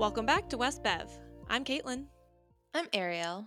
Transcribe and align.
Welcome 0.00 0.24
back 0.24 0.48
to 0.48 0.56
West 0.56 0.82
Bev. 0.82 1.10
I'm 1.50 1.62
Caitlin, 1.62 2.06
I'm 2.72 2.86
Ariel. 2.94 3.46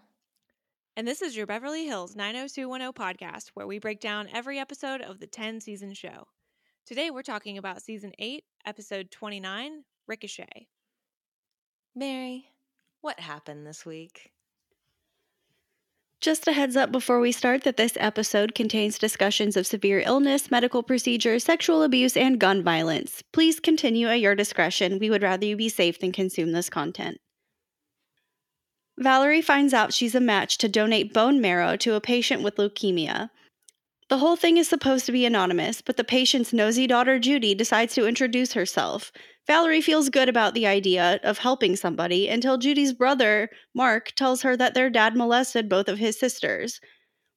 and 0.95 1.07
this 1.07 1.23
is 1.23 1.35
your 1.35 1.47
Beverly 1.47 1.87
Hills 1.87 2.15
90210 2.15 2.93
podcast, 2.93 3.49
where 3.55 3.65
we 3.65 3.79
break 3.79 3.99
down 3.99 4.29
every 4.31 4.59
episode 4.59 5.01
of 5.01 5.19
the 5.19 5.25
10 5.25 5.61
season 5.61 5.95
show. 5.95 6.27
Today 6.85 7.09
we're 7.09 7.23
talking 7.23 7.57
about 7.57 7.81
season 7.81 8.11
8, 8.19 8.43
episode 8.67 9.09
29, 9.09 9.83
Ricochet. 10.05 10.67
Mary, 11.95 12.45
what 13.01 13.19
happened 13.19 13.65
this 13.65 13.83
week? 13.83 14.31
Just 16.23 16.47
a 16.47 16.53
heads 16.53 16.77
up 16.77 16.89
before 16.89 17.19
we 17.19 17.33
start 17.33 17.65
that 17.65 17.75
this 17.75 17.97
episode 17.99 18.55
contains 18.55 18.97
discussions 18.97 19.57
of 19.57 19.67
severe 19.67 19.99
illness, 20.05 20.49
medical 20.49 20.81
procedures, 20.81 21.43
sexual 21.43 21.83
abuse, 21.83 22.15
and 22.15 22.39
gun 22.39 22.63
violence. 22.63 23.21
Please 23.33 23.59
continue 23.59 24.07
at 24.07 24.21
your 24.21 24.33
discretion. 24.33 24.99
We 24.99 25.09
would 25.09 25.21
rather 25.21 25.45
you 25.45 25.57
be 25.57 25.67
safe 25.67 25.99
than 25.99 26.13
consume 26.13 26.53
this 26.53 26.69
content. 26.69 27.17
Valerie 28.97 29.41
finds 29.41 29.73
out 29.73 29.93
she's 29.93 30.15
a 30.15 30.21
match 30.21 30.57
to 30.59 30.69
donate 30.69 31.13
bone 31.13 31.41
marrow 31.41 31.75
to 31.75 31.95
a 31.95 31.99
patient 31.99 32.41
with 32.41 32.55
leukemia. 32.55 33.29
The 34.07 34.19
whole 34.19 34.37
thing 34.37 34.55
is 34.55 34.69
supposed 34.69 35.05
to 35.07 35.11
be 35.11 35.25
anonymous, 35.25 35.81
but 35.81 35.97
the 35.97 36.05
patient's 36.05 36.53
nosy 36.53 36.87
daughter 36.87 37.19
Judy 37.19 37.53
decides 37.53 37.95
to 37.95 38.07
introduce 38.07 38.53
herself. 38.53 39.11
Valerie 39.45 39.81
feels 39.81 40.09
good 40.09 40.29
about 40.29 40.53
the 40.53 40.65
idea 40.65 41.19
of 41.23 41.39
helping 41.39 41.75
somebody 41.75 42.29
until 42.29 42.57
Judy's 42.57 42.93
brother, 42.93 43.49
Mark, 43.75 44.13
tells 44.15 44.41
her 44.41 44.55
that 44.55 44.73
their 44.73 44.89
dad 44.89 45.17
molested 45.17 45.67
both 45.67 45.89
of 45.89 45.97
his 45.97 46.17
sisters. 46.17 46.79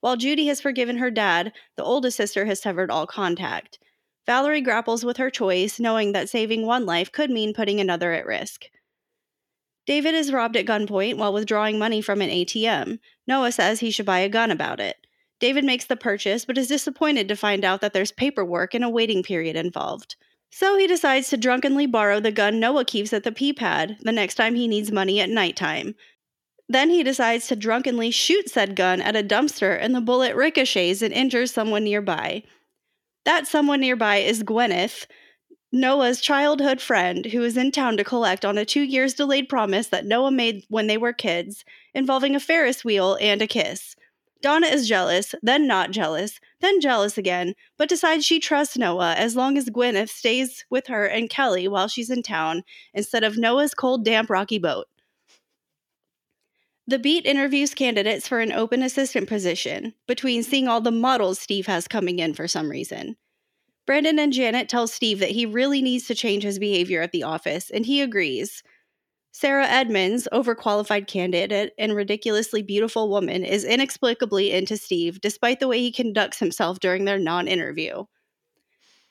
While 0.00 0.16
Judy 0.16 0.46
has 0.46 0.60
forgiven 0.60 0.98
her 0.98 1.10
dad, 1.10 1.52
the 1.76 1.82
oldest 1.82 2.16
sister 2.16 2.44
has 2.46 2.62
severed 2.62 2.90
all 2.92 3.06
contact. 3.06 3.80
Valerie 4.24 4.60
grapples 4.60 5.04
with 5.04 5.16
her 5.16 5.30
choice, 5.30 5.80
knowing 5.80 6.12
that 6.12 6.28
saving 6.28 6.64
one 6.64 6.86
life 6.86 7.10
could 7.10 7.30
mean 7.30 7.52
putting 7.52 7.80
another 7.80 8.12
at 8.12 8.26
risk. 8.26 8.66
David 9.86 10.14
is 10.14 10.32
robbed 10.32 10.56
at 10.56 10.66
gunpoint 10.66 11.16
while 11.16 11.32
withdrawing 11.32 11.78
money 11.78 12.00
from 12.00 12.20
an 12.20 12.30
ATM. 12.30 12.98
Noah 13.26 13.52
says 13.52 13.80
he 13.80 13.90
should 13.90 14.06
buy 14.06 14.18
a 14.18 14.28
gun 14.28 14.50
about 14.50 14.80
it. 14.80 14.96
David 15.38 15.64
makes 15.64 15.84
the 15.84 15.96
purchase, 15.96 16.44
but 16.44 16.58
is 16.58 16.68
disappointed 16.68 17.28
to 17.28 17.36
find 17.36 17.64
out 17.64 17.80
that 17.80 17.92
there's 17.92 18.10
paperwork 18.10 18.74
and 18.74 18.84
a 18.84 18.88
waiting 18.88 19.22
period 19.22 19.54
involved. 19.54 20.16
So 20.58 20.78
he 20.78 20.86
decides 20.86 21.28
to 21.28 21.36
drunkenly 21.36 21.84
borrow 21.84 22.18
the 22.18 22.32
gun 22.32 22.58
Noah 22.58 22.86
keeps 22.86 23.12
at 23.12 23.24
the 23.24 23.30
pee 23.30 23.52
pad 23.52 23.98
the 24.00 24.10
next 24.10 24.36
time 24.36 24.54
he 24.54 24.66
needs 24.66 24.90
money 24.90 25.20
at 25.20 25.28
nighttime. 25.28 25.94
Then 26.66 26.88
he 26.88 27.02
decides 27.02 27.46
to 27.48 27.56
drunkenly 27.56 28.10
shoot 28.10 28.48
said 28.48 28.74
gun 28.74 29.02
at 29.02 29.14
a 29.14 29.22
dumpster, 29.22 29.78
and 29.78 29.94
the 29.94 30.00
bullet 30.00 30.34
ricochets 30.34 31.02
and 31.02 31.12
injures 31.12 31.50
someone 31.50 31.84
nearby. 31.84 32.42
That 33.26 33.46
someone 33.46 33.80
nearby 33.80 34.16
is 34.16 34.42
Gwyneth, 34.42 35.04
Noah's 35.72 36.22
childhood 36.22 36.80
friend, 36.80 37.26
who 37.26 37.42
is 37.42 37.58
in 37.58 37.70
town 37.70 37.98
to 37.98 38.02
collect 38.02 38.46
on 38.46 38.56
a 38.56 38.64
two 38.64 38.80
years 38.80 39.12
delayed 39.12 39.50
promise 39.50 39.88
that 39.88 40.06
Noah 40.06 40.30
made 40.30 40.64
when 40.70 40.86
they 40.86 40.96
were 40.96 41.12
kids, 41.12 41.66
involving 41.92 42.34
a 42.34 42.40
Ferris 42.40 42.82
wheel 42.82 43.18
and 43.20 43.42
a 43.42 43.46
kiss. 43.46 43.94
Donna 44.40 44.68
is 44.68 44.88
jealous, 44.88 45.34
then 45.42 45.66
not 45.66 45.90
jealous, 45.90 46.40
then 46.60 46.80
jealous 46.80 47.18
again, 47.18 47.54
but 47.76 47.88
decides 47.88 48.24
she 48.24 48.40
trusts 48.40 48.76
Noah 48.76 49.14
as 49.14 49.36
long 49.36 49.58
as 49.58 49.70
Gwyneth 49.70 50.08
stays 50.08 50.64
with 50.70 50.86
her 50.86 51.06
and 51.06 51.28
Kelly 51.28 51.68
while 51.68 51.88
she's 51.88 52.10
in 52.10 52.22
town 52.22 52.62
instead 52.94 53.24
of 53.24 53.36
Noah's 53.36 53.74
cold, 53.74 54.04
damp, 54.04 54.30
rocky 54.30 54.58
boat. 54.58 54.86
The 56.88 56.98
Beat 56.98 57.26
interviews 57.26 57.74
candidates 57.74 58.28
for 58.28 58.38
an 58.38 58.52
open 58.52 58.82
assistant 58.82 59.28
position, 59.28 59.94
between 60.06 60.44
seeing 60.44 60.68
all 60.68 60.80
the 60.80 60.92
models 60.92 61.40
Steve 61.40 61.66
has 61.66 61.88
coming 61.88 62.20
in 62.20 62.32
for 62.32 62.46
some 62.46 62.70
reason. 62.70 63.16
Brandon 63.86 64.18
and 64.18 64.32
Janet 64.32 64.68
tell 64.68 64.86
Steve 64.86 65.18
that 65.18 65.30
he 65.30 65.46
really 65.46 65.82
needs 65.82 66.06
to 66.06 66.14
change 66.14 66.42
his 66.42 66.58
behavior 66.58 67.02
at 67.02 67.12
the 67.12 67.24
office, 67.24 67.70
and 67.70 67.86
he 67.86 68.00
agrees. 68.00 68.62
Sarah 69.38 69.66
Edmonds, 69.66 70.26
overqualified 70.32 71.08
candidate 71.08 71.74
and 71.76 71.94
ridiculously 71.94 72.62
beautiful 72.62 73.10
woman, 73.10 73.44
is 73.44 73.64
inexplicably 73.64 74.50
into 74.50 74.78
Steve 74.78 75.20
despite 75.20 75.60
the 75.60 75.68
way 75.68 75.78
he 75.78 75.92
conducts 75.92 76.38
himself 76.38 76.80
during 76.80 77.04
their 77.04 77.18
non 77.18 77.46
interview. 77.46 78.06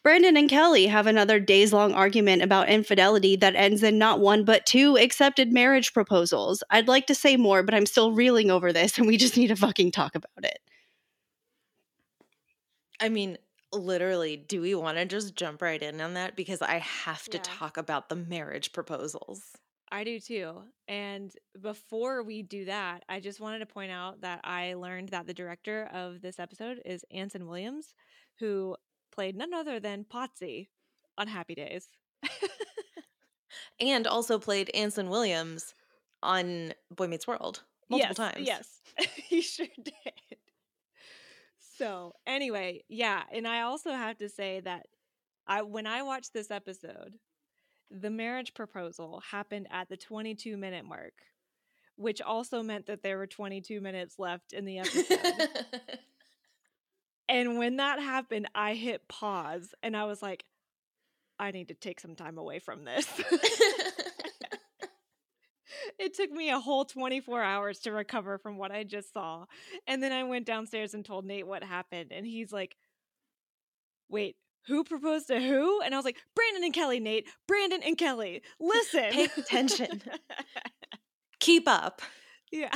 Brandon 0.02 0.36
and 0.36 0.50
Kelly 0.50 0.88
have 0.88 1.06
another 1.06 1.40
days 1.40 1.72
long 1.72 1.94
argument 1.94 2.42
about 2.42 2.70
infidelity 2.70 3.36
that 3.36 3.56
ends 3.56 3.84
in 3.84 4.00
not 4.00 4.20
one 4.20 4.44
but 4.44 4.66
two 4.66 4.98
accepted 4.98 5.54
marriage 5.54 5.94
proposals. 5.94 6.64
I'd 6.72 6.88
like 6.88 7.06
to 7.06 7.14
say 7.14 7.38
more, 7.38 7.62
but 7.62 7.76
I'm 7.76 7.86
still 7.86 8.12
reeling 8.12 8.50
over 8.50 8.74
this 8.74 8.98
and 8.98 9.06
we 9.06 9.18
just 9.18 9.38
need 9.38 9.50
to 9.50 9.56
fucking 9.56 9.92
talk 9.92 10.16
about 10.16 10.44
it. 10.44 10.58
I 13.00 13.10
mean, 13.10 13.38
literally, 13.72 14.38
do 14.38 14.62
we 14.62 14.76
want 14.76 14.98
to 14.98 15.06
just 15.06 15.36
jump 15.36 15.62
right 15.62 15.82
in 15.82 16.02
on 16.02 16.14
that? 16.16 16.36
Because 16.36 16.62
I 16.62 16.78
have 16.80 17.30
to 17.30 17.38
Yeah. 17.38 17.44
talk 17.44 17.78
about 17.78 18.10
the 18.10 18.16
marriage 18.16 18.74
proposals. 18.74 19.56
I 19.96 20.04
do 20.04 20.20
too. 20.20 20.64
And 20.90 21.32
before 21.62 22.22
we 22.22 22.42
do 22.42 22.66
that, 22.66 23.04
I 23.08 23.22
just 23.22 23.40
wanted 23.40 23.60
to 23.60 23.66
point 23.66 23.92
out 23.92 24.22
that 24.22 24.42
I 24.44 24.74
learned 24.74 25.10
that 25.10 25.26
the 25.26 25.34
director 25.34 25.90
of 25.94 26.22
this 26.22 26.38
episode 26.38 26.82
is 26.84 27.06
Anson 27.12 27.48
Williams, 27.48 27.94
who 28.40 28.76
played 29.14 29.38
none 29.38 29.54
other 29.54 29.80
than 29.80 30.04
Potsy 30.04 30.68
on 31.18 31.28
Happy 31.28 31.56
Days. 31.56 31.88
And 33.80 34.08
also 34.08 34.40
played 34.40 34.72
Anson 34.74 35.10
Williams 35.10 35.74
on 36.24 36.74
Boy 36.96 37.08
Meets 37.08 37.28
World 37.28 37.64
multiple 37.90 38.16
yes, 38.18 38.34
times. 38.34 38.48
Yes, 38.48 38.82
he 39.16 39.42
sure 39.42 39.68
did. 39.82 40.38
So 41.78 42.14
anyway, 42.26 42.84
yeah, 42.88 43.24
and 43.34 43.48
I 43.48 43.62
also 43.62 43.92
have 43.92 44.18
to 44.18 44.30
say 44.30 44.62
that 44.62 44.88
I 45.48 45.62
when 45.62 45.88
I 45.88 46.04
watched 46.04 46.34
this 46.34 46.52
episode, 46.52 47.16
the 48.02 48.10
marriage 48.10 48.54
proposal 48.54 49.22
happened 49.32 49.68
at 49.72 49.90
the 49.90 49.98
22 49.98 50.58
minute 50.58 50.86
mark, 50.86 51.14
which 51.96 52.22
also 52.22 52.62
meant 52.62 52.88
that 52.88 53.04
there 53.04 53.18
were 53.18 53.28
22 53.28 53.82
minutes 53.82 54.20
left 54.20 54.54
in 54.54 54.66
the 54.66 54.80
episode. 54.80 55.20
and 57.30 57.58
when 57.58 57.78
that 57.78 58.00
happened, 58.00 58.50
I 58.54 58.74
hit 58.74 59.08
pause 59.08 59.74
and 59.82 59.96
I 59.96 60.06
was 60.06 60.22
like, 60.22 60.44
I 61.40 61.52
need 61.52 61.70
to 61.70 61.74
take 61.74 62.00
some 62.00 62.16
time 62.16 62.38
away 62.38 62.60
from 62.60 62.86
this. 62.86 63.08
it 66.00 66.14
took 66.14 66.32
me 66.32 66.50
a 66.50 66.60
whole 66.60 66.86
24 66.86 67.42
hours 67.42 67.80
to 67.80 67.92
recover 67.92 68.38
from 68.38 68.58
what 68.58 68.72
I 68.72 68.84
just 68.84 69.14
saw. 69.14 69.46
And 69.88 70.02
then 70.02 70.12
I 70.12 70.24
went 70.24 70.46
downstairs 70.46 70.94
and 70.94 71.04
told 71.04 71.26
Nate 71.26 71.48
what 71.48 71.64
happened. 71.64 72.12
And 72.12 72.26
he's 72.26 72.52
like, 72.52 72.76
wait, 74.10 74.36
who 74.68 74.84
proposed 74.84 75.28
to 75.28 75.40
who? 75.40 75.82
And 75.82 75.94
I 75.94 75.98
was 75.98 76.06
like, 76.06 76.18
Brandon 76.36 76.64
and 76.64 76.74
Kelly, 76.74 77.00
Nate. 77.00 77.28
Brandon 77.48 77.82
and 77.84 77.98
Kelly. 77.98 78.42
Listen. 78.60 79.12
Pay 79.12 79.28
attention. 79.38 80.02
Keep 81.40 81.68
up. 81.68 82.02
yeah. 82.52 82.72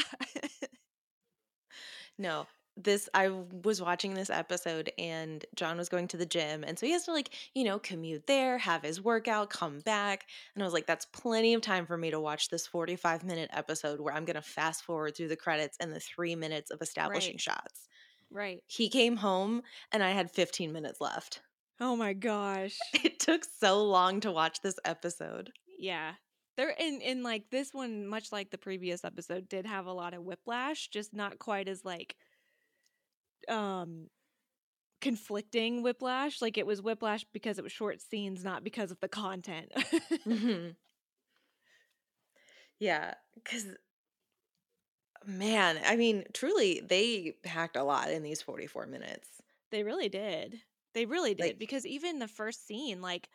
No, 2.18 2.48
this 2.76 3.10
I 3.14 3.30
was 3.64 3.82
watching 3.82 4.14
this 4.14 4.30
episode 4.30 4.92
and 4.98 5.44
John 5.56 5.78
was 5.78 5.90
going 5.90 6.08
to 6.10 6.18
the 6.18 6.26
gym 6.26 6.64
and 6.66 6.78
so 6.78 6.86
he 6.86 6.92
has 6.94 7.06
to 7.06 7.14
like, 7.14 7.34
you 7.54 7.64
know, 7.64 7.80
commute 7.80 8.28
there, 8.28 8.58
have 8.58 8.84
his 8.84 9.02
workout, 9.02 9.50
come 9.50 9.80
back. 9.80 10.26
And 10.54 10.64
I 10.64 10.66
was 10.66 10.74
like 10.74 10.86
that's 10.86 11.06
plenty 11.06 11.54
of 11.54 11.62
time 11.62 11.86
for 11.86 11.98
me 11.98 12.12
to 12.12 12.20
watch 12.20 12.50
this 12.50 12.68
45 12.68 13.24
minute 13.24 13.50
episode 13.54 14.00
where 14.02 14.14
I'm 14.14 14.26
going 14.26 14.36
to 14.36 14.42
fast 14.42 14.84
forward 14.84 15.16
through 15.16 15.30
the 15.30 15.36
credits 15.36 15.78
and 15.80 15.92
the 15.94 16.00
3 16.00 16.36
minutes 16.36 16.72
of 16.72 16.82
establishing 16.82 17.34
Right. 17.34 17.42
shots. 17.42 17.88
Right. 18.32 18.62
He 18.68 18.90
came 18.90 19.16
home 19.18 19.62
and 19.92 20.04
I 20.04 20.12
had 20.12 20.30
15 20.32 20.72
minutes 20.72 21.00
left. 21.02 21.42
Oh 21.80 21.96
my 21.96 22.14
gosh. 22.14 22.78
It 22.94 23.20
took 23.20 23.44
so 23.44 23.84
long 23.84 24.20
to 24.22 24.32
watch 24.32 24.62
this 24.62 24.80
episode. 24.86 25.52
Yeah. 25.78 26.16
They're 26.58 26.70
in 26.78 27.02
in 27.02 27.24
like 27.24 27.50
this 27.52 27.74
one, 27.74 28.06
much 28.06 28.32
like 28.32 28.52
the 28.52 28.58
previous 28.58 29.06
episode, 29.06 29.48
did 29.48 29.66
have 29.66 29.86
a 29.86 29.94
lot 29.94 30.14
of 30.14 30.24
whiplash, 30.24 30.90
just 30.90 31.14
not 31.14 31.40
quite 31.40 31.70
as 31.70 31.86
like 31.86 32.16
um 33.48 34.08
conflicting 35.02 35.84
whiplash. 35.84 36.42
Like 36.42 36.58
it 36.58 36.66
was 36.68 36.82
whiplash 36.82 37.26
because 37.34 37.58
it 37.60 37.64
was 37.64 37.72
short 37.72 38.02
scenes, 38.02 38.44
not 38.44 38.64
because 38.64 38.92
of 38.92 39.00
the 39.00 39.10
content. 39.10 39.72
Mhm. 40.26 40.76
Yeah, 42.80 43.14
cuz 43.44 43.68
man, 45.26 45.80
I 45.86 45.96
mean, 45.96 46.26
truly 46.34 46.82
they 46.82 47.34
packed 47.44 47.76
a 47.76 47.84
lot 47.84 48.10
in 48.12 48.24
these 48.24 48.42
44 48.42 48.86
minutes. 48.88 49.42
they 49.72 49.84
really 49.84 50.10
did. 50.10 50.62
They 50.94 51.06
really 51.06 51.34
did. 51.36 51.44
Like- 51.46 51.60
because 51.60 51.86
even 51.86 52.20
the 52.20 52.28
first 52.28 52.66
scene, 52.66 53.02
like 53.02 53.30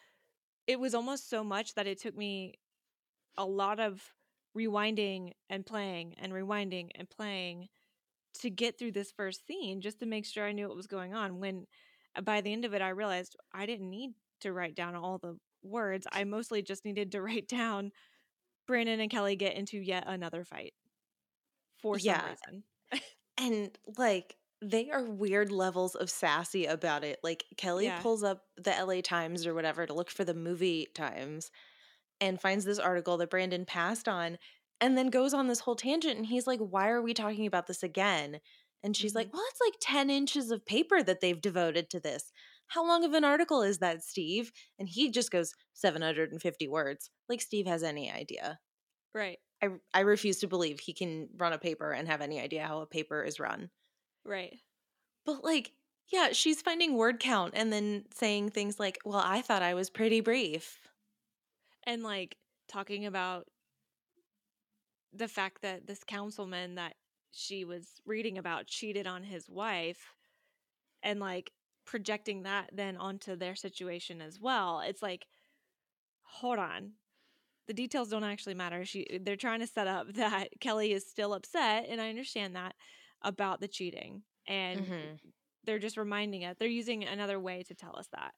it 0.67 0.81
was 0.81 0.95
almost 0.95 1.29
so 1.29 1.45
much 1.45 1.75
that 1.75 1.87
it 1.87 2.01
took 2.01 2.17
me 2.17 2.55
a 3.37 3.45
lot 3.45 3.81
of 3.81 4.03
rewinding 4.57 5.33
and 5.51 5.67
playing 5.67 6.15
and 6.19 6.33
rewinding 6.33 6.91
and 6.95 7.09
playing 7.11 7.69
to 8.41 8.51
get 8.51 8.79
through 8.79 8.93
this 8.93 9.13
first 9.13 9.47
scene 9.47 9.81
just 9.81 10.01
to 10.01 10.07
make 10.07 10.27
sure 10.27 10.45
I 10.47 10.53
knew 10.53 10.69
what 10.69 10.77
was 10.77 10.87
going 10.87 11.15
on. 11.15 11.41
When 11.41 11.67
uh, 12.17 12.23
by 12.23 12.41
the 12.41 12.53
end 12.53 12.65
of 12.65 12.75
it, 12.75 12.83
I 12.83 12.91
realized 12.91 13.37
I 13.53 13.67
didn't 13.67 13.91
need 13.91 14.13
to 14.41 14.53
write 14.53 14.75
down 14.75 14.95
all 14.97 15.19
the 15.19 15.39
words. 15.63 16.07
I 16.13 16.25
mostly 16.25 16.63
just 16.63 16.85
needed 16.85 17.13
to 17.13 17.23
write 17.23 17.49
down 17.49 17.93
Brandon 18.67 19.01
and 19.01 19.11
Kelly 19.11 19.37
get 19.37 19.57
into 19.57 19.79
yet 19.79 20.05
another 20.07 20.45
fight 20.45 20.75
for 21.79 21.99
some 21.99 22.07
Yeah. 22.07 22.31
reason. 22.31 22.65
And 23.37 23.77
like 23.99 24.37
they 24.71 24.91
are 24.91 25.05
weird 25.05 25.51
levels 25.53 25.95
of 25.95 26.11
sassy 26.11 26.67
about 26.67 27.05
it. 27.05 27.21
Like 27.23 27.45
Kelly 27.57 27.91
Yeah. 27.91 27.91
pulls 27.91 28.23
up 28.23 28.45
the 28.57 28.75
LA 28.77 29.03
Times 29.03 29.47
or 29.47 29.55
whatever 29.55 29.87
to 29.87 29.95
look 29.95 30.11
for 30.11 30.25
the 30.25 30.35
movie 30.35 30.87
times 30.95 31.51
and 32.21 32.41
finds 32.41 32.65
this 32.65 32.79
article 32.79 33.17
that 33.19 33.31
Brandon 33.31 33.67
passed 33.67 34.09
on 34.09 34.39
and 34.81 34.99
then 34.99 35.11
goes 35.11 35.35
on 35.35 35.49
this 35.49 35.61
whole 35.61 35.77
tangent 35.77 36.17
and 36.19 36.27
he's 36.27 36.47
like 36.47 36.61
why 36.61 36.89
are 36.89 37.03
we 37.03 37.15
talking 37.15 37.47
about 37.47 37.67
this 37.69 37.83
again 37.83 38.41
and 38.83 38.97
she's 38.97 39.15
like 39.15 39.29
Mhm. 39.29 39.33
well 39.33 39.45
it's 39.51 39.61
like 39.61 39.75
10 39.81 40.11
inches 40.11 40.51
of 40.51 40.67
paper 40.67 41.03
that 41.03 41.21
they've 41.21 41.41
devoted 41.43 41.91
to 41.91 42.01
this 42.01 42.33
how 42.69 42.87
long 42.87 43.05
of 43.05 43.15
an 43.15 43.25
article 43.25 43.63
is 43.63 43.79
that 43.79 44.03
steve 44.05 44.53
and 44.79 44.89
he 44.91 45.11
just 45.11 45.31
goes 45.33 45.55
750 45.75 46.69
words 46.69 47.11
like 47.29 47.41
steve 47.43 47.67
has 47.67 47.83
any 47.85 48.11
idea 48.13 48.61
Right. 49.15 49.39
i, 49.63 49.69
I 49.93 50.01
refuse 50.01 50.39
to 50.41 50.49
believe 50.49 50.81
he 50.81 50.93
can 50.93 51.29
run 51.37 51.53
a 51.53 51.59
paper 51.59 51.93
and 51.93 52.09
have 52.09 52.21
any 52.21 52.41
idea 52.41 52.67
how 52.67 52.81
a 52.81 52.87
paper 52.87 53.23
is 53.23 53.41
run 53.41 53.71
Right. 54.25 54.59
but 55.27 55.45
like 55.45 55.73
yeah 56.13 56.29
she's 56.33 56.63
finding 56.63 56.97
word 56.97 57.19
count 57.21 57.55
and 57.57 57.73
then 57.73 58.05
saying 58.15 58.51
things 58.51 58.79
like 58.81 58.99
well 59.05 59.23
i 59.25 59.41
thought 59.43 59.63
i 59.63 59.75
was 59.75 59.91
pretty 59.91 60.21
brief 60.21 60.79
And 61.87 62.03
like 62.03 62.37
talking 62.69 63.07
about 63.07 63.47
the 65.13 65.29
fact 65.29 65.63
that 65.63 65.87
this 65.87 66.03
councilman 66.05 66.75
that 66.77 66.95
she 67.33 67.65
was 67.65 68.01
reading 68.07 68.39
about 68.39 68.67
cheated 68.67 69.07
on 69.07 69.23
his 69.25 69.49
wife 69.49 70.15
and 71.03 71.21
like 71.21 71.53
projecting 71.85 72.43
that 72.45 72.71
then 72.73 72.97
onto 72.97 73.37
their 73.37 73.55
situation 73.55 74.23
as 74.23 74.41
well. 74.41 74.81
It's 74.81 75.03
like 75.03 75.27
hold 76.23 76.59
on. 76.59 76.93
The 77.67 77.75
details 77.75 78.09
don't 78.11 78.25
actually 78.25 78.55
matter. 78.55 78.85
She 78.85 79.21
they're 79.23 79.37
trying 79.37 79.61
to 79.61 79.67
set 79.67 79.87
up 79.87 80.13
that 80.15 80.49
Kelly 80.61 80.93
is 80.93 81.07
still 81.09 81.35
upset 81.35 81.87
and 81.89 82.01
I 82.01 82.09
understand 82.09 82.57
that 82.57 82.75
about 83.25 83.61
the 83.61 83.69
cheating. 83.69 84.23
And 84.47 84.81
Mhm. 84.81 85.21
they're 85.65 85.79
just 85.79 85.97
reminding 85.97 86.45
us. 86.45 86.57
They're 86.59 86.69
using 86.69 87.05
another 87.05 87.41
way 87.41 87.63
to 87.65 87.75
tell 87.75 87.97
us 87.97 88.09
that. 88.13 88.35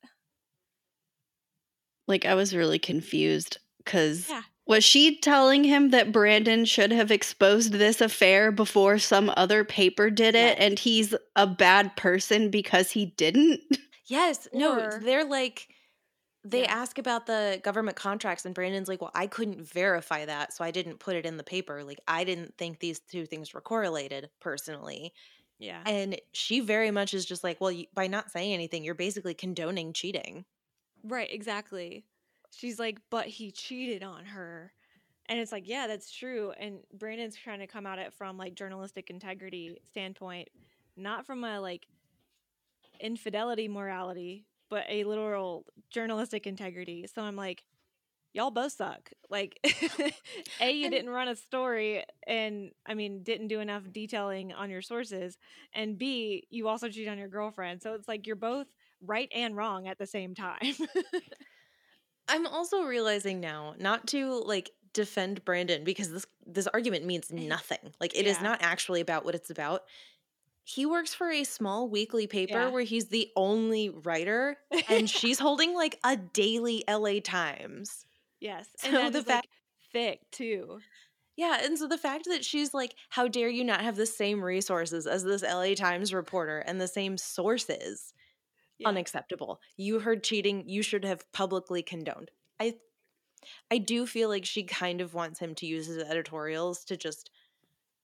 Like 2.06 2.24
I 2.24 2.34
was 2.34 2.54
really 2.54 2.78
confused 2.78 3.58
because 3.78 4.28
Yeah. 4.28 4.42
was 4.66 4.84
she 4.84 5.18
telling 5.20 5.64
him 5.64 5.90
that 5.90 6.12
Brandon 6.12 6.64
should 6.64 6.90
have 6.92 7.10
exposed 7.10 7.72
this 7.72 8.00
affair 8.00 8.50
before 8.50 8.98
some 8.98 9.32
other 9.36 9.64
paper 9.64 10.10
did 10.10 10.34
it, 10.34 10.58
and 10.58 10.78
he's 10.78 11.14
a 11.36 11.46
bad 11.46 11.96
person 11.96 12.50
because 12.50 12.90
he 12.92 13.06
didn't? 13.06 13.60
Yes. 14.06 14.48
no, 14.52 14.98
they're 15.00 15.24
like 15.24 15.68
they 16.50 16.64
Yeah. 16.64 16.68
ask 16.68 16.98
about 16.98 17.26
the 17.26 17.60
government 17.64 17.96
contracts 17.96 18.44
and 18.46 18.54
Brandon's 18.54 18.88
like, 18.88 19.00
"Well, 19.00 19.10
I 19.14 19.26
couldn't 19.26 19.62
verify 19.62 20.24
that, 20.26 20.52
so 20.52 20.64
I 20.64 20.70
didn't 20.70 20.98
put 21.00 21.16
it 21.16 21.26
in 21.26 21.36
the 21.38 21.44
paper. 21.44 21.84
Like 21.84 22.00
I 22.08 22.24
didn't 22.24 22.56
think 22.58 22.80
these 22.80 23.00
two 23.00 23.26
things 23.26 23.54
were 23.54 23.60
correlated 23.60 24.30
personally." 24.40 25.12
Yeah. 25.58 25.86
And 25.86 26.20
she 26.34 26.60
very 26.60 26.90
much 26.90 27.14
is 27.14 27.26
just 27.26 27.44
like, 27.44 27.60
"Well, 27.60 27.72
you, 27.72 27.86
by 27.94 28.06
not 28.08 28.30
saying 28.32 28.52
anything, 28.54 28.84
you're 28.84 28.94
basically 28.96 29.34
condoning 29.34 29.92
cheating." 29.94 30.46
Right, 31.02 31.30
exactly. 31.32 32.04
She's 32.50 32.78
like, 32.78 33.00
but 33.10 33.26
he 33.26 33.50
cheated 33.52 34.02
on 34.02 34.24
her. 34.26 34.72
And 35.26 35.38
it's 35.40 35.52
like, 35.52 35.66
yeah, 35.68 35.86
that's 35.86 36.10
true. 36.10 36.52
And 36.52 36.84
Brandon's 36.92 37.36
trying 37.36 37.58
to 37.60 37.66
come 37.66 37.86
at 37.86 37.98
it 37.98 38.12
from 38.12 38.38
like 38.38 38.54
journalistic 38.54 39.10
integrity 39.10 39.78
standpoint, 39.90 40.48
not 40.96 41.26
from 41.26 41.44
a 41.44 41.60
like 41.60 41.86
infidelity 43.00 43.68
morality, 43.68 44.46
but 44.70 44.84
a 44.88 45.04
literal 45.04 45.64
journalistic 45.90 46.46
integrity. 46.46 47.06
So 47.12 47.22
I'm 47.22 47.36
like, 47.36 47.64
y'all 48.32 48.50
both 48.50 48.72
suck. 48.72 49.10
Like, 49.30 49.58
A, 50.60 50.70
you 50.72 50.84
And- 50.86 50.92
didn't 50.92 51.10
run 51.10 51.28
a 51.28 51.36
story 51.36 52.04
and 52.26 52.70
I 52.84 52.94
mean, 52.94 53.22
didn't 53.22 53.48
do 53.48 53.60
enough 53.60 53.84
detailing 53.90 54.52
on 54.52 54.68
your 54.70 54.82
sources. 54.82 55.38
And 55.72 55.96
B, 55.98 56.46
you 56.50 56.68
also 56.68 56.88
cheat 56.88 57.08
on 57.08 57.18
your 57.18 57.28
girlfriend. 57.28 57.82
So 57.82 57.94
it's 57.94 58.08
like 58.08 58.26
you're 58.26 58.36
both 58.36 58.66
right 59.00 59.28
and 59.34 59.56
wrong 59.56 59.88
at 59.88 59.98
the 59.98 60.06
same 60.06 60.34
time. 60.34 60.58
I'm 62.28 62.46
also 62.46 62.82
realizing 62.82 63.40
now 63.40 63.74
not 63.78 64.06
to 64.08 64.42
like 64.44 64.70
defend 64.92 65.44
Brandon 65.44 65.84
because 65.84 66.10
this 66.10 66.26
this 66.46 66.66
argument 66.66 67.04
means 67.04 67.30
nothing. 67.32 67.78
Like 68.00 68.16
it 68.18 68.26
is 68.26 68.36
Yeah. 68.38 68.42
not 68.42 68.58
actually 68.62 69.00
about 69.00 69.24
what 69.24 69.34
it's 69.34 69.50
about. 69.50 69.82
He 70.68 70.84
works 70.84 71.14
for 71.14 71.30
a 71.30 71.44
small 71.44 71.88
weekly 71.88 72.26
paper 72.26 72.54
Yeah. 72.58 72.68
where 72.70 72.82
he's 72.82 73.06
the 73.06 73.30
only 73.36 73.88
writer 73.88 74.56
and 74.88 75.08
she's 75.08 75.38
holding 75.38 75.74
like 75.74 75.96
a 76.02 76.16
daily 76.16 76.82
LA 76.90 77.20
Times. 77.22 78.04
yes. 78.40 78.66
And 78.84 78.94
that 78.94 79.12
the 79.12 79.22
fact 79.22 79.46
like 79.46 79.92
thick 79.92 80.20
too. 80.32 80.80
Yeah, 81.36 81.60
and 81.62 81.78
so 81.78 81.86
the 81.86 81.98
fact 81.98 82.24
that 82.30 82.44
she's 82.44 82.74
like, 82.74 82.94
how 83.10 83.28
dare 83.28 83.48
you 83.48 83.62
not 83.62 83.82
have 83.82 83.94
the 83.96 84.06
same 84.06 84.42
resources 84.42 85.06
as 85.06 85.22
this 85.22 85.42
LA 85.42 85.74
Times 85.74 86.12
reporter 86.12 86.58
and 86.58 86.80
the 86.80 86.88
same 86.88 87.16
sources? 87.16 88.12
Yeah. 88.78 88.88
Unacceptable. 88.88 89.60
You 89.76 90.00
heard 90.00 90.24
cheating, 90.24 90.64
you 90.66 90.82
should 90.82 91.04
have 91.04 91.30
publicly 91.32 91.82
condoned. 91.82 92.30
I 92.58 92.74
I 93.70 93.78
do 93.78 94.06
feel 94.06 94.28
like 94.28 94.44
she 94.44 94.64
kind 94.64 95.00
of 95.00 95.14
wants 95.14 95.38
him 95.38 95.54
to 95.56 95.66
use 95.66 95.86
his 95.86 95.98
editorials 96.02 96.84
to 96.86 96.96
just 96.96 97.30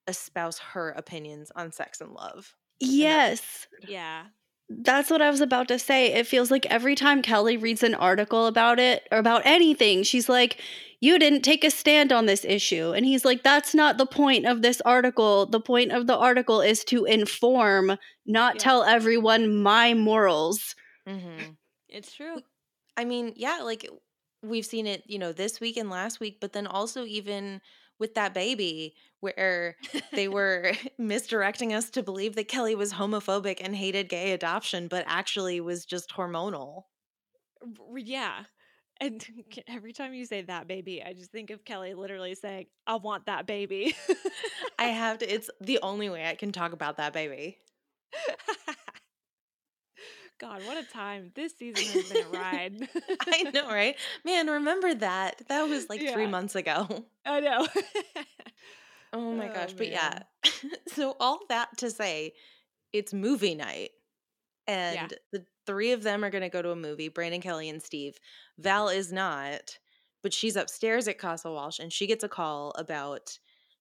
espouse 0.08 0.58
her 0.58 0.90
opinions 0.90 1.50
on 1.54 1.72
sex 1.72 2.00
and 2.00 2.12
love. 2.12 2.54
Yes. 2.81 3.66
yeah. 3.87 4.25
That's 4.69 5.10
what 5.10 5.20
I 5.20 5.28
was 5.31 5.40
about 5.43 5.69
to 5.69 5.78
say. 5.78 6.14
It 6.14 6.26
feels 6.26 6.50
like 6.50 6.64
every 6.66 6.94
time 6.94 7.20
Kelly 7.20 7.56
reads 7.56 7.82
an 7.82 7.94
article 7.94 8.46
about 8.46 8.78
it 8.78 9.06
or 9.12 9.19
about 9.19 9.43
anything, 9.44 10.02
she's 10.02 10.28
like, 10.28 10.58
You 11.00 11.19
didn't 11.19 11.43
take 11.43 11.62
a 11.62 11.70
stand 11.70 12.10
on 12.10 12.25
this 12.26 12.44
issue. 12.44 12.93
And 12.93 13.04
he's 13.04 13.25
like, 13.25 13.43
That's 13.43 13.75
not 13.75 13.99
the 13.99 14.06
point 14.06 14.46
of 14.46 14.62
this 14.62 14.81
article. 14.82 15.46
The 15.46 15.60
point 15.60 15.93
of 15.93 16.06
the 16.06 16.16
article 16.16 16.60
is 16.62 16.84
to 16.84 17.04
inform, 17.04 17.99
not 18.25 18.54
Yeah. 18.54 18.58
tell 18.60 18.82
everyone 18.84 19.62
my 19.62 19.93
morals. 19.94 20.75
Mm-hmm. 21.06 21.50
It's 21.88 22.14
true. 22.14 22.40
I 22.96 23.04
mean, 23.04 23.34
yeah, 23.37 23.58
like 23.62 23.87
we've 24.43 24.66
seen 24.66 24.87
it, 24.87 25.02
you 25.06 25.19
know, 25.19 25.32
this 25.32 25.60
week 25.60 25.76
and 25.76 25.90
last 25.90 26.19
week, 26.19 26.38
but 26.40 26.52
then 26.54 26.66
also 26.66 27.04
even 27.04 27.60
with 27.99 28.14
that 28.14 28.32
baby 28.32 28.94
where 29.23 29.77
they 30.13 30.27
were 30.29 30.73
misdirecting 30.99 31.73
us 31.73 31.89
to 31.91 32.03
believe 32.03 32.35
that 32.35 32.49
Kelly 32.49 32.75
was 32.75 32.93
homophobic 32.93 33.59
and 33.63 33.75
hated 33.75 34.09
gay 34.09 34.33
adoption, 34.33 34.89
but 34.89 35.05
actually 35.07 35.61
was 35.61 35.87
just 35.87 36.11
hormonal. 36.11 36.83
Yeah. 37.97 38.45
And 39.01 39.25
every 39.69 39.93
time 39.93 40.13
you 40.13 40.27
say 40.27 40.43
that 40.43 40.67
baby, 40.67 41.03
I 41.03 41.13
just 41.13 41.31
think 41.31 41.51
of 41.51 41.65
Kelly 41.65 41.95
literally 41.95 42.35
saying, 42.35 42.67
I 42.87 42.97
want 42.97 43.27
that 43.27 43.47
baby. 43.47 43.95
I 44.79 44.87
have 44.87 45.19
to, 45.19 45.33
it's 45.33 45.49
the 45.61 45.79
only 45.83 46.11
way 46.11 46.27
I 46.27 46.35
can 46.35 46.51
talk 46.51 46.73
about 46.73 46.97
that 46.97 47.12
baby. 47.12 47.59
God, 50.41 50.62
what 50.67 50.76
a 50.76 50.93
time. 50.93 51.31
This 51.37 51.57
season 51.57 51.85
has 51.85 52.11
been 52.11 52.26
a 52.26 52.29
ride. 52.37 52.88
I 53.29 53.45
know, 53.55 53.69
right? 53.69 53.95
Man, 54.25 54.49
remember 54.49 54.93
that. 54.93 55.41
That 55.47 55.69
was 55.69 55.88
like 55.88 56.00
three 56.00 56.26
months 56.26 56.57
ago. 56.57 57.05
I 57.25 57.38
know. 57.38 57.69
Oh 59.12 59.33
my 59.33 59.50
Oh, 59.50 59.54
gosh. 59.54 59.73
But 59.73 59.88
yeah. 59.88 60.21
so 60.88 61.16
all 61.21 61.40
that 61.49 61.76
to 61.78 61.90
say, 61.90 62.33
it's 62.92 63.12
movie 63.12 63.54
night. 63.54 63.90
And 64.66 65.12
the 65.33 65.45
three 65.66 65.92
of 65.92 66.02
them 66.02 66.25
are 66.25 66.31
going 66.31 66.42
to 66.42 66.49
go 66.49 66.62
to 66.62 66.71
a 66.71 66.76
movie 66.76 67.09
Brandon, 67.09 67.40
Kelly, 67.40 67.69
and 67.69 67.83
Steve. 67.83 68.19
Val 68.59 68.88
mm-hmm. 68.88 68.99
is 68.99 69.12
not, 69.12 69.78
but 70.23 70.33
she's 70.33 70.57
upstairs 70.57 71.09
at 71.09 71.19
Castle 71.19 71.54
Walsh 71.54 71.78
and 71.78 71.92
she 71.92 72.07
gets 72.07 72.25
a 72.25 72.28
call 72.28 72.73
about 72.78 73.38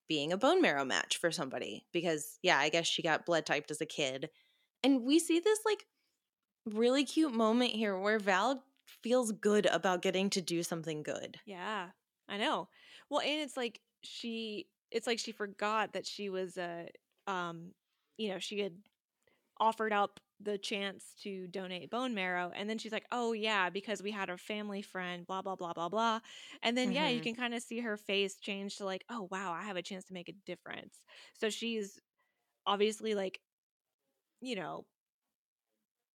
being 0.07 0.33
a 0.33 0.37
bone 0.37 0.61
marrow 0.61 0.83
match 0.83 1.17
for 1.17 1.31
somebody 1.31 1.85
because, 1.93 2.39
yeah, 2.41 2.57
I 2.57 2.69
guess 2.69 2.87
she 2.87 3.01
got 3.01 3.25
blood 3.25 3.45
typed 3.45 3.71
as 3.71 3.79
a 3.79 3.85
kid. 3.85 4.29
And 4.83 5.03
we 5.03 5.19
see 5.19 5.39
this 5.39 5.59
like 5.63 5.85
really 6.65 7.05
cute 7.05 7.33
moment 7.33 7.71
here 7.71 7.97
where 7.97 8.19
Val 8.19 8.63
feels 9.03 9.31
good 9.31 9.67
about 9.67 10.01
getting 10.01 10.29
to 10.31 10.41
do 10.41 10.63
something 10.63 11.03
good. 11.03 11.37
yeah, 11.45 11.89
I 12.27 12.37
know. 12.37 12.67
Well, 13.09 13.21
and 13.21 13.41
it's 13.41 13.57
like 13.57 13.79
she, 14.03 14.67
it's 14.91 15.07
like 15.07 15.19
she 15.19 15.31
forgot 15.31 15.93
that 15.93 16.05
she 16.05 16.29
was, 16.29 16.57
uh, 16.57 16.85
um, 17.27 17.73
you 18.17 18.29
know, 18.29 18.39
she 18.39 18.59
had 18.59 18.73
offered 19.59 19.93
up 19.93 20.19
the 20.39 20.57
chance 20.57 21.13
to 21.21 21.47
donate 21.47 21.89
bone 21.91 22.15
marrow 22.15 22.51
and 22.55 22.69
then 22.69 22.77
she's 22.77 22.91
like 22.91 23.05
oh 23.11 23.31
yeah 23.31 23.69
because 23.69 24.01
we 24.01 24.11
had 24.11 24.29
a 24.29 24.37
family 24.37 24.81
friend 24.81 25.27
blah 25.27 25.41
blah 25.41 25.55
blah 25.55 25.71
blah 25.73 25.87
blah 25.87 26.19
and 26.63 26.75
then 26.77 26.91
yeah 26.91 27.09
you 27.09 27.21
Mhm. 27.21 27.21
can 27.21 27.35
kind 27.35 27.53
of 27.53 27.61
see 27.61 27.79
her 27.79 27.95
face 27.95 28.37
change 28.39 28.77
to 28.77 28.85
like 28.85 29.05
oh 29.09 29.27
wow 29.31 29.53
i 29.53 29.61
have 29.63 29.77
a 29.77 29.83
chance 29.83 30.03
to 30.05 30.13
make 30.13 30.29
a 30.29 30.33
difference 30.45 31.01
so 31.35 31.49
she's 31.49 31.99
obviously 32.65 33.15
like 33.15 33.41
you 34.41 34.55
know 34.55 34.85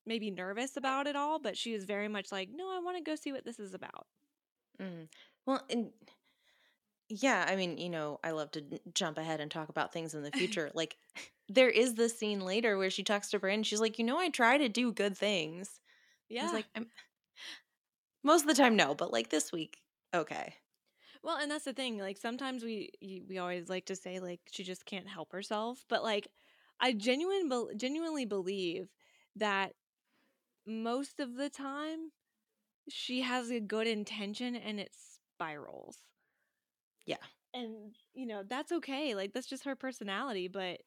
maybe 0.07 0.31
nervous 0.31 0.77
about 0.77 1.07
it 1.07 1.17
all 1.17 1.39
but 1.39 1.57
she 1.57 1.75
is 1.75 1.85
very 1.85 2.09
much 2.09 2.31
like 2.33 2.49
no 2.51 2.71
i 2.77 2.81
want 2.81 2.97
to 2.97 3.03
go 3.03 3.15
see 3.15 3.33
what 3.33 3.45
this 3.45 3.59
is 3.59 3.75
about 3.75 4.07
Mm. 4.81 5.09
Well, 5.47 5.65
and 5.71 5.93
yeah, 7.09 7.45
I 7.49 7.57
mean, 7.57 7.79
you 7.79 7.89
know, 7.89 8.19
I 8.25 8.33
love 8.33 8.51
to 8.53 8.61
n- 8.61 8.81
jump 8.95 9.19
ahead 9.19 9.41
and 9.41 9.51
talk 9.51 9.69
about 9.69 9.93
things 9.93 10.15
in 10.15 10.23
the 10.23 10.33
future. 10.33 10.71
like, 10.75 10.97
there 11.49 11.69
is 11.71 11.95
this 11.95 12.19
scene 12.19 12.41
later 12.41 12.77
where 12.77 12.91
she 12.91 13.05
talks 13.05 13.31
to 13.31 13.39
Brandon. 13.39 13.63
She's 13.63 13.81
like, 13.81 13.99
you 13.99 14.05
know, 14.05 14.19
I 14.19 14.29
try 14.31 14.59
to 14.59 14.69
do 14.69 14.93
good 14.93 15.17
things. 15.17 15.81
yeah 16.29 16.43
He's 16.43 16.53
like, 16.53 16.67
I'm 16.75 16.91
most 18.23 18.43
of 18.43 18.49
the 18.49 18.55
time, 18.55 18.77
no, 18.77 18.95
but 18.95 19.13
like 19.13 19.31
this 19.31 19.53
week, 19.53 19.83
okay. 20.15 20.55
Well, 21.23 21.37
and 21.37 21.51
that's 21.51 21.65
the 21.65 21.73
thing. 21.73 21.99
Like 21.99 22.19
sometimes 22.19 22.65
we 22.65 22.91
we 23.29 23.39
always 23.39 23.69
like 23.69 23.87
to 23.87 23.97
say 23.97 24.21
like 24.21 24.41
she 24.51 24.65
just 24.65 24.85
can't 24.87 25.09
help 25.09 25.33
herself, 25.33 25.85
but 25.89 26.03
like 26.03 26.29
I 26.81 26.93
genuine 26.93 27.51
genuinely 27.77 28.25
believe 28.25 28.93
that 29.37 29.75
most 30.67 31.21
of 31.21 31.37
the 31.37 31.51
time 31.51 32.13
she 32.91 33.23
has 33.23 33.51
a 33.51 33.61
good 33.61 33.87
intention 33.89 34.57
and 34.57 34.81
it 34.81 34.95
spirals. 34.95 35.99
Yeah. 37.07 37.19
And, 37.55 37.95
you 38.13 38.27
know, 38.27 38.43
that's 38.43 38.73
okay. 38.73 39.15
Like, 39.15 39.33
that's 39.33 39.47
just 39.47 39.65
her 39.65 39.77
personality. 39.77 40.49
But 40.49 40.83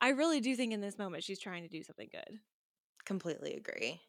I 0.00 0.10
really 0.10 0.40
do 0.40 0.54
think 0.56 0.72
in 0.72 0.80
this 0.80 0.98
moment 0.98 1.24
she's 1.24 1.40
trying 1.40 1.62
to 1.62 1.68
do 1.68 1.82
something 1.82 2.08
good. 2.10 2.40
Completely 3.04 3.54
agree. 3.54 4.02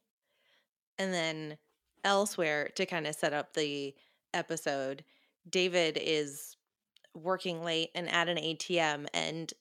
And 0.98 1.14
then 1.14 1.58
elsewhere, 2.04 2.70
to 2.76 2.86
kind 2.86 3.08
of 3.08 3.16
set 3.16 3.34
up 3.34 3.54
the 3.54 3.96
episode, 4.34 5.04
David 5.50 5.98
is 5.98 6.56
working 7.16 7.64
late 7.64 7.92
and 7.96 8.10
at 8.10 8.30
an 8.30 8.38
ATM 8.40 9.08
and 9.14 9.54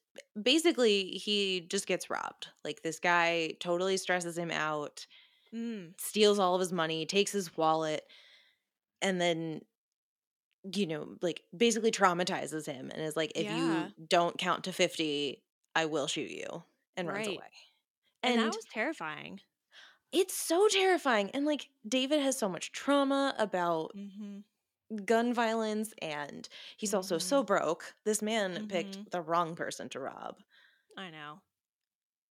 basically 0.42 1.12
he 1.18 1.62
just 1.62 1.86
gets 1.86 2.10
robbed. 2.10 2.48
Like 2.64 2.82
this 2.82 3.00
guy 3.00 3.56
totally 3.60 3.96
stresses 3.98 4.38
him 4.38 4.50
out, 4.50 5.06
Mm. 5.52 5.94
steals 5.98 6.38
all 6.38 6.54
of 6.54 6.60
his 6.60 6.72
money, 6.72 7.06
takes 7.06 7.32
his 7.32 7.56
wallet, 7.56 8.04
and 9.02 9.20
then 9.20 9.62
you 10.72 10.86
know, 10.86 11.16
like 11.22 11.42
basically 11.56 11.90
traumatizes 11.90 12.66
him 12.66 12.90
and 12.90 13.00
is 13.02 13.16
like 13.16 13.32
if 13.34 13.50
Yeah. 13.50 13.50
you 13.50 13.92
don't 14.08 14.38
count 14.38 14.64
to 14.64 14.72
50, 14.72 15.44
I 15.74 15.86
will 15.86 16.06
shoot 16.06 16.30
you 16.30 16.64
and 16.96 17.08
runs 17.08 17.28
away. 17.28 17.50
And, 18.24 18.36
And 18.36 18.38
that 18.38 18.54
was 18.54 18.66
terrifying. 18.66 19.40
it's 20.12 20.34
so 20.34 20.68
terrifying 20.68 21.30
and 21.32 21.44
like 21.44 21.70
David 21.86 22.20
has 22.20 22.38
so 22.38 22.48
much 22.48 22.72
trauma 22.72 23.34
about 23.38 23.94
Mm-hmm. 23.94 24.40
gun 25.04 25.32
violence 25.32 25.92
and 26.02 26.48
he's 26.76 26.94
also 26.94 27.18
so 27.18 27.42
Mhm. 27.42 27.44
broke. 27.44 27.94
This 28.04 28.20
man 28.22 28.58
Mhm. 28.58 28.68
picked 28.68 29.10
the 29.10 29.22
wrong 29.22 29.56
person 29.56 29.88
to 29.90 30.00
rob. 30.00 30.42
I 30.96 31.10
know. 31.10 31.42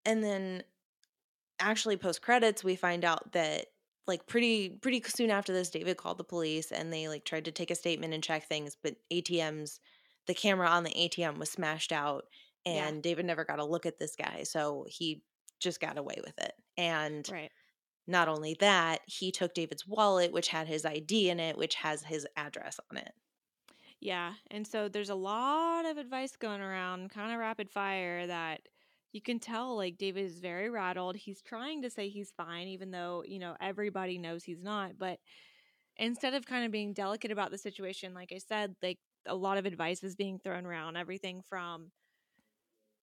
And 0.05 0.23
then 0.23 0.63
actually 1.59 1.97
post 1.97 2.23
credits 2.23 2.63
we 2.63 2.75
find 2.77 3.05
out 3.05 3.33
that 3.33 3.67
like 4.07 4.27
pretty 4.27 4.69
pretty 4.69 5.01
soon 5.03 5.29
after 5.31 5.53
this 5.53 5.69
David 5.69 5.98
called 5.98 6.17
the 6.17 6.24
police 6.24 6.72
and 6.72 6.91
they 6.91 7.07
like 7.07 7.25
tried 7.25 7.45
to 7.45 7.51
take 7.51 7.72
a 7.72 7.75
statement 7.75 8.13
and 8.13 8.24
check 8.24 8.48
things 8.48 8.75
but 8.81 8.98
ATMs 9.12 9.79
the 10.27 10.33
camera 10.33 10.67
on 10.69 10.83
the 10.83 10.91
ATM 10.98 11.38
was 11.38 11.51
smashed 11.51 11.91
out 11.91 12.25
Yeah. 12.69 12.93
and 12.93 13.03
David 13.03 13.25
never 13.25 13.45
got 13.45 13.60
a 13.60 13.65
look 13.65 13.86
at 13.86 14.00
this 14.00 14.15
guy 14.15 14.43
so 14.43 14.86
he 14.89 15.24
just 15.60 15.79
got 15.79 15.98
away 15.98 16.17
with 16.25 16.38
it. 16.39 16.53
And 16.77 17.29
Right. 17.29 17.51
not 18.07 18.27
only 18.29 18.55
that, 18.62 19.01
he 19.07 19.31
took 19.31 19.53
David's 19.53 19.88
wallet 19.88 20.31
which 20.33 20.50
had 20.50 20.67
his 20.67 20.86
ID 20.86 21.29
in 21.29 21.39
it 21.39 21.57
which 21.57 21.75
has 21.75 22.03
his 22.03 22.27
address 22.38 22.79
on 22.91 22.98
it. 22.98 23.13
Yeah. 24.00 24.36
And 24.51 24.67
so 24.67 24.89
there's 24.89 25.10
a 25.10 25.15
lot 25.15 25.86
of 25.86 25.98
advice 25.98 26.36
going 26.36 26.62
around, 26.62 27.10
kind 27.12 27.31
of 27.31 27.39
rapid 27.39 27.69
fire, 27.69 28.27
that 28.27 28.67
you 29.13 29.22
can 29.22 29.39
tell 29.39 29.77
like 29.77 29.98
David 29.98 30.25
is 30.25 30.39
very 30.39 30.70
rattled. 30.70 31.17
He's 31.17 31.41
trying 31.41 31.84
to 31.84 31.91
say 31.91 32.10
he's 32.10 32.32
fine, 32.32 32.67
even 32.70 32.91
though, 32.91 33.24
you 33.25 33.39
know, 33.39 33.58
everybody 33.62 34.20
knows 34.20 34.43
he's 34.46 34.62
not. 34.63 34.98
But 35.00 35.20
instead 35.98 36.34
of 36.36 36.46
kind 36.46 36.65
of 36.65 36.72
being 36.72 36.93
delicate 36.93 37.32
about 37.32 37.51
the 37.51 37.58
situation, 37.58 38.13
like 38.13 38.32
I 38.34 38.39
said, 38.39 38.75
like 38.84 39.00
a 39.25 39.36
lot 39.36 39.58
of 39.58 39.65
advice 39.65 40.03
is 40.03 40.15
being 40.15 40.39
thrown 40.39 40.65
around. 40.65 40.98
Everything 40.98 41.41
from 41.43 41.91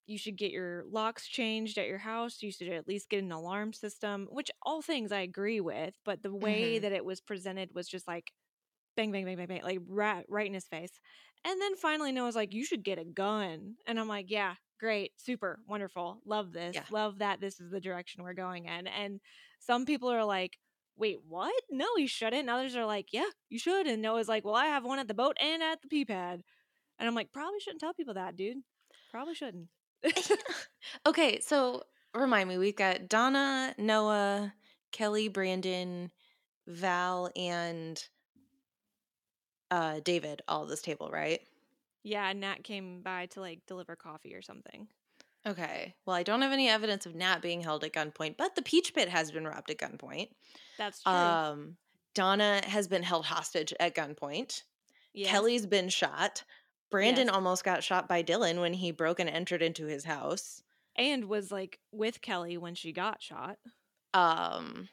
you 0.07 0.19
should 0.19 0.37
get 0.37 0.51
your 0.51 0.85
locks 0.87 1.27
changed 1.29 1.79
at 1.79 1.87
your 1.87 1.99
house. 1.99 2.43
You 2.43 2.51
should 2.51 2.69
at 2.69 2.89
least 2.89 3.09
get 3.09 3.23
an 3.23 3.31
alarm 3.33 3.73
system, 3.73 4.29
which 4.31 4.51
all 4.63 4.83
things 4.83 5.13
I 5.13 5.21
agree 5.21 5.61
with. 5.61 5.99
But 6.05 6.23
the 6.23 6.35
way 6.35 6.79
Mhm. 6.79 6.81
that 6.81 6.93
it 6.93 7.05
was 7.05 7.21
presented 7.21 7.71
was 7.75 7.89
just 7.89 8.09
like 8.09 8.33
bang, 8.97 9.13
bang, 9.13 9.25
bang, 9.25 9.37
bang, 9.37 9.49
bang, 9.49 9.63
like 9.63 9.81
right, 9.87 10.27
right 10.29 10.47
in 10.47 10.55
his 10.55 10.69
face. 10.69 11.01
And 11.45 11.61
then 11.61 11.77
finally 11.77 12.13
Noah's 12.13 12.37
like, 12.37 12.55
you 12.55 12.65
should 12.65 12.85
get 12.85 12.99
a 12.99 13.05
gun. 13.05 13.77
And 13.87 14.01
I'm 14.01 14.09
like, 14.09 14.31
yeah, 14.31 14.57
great, 14.81 15.13
super, 15.19 15.61
wonderful. 15.69 16.21
Love 16.25 16.53
this. 16.53 16.75
Yeah. 16.75 16.83
Love 16.91 17.19
that 17.19 17.41
this 17.41 17.61
is 17.61 17.71
the 17.71 17.81
direction 17.81 18.25
we're 18.25 18.33
going 18.33 18.65
in. 18.65 18.87
And 18.87 19.21
some 19.61 19.85
people 19.85 20.11
are 20.11 20.25
like, 20.25 20.59
wait, 20.97 21.19
what? 21.29 21.55
No, 21.71 21.87
you 21.97 22.09
shouldn't. 22.09 22.41
And 22.41 22.51
others 22.51 22.75
are 22.75 22.87
like, 22.87 23.09
yeah, 23.13 23.29
you 23.51 23.59
should. 23.59 23.87
And 23.87 24.03
Noah's 24.03 24.29
like, 24.29 24.45
well, 24.45 24.55
I 24.57 24.67
have 24.67 24.85
one 24.85 24.99
at 24.99 25.07
the 25.07 25.15
boat 25.15 25.37
and 25.41 25.63
at 25.63 25.83
the 25.83 25.89
pee 25.89 26.05
pad. 26.05 26.43
And 26.99 27.07
I'm 27.07 27.15
like, 27.15 27.33
probably 27.33 27.61
shouldn't 27.61 27.81
tell 27.81 27.95
people 27.95 28.15
that, 28.15 28.37
dude. 28.37 28.59
Probably 29.11 29.35
shouldn't. 29.35 29.69
okay, 31.07 31.41
so 31.41 31.83
remind 32.15 32.49
me, 32.49 32.59
we've 32.59 32.77
got 32.77 33.09
Donna, 33.09 33.75
Noah, 33.79 34.55
Kelly, 34.93 35.29
Brandon, 35.29 36.11
Val, 36.67 37.31
and 37.37 38.03
uh 39.71 40.01
David 40.05 40.43
all 40.49 40.65
at 40.65 40.69
this 40.69 40.83
table, 40.83 41.11
right? 41.13 41.41
Yeah, 42.03 42.33
Nat 42.33 42.65
came 42.65 43.03
by 43.03 43.27
to 43.27 43.41
like 43.41 43.61
deliver 43.67 43.97
coffee 43.97 44.35
or 44.35 44.43
something. 44.43 44.89
Okay. 45.47 45.95
Well, 46.05 46.17
I 46.17 46.23
don't 46.23 46.43
have 46.43 46.53
any 46.53 46.69
evidence 46.69 47.07
of 47.07 47.15
Nat 47.15 47.41
being 47.41 47.63
held 47.63 47.83
at 47.85 47.93
gunpoint, 47.95 48.37
but 48.37 48.55
the 48.55 48.63
Peach 48.63 48.93
Pit 48.95 49.09
has 49.09 49.33
been 49.33 49.47
robbed 49.47 49.71
at 49.71 49.79
gunpoint. 49.79 50.29
That's 50.77 51.03
true. 51.03 51.13
Um, 51.13 51.77
Donna 52.15 52.61
has 52.67 52.89
been 52.89 53.03
held 53.03 53.25
hostage 53.25 53.73
at 53.81 53.95
gunpoint. 53.95 54.65
Yes. 55.15 55.31
Kelly's 55.31 55.65
been 55.67 55.89
shot. 55.89 56.45
Brandon 56.91 57.27
Yes. 57.29 57.35
almost 57.35 57.65
got 57.65 57.83
shot 57.85 58.07
by 58.09 58.23
Dylan 58.23 58.61
when 58.61 58.75
he 58.75 58.91
broke 58.91 59.19
and 59.21 59.31
entered 59.31 59.63
into 59.63 59.87
his 59.87 60.05
house. 60.05 60.63
and 60.97 61.25
was 61.27 61.51
like 61.51 61.79
with 61.93 62.21
Kelly 62.21 62.59
when 62.59 62.75
she 62.75 62.93
got 62.93 63.23
shot. 63.23 63.59
Um, 64.13 64.89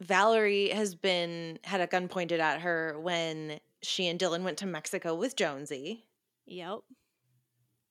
Valerie 0.00 0.70
has 0.70 0.94
been 0.94 1.58
had 1.64 1.80
a 1.80 1.86
gun 1.86 2.08
pointed 2.08 2.40
at 2.40 2.60
her 2.62 2.98
when 3.00 3.60
she 3.82 4.06
and 4.06 4.18
Dylan 4.18 4.42
went 4.44 4.58
to 4.58 4.66
Mexico 4.66 5.14
with 5.14 5.36
Jonesy. 5.36 6.04
Yep. 6.46 6.82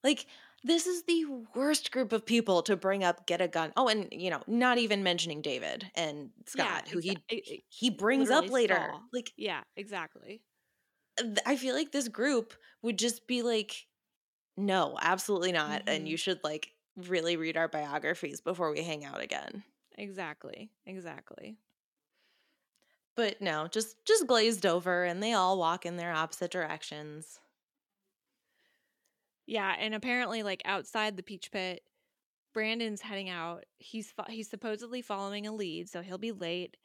Like 0.04 0.26
this 0.64 0.86
is 0.86 1.04
the 1.04 1.24
worst 1.54 1.90
group 1.90 2.12
of 2.12 2.24
people 2.26 2.62
to 2.64 2.76
bring 2.76 3.02
up 3.04 3.26
get 3.26 3.40
a 3.40 3.48
gun. 3.48 3.72
Oh, 3.76 3.88
and 3.88 4.08
you 4.12 4.30
know, 4.30 4.42
not 4.46 4.78
even 4.78 5.02
mentioning 5.02 5.42
David 5.42 5.90
and 5.94 6.30
Scott, 6.46 6.88
who 6.88 6.98
exa- 6.98 7.16
he 7.28 7.64
he 7.68 7.90
brings 7.90 8.30
up 8.30 8.48
later. 8.48 9.00
Like 9.12 9.32
Yeah, 9.36 9.64
exactly. 9.76 10.42
I 11.46 11.56
feel 11.56 11.74
like 11.74 11.92
this 11.92 12.08
group 12.08 12.54
would 12.82 12.98
just 12.98 13.26
be 13.26 13.42
like, 13.42 13.86
no, 14.56 14.98
absolutely 15.00 15.52
not. 15.52 15.82
And 15.88 16.08
Mhm. 16.08 16.08
you 16.08 16.18
should 16.18 16.40
like 16.44 16.74
really 16.96 17.36
read 17.36 17.56
our 17.58 17.68
biographies 17.68 18.40
before 18.42 18.72
we 18.72 18.82
hang 18.82 19.04
out 19.04 19.20
again. 19.22 19.64
Exactly. 19.96 20.70
Exactly. 20.84 21.58
But 23.14 23.40
no, 23.40 23.68
just 23.68 24.04
just 24.04 24.26
glazed 24.26 24.66
over, 24.66 25.04
and 25.04 25.22
they 25.22 25.32
all 25.32 25.56
walk 25.58 25.86
in 25.86 25.96
their 25.96 26.12
opposite 26.12 26.50
directions. 26.50 27.40
Yeah, 29.46 29.74
and 29.78 29.94
apparently 29.94 30.42
like 30.42 30.62
outside 30.64 31.16
the 31.16 31.22
peach 31.22 31.50
pit, 31.50 31.82
Brandon's 32.54 33.00
heading 33.00 33.28
out. 33.28 33.64
He's 33.78 34.12
fo- 34.12 34.24
he's 34.28 34.48
supposedly 34.50 35.02
following 35.02 35.46
a 35.46 35.52
lead, 35.54 35.88
so 35.88 36.02
he'll 36.02 36.18
be 36.18 36.32
late. 36.32 36.76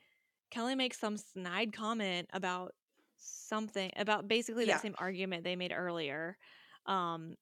Kelly 0.49 0.75
makes 0.75 0.99
some 0.99 1.17
snide 1.17 1.73
comment 1.73 2.29
about 2.33 2.73
something 3.17 3.91
about 3.97 4.27
basically 4.27 4.65
Yeah. 4.65 4.73
that 4.75 4.81
same 4.81 4.95
argument 4.97 5.43
they 5.43 5.55
made 5.55 5.73
earlier. 5.73 6.37
Um 6.85 7.35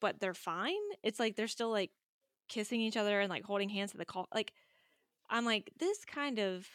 but 0.00 0.18
they're 0.20 0.34
fine. 0.34 0.74
It's 1.02 1.20
like 1.20 1.36
they're 1.36 1.48
still 1.48 1.70
like 1.70 1.90
kissing 2.48 2.80
each 2.80 2.96
other 2.96 3.20
and 3.20 3.30
like 3.30 3.44
holding 3.44 3.68
hands 3.68 3.92
at 3.92 3.98
the 3.98 4.04
call. 4.04 4.28
Like 4.34 4.52
I'm 5.28 5.44
like 5.44 5.70
this 5.78 6.04
kind 6.04 6.38
of 6.38 6.68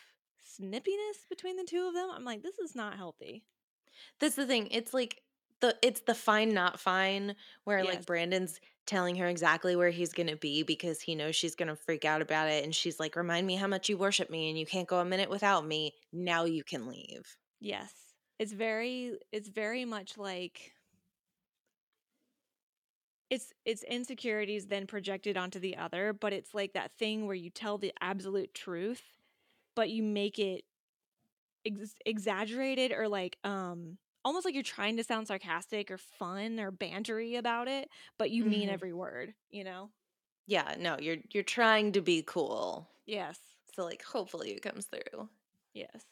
snippiness 0.59 1.27
between 1.29 1.57
the 1.57 1.63
two 1.65 1.87
of 1.87 1.93
them. 1.93 2.09
I'm 2.13 2.23
like 2.25 2.43
this 2.43 2.59
is 2.59 2.75
not 2.75 2.97
healthy. 2.97 3.43
That's 4.19 4.35
the 4.35 4.45
thing. 4.47 4.67
It's 4.71 4.93
like 4.93 5.21
the 5.61 5.75
it's 5.81 6.01
the 6.01 6.15
fine 6.15 6.53
not 6.53 6.79
fine 6.79 7.35
where 7.63 7.79
Yes. 7.83 7.95
like 7.95 8.05
Brandon's 8.05 8.59
telling 8.85 9.15
her 9.15 9.27
exactly 9.27 9.75
where 9.75 9.89
he's 9.89 10.13
going 10.13 10.27
to 10.27 10.35
be 10.35 10.61
because 10.63 11.01
he 11.01 11.15
knows 11.15 11.35
she's 11.35 11.55
going 11.55 11.69
to 11.69 11.75
freak 11.75 12.05
out 12.05 12.21
about 12.21 12.49
it 12.49 12.63
and 12.63 12.73
she's 12.75 12.99
like 12.99 13.15
remind 13.15 13.47
me 13.47 13.55
how 13.55 13.67
much 13.67 13.89
you 13.89 13.97
worship 13.97 14.29
me 14.29 14.49
and 14.49 14.59
you 14.59 14.65
can't 14.65 14.87
go 14.87 14.99
a 14.99 15.05
minute 15.05 15.29
without 15.29 15.65
me. 15.65 15.93
Now 16.13 16.45
you 16.45 16.63
can 16.63 16.87
leave. 16.87 17.35
Yes. 17.59 17.91
It's 18.37 18.51
very 18.53 19.17
it's 19.31 19.49
very 19.49 19.85
much 19.85 20.17
like 20.17 20.73
it's 23.29 23.53
it's 23.65 23.83
insecurities 23.83 24.67
then 24.67 24.85
projected 24.85 25.35
onto 25.35 25.59
the 25.59 25.77
other, 25.77 26.13
but 26.13 26.31
it's 26.33 26.53
like 26.53 26.73
that 26.73 26.91
thing 26.99 27.25
where 27.25 27.35
you 27.35 27.49
tell 27.49 27.77
the 27.77 27.93
absolute 28.01 28.53
truth, 28.53 29.01
but 29.75 29.89
you 29.89 30.03
make 30.03 30.37
it 30.37 30.63
ex- 31.65 31.95
exaggerated 32.05 32.91
or 32.91 33.07
like 33.07 33.37
um 33.43 33.97
almost 34.25 34.45
like 34.45 34.55
you're 34.55 34.63
trying 34.63 34.97
to 34.97 35.05
sound 35.05 35.27
sarcastic 35.29 35.91
or 35.91 35.99
fun 35.99 36.59
or 36.59 36.71
bantery 36.73 37.37
about 37.39 37.69
it, 37.69 37.89
but 38.19 38.31
you 38.31 38.45
mean 38.45 38.69
Mhm. 38.69 38.71
every 38.71 38.93
word, 38.93 39.35
you 39.51 39.63
know? 39.65 39.91
Yeah, 40.47 40.75
no, 40.79 40.97
you're 40.99 41.17
you're 41.31 41.43
trying 41.43 41.91
to 41.93 42.01
be 42.01 42.23
cool. 42.23 42.89
Yes. 43.05 43.55
So 43.73 43.83
like 43.83 44.03
hopefully 44.03 44.51
it 44.51 44.61
comes 44.61 44.87
through. 44.87 45.29
Yes. 45.73 46.05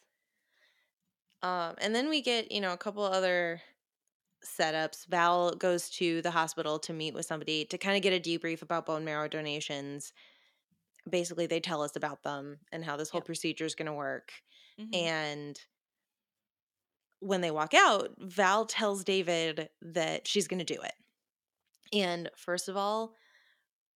Um, 1.42 1.74
and 1.78 1.94
then 1.94 2.08
we 2.08 2.22
get, 2.22 2.50
you 2.52 2.60
know, 2.60 2.72
a 2.72 2.76
couple 2.78 3.02
other 3.02 3.60
setups. 4.44 5.06
Val 5.08 5.54
goes 5.56 5.90
to 5.90 6.22
the 6.22 6.32
hospital 6.32 6.78
to 6.80 6.92
meet 6.92 7.14
with 7.14 7.26
somebody 7.26 7.64
to 7.66 7.78
kind 7.78 7.96
of 7.96 8.02
get 8.02 8.14
a 8.14 8.20
debrief 8.30 8.62
about 8.62 8.86
bone 8.86 9.04
marrow 9.04 9.28
donations. 9.28 10.12
Basically, 11.08 11.46
they 11.46 11.60
tell 11.60 11.82
us 11.82 11.96
about 11.96 12.22
them 12.22 12.60
and 12.72 12.84
how 12.84 12.96
this 12.96 13.10
whole 13.10 13.20
Yep. 13.20 13.22
procedure 13.22 13.64
is 13.66 13.74
going 13.74 13.86
to 13.86 13.92
work. 13.94 14.32
Mhm. 14.78 14.94
And 14.94 15.60
when 17.24 17.40
they 17.40 17.50
walk 17.50 17.74
out, 17.74 18.10
Val 18.18 18.66
tells 18.66 19.04
David 19.04 19.70
that 19.82 20.28
she's 20.28 20.48
going 20.48 20.64
to 20.64 20.74
do 20.74 20.80
it. 20.82 20.94
And 21.92 22.30
first 22.36 22.68
of 22.68 22.76
all, 22.76 23.14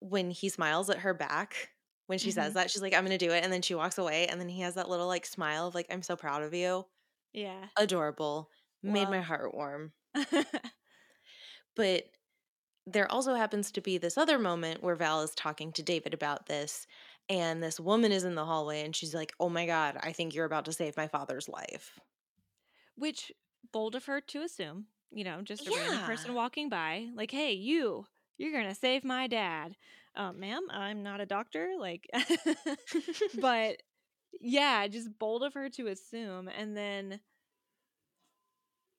when 0.01 0.31
he 0.31 0.49
smiles 0.49 0.89
at 0.89 0.99
her 0.99 1.13
back, 1.13 1.71
when 2.07 2.19
she 2.19 2.31
says 2.31 2.53
Mhm. 2.53 2.55
that, 2.55 2.71
she's 2.71 2.81
like, 2.81 2.93
I'm 2.93 3.05
going 3.05 3.17
to 3.17 3.25
do 3.27 3.33
it. 3.33 3.43
And 3.43 3.53
then 3.53 3.63
she 3.63 3.75
walks 3.75 3.97
away. 3.97 4.27
And 4.27 4.41
then 4.41 4.49
he 4.49 4.61
has 4.61 4.75
that 4.75 4.89
little 4.89 5.07
like 5.07 5.25
smile 5.25 5.67
of 5.67 5.75
like, 5.75 5.87
I'm 5.91 6.03
so 6.03 6.15
proud 6.15 6.43
of 6.43 6.53
you 6.53 6.85
Yeah. 7.33 7.69
adorable. 7.77 8.51
Made 8.83 9.09
my 9.09 9.21
heart 9.21 9.53
warm. 9.55 9.93
But 11.75 12.09
there 12.87 13.11
also 13.11 13.35
happens 13.35 13.71
to 13.73 13.81
be 13.81 13.97
this 13.97 14.17
other 14.17 14.39
moment 14.39 14.83
where 14.83 14.95
Val 14.95 15.21
is 15.23 15.35
talking 15.35 15.73
to 15.73 15.83
David 15.83 16.13
about 16.13 16.47
this, 16.47 16.87
and 17.29 17.63
this 17.63 17.79
woman 17.79 18.11
is 18.11 18.23
in 18.25 18.35
the 18.35 18.45
hallway 18.45 18.81
and 18.83 18.95
she's 18.95 19.15
like, 19.15 19.33
Oh 19.39 19.49
my 19.49 19.65
God, 19.67 19.97
I 20.01 20.13
think 20.13 20.33
you're 20.35 20.45
about 20.45 20.65
to 20.65 20.73
save 20.73 20.97
my 20.97 21.07
father's 21.07 21.49
life. 21.49 21.99
Which 22.99 23.31
bold 23.71 23.95
of 23.95 24.05
her 24.05 24.21
to 24.21 24.41
assume, 24.41 24.85
you 25.11 25.23
know, 25.23 25.41
just 25.41 25.67
a 25.67 25.71
random 25.71 26.03
person 26.05 26.33
walking 26.33 26.69
by, 26.69 27.07
like, 27.15 27.31
hey, 27.31 27.53
you, 27.53 28.05
you're 28.37 28.51
gonna 28.51 28.75
save 28.75 29.03
my 29.03 29.27
dad. 29.27 29.75
Uh, 30.15 30.33
ma'am, 30.33 30.67
I'm 30.71 31.03
not 31.03 31.21
a 31.21 31.25
doctor. 31.25 31.75
Like, 31.79 32.09
but 33.39 33.77
yeah, 34.39 34.87
just 34.87 35.17
bold 35.17 35.43
of 35.43 35.53
her 35.53 35.69
to 35.69 35.87
assume, 35.87 36.47
and 36.47 36.75
then 36.75 37.19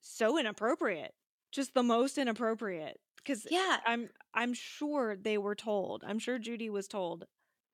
so 0.01 0.37
inappropriate, 0.37 1.13
just 1.51 1.73
the 1.73 1.83
most 1.83 2.17
inappropriate. 2.17 2.99
Because 3.17 3.45
yeah. 3.49 3.77
I'm 3.85 4.09
I'm 4.33 4.53
sure 4.53 5.15
they 5.15 5.37
were 5.37 5.55
told. 5.55 6.03
I'm 6.05 6.19
sure 6.19 6.39
Judy 6.39 6.69
was 6.69 6.87
told 6.87 7.25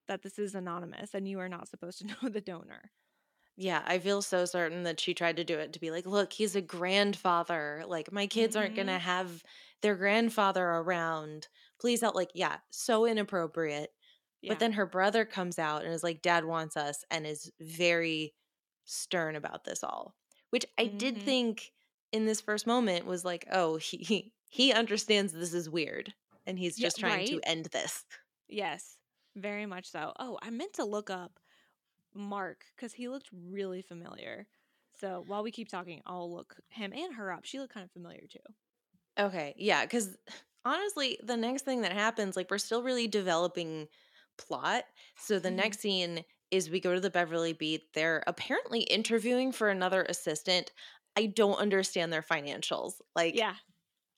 that 0.07 0.21
this 0.21 0.39
is 0.39 0.55
anonymous 0.55 1.13
and 1.13 1.27
you 1.27 1.39
are 1.39 1.49
not 1.49 1.67
supposed 1.67 1.99
to 1.99 2.07
know 2.23 2.29
the 2.29 2.41
donor. 2.41 2.91
Yeah, 3.59 3.81
I 3.85 3.97
feel 3.97 4.21
so 4.21 4.45
certain 4.45 4.83
that 4.83 4.99
she 4.99 5.13
tried 5.15 5.37
to 5.37 5.43
do 5.43 5.57
it 5.57 5.73
to 5.73 5.79
be 5.79 5.89
like, 5.89 6.05
look, 6.05 6.31
he's 6.31 6.55
a 6.55 6.61
grandfather. 6.61 7.83
Like, 7.87 8.11
my 8.11 8.27
kids 8.27 8.55
aren't 8.55 8.75
going 8.75 8.87
to 8.87 8.99
have 8.99 9.43
their 9.81 9.95
grandfather 9.95 10.63
around. 10.63 11.47
Please 11.79 12.01
help. 12.01 12.13
Like, 12.13 12.29
yeah, 12.35 12.59
so 12.69 13.05
inappropriate. 13.05 13.93
Yeah. 14.41 14.47
But 14.47 14.59
then 14.59 14.73
her 14.73 14.85
brother 14.85 15.25
comes 15.25 15.57
out 15.57 15.83
and 15.83 15.91
is 15.93 16.03
like, 16.03 16.21
Dad 16.21 16.45
wants 16.45 16.77
us, 16.77 17.03
and 17.09 17.25
is 17.25 17.51
very 17.59 18.35
stern 18.85 19.35
about 19.35 19.63
this 19.63 19.83
all. 19.83 20.15
Which 20.51 20.65
I 20.77 20.87
did 20.87 21.17
Mhm. 21.17 21.23
think 21.23 21.73
in 22.11 22.25
this 22.25 22.39
first 22.41 22.67
moment 22.67 23.05
was 23.07 23.25
like, 23.25 23.45
oh, 23.51 23.77
he 23.77 24.33
he 24.49 24.71
understands 24.71 25.33
this 25.33 25.53
is 25.53 25.69
weird. 25.69 26.13
And 26.45 26.57
he's 26.59 26.77
Yeah, 26.77 26.89
just 26.89 26.99
trying 26.99 27.23
to 27.25 27.41
end 27.43 27.65
this. 27.65 28.05
Yes, 28.47 28.97
very 29.35 29.65
much 29.65 29.87
so. 29.89 30.13
Oh, 30.19 30.39
I 30.41 30.49
meant 30.49 30.73
to 30.73 30.85
look 30.85 31.09
up 31.09 31.39
Mark 32.17 32.65
because 32.75 32.93
he 32.93 33.09
looked 33.09 33.29
really 33.31 33.81
familiar. 33.81 34.47
So 34.99 35.21
while 35.21 35.43
we 35.43 35.51
keep 35.51 35.69
talking, 35.69 36.01
I'll 36.05 36.31
look 36.33 36.57
him 36.69 36.93
and 36.93 37.15
her 37.15 37.31
up. 37.31 37.45
She 37.45 37.59
looked 37.59 37.73
kind 37.73 37.85
of 37.85 37.91
familiar 37.91 38.27
too. 38.27 38.39
Okay, 39.19 39.53
yeah, 39.57 39.83
because 39.85 40.15
honestly, 40.63 41.19
the 41.23 41.37
next 41.37 41.63
thing 41.63 41.81
that 41.81 41.91
happens, 41.93 42.35
like, 42.35 42.51
we're 42.51 42.57
still 42.59 42.83
really 42.83 43.07
developing 43.07 43.87
plot. 44.37 44.85
So 45.15 45.39
the 45.39 45.49
Mhm. 45.49 45.51
next 45.51 45.79
scene 45.79 46.23
is 46.51 46.69
we 46.69 46.79
go 46.79 46.93
to 46.93 46.99
the 47.01 47.09
Beverly 47.09 47.53
Beat. 47.53 47.93
They're 47.93 48.23
apparently 48.27 48.81
interviewing 48.81 49.51
for 49.51 49.69
another 49.69 50.03
assistant. 50.07 50.71
I 51.15 51.25
don't 51.25 51.57
understand 51.57 52.13
their 52.13 52.21
financials. 52.21 52.93
Like, 53.15 53.39
Yeah, 53.39 53.55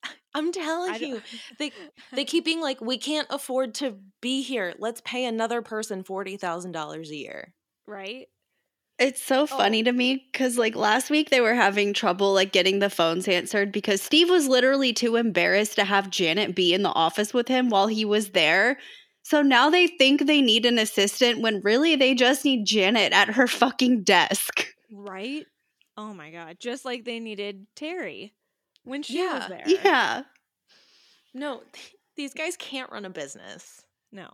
I'm 0.35 0.51
telling 0.51 0.95
you, 0.95 1.21
they 1.59 1.73
they 2.15 2.25
keep 2.25 2.45
being 2.45 2.61
like, 2.61 2.81
we 2.81 2.97
can't 2.97 3.27
afford 3.31 3.75
to 3.75 4.01
be 4.21 4.41
here. 4.43 4.75
Let's 4.79 5.01
pay 5.05 5.25
another 5.25 5.61
person 5.61 6.03
forty 6.03 6.37
thousand 6.37 6.73
dollars 6.73 7.11
a 7.11 7.17
year. 7.17 7.55
Right. 7.89 8.27
It's 8.99 9.21
so 9.21 9.47
funny 9.47 9.81
to 9.83 9.91
oh. 9.91 9.93
me 9.93 10.27
because, 10.31 10.57
like, 10.57 10.75
last 10.75 11.09
week 11.09 11.29
they 11.29 11.39
were 11.39 11.53
having 11.53 11.93
trouble, 11.93 12.33
like, 12.33 12.51
getting 12.51 12.79
the 12.79 12.89
phones 12.89 13.29
answered 13.29 13.71
because 13.71 14.01
Steve 14.01 14.29
was 14.29 14.47
literally 14.47 14.91
too 14.91 15.15
embarrassed 15.15 15.75
to 15.75 15.85
have 15.85 16.09
Janet 16.09 16.53
be 16.53 16.73
in 16.73 16.83
the 16.83 16.89
office 16.89 17.33
with 17.33 17.47
him 17.47 17.69
while 17.69 17.87
he 17.87 18.03
was 18.03 18.31
there. 18.31 18.77
So 19.23 19.41
now 19.41 19.69
they 19.69 19.87
think 19.87 20.25
they 20.25 20.41
need 20.41 20.65
an 20.65 20.77
assistant 20.79 21.41
when 21.41 21.61
really 21.61 21.95
they 21.95 22.13
just 22.13 22.43
need 22.43 22.65
Janet 22.65 23.13
at 23.13 23.29
her 23.29 23.47
fucking 23.47 24.03
desk. 24.03 24.67
Right? 24.91 25.45
Oh 25.95 26.13
my 26.13 26.31
god. 26.31 26.57
Just 26.59 26.83
like 26.83 27.05
they 27.05 27.19
needed 27.19 27.67
Terry 27.75 28.33
when 28.83 29.03
she 29.03 29.19
Yeah, 29.19 29.39
was 29.39 29.47
there. 29.49 29.63
Yeah. 29.67 30.23
No, 31.33 31.61
these 32.15 32.33
guys 32.33 32.57
can't 32.57 32.91
run 32.91 33.05
a 33.05 33.09
business. 33.09 33.85
No. 34.11 34.29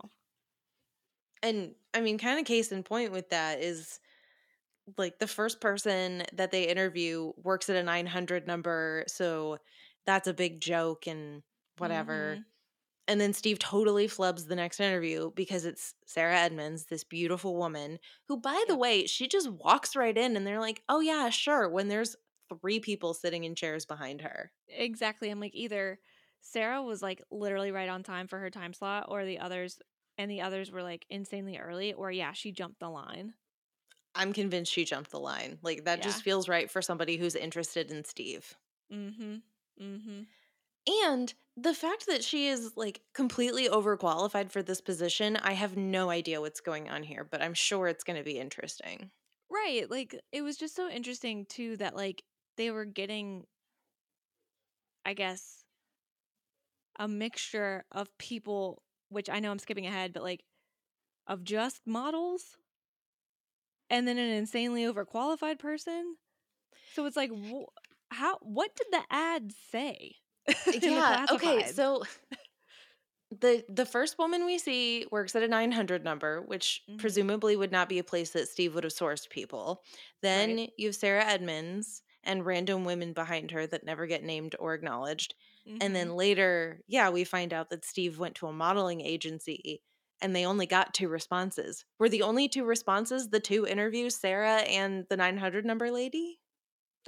And 1.42 1.74
I 1.96 2.00
mean, 2.00 2.18
kind 2.18 2.38
of 2.38 2.46
case 2.46 2.72
in 2.72 2.82
point 2.82 3.12
with 3.12 3.30
that 3.30 3.60
is 3.60 4.00
like 4.96 5.18
the 5.18 5.26
first 5.26 5.60
person 5.60 6.24
that 6.32 6.50
they 6.50 6.68
interview 6.68 7.32
works 7.36 7.68
at 7.68 7.76
a 7.76 7.82
900 7.82 8.46
number. 8.46 9.04
So 9.08 9.58
that's 10.06 10.28
a 10.28 10.34
big 10.34 10.60
joke 10.60 11.06
and 11.06 11.42
whatever. 11.78 12.38
Mhm. 12.38 12.46
And 13.08 13.20
then 13.20 13.34
Steve 13.34 13.58
totally 13.58 14.08
flubs 14.08 14.48
the 14.48 14.56
next 14.56 14.80
interview 14.80 15.32
because 15.32 15.64
it's 15.66 15.94
Sarah 16.06 16.38
Edmonds, 16.38 16.86
this 16.86 17.04
beautiful 17.04 17.56
woman 17.56 17.98
who, 18.28 18.38
by 18.38 18.64
the 18.68 18.76
way, 18.76 19.06
she 19.06 19.28
just 19.28 19.50
walks 19.50 19.96
right 19.96 20.16
in 20.16 20.36
and 20.36 20.46
they're 20.46 20.60
like, 20.60 20.82
oh, 20.88 21.00
yeah, 21.00 21.30
sure. 21.30 21.68
When 21.68 21.88
there's 21.88 22.16
three 22.60 22.80
people 22.80 23.14
sitting 23.14 23.44
in 23.44 23.54
chairs 23.56 23.86
behind 23.86 24.22
her. 24.22 24.52
Exactly. 24.68 25.30
I'm 25.30 25.40
like 25.40 25.54
either 25.54 26.00
Sarah 26.40 26.82
was 26.82 27.02
like 27.02 27.22
literally 27.30 27.70
right 27.70 27.88
on 27.88 28.02
time 28.02 28.26
for 28.26 28.38
her 28.38 28.50
time 28.50 28.72
slot 28.72 29.06
or 29.08 29.24
the 29.24 29.38
others 29.38 29.78
and 30.18 30.30
the 30.30 30.40
others 30.40 30.70
were 30.70 30.82
like 30.82 31.06
insanely 31.10 31.58
early 31.58 31.92
or 31.92 32.10
yeah, 32.10 32.32
she 32.32 32.52
jumped 32.52 32.80
the 32.80 32.90
line. 32.90 33.34
I'm 34.16 34.32
convinced 34.32 34.72
she 34.72 34.84
jumped 34.84 35.10
the 35.12 35.20
line. 35.20 35.60
Like, 35.62 35.84
that 35.84 36.00
Yeah. 36.00 36.02
just 36.02 36.22
feels 36.22 36.48
right 36.48 36.68
for 36.70 36.82
somebody 36.82 37.18
who's 37.18 37.36
interested 37.36 37.92
in 37.92 38.04
Steve. 38.04 38.56
Mhm. 38.90 39.42
Mhm. 39.78 40.28
And 40.86 41.34
the 41.56 41.74
fact 41.74 42.06
that 42.06 42.24
she 42.24 42.48
is 42.48 42.76
like 42.76 43.02
completely 43.14 43.68
overqualified 43.68 44.50
for 44.50 44.62
this 44.62 44.80
position, 44.80 45.36
I 45.36 45.52
have 45.52 45.76
no 45.76 46.10
idea 46.10 46.40
what's 46.40 46.60
going 46.60 46.88
on 46.90 47.02
here, 47.04 47.24
but 47.24 47.42
I'm 47.42 47.54
sure 47.54 47.88
it's 47.88 48.04
going 48.04 48.18
to 48.18 48.24
be 48.24 48.38
interesting. 48.38 49.10
Right. 49.48 49.88
Like 49.90 50.20
it 50.32 50.42
was 50.42 50.56
just 50.56 50.74
so 50.74 50.88
interesting 50.88 51.46
too 51.46 51.76
that 51.78 51.94
like 51.94 52.24
they 52.56 52.70
were 52.70 52.84
getting 52.84 53.46
I 55.06 55.14
guess 55.14 55.64
a 56.98 57.06
mixture 57.08 57.84
of 57.92 58.16
people 58.18 58.82
which 59.08 59.30
I 59.30 59.40
know 59.40 59.50
I'm 59.50 59.58
skipping 59.58 59.86
ahead 59.86 60.12
but 60.12 60.22
like 60.22 60.44
of 61.26 61.44
just 61.44 61.82
models 61.86 62.58
and 63.90 64.06
then 64.06 64.18
an 64.18 64.30
insanely 64.30 64.82
overqualified 64.84 65.58
person. 65.58 66.16
So 66.92 67.06
it's 67.06 67.16
like 67.16 67.30
wh- 67.32 67.70
how 68.10 68.38
what 68.40 68.74
did 68.76 68.88
the 68.92 69.04
ad 69.10 69.52
say? 69.52 70.16
yeah. 70.72 71.26
Okay. 71.30 71.72
So 71.72 72.02
the 73.30 73.64
the 73.68 73.86
first 73.86 74.18
woman 74.18 74.44
we 74.46 74.58
see 74.58 75.06
works 75.10 75.34
at 75.34 75.42
a 75.42 75.48
900 75.48 76.04
number, 76.04 76.42
which 76.42 76.82
Mhm. 76.88 76.96
presumably 76.96 77.56
would 77.56 77.72
not 77.72 77.88
be 77.88 77.98
a 77.98 78.04
place 78.04 78.30
that 78.30 78.48
Steve 78.48 78.74
would 78.74 78.84
have 78.84 78.92
sourced 78.92 79.28
people. 79.28 79.82
Then 80.22 80.58
Right. 80.58 80.72
you 80.76 80.88
have 80.88 80.94
Sarah 80.96 81.24
Edmonds 81.24 82.02
and 82.22 82.46
random 82.46 82.84
women 82.84 83.12
behind 83.12 83.50
her 83.50 83.66
that 83.66 83.84
never 83.84 84.06
get 84.06 84.22
named 84.22 84.54
or 84.58 84.74
acknowledged. 84.74 85.34
And 85.80 85.94
then 85.94 86.08
Mhm. 86.08 86.16
later, 86.16 86.80
yeah, 86.86 87.10
we 87.10 87.24
find 87.24 87.52
out 87.52 87.70
that 87.70 87.84
Steve 87.84 88.18
went 88.18 88.34
to 88.36 88.46
a 88.46 88.52
modeling 88.52 89.00
agency 89.00 89.82
and 90.22 90.34
they 90.34 90.46
only 90.46 90.66
got 90.66 90.94
two 90.94 91.08
responses. 91.08 91.84
Were 91.98 92.08
the 92.08 92.22
only 92.22 92.48
two 92.48 92.64
responses 92.64 93.28
the 93.28 93.40
two 93.40 93.66
interviews, 93.66 94.16
Sarah 94.16 94.60
and 94.62 95.06
the 95.10 95.16
900 95.16 95.64
number 95.66 95.90
lady? 95.90 96.40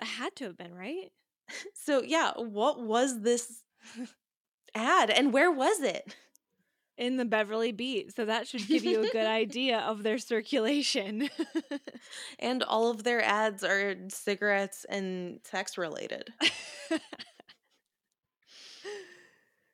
It 0.01 0.07
had 0.07 0.37
to 0.37 0.45
have 0.45 0.57
been, 0.57 0.75
right? 0.75 1.13
So, 1.75 2.03
yeah, 2.03 2.33
what 2.37 2.83
was 2.83 3.23
this 3.23 3.65
ad 4.75 5.11
and 5.11 5.33
where 5.33 5.51
was 5.51 5.81
it? 5.81 6.15
in 6.99 7.17
the 7.17 7.25
Beverly 7.25 7.71
Beat. 7.71 8.17
So 8.17 8.25
that 8.25 8.49
should 8.49 8.67
give 8.67 8.85
you 8.85 9.01
a 9.03 9.07
good 9.07 9.27
idea 9.27 9.79
of 9.79 10.03
their 10.03 10.19
circulation. 10.19 11.31
And 12.41 12.63
all 12.65 12.91
of 12.91 13.05
their 13.05 13.23
ads 13.23 13.63
are 13.63 13.95
cigarettes 14.09 14.85
and 14.89 15.41
sex 15.45 15.79
related. 15.79 16.33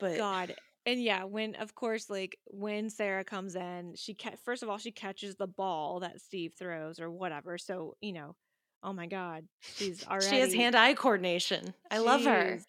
But 0.05 0.19
God. 0.19 0.55
And 0.87 1.03
yeah, 1.03 1.25
when 1.25 1.55
of 1.55 1.75
course, 1.75 2.11
like 2.11 2.39
when 2.47 2.91
Sarah 2.91 3.25
comes 3.25 3.57
in, 3.57 3.95
she 3.97 4.15
ca- 4.15 4.37
first 4.45 4.63
of 4.63 4.69
all 4.69 4.79
she 4.79 4.93
catches 4.93 5.37
the 5.37 5.47
ball 5.47 6.01
that 6.01 6.21
Steve 6.21 6.53
throws 6.59 7.01
or 7.01 7.11
whatever. 7.11 7.57
So 7.57 7.95
you 8.01 8.13
know, 8.13 8.37
oh 8.83 8.93
my 8.93 9.07
God, 9.07 9.45
she's 9.79 10.05
already 10.05 10.29
she 10.29 10.41
has 10.41 10.55
hand-eye 10.55 10.95
coordination. 10.95 11.75
I 11.91 11.99
love 11.99 12.25
her. 12.25 12.61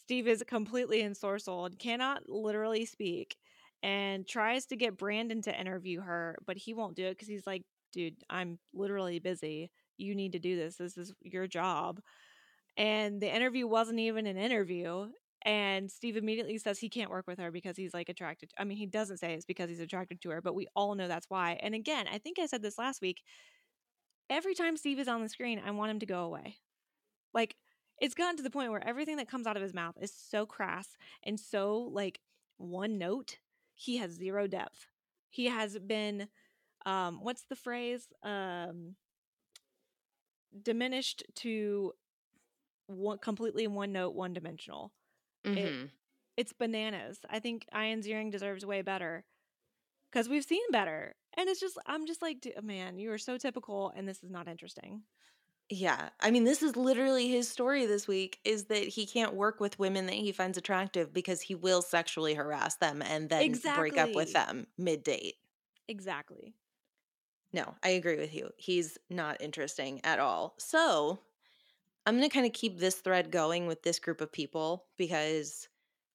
Steve 0.00 0.26
is 0.26 0.42
completely 0.46 1.02
ensorcelled, 1.02 1.78
cannot 1.78 2.22
literally 2.28 2.86
speak, 2.86 3.36
and 3.82 4.26
tries 4.26 4.64
to 4.66 4.76
get 4.76 4.96
Brandon 4.96 5.42
to 5.42 5.60
interview 5.60 6.00
her, 6.00 6.38
but 6.46 6.56
he 6.56 6.72
won't 6.72 6.96
do 6.96 7.04
it 7.04 7.10
because 7.10 7.28
he's 7.28 7.46
like, 7.46 7.62
dude, 7.92 8.16
I'm 8.30 8.58
literally 8.72 9.18
busy. 9.18 9.70
You 9.98 10.14
need 10.14 10.32
to 10.32 10.38
do 10.38 10.56
this. 10.56 10.76
This 10.76 10.96
is 10.96 11.12
your 11.20 11.46
job. 11.46 12.00
And 12.78 13.20
the 13.20 13.34
interview 13.34 13.66
wasn't 13.66 13.98
even 13.98 14.26
an 14.26 14.38
interview. 14.38 15.08
And 15.44 15.90
Steve 15.90 16.16
immediately 16.16 16.58
says 16.58 16.78
he 16.78 16.88
can't 16.88 17.10
work 17.10 17.26
with 17.26 17.38
her 17.38 17.50
because 17.50 17.76
he's 17.76 17.94
like 17.94 18.08
attracted. 18.08 18.50
I 18.58 18.64
mean, 18.64 18.76
he 18.76 18.86
doesn't 18.86 19.18
say 19.18 19.34
it's 19.34 19.44
because 19.44 19.68
he's 19.68 19.80
attracted 19.80 20.20
to 20.22 20.30
her, 20.30 20.40
but 20.42 20.54
we 20.54 20.66
all 20.74 20.94
know 20.94 21.08
that's 21.08 21.30
why. 21.30 21.58
And 21.62 21.74
again, 21.74 22.06
I 22.12 22.18
think 22.18 22.38
I 22.38 22.46
said 22.46 22.62
this 22.62 22.78
last 22.78 23.00
week. 23.00 23.22
Every 24.30 24.54
time 24.54 24.76
Steve 24.76 24.98
is 24.98 25.08
on 25.08 25.22
the 25.22 25.28
screen, 25.28 25.60
I 25.64 25.70
want 25.70 25.90
him 25.90 26.00
to 26.00 26.06
go 26.06 26.24
away. 26.24 26.56
Like, 27.32 27.56
it's 28.00 28.14
gotten 28.14 28.36
to 28.36 28.42
the 28.42 28.50
point 28.50 28.70
where 28.70 28.86
everything 28.86 29.16
that 29.16 29.28
comes 29.28 29.46
out 29.46 29.56
of 29.56 29.62
his 29.62 29.74
mouth 29.74 29.94
is 30.00 30.12
so 30.12 30.46
crass 30.46 30.96
and 31.24 31.38
so 31.38 31.78
like 31.92 32.20
one 32.58 32.98
note. 32.98 33.38
He 33.74 33.98
has 33.98 34.10
zero 34.12 34.46
depth. 34.46 34.86
He 35.30 35.46
has 35.46 35.78
been, 35.78 36.28
um, 36.84 37.20
what's 37.22 37.44
the 37.48 37.56
phrase? 37.56 38.08
Um, 38.22 38.96
diminished 40.62 41.22
to 41.36 41.92
one, 42.86 43.18
completely 43.18 43.66
one 43.66 43.92
note, 43.92 44.14
one 44.14 44.32
dimensional. 44.32 44.92
Mhm. 45.44 45.90
It's 46.36 46.52
bananas. 46.52 47.20
I 47.28 47.40
think 47.40 47.66
Ian 47.74 48.00
Ziering 48.02 48.30
deserves 48.30 48.64
way 48.64 48.82
better 48.82 49.24
because 50.12 50.28
we've 50.28 50.44
seen 50.44 50.64
better. 50.72 51.16
And 51.36 51.48
it's 51.48 51.60
just, 51.60 51.78
I'm 51.86 52.06
just 52.06 52.22
like, 52.22 52.46
man, 52.62 52.98
you 52.98 53.12
are 53.12 53.18
so 53.18 53.38
typical, 53.38 53.92
and 53.96 54.08
this 54.08 54.22
is 54.24 54.30
not 54.30 54.48
interesting. 54.48 55.04
Yeah. 55.70 56.10
I 56.20 56.30
mean, 56.30 56.44
this 56.44 56.62
is 56.62 56.76
literally 56.76 57.28
his 57.28 57.48
story 57.48 57.84
this 57.84 58.08
week 58.08 58.40
is 58.44 58.66
that 58.66 58.88
he 58.88 59.06
can't 59.06 59.34
work 59.34 59.60
with 59.60 59.78
women 59.78 60.06
that 60.06 60.14
he 60.14 60.32
finds 60.32 60.56
attractive 60.56 61.12
because 61.12 61.42
he 61.42 61.54
will 61.54 61.82
sexually 61.82 62.34
harass 62.34 62.76
them 62.76 63.02
and 63.02 63.28
then 63.28 63.60
break 63.74 63.98
up 63.98 64.14
with 64.14 64.32
them 64.32 64.66
mid-date. 64.78 65.36
Exactly. 65.88 66.54
No, 67.52 67.76
I 67.82 67.90
agree 67.90 68.16
with 68.16 68.34
you. 68.34 68.50
He's 68.56 68.98
not 69.10 69.40
interesting 69.40 70.00
at 70.04 70.18
all. 70.18 70.54
So, 70.58 71.20
I'm 72.08 72.16
going 72.16 72.26
to 72.28 72.32
kind 72.32 72.46
of 72.46 72.54
keep 72.54 72.78
this 72.78 72.96
thread 72.96 73.30
going 73.30 73.66
with 73.66 73.82
this 73.82 73.98
group 73.98 74.22
of 74.22 74.32
people 74.32 74.86
because 74.96 75.68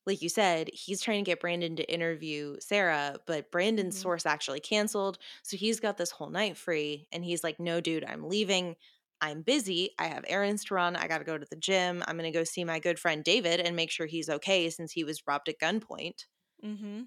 like 0.07 0.23
you 0.23 0.27
said, 0.27 0.71
he's 0.73 1.01
trying 1.01 1.23
to 1.23 1.29
get 1.29 1.39
Brandon 1.39 1.75
to 1.75 1.93
interview 1.93 2.57
Sarah, 2.59 3.19
but 3.27 3.51
Brandon's 3.51 3.95
Mhm. 3.95 4.01
source 4.01 4.25
actually 4.25 4.59
canceled. 4.59 5.19
So 5.43 5.55
he's 5.55 5.79
got 5.79 5.97
this 5.97 6.09
whole 6.09 6.31
night 6.31 6.57
free. 6.57 7.07
And 7.11 7.23
he's 7.23 7.43
like, 7.43 7.59
no, 7.59 7.79
dude, 7.79 8.03
I'm 8.03 8.27
leaving. 8.27 8.75
I'm 9.21 9.43
busy. 9.43 9.91
I 9.99 10.07
have 10.07 10.25
errands 10.27 10.65
to 10.65 10.73
run. 10.73 10.95
I 10.95 11.07
got 11.07 11.19
to 11.19 11.23
go 11.23 11.37
to 11.37 11.45
the 11.47 11.55
gym. 11.55 12.03
I'm 12.07 12.17
going 12.17 12.31
to 12.31 12.37
go 12.37 12.43
see 12.43 12.63
my 12.65 12.79
good 12.79 12.97
friend 12.97 13.23
David 13.23 13.59
and 13.59 13.75
make 13.75 13.91
sure 13.91 14.07
he's 14.07 14.29
okay 14.29 14.69
since 14.71 14.93
he 14.93 15.03
was 15.03 15.27
robbed 15.27 15.47
at 15.47 15.59
gunpoint. 15.59 16.25
Mm-hmm. 16.63 17.03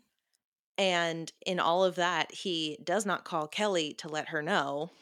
And 0.79 1.33
in 1.45 1.59
all 1.59 1.85
of 1.85 1.97
that, 1.97 2.33
he 2.33 2.79
does 2.85 3.05
not 3.05 3.25
call 3.25 3.49
Kelly 3.49 3.95
to 3.95 4.09
let 4.09 4.29
her 4.29 4.43
know. 4.43 4.93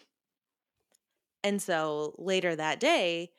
And 1.44 1.62
so 1.62 2.14
later 2.18 2.56
that 2.56 2.80
day, 2.80 3.32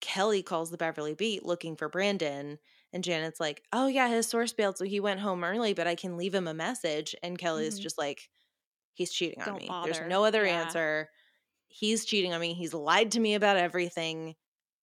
Kelly 0.00 0.42
calls 0.42 0.70
the 0.70 0.76
Beverly 0.76 1.14
Beat 1.14 1.44
looking 1.44 1.76
for 1.76 1.88
Brandon. 1.88 2.58
And 2.92 3.04
Janet's 3.04 3.40
like, 3.40 3.62
oh, 3.72 3.86
yeah, 3.86 4.08
his 4.08 4.26
source 4.26 4.52
bailed. 4.52 4.78
So 4.78 4.84
he 4.84 5.00
went 5.00 5.20
home 5.20 5.44
early, 5.44 5.74
but 5.74 5.86
I 5.86 5.94
can 5.94 6.16
leave 6.16 6.34
him 6.34 6.48
a 6.48 6.54
message. 6.54 7.14
And 7.22 7.38
Kelly's 7.38 7.78
Mhm. 7.78 7.82
just 7.82 7.98
like, 7.98 8.30
he's 8.94 9.12
cheating 9.12 9.40
on 9.42 9.46
Don't 9.48 9.62
me. 9.62 9.70
There's 9.84 10.08
no 10.08 10.24
other 10.24 10.46
Yeah. 10.46 10.62
answer. 10.62 11.10
He's 11.68 12.04
cheating 12.04 12.32
on 12.32 12.40
me. 12.40 12.54
He's 12.54 12.72
lied 12.72 13.12
to 13.12 13.20
me 13.20 13.34
about 13.34 13.56
everything. 13.58 14.36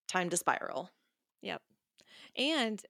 Time 0.07 0.29
to 0.31 0.37
spiral. 0.37 0.91
Yep. 1.41 1.63
And 2.37 2.85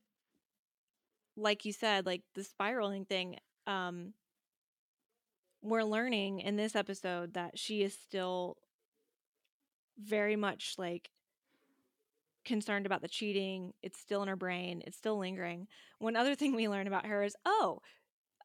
like 1.37 1.65
you 1.65 1.73
said, 1.73 2.07
like 2.07 2.23
the 2.35 2.45
spiraling 2.45 3.05
thing, 3.05 3.39
um, 3.67 4.15
we're 5.63 5.85
learning 5.85 6.41
in 6.41 6.57
this 6.57 6.75
episode 6.77 7.35
that 7.35 7.59
she 7.59 7.83
is 7.83 7.95
still 7.97 8.59
very 9.99 10.37
much 10.37 10.75
like 10.77 11.11
concerned 12.45 12.87
about 12.87 13.03
the 13.03 13.09
cheating. 13.09 13.73
It's 13.83 13.99
still 13.99 14.23
in 14.23 14.29
her 14.29 14.37
brain. 14.37 14.83
It's 14.87 14.97
still 14.97 15.19
lingering. 15.19 15.69
One 15.99 16.17
other 16.17 16.35
thing 16.35 16.55
we 16.55 16.69
learn 16.69 16.87
about 16.87 17.07
her 17.07 17.23
is, 17.23 17.37
oh, 17.45 17.81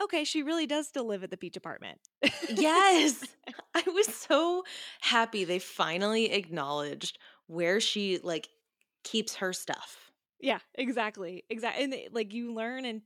okay, 0.01 0.23
she 0.23 0.43
really 0.43 0.67
does 0.67 0.87
still 0.87 1.05
live 1.05 1.23
at 1.23 1.31
the 1.31 1.37
beach 1.37 1.57
apartment. 1.57 1.99
Yes. 2.47 3.23
I 3.75 3.83
was 3.87 4.07
so 4.07 4.63
happy 5.01 5.43
they 5.43 5.59
finally 5.59 6.31
acknowledged 6.31 7.17
where 7.47 7.79
she 7.79 8.19
like 8.23 8.49
keeps 9.03 9.35
her 9.35 9.53
stuff. 9.53 10.11
Yeah, 10.39 10.59
exactly. 10.75 11.43
Exactly. 11.49 11.83
And 11.83 11.93
it- 11.93 12.13
like 12.13 12.33
you 12.33 12.53
learn 12.53 12.85
in 12.85 13.01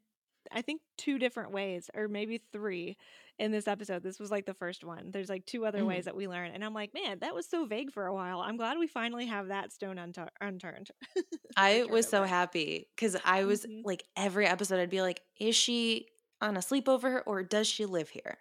I 0.52 0.62
think 0.62 0.82
two 0.98 1.18
different 1.20 1.52
ways 1.52 1.90
or 1.94 2.08
maybe 2.10 2.38
three 2.52 2.98
in 3.39 3.52
this 3.52 3.67
episode. 3.67 4.04
This 4.04 4.19
was 4.19 4.30
like 4.32 4.46
the 4.46 4.54
first 4.54 4.84
one. 4.84 5.10
There's 5.12 5.30
like 5.30 5.46
two 5.46 5.65
other 5.65 5.80
Mhm. 5.82 5.88
ways 5.88 6.06
that 6.06 6.15
we 6.15 6.28
learn. 6.28 6.52
And 6.52 6.63
I'm 6.63 6.74
like, 6.74 6.93
man, 6.93 7.19
that 7.19 7.34
was 7.34 7.48
so 7.50 7.65
vague 7.65 7.91
for 7.91 8.06
a 8.06 8.13
while. 8.13 8.39
I'm 8.41 8.58
glad 8.58 8.78
we 8.78 8.88
finally 8.88 9.26
have 9.26 9.48
that 9.48 9.72
stone 9.72 9.96
untu- 9.98 10.30
unturned. 10.39 10.91
I 11.58 11.84
was 11.84 12.08
so 12.08 12.24
happy 12.24 12.89
because 12.96 13.15
I 13.26 13.46
was 13.46 13.65
Mhm. 13.65 13.82
like 13.86 14.04
every 14.15 14.46
episode 14.46 14.80
I'd 14.80 14.89
be 14.89 15.02
like, 15.02 15.22
is 15.39 15.56
she 15.56 16.08
on 16.41 16.58
a 16.58 16.60
sleepover 16.60 17.24
or 17.26 17.41
does 17.43 17.67
she 17.67 17.86
live 17.86 18.10
here? 18.10 18.38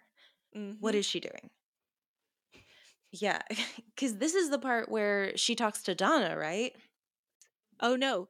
What 0.79 0.93
Mhm. 0.93 0.97
is 0.99 1.05
she 1.05 1.19
doing? 1.19 1.49
Yeah, 3.11 3.41
because 3.95 4.17
this 4.17 4.35
is 4.35 4.49
the 4.49 4.59
part 4.59 4.89
where 4.89 5.35
she 5.37 5.55
talks 5.55 5.83
to 5.83 5.95
Donna, 5.95 6.37
right? 6.37 6.75
Oh 7.79 7.95
no. 7.95 8.27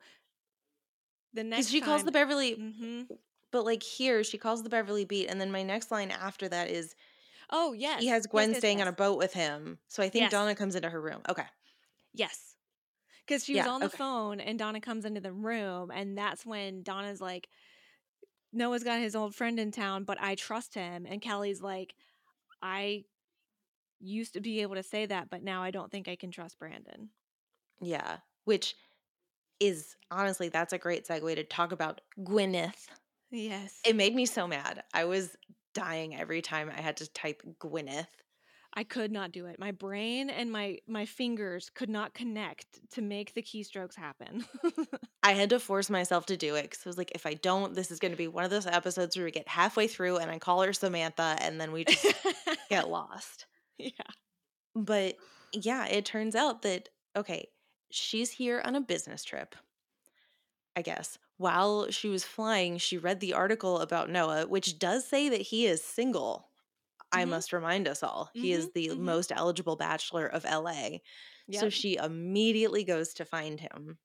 The 1.33 1.43
next 1.43 1.69
she 1.69 1.81
calls 1.81 2.03
the 2.03 2.11
time- 2.11 2.21
Beverly, 2.27 2.55
Mhm. 2.55 3.07
But 3.53 3.65
like 3.65 3.83
here 3.83 4.25
she 4.25 4.39
calls 4.39 4.63
the 4.63 4.69
Beverly 4.69 5.05
Beat, 5.05 5.29
and 5.29 5.41
then 5.41 5.51
my 5.53 5.63
next 5.63 5.91
line 5.91 6.11
after 6.11 6.49
that 6.49 6.69
is 6.71 6.95
Oh 7.49 7.71
yes. 7.73 7.99
he 7.99 8.07
has 8.07 8.27
Yes, 8.31 8.51
Gwen 8.51 8.53
yes, 8.53 8.55
staying 8.55 8.81
on 8.81 8.87
a 8.87 8.91
boat 8.91 9.17
with 9.17 9.33
him. 9.33 9.79
So 9.87 10.03
I 10.03 10.09
think 10.09 10.29
Yes. 10.29 10.29
Donna 10.29 10.53
comes 10.55 10.75
into 10.75 10.89
her 10.91 11.01
room. 11.01 11.21
Okay, 11.29 11.45
Yes. 12.13 12.55
Because 13.25 13.45
she 13.45 13.55
was 13.55 13.65
Yeah, 13.65 13.67
on 13.67 13.81
the 13.81 13.89
okay. 13.89 13.97
phone 13.97 14.39
and 14.41 14.59
Donna 14.59 14.81
comes 14.81 15.05
into 15.05 15.21
the 15.21 15.33
room, 15.33 15.91
and 15.91 16.17
that's 16.17 16.45
when 16.45 16.83
Donna's 16.83 17.21
like, 17.21 17.49
Noah's 18.51 18.83
got 18.83 18.99
his 18.99 19.15
old 19.15 19.35
friend 19.35 19.59
in 19.59 19.71
town, 19.71 20.03
but 20.03 20.21
I 20.21 20.35
trust 20.35 20.75
him. 20.75 21.05
And 21.05 21.21
Kelly's 21.21 21.61
like, 21.61 21.95
I 22.61 23.05
used 23.99 24.33
to 24.33 24.41
be 24.41 24.61
able 24.61 24.75
to 24.75 24.83
say 24.83 25.05
that, 25.07 25.29
but 25.29 25.43
now 25.43 25.63
I 25.63 25.71
don't 25.71 25.91
think 25.91 26.07
I 26.07 26.15
can 26.17 26.31
trust 26.31 26.59
Brandon. 26.59 27.11
yeah, 27.81 28.19
which 28.45 28.75
is 29.59 29.95
honestly 30.11 30.49
that's 30.49 30.73
a 30.73 30.77
great 30.79 31.07
segue 31.07 31.35
to 31.35 31.43
talk 31.43 31.71
about 31.71 32.01
Gwyneth. 32.19 32.87
Yes. 33.33 33.79
It 33.83 33.95
made 33.95 34.13
me 34.13 34.27
so 34.27 34.47
mad. 34.47 34.83
I 34.93 35.05
was 35.05 35.35
dying 35.73 36.15
every 36.15 36.41
time 36.41 36.71
I 36.75 36.79
had 36.79 36.97
to 36.97 37.11
type 37.11 37.41
Gwyneth. 37.59 38.05
I 38.75 38.83
could 38.83 39.11
not 39.11 39.31
do 39.31 39.47
it. 39.47 39.59
My 39.59 39.71
brain 39.71 40.29
and 40.29 40.51
my 40.51 40.77
my 40.87 41.05
fingers 41.05 41.69
could 41.73 41.89
not 41.89 42.13
connect 42.13 42.65
to 42.91 43.01
make 43.01 43.33
the 43.33 43.41
keystrokes 43.41 43.95
happen. 43.95 44.45
I 45.23 45.33
had 45.33 45.49
to 45.51 45.59
force 45.59 45.89
myself 45.89 46.27
to 46.27 46.37
do 46.37 46.55
it 46.55 46.63
because 46.63 46.79
I 46.85 46.89
was 46.89 46.97
like, 46.97 47.11
if 47.13 47.25
I 47.25 47.35
don't, 47.35 47.75
this 47.75 47.91
is 47.91 47.99
going 47.99 48.11
to 48.11 48.17
be 48.17 48.27
one 48.27 48.43
of 48.43 48.49
those 48.49 48.65
episodes 48.65 49.15
where 49.15 49.25
we 49.25 49.31
get 49.31 49.47
halfway 49.47 49.87
through 49.87 50.17
and 50.17 50.31
I 50.31 50.39
call 50.39 50.61
her 50.63 50.73
Samantha 50.73 51.37
and 51.39 51.61
then 51.61 51.71
we 51.71 51.85
just 51.85 52.05
get 52.69 52.89
lost. 52.89 53.45
yeah. 53.77 53.89
But 54.75 55.17
yeah, 55.53 55.85
it 55.87 56.05
turns 56.05 56.35
out 56.35 56.63
that, 56.63 56.89
okay, 57.15 57.49
she's 57.91 58.31
here 58.31 58.61
on 58.65 58.75
a 58.75 58.81
business 58.81 59.23
trip, 59.23 59.55
I 60.75 60.81
guess. 60.81 61.17
While 61.37 61.89
she 61.91 62.09
was 62.09 62.23
flying, 62.25 62.77
she 62.77 62.97
read 62.97 63.19
the 63.19 63.33
article 63.33 63.79
about 63.79 64.09
Noah, 64.09 64.47
which 64.47 64.77
does 64.79 65.07
say 65.07 65.29
that 65.29 65.41
he 65.41 65.65
is 65.65 65.83
single. 65.83 66.51
I 67.11 67.25
Mhm. 67.25 67.25
must 67.25 67.53
remind 67.53 67.87
us 67.87 68.03
all. 68.03 68.31
He 68.35 68.53
is 68.53 68.69
Mhm, 68.69 68.73
the 68.73 68.89
mhm. 68.89 68.97
most 68.97 69.31
eligible 69.31 69.75
bachelor 69.77 70.27
of 70.27 70.45
LA. 70.45 71.03
So 71.51 71.69
she 71.69 71.95
immediately 71.97 72.83
goes 72.85 73.13
to 73.15 73.25
find 73.25 73.59
him. 73.59 73.99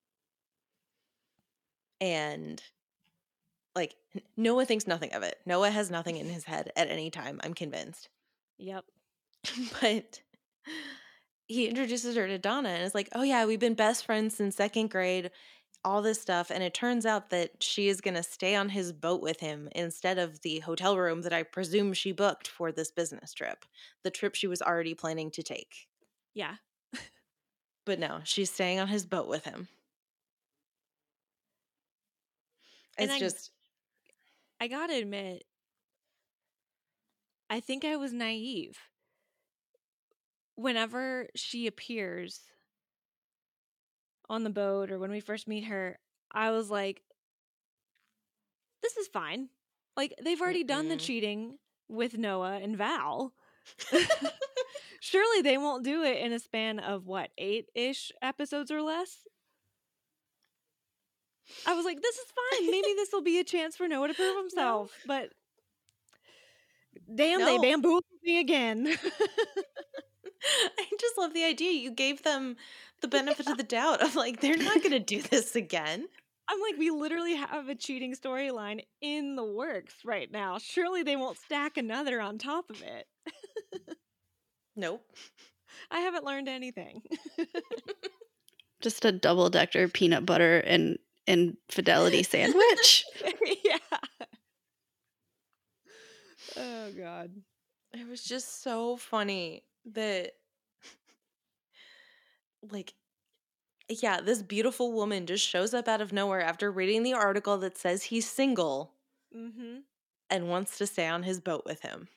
And 2.01 2.63
like 3.75 3.97
Noah 4.37 4.65
thinks 4.67 4.87
nothing 4.87 5.13
of 5.15 5.23
it. 5.23 5.41
Noah 5.47 5.71
has 5.71 5.91
nothing 5.91 6.17
in 6.17 6.29
his 6.29 6.45
head 6.45 6.71
at 6.77 6.89
any 6.89 7.11
time, 7.11 7.41
I'm 7.43 7.55
convinced. 7.55 8.09
Yep. 8.59 8.85
but 9.81 10.23
he 11.47 11.67
introduces 11.67 12.15
her 12.17 12.27
to 12.27 12.39
Donna 12.39 12.69
and 12.69 12.83
is 12.85 12.95
like, 12.95 13.09
"Oh 13.13 13.23
yeah, 13.23 13.45
we've 13.47 13.59
been 13.61 13.75
best 13.75 14.05
friends 14.05 14.37
since 14.37 14.57
second 14.57 14.89
grade." 14.91 15.31
All 15.85 16.03
this 16.03 16.21
stuff, 16.21 16.51
and 16.51 16.63
it 16.63 16.75
turns 16.75 17.07
out 17.07 17.31
that 17.31 17.63
she 17.63 17.89
is 17.89 18.01
going 18.01 18.15
to 18.15 18.23
stay 18.23 18.55
on 18.55 18.69
his 18.71 18.93
boat 18.93 19.23
with 19.23 19.41
him 19.41 19.69
instead 19.75 20.19
of 20.19 20.41
the 20.43 20.59
hotel 20.61 20.99
room 20.99 21.23
that 21.23 21.33
I 21.33 21.45
presume 21.45 21.93
she 21.95 22.13
booked 22.13 22.49
for 22.49 22.73
this 22.73 22.91
business 22.91 23.33
trip, 23.33 23.65
the 24.03 24.11
trip 24.11 24.35
she 24.35 24.47
was 24.49 24.61
already 24.61 24.95
planning 24.95 25.31
to 25.31 25.43
take. 25.43 25.89
Yeah. 26.35 26.57
But 27.87 27.99
no, 27.99 28.21
she's 28.25 28.51
staying 28.53 28.81
on 28.81 28.89
his 28.89 29.07
boat 29.07 29.29
with 29.29 29.45
him. 29.45 29.69
And 32.99 33.11
It's 33.11 33.15
I- 33.17 33.19
just 33.19 33.51
I 34.61 34.67
gotta 34.69 34.95
admit, 34.95 35.45
I 37.49 37.61
think 37.61 37.85
I 37.85 37.97
was 37.97 38.13
naive. 38.13 38.79
Whenever 40.57 41.29
she 41.37 41.67
appears 41.67 42.41
on 44.29 44.45
the 44.45 44.51
boat 44.51 44.91
or 44.91 44.99
when 44.99 45.11
we 45.11 45.21
first 45.21 45.49
meet 45.49 45.65
her, 45.65 45.99
I 46.33 46.51
was 46.51 46.71
like, 46.71 47.03
this 48.83 48.97
is 48.97 49.09
fine. 49.09 49.49
Like, 49.97 50.15
they've 50.23 50.41
already 50.41 50.65
done 50.65 50.89
the 50.89 50.95
mm-hmm. 50.95 51.05
cheating 51.05 51.59
with 51.89 52.17
Noah 52.17 52.61
and 52.63 52.77
Val. 52.77 53.33
Surely 55.01 55.43
they 55.43 55.59
won't 55.59 55.85
do 55.85 56.03
it 56.03 56.19
in 56.19 56.33
a 56.33 56.39
span 56.39 56.79
of 56.79 57.07
what, 57.07 57.31
eight 57.39 57.67
ish 57.75 58.13
episodes 58.23 58.71
or 58.71 58.83
less? 58.83 59.27
I 61.67 61.75
was 61.75 61.85
like, 61.85 62.01
this 62.01 62.17
is 62.17 62.27
fine. 62.51 62.71
Maybe 62.71 62.93
this 62.95 63.11
will 63.13 63.23
be 63.23 63.39
a 63.39 63.45
chance 63.45 63.77
for 63.77 63.89
Noah 63.89 64.09
to 64.09 64.15
prove 64.15 64.37
himself. 64.43 64.93
But 65.07 65.31
damn, 67.15 67.41
they 67.41 67.59
bamboozled 67.59 68.05
me 68.23 68.41
again. 68.41 68.87
I 70.79 70.85
just 71.01 71.19
love 71.19 71.35
the 71.35 71.45
idea 71.45 71.73
you 71.73 71.91
gave 71.91 72.23
them 72.23 72.57
the 73.01 73.09
benefit 73.09 73.47
of 73.49 73.57
the 73.57 73.63
doubt 73.63 74.03
of 74.03 74.15
like 74.17 74.41
they're 74.41 74.57
not 74.57 74.79
going 74.79 74.91
to 74.93 74.99
do 74.99 75.23
this 75.23 75.55
again. 75.57 76.07
I'm 76.51 76.61
like, 76.63 76.79
we 76.79 76.91
literally 76.91 77.35
have 77.35 77.69
a 77.69 77.75
cheating 77.75 78.15
storyline 78.15 78.81
in 79.03 79.37
the 79.37 79.45
works 79.45 79.97
right 80.05 80.31
now. 80.33 80.59
Surely 80.59 81.03
they 81.03 81.17
won't 81.17 81.37
stack 81.37 81.77
another 81.77 82.23
on 82.23 82.39
top 82.39 82.71
of 82.71 82.83
it. 82.83 83.07
Nope. 84.79 85.05
I 85.91 86.01
haven't 86.01 86.25
learned 86.25 86.49
anything. 86.49 87.03
Just 88.81 89.05
a 89.05 89.13
double 89.13 89.51
decker 89.51 89.89
peanut 89.89 90.25
butter 90.25 90.59
and 90.61 90.99
and 91.27 91.57
fidelity 91.69 92.23
sandwich. 92.23 93.05
yeah. 93.65 93.99
Oh 96.57 96.91
god. 96.97 97.33
It 97.93 98.09
was 98.09 98.23
just 98.23 98.63
so 98.63 98.97
funny 98.97 99.65
that 99.93 100.33
like 102.71 102.95
yeah, 103.89 104.21
this 104.21 104.43
beautiful 104.43 104.93
woman 104.93 105.25
just 105.27 105.47
shows 105.47 105.73
up 105.73 105.89
out 105.89 106.03
of 106.03 106.13
nowhere 106.13 106.43
after 106.43 106.71
reading 106.71 107.03
the 107.05 107.15
article 107.15 107.57
that 107.59 107.79
says 107.79 108.03
he's 108.05 108.29
single 108.29 108.93
Mhm. 109.35 109.85
and 110.29 110.49
wants 110.51 110.77
to 110.79 110.87
stay 110.87 111.07
on 111.07 111.23
his 111.23 111.41
boat 111.41 111.63
with 111.65 111.81
him. 111.81 112.09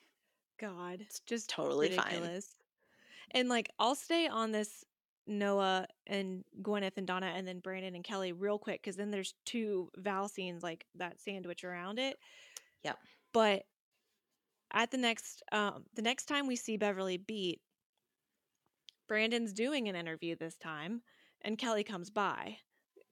God, 0.58 1.00
it's 1.00 1.20
just 1.20 1.48
totally 1.48 1.88
fine. 1.88 2.04
ridiculous. 2.06 2.58
And 3.30 3.48
like, 3.48 3.70
I'll 3.78 3.94
stay 3.94 4.28
on 4.28 4.52
this 4.52 4.84
Noah 5.26 5.86
and 6.06 6.44
Gwyneth 6.60 6.98
and 6.98 7.06
Donna, 7.06 7.26
and 7.34 7.46
then 7.48 7.60
Brandon 7.60 7.94
and 7.94 8.04
Kelly 8.04 8.32
real 8.32 8.58
quick 8.58 8.82
because 8.82 8.96
then 8.96 9.10
there's 9.10 9.34
two 9.46 9.90
Val 9.96 10.28
scenes 10.28 10.62
like 10.62 10.84
that 10.96 11.20
sandwich 11.20 11.64
around 11.64 11.98
it. 11.98 12.18
Yep. 12.82 12.98
But 13.32 13.66
at 14.72 14.90
the 14.90 14.98
next, 14.98 15.42
um, 15.52 15.86
the 15.94 16.02
next 16.02 16.26
time 16.26 16.46
we 16.46 16.56
see 16.56 16.76
Beverly 16.76 17.16
beat, 17.16 17.60
Brandon's 19.12 19.52
doing 19.52 19.90
an 19.90 19.94
interview 19.94 20.34
this 20.34 20.56
time, 20.56 21.02
and 21.42 21.58
Kelly 21.58 21.84
comes 21.84 22.08
by, 22.08 22.56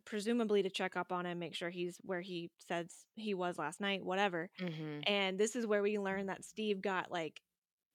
presumably 0.06 0.62
to 0.62 0.70
check 0.70 0.96
up 0.96 1.12
on 1.12 1.26
him, 1.26 1.38
make 1.38 1.54
sure 1.54 1.68
he's 1.68 1.98
where 2.00 2.22
he 2.22 2.50
says 2.66 3.04
he 3.16 3.34
was 3.34 3.58
last 3.58 3.82
night, 3.82 4.02
whatever. 4.02 4.48
Mm-hmm. 4.58 5.00
And 5.06 5.38
this 5.38 5.54
is 5.54 5.66
where 5.66 5.82
we 5.82 5.98
learn 5.98 6.24
that 6.28 6.42
Steve 6.42 6.80
got 6.80 7.12
like 7.12 7.42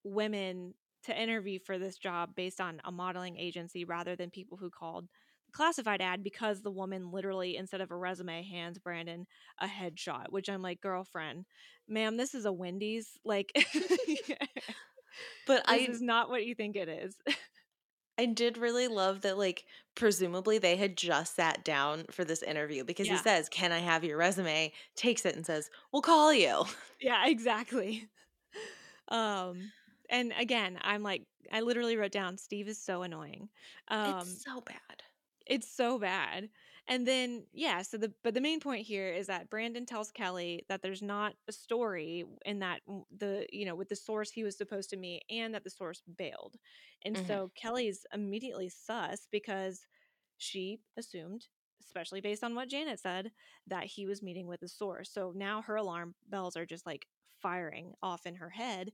women 0.04 0.76
to 1.06 1.20
interview 1.20 1.58
for 1.66 1.80
this 1.80 1.98
job 1.98 2.36
based 2.36 2.62
on 2.62 2.80
a 2.86 2.92
modeling 2.92 3.40
agency 3.40 3.86
rather 3.86 4.16
than 4.16 4.30
people 4.30 4.60
who 4.60 4.70
called 4.70 5.08
the 5.48 5.52
classified 5.52 6.04
ad 6.04 6.24
because 6.24 6.62
the 6.62 6.70
woman 6.70 7.10
literally, 7.10 7.58
instead 7.58 7.82
of 7.82 7.90
a 7.90 7.96
resume, 7.96 8.44
hands 8.44 8.78
Brandon 8.78 9.26
a 9.60 9.66
headshot, 9.66 10.26
which 10.30 10.48
I'm 10.48 10.62
like, 10.62 10.80
girlfriend, 10.80 11.46
ma'am, 11.90 12.18
this 12.18 12.36
is 12.36 12.46
a 12.46 12.54
Wendy's. 12.54 13.18
Like, 13.26 13.52
But 15.48 15.66
this 15.68 15.88
I 15.90 15.92
is 15.92 16.02
not 16.02 16.30
what 16.30 16.46
you 16.46 16.56
think 16.56 16.76
it 16.76 16.90
is. 16.90 17.16
I 18.18 18.26
did 18.26 18.58
really 18.58 18.88
love 18.88 19.22
that 19.22 19.38
like 19.38 19.66
presumably 19.96 20.58
they 20.58 20.76
had 20.78 20.98
just 20.98 21.36
sat 21.36 21.64
down 21.64 22.06
for 22.12 22.24
this 22.26 22.44
interview 22.44 22.84
because 22.84 23.08
he 23.10 23.18
says, 23.18 23.50
"Can 23.50 23.72
I 23.72 23.80
have 23.80 24.04
your 24.04 24.18
resume?" 24.18 24.74
takes 24.96 25.26
it 25.26 25.36
and 25.36 25.46
says, 25.46 25.70
"We'll 25.92 26.02
call 26.02 26.34
you." 26.34 26.66
yeah, 27.00 27.28
exactly. 27.28 28.10
Um, 29.08 29.74
and 30.10 30.34
again, 30.38 30.80
I'm 30.82 31.04
like, 31.04 31.28
I 31.52 31.62
literally 31.62 31.98
wrote 31.98 32.12
down 32.12 32.38
Steve 32.38 32.68
is 32.68 32.82
so 32.82 33.04
annoying. 33.04 33.50
Um, 33.88 34.38
it's 34.38 34.44
so 34.44 34.62
bad. 34.62 35.04
It's 35.46 35.68
so 35.68 36.00
bad. 36.00 36.50
And 36.88 37.08
then 37.08 37.46
yeah, 37.54 37.82
so 37.82 37.98
the 37.98 38.14
but 38.24 38.34
the 38.34 38.42
main 38.42 38.60
point 38.60 38.86
here 38.86 39.12
is 39.12 39.28
that 39.28 39.50
Brandon 39.50 39.86
tells 39.86 40.12
Kelly 40.12 40.66
that 40.70 40.82
there's 40.82 41.02
not 41.02 41.36
a 41.48 41.52
story 41.52 42.26
in 42.46 42.60
that 42.60 42.82
the 43.16 43.48
you 43.52 43.66
know 43.66 43.76
with 43.76 43.90
the 43.90 43.96
source 43.96 44.32
he 44.32 44.44
was 44.44 44.58
supposed 44.58 44.90
to 44.92 44.98
meet 44.98 45.24
and 45.30 45.54
that 45.54 45.64
the 45.64 45.70
source 45.70 46.02
bailed. 46.18 46.58
And 47.04 47.18
Mhm. 47.18 47.20
so 47.20 47.52
Kelly's 47.56 48.06
immediately 48.14 48.70
sus 48.70 49.28
because 49.32 49.86
she 50.38 50.82
assumed 50.98 51.48
especially 51.82 52.22
based 52.22 52.44
on 52.44 52.56
what 52.56 52.70
Janet 52.70 53.00
said 53.00 53.32
that 53.68 53.86
he 53.86 54.06
was 54.06 54.22
meeting 54.24 54.48
with 54.48 54.62
the 54.62 54.68
source. 54.68 55.12
So 55.12 55.32
now 55.36 55.62
her 55.64 55.76
alarm 55.76 56.16
bells 56.28 56.56
are 56.58 56.66
just 56.66 56.86
like 56.86 57.08
firing 57.42 57.94
off 58.02 58.26
in 58.26 58.36
her 58.36 58.50
head. 58.50 58.92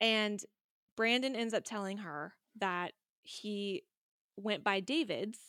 And 0.00 0.44
Brandon 0.96 1.34
ends 1.36 1.54
up 1.54 1.64
telling 1.64 1.98
her 1.98 2.34
that 2.56 2.92
he 3.22 3.84
went 4.36 4.64
by 4.64 4.80
David's 4.80 5.40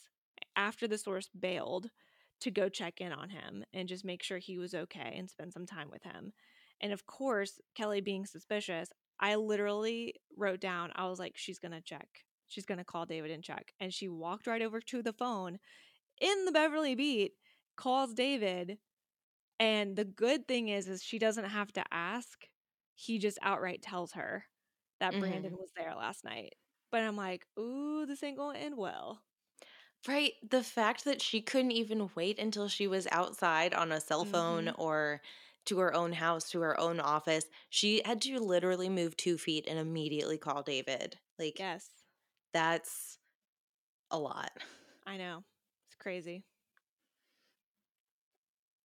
after 0.55 0.87
the 0.87 0.97
source 0.97 1.29
bailed 1.39 1.89
to 2.41 2.51
go 2.51 2.69
check 2.69 2.99
in 3.01 3.11
on 3.13 3.29
him 3.29 3.63
and 3.73 3.87
just 3.87 4.05
make 4.05 4.23
sure 4.23 4.37
he 4.37 4.57
was 4.57 4.73
okay 4.73 5.15
and 5.17 5.29
spend 5.29 5.53
some 5.53 5.65
time 5.65 5.89
with 5.91 6.03
him. 6.03 6.33
And 6.81 6.91
of 6.91 7.05
course, 7.05 7.59
Kelly 7.75 8.01
being 8.01 8.25
suspicious, 8.25 8.89
I 9.19 9.35
literally 9.35 10.15
wrote 10.37 10.59
down, 10.59 10.91
I 10.95 11.07
was 11.07 11.19
like, 11.19 11.33
she's 11.37 11.59
going 11.59 11.71
to 11.71 11.81
check. 11.81 12.07
She's 12.49 12.65
going 12.65 12.79
to 12.79 12.83
call 12.83 13.05
David 13.05 13.31
and 13.31 13.43
check. 13.43 13.73
And 13.79 13.93
she 13.93 14.09
walked 14.09 14.47
right 14.47 14.61
over 14.61 14.81
to 14.81 15.01
the 15.01 15.13
phone 15.13 15.59
in 16.21 16.45
the 16.45 16.51
Beverly 16.51 16.95
Beat, 16.95 17.33
calls 17.77 18.13
David. 18.13 18.79
And 19.59 19.95
the 19.95 20.05
good 20.05 20.47
thing 20.47 20.69
is, 20.69 20.87
is 20.87 21.03
she 21.03 21.19
doesn't 21.19 21.45
have 21.45 21.71
to 21.73 21.83
ask. 21.91 22.47
He 22.95 23.19
just 23.19 23.39
outright 23.41 23.81
tells 23.81 24.13
her 24.13 24.45
that 24.99 25.17
Mhm. 25.17 25.19
Brandon 25.19 25.57
was 25.57 25.71
there 25.75 25.95
last 25.95 26.23
night. 26.23 26.53
But 26.91 27.01
I'm 27.01 27.15
like, 27.17 27.45
ooh, 27.59 28.05
this 28.05 28.23
ain't 28.23 28.37
going 28.37 28.55
to 28.57 28.61
end 28.61 28.77
well. 28.77 29.21
Right. 30.07 30.33
The 30.47 30.63
fact 30.63 31.05
that 31.05 31.21
she 31.21 31.41
couldn't 31.41 31.71
even 31.71 32.09
wait 32.15 32.37
until 32.39 32.67
she 32.67 32.87
was 32.87 33.07
outside 33.11 33.73
on 33.73 33.91
a 33.91 34.01
cell 34.01 34.25
phone 34.25 34.65
Mhm. 34.65 34.75
or 34.75 35.21
to 35.65 35.79
her 35.79 35.93
own 35.93 36.11
house, 36.13 36.49
to 36.51 36.59
her 36.61 36.77
own 36.79 36.99
office, 36.99 37.45
she 37.69 38.01
had 38.03 38.21
to 38.23 38.39
literally 38.39 38.89
move 38.89 39.15
two 39.15 39.37
feet 39.37 39.65
and 39.67 39.79
immediately 39.79 40.37
call 40.37 40.61
David. 40.61 41.19
Like, 41.39 41.55
Yes, 41.59 42.03
that's 42.53 43.19
a 44.11 44.19
lot. 44.19 44.51
I 45.05 45.17
know. 45.17 45.43
It's 45.87 45.95
crazy. 45.95 46.45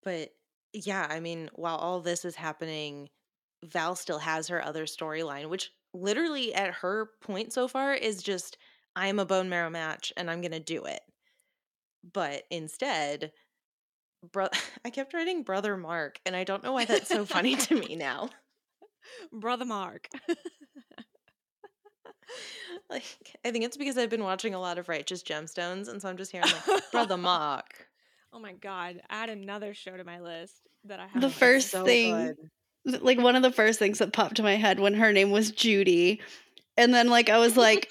But 0.03 0.35
yeah, 0.73 1.07
I 1.09 1.21
mean, 1.21 1.51
while 1.55 1.77
all 1.77 2.01
this 2.01 2.25
is 2.25 2.37
happening, 2.37 3.11
Val 3.65 3.95
still 3.97 4.19
has 4.21 4.49
her 4.49 4.65
other 4.65 4.87
storyline, 4.87 5.49
which 5.51 5.73
literally 5.93 6.55
at 6.55 6.75
her 6.75 7.13
point 7.21 7.53
so 7.53 7.69
far 7.69 7.95
is 7.95 8.23
just, 8.23 8.59
I'm 8.99 9.21
a 9.21 9.25
bone 9.25 9.49
marrow 9.49 9.71
match 9.71 10.13
and 10.17 10.29
I'm 10.29 10.41
going 10.41 10.51
to 10.51 10.59
do 10.61 10.85
it. 10.85 11.01
But 12.13 12.43
instead, 12.51 13.31
bro- 14.33 14.49
I 14.85 14.91
kept 14.91 15.15
writing 15.15 15.45
brother 15.45 15.77
Mark, 15.77 16.19
and 16.27 16.35
I 16.35 16.43
don't 16.43 16.65
know 16.65 16.73
why 16.73 16.85
that's 16.85 17.09
so 17.09 17.25
funny 17.25 17.55
to 17.55 17.77
me 17.77 17.95
now. 17.99 18.31
Brother 19.33 19.65
Mark. 19.65 20.09
Like, 22.91 23.05
I 23.45 23.51
think 23.51 23.65
it's 23.65 23.77
because 23.77 23.99
I've 23.99 24.11
been 24.11 24.23
watching 24.23 24.55
a 24.55 24.61
lot 24.61 24.79
of 24.79 24.89
Righteous 24.89 25.23
Gemstones, 25.23 25.89
and 25.89 26.01
so 26.01 26.09
I'm 26.09 26.17
just 26.17 26.31
hearing 26.33 26.49
like 26.67 26.91
brother 26.91 27.17
Mark. 27.17 27.87
oh 28.33 28.39
my 28.39 28.53
God. 28.53 29.01
Add 29.11 29.29
another 29.31 29.75
show 29.75 29.97
to 29.97 30.05
my 30.05 30.21
list 30.21 30.61
that 30.85 31.01
I 31.01 31.07
have. 31.07 31.21
The 31.21 31.31
first 31.31 31.71
so 31.71 31.85
thing, 31.85 32.35
good. 32.87 33.03
like 33.03 33.19
one 33.19 33.37
of 33.37 33.43
the 33.43 33.53
first 33.53 33.79
things 33.79 33.99
that 33.99 34.13
popped 34.13 34.37
to 34.37 34.43
my 34.43 34.57
head 34.57 34.81
when 34.81 34.95
her 34.95 35.13
name 35.13 35.31
was 35.31 35.51
Judy. 35.51 36.21
And 36.77 36.95
then 36.95 37.09
like 37.09 37.29
I 37.29 37.39
was 37.39 37.57
like 37.57 37.91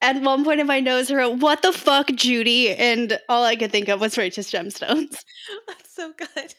at 0.00 0.20
one 0.22 0.44
point 0.44 0.60
in 0.60 0.66
my 0.66 0.80
nose 0.80 1.10
I 1.10 1.16
wrote, 1.16 1.40
What 1.40 1.62
the 1.62 1.72
fuck, 1.72 2.08
Judy? 2.08 2.70
And 2.70 3.18
all 3.28 3.44
I 3.44 3.56
could 3.56 3.72
think 3.72 3.88
of 3.88 4.00
was 4.00 4.16
Righteous 4.18 4.50
Gemstones. 4.50 5.24
That's 5.66 5.94
so 5.94 6.12
good. 6.16 6.54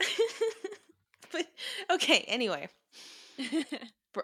but 1.32 1.46
okay, 1.90 2.24
anyway, 2.28 2.68
br- 4.12 4.20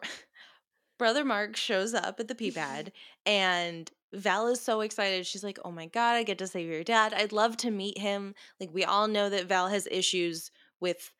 brother 0.98 1.24
Mark 1.24 1.56
shows 1.56 1.94
up 1.94 2.20
at 2.20 2.28
the 2.28 2.34
pee 2.34 2.50
pad, 2.50 2.92
and 3.26 3.90
Val 4.12 4.48
is 4.48 4.60
so 4.60 4.80
excited. 4.80 5.26
She's 5.26 5.44
like, 5.44 5.58
"Oh 5.64 5.70
my 5.70 5.86
god, 5.86 6.16
I 6.16 6.22
get 6.22 6.38
to 6.38 6.46
save 6.46 6.68
your 6.68 6.84
dad. 6.84 7.14
I'd 7.14 7.32
love 7.32 7.56
to 7.58 7.70
meet 7.70 7.98
him." 7.98 8.34
Like 8.58 8.70
we 8.72 8.84
all 8.84 9.08
know 9.08 9.30
that 9.30 9.46
Val 9.46 9.68
has 9.68 9.88
issues 9.90 10.50
with 10.80 11.10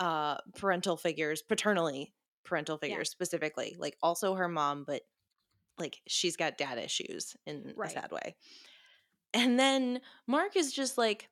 uh 0.00 0.38
parental 0.56 0.96
figures, 0.96 1.42
paternally 1.42 2.12
parental 2.50 2.78
Yeah. 2.82 2.88
figures 2.88 3.08
specifically, 3.10 3.76
like 3.78 3.96
also 4.02 4.34
her 4.34 4.48
mom, 4.48 4.84
but 4.84 5.02
like 5.78 6.00
she's 6.06 6.36
got 6.36 6.58
dad 6.58 6.76
issues 6.78 7.36
in 7.46 7.72
Right. 7.76 7.88
a 7.90 7.92
sad 7.94 8.12
way. 8.12 8.36
And 9.32 9.58
then 9.58 10.00
Mark 10.26 10.56
is 10.56 10.72
just 10.72 10.98
like, 10.98 11.30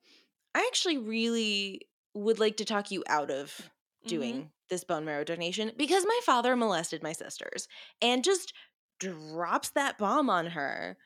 I 0.55 0.61
actually 0.69 0.97
really 0.99 1.89
would 2.15 2.39
like 2.39 2.57
to 2.59 2.65
talk 2.65 2.91
you 2.91 3.03
out 3.09 3.31
of 3.31 3.71
Mhm. 4.05 4.09
doing 4.09 4.53
this 4.69 4.85
bone 4.85 5.05
marrow 5.05 5.25
donation 5.25 5.73
because 5.77 6.05
my 6.07 6.21
father 6.25 6.55
molested 6.57 7.03
my 7.03 7.13
sisters 7.13 7.69
and 8.01 8.23
just 8.25 8.53
drops 9.01 9.71
that 9.71 9.99
bomb 9.99 10.31
on 10.31 10.47
her. 10.47 10.97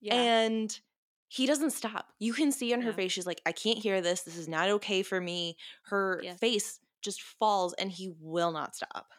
Yeah. 0.00 0.14
And 0.14 0.80
he 1.28 1.46
doesn't 1.46 1.70
stop. 1.70 2.12
You 2.18 2.34
can 2.34 2.52
see 2.52 2.74
on 2.74 2.82
her 2.82 2.90
Yeah. 2.90 2.96
face, 2.96 3.12
she's 3.12 3.26
like, 3.26 3.40
I 3.46 3.52
can't 3.52 3.78
hear 3.78 4.00
this. 4.02 4.22
This 4.22 4.36
is 4.36 4.48
not 4.48 4.68
okay 4.68 5.02
for 5.02 5.20
me. 5.20 5.56
Her 5.84 6.20
Yes. 6.22 6.38
face 6.38 6.80
just 7.00 7.22
falls 7.22 7.72
and 7.74 7.90
he 7.90 8.10
will 8.20 8.52
not 8.52 8.76
stop. 8.76 9.12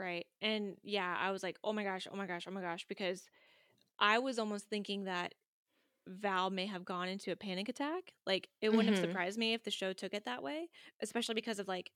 Right. 0.00 0.26
And 0.42 0.78
yeah, 0.82 1.16
I 1.20 1.30
was 1.32 1.44
like, 1.44 1.58
oh 1.64 1.74
my 1.74 1.84
gosh, 1.84 2.08
oh 2.12 2.16
my 2.16 2.26
gosh, 2.26 2.46
oh 2.48 2.52
my 2.52 2.62
gosh, 2.62 2.86
because 2.88 3.28
I 3.98 4.18
was 4.20 4.38
almost 4.38 4.68
thinking 4.70 5.04
that 5.04 5.34
Val 6.08 6.50
may 6.50 6.66
have 6.66 6.84
gone 6.84 7.08
into 7.08 7.32
a 7.32 7.36
panic 7.36 7.68
attack. 7.68 8.14
Like, 8.26 8.50
it 8.62 8.70
wouldn't 8.70 8.88
Mhm. 8.88 8.94
have 8.94 8.98
surprised 8.98 9.38
me 9.38 9.54
if 9.54 9.64
the 9.64 9.70
show 9.72 9.92
took 9.92 10.14
it 10.14 10.26
that 10.26 10.42
way, 10.42 10.70
especially 11.02 11.34
because 11.36 11.58
of 11.60 11.68
like 11.68 11.92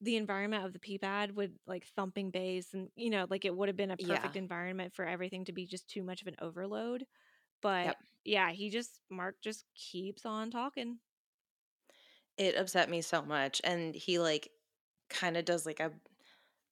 the 0.00 0.16
environment 0.16 0.64
of 0.66 0.72
the 0.74 0.80
pee 0.80 0.98
pad 0.98 1.32
with 1.36 1.52
like 1.66 1.86
thumping 1.86 2.30
bass 2.30 2.74
and, 2.74 2.90
you 2.96 3.10
know, 3.10 3.26
like 3.30 3.44
it 3.44 3.56
would 3.56 3.68
have 3.68 3.76
been 3.76 3.92
a 3.92 3.96
Yeah. 3.96 3.96
perfect 3.98 4.36
environment 4.36 4.94
for 4.94 5.06
everything 5.06 5.44
to 5.46 5.52
be 5.52 5.66
just 5.66 5.88
too 5.88 6.04
much 6.04 6.22
of 6.22 6.28
an 6.28 6.36
overload. 6.40 7.06
But 7.62 7.94
Yep. 7.94 7.98
yeah, 8.24 8.52
he 8.52 8.70
just, 8.70 9.02
Mark 9.10 9.36
just 9.42 9.66
keeps 9.76 10.26
on 10.26 10.50
talking. 10.50 11.00
It 12.36 12.54
upset 12.56 12.88
me 12.88 13.02
so 13.02 13.22
much. 13.22 13.60
And 13.64 13.94
he 13.94 14.18
like 14.18 14.50
kind 15.08 15.36
of 15.36 15.44
does 15.44 15.66
like 15.66 15.80
a 15.80 15.92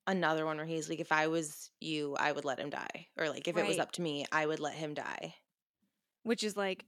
another 0.07 0.45
one 0.47 0.57
where 0.59 0.67
he's 0.67 0.89
like, 0.89 1.01
if 1.01 1.13
I 1.13 1.29
was 1.29 1.71
you, 1.81 2.17
I 2.17 2.33
would 2.33 2.45
let 2.45 2.59
him 2.61 2.71
die. 2.71 3.09
Or 3.17 3.29
like 3.29 3.49
if 3.49 3.57
it 3.57 3.67
was 3.67 3.79
up 3.79 3.93
to 3.93 4.03
me, 4.03 4.27
I 4.33 4.47
would 4.47 4.61
let 4.61 4.75
him 4.75 4.95
die. 4.95 5.35
which 6.23 6.43
is 6.43 6.57
like 6.57 6.85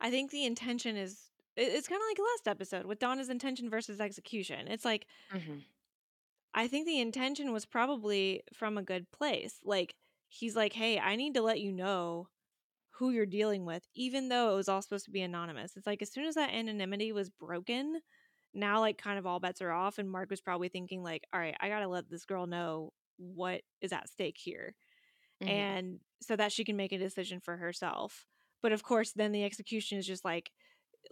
I 0.00 0.10
think 0.10 0.30
the 0.30 0.44
intention 0.44 0.96
is, 0.96 1.30
it's 1.56 1.88
kind 1.88 2.00
of 2.00 2.06
like 2.08 2.18
last 2.18 2.48
episode 2.48 2.86
with 2.86 2.98
Donna's 3.00 3.30
intention 3.30 3.68
versus 3.70 4.00
execution. 4.00 4.68
It's 4.68 4.84
like 4.84 5.06
Mm-hmm. 5.32 5.58
I 6.54 6.68
think 6.68 6.86
the 6.86 7.00
intention 7.00 7.52
was 7.52 7.64
probably 7.66 8.42
from 8.52 8.76
a 8.78 8.82
good 8.82 9.10
place. 9.10 9.60
Like 9.64 9.94
he's 10.28 10.56
like, 10.56 10.72
"Hey, 10.72 10.98
I 10.98 11.16
need 11.16 11.34
to 11.34 11.42
let 11.42 11.60
you 11.60 11.72
know 11.72 12.28
who 12.92 13.10
you're 13.10 13.26
dealing 13.26 13.64
with 13.66 13.86
even 13.94 14.28
though 14.28 14.52
it 14.52 14.56
was 14.56 14.68
all 14.68 14.82
supposed 14.82 15.06
to 15.06 15.10
be 15.12 15.22
anonymous." 15.22 15.76
It's 15.76 15.86
like 15.86 16.02
as 16.02 16.12
soon 16.12 16.26
as 16.26 16.34
that 16.36 16.50
anonymity 16.54 17.12
was 17.12 17.30
broken, 17.30 18.02
now 18.54 18.80
like 18.80 18.98
kind 18.98 19.18
of 19.18 19.26
all 19.26 19.40
bets 19.40 19.60
are 19.62 19.70
off 19.70 19.98
and 19.98 20.10
Mark 20.10 20.30
was 20.30 20.40
probably 20.40 20.68
thinking 20.68 21.02
like, 21.02 21.24
"All 21.32 21.40
right, 21.40 21.56
I 21.60 21.68
got 21.68 21.80
to 21.80 21.88
let 21.88 22.10
this 22.10 22.24
girl 22.24 22.46
know 22.46 22.92
what 23.18 23.62
is 23.80 23.92
at 23.92 24.08
stake 24.08 24.36
here." 24.38 24.74
Mm-hmm. 25.42 25.52
and 25.52 26.00
so 26.20 26.34
that 26.34 26.50
she 26.50 26.64
can 26.64 26.76
make 26.76 26.90
a 26.90 26.98
decision 26.98 27.38
for 27.38 27.56
herself. 27.56 28.26
But 28.60 28.72
of 28.72 28.82
course, 28.82 29.12
then 29.12 29.30
the 29.30 29.44
execution 29.44 29.96
is 29.98 30.06
just 30.06 30.24
like 30.24 30.50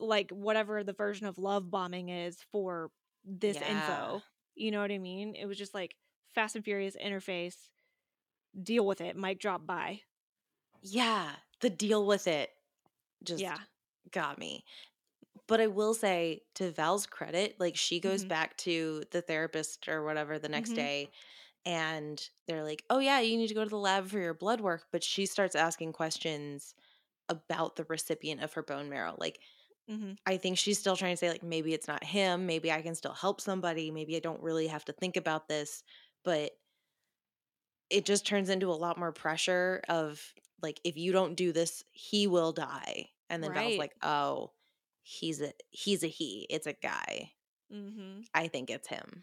like 0.00 0.30
whatever 0.32 0.82
the 0.82 0.92
version 0.94 1.26
of 1.28 1.38
love 1.38 1.70
bombing 1.70 2.08
is 2.08 2.38
for 2.50 2.90
this 3.24 3.56
Yeah. 3.60 3.70
info. 3.70 4.22
You 4.56 4.72
know 4.72 4.80
what 4.80 4.90
I 4.90 4.98
mean? 4.98 5.36
It 5.36 5.46
was 5.46 5.56
just 5.58 5.74
like 5.74 5.94
Fast 6.34 6.56
and 6.56 6.64
Furious 6.64 6.96
interface, 6.96 7.54
deal 8.60 8.84
with 8.84 9.00
it, 9.00 9.16
mic 9.16 9.38
drop 9.38 9.64
by. 9.64 10.00
yeah, 10.82 11.30
the 11.60 11.70
deal 11.70 12.04
with 12.04 12.26
it 12.26 12.50
just 13.22 13.40
yeah. 13.42 13.58
got 14.10 14.38
me. 14.38 14.64
But 15.48 15.60
I 15.60 15.68
will 15.68 15.94
say, 15.94 16.42
to 16.56 16.70
Val's 16.72 17.06
credit, 17.06 17.56
like 17.60 17.76
she 17.76 18.00
goes 18.00 18.24
Mhm. 18.24 18.26
back 18.26 18.56
to 18.58 19.04
the 19.12 19.22
therapist 19.22 19.88
or 19.88 20.04
whatever 20.04 20.38
the 20.38 20.48
next 20.48 20.72
Mhm. 20.72 20.74
day, 20.74 21.10
and 21.66 22.28
they're 22.48 22.64
like, 22.64 22.84
"Oh 22.90 23.00
yeah, 23.00 23.20
you 23.20 23.36
need 23.38 23.48
to 23.48 23.54
go 23.54 23.64
to 23.64 23.70
the 23.70 23.78
lab 23.78 24.08
for 24.08 24.18
your 24.20 24.34
blood 24.34 24.60
work." 24.62 24.86
But 24.92 25.04
she 25.04 25.26
starts 25.26 25.56
asking 25.56 25.92
questions 25.94 26.74
about 27.30 27.76
the 27.76 27.84
recipient 27.86 28.42
of 28.42 28.54
her 28.54 28.62
bone 28.64 28.88
marrow. 28.90 29.16
Like, 29.18 29.40
hmm 29.88 30.16
I 30.26 30.36
think 30.38 30.58
she's 30.58 30.78
still 30.80 30.96
trying 30.96 31.12
to 31.14 31.16
say, 31.18 31.30
like, 31.30 31.42
maybe 31.44 31.74
it's 31.74 31.88
not 31.88 32.04
him. 32.04 32.46
Maybe 32.46 32.72
I 32.72 32.82
can 32.82 32.94
still 32.96 33.12
help 33.14 33.40
somebody. 33.40 33.90
Maybe 33.92 34.16
I 34.16 34.20
don't 34.20 34.42
really 34.42 34.66
have 34.68 34.84
to 34.86 34.92
think 34.92 35.16
about 35.16 35.48
this. 35.48 35.84
But 36.24 36.52
it 37.90 38.04
just 38.04 38.26
turns 38.26 38.48
into 38.48 38.70
a 38.70 38.74
lot 38.74 38.98
more 38.98 39.12
pressure 39.12 39.82
of 39.88 40.34
like, 40.62 40.80
if 40.84 40.96
you 40.96 41.12
don't 41.12 41.34
do 41.34 41.52
this, 41.52 41.84
he 41.92 42.26
will 42.26 42.52
die. 42.52 43.10
And 43.28 43.42
then 43.42 43.52
Val's 43.52 43.78
like, 43.78 43.94
oh, 44.02 44.52
he's 45.06 45.40
a 45.40 45.52
he's 45.70 46.02
a 46.02 46.08
he. 46.08 46.46
It's 46.50 46.66
a 46.66 46.72
guy. 46.72 47.30
hmm 47.70 48.22
I 48.34 48.48
think 48.48 48.70
it's 48.70 48.88
him. 48.88 49.22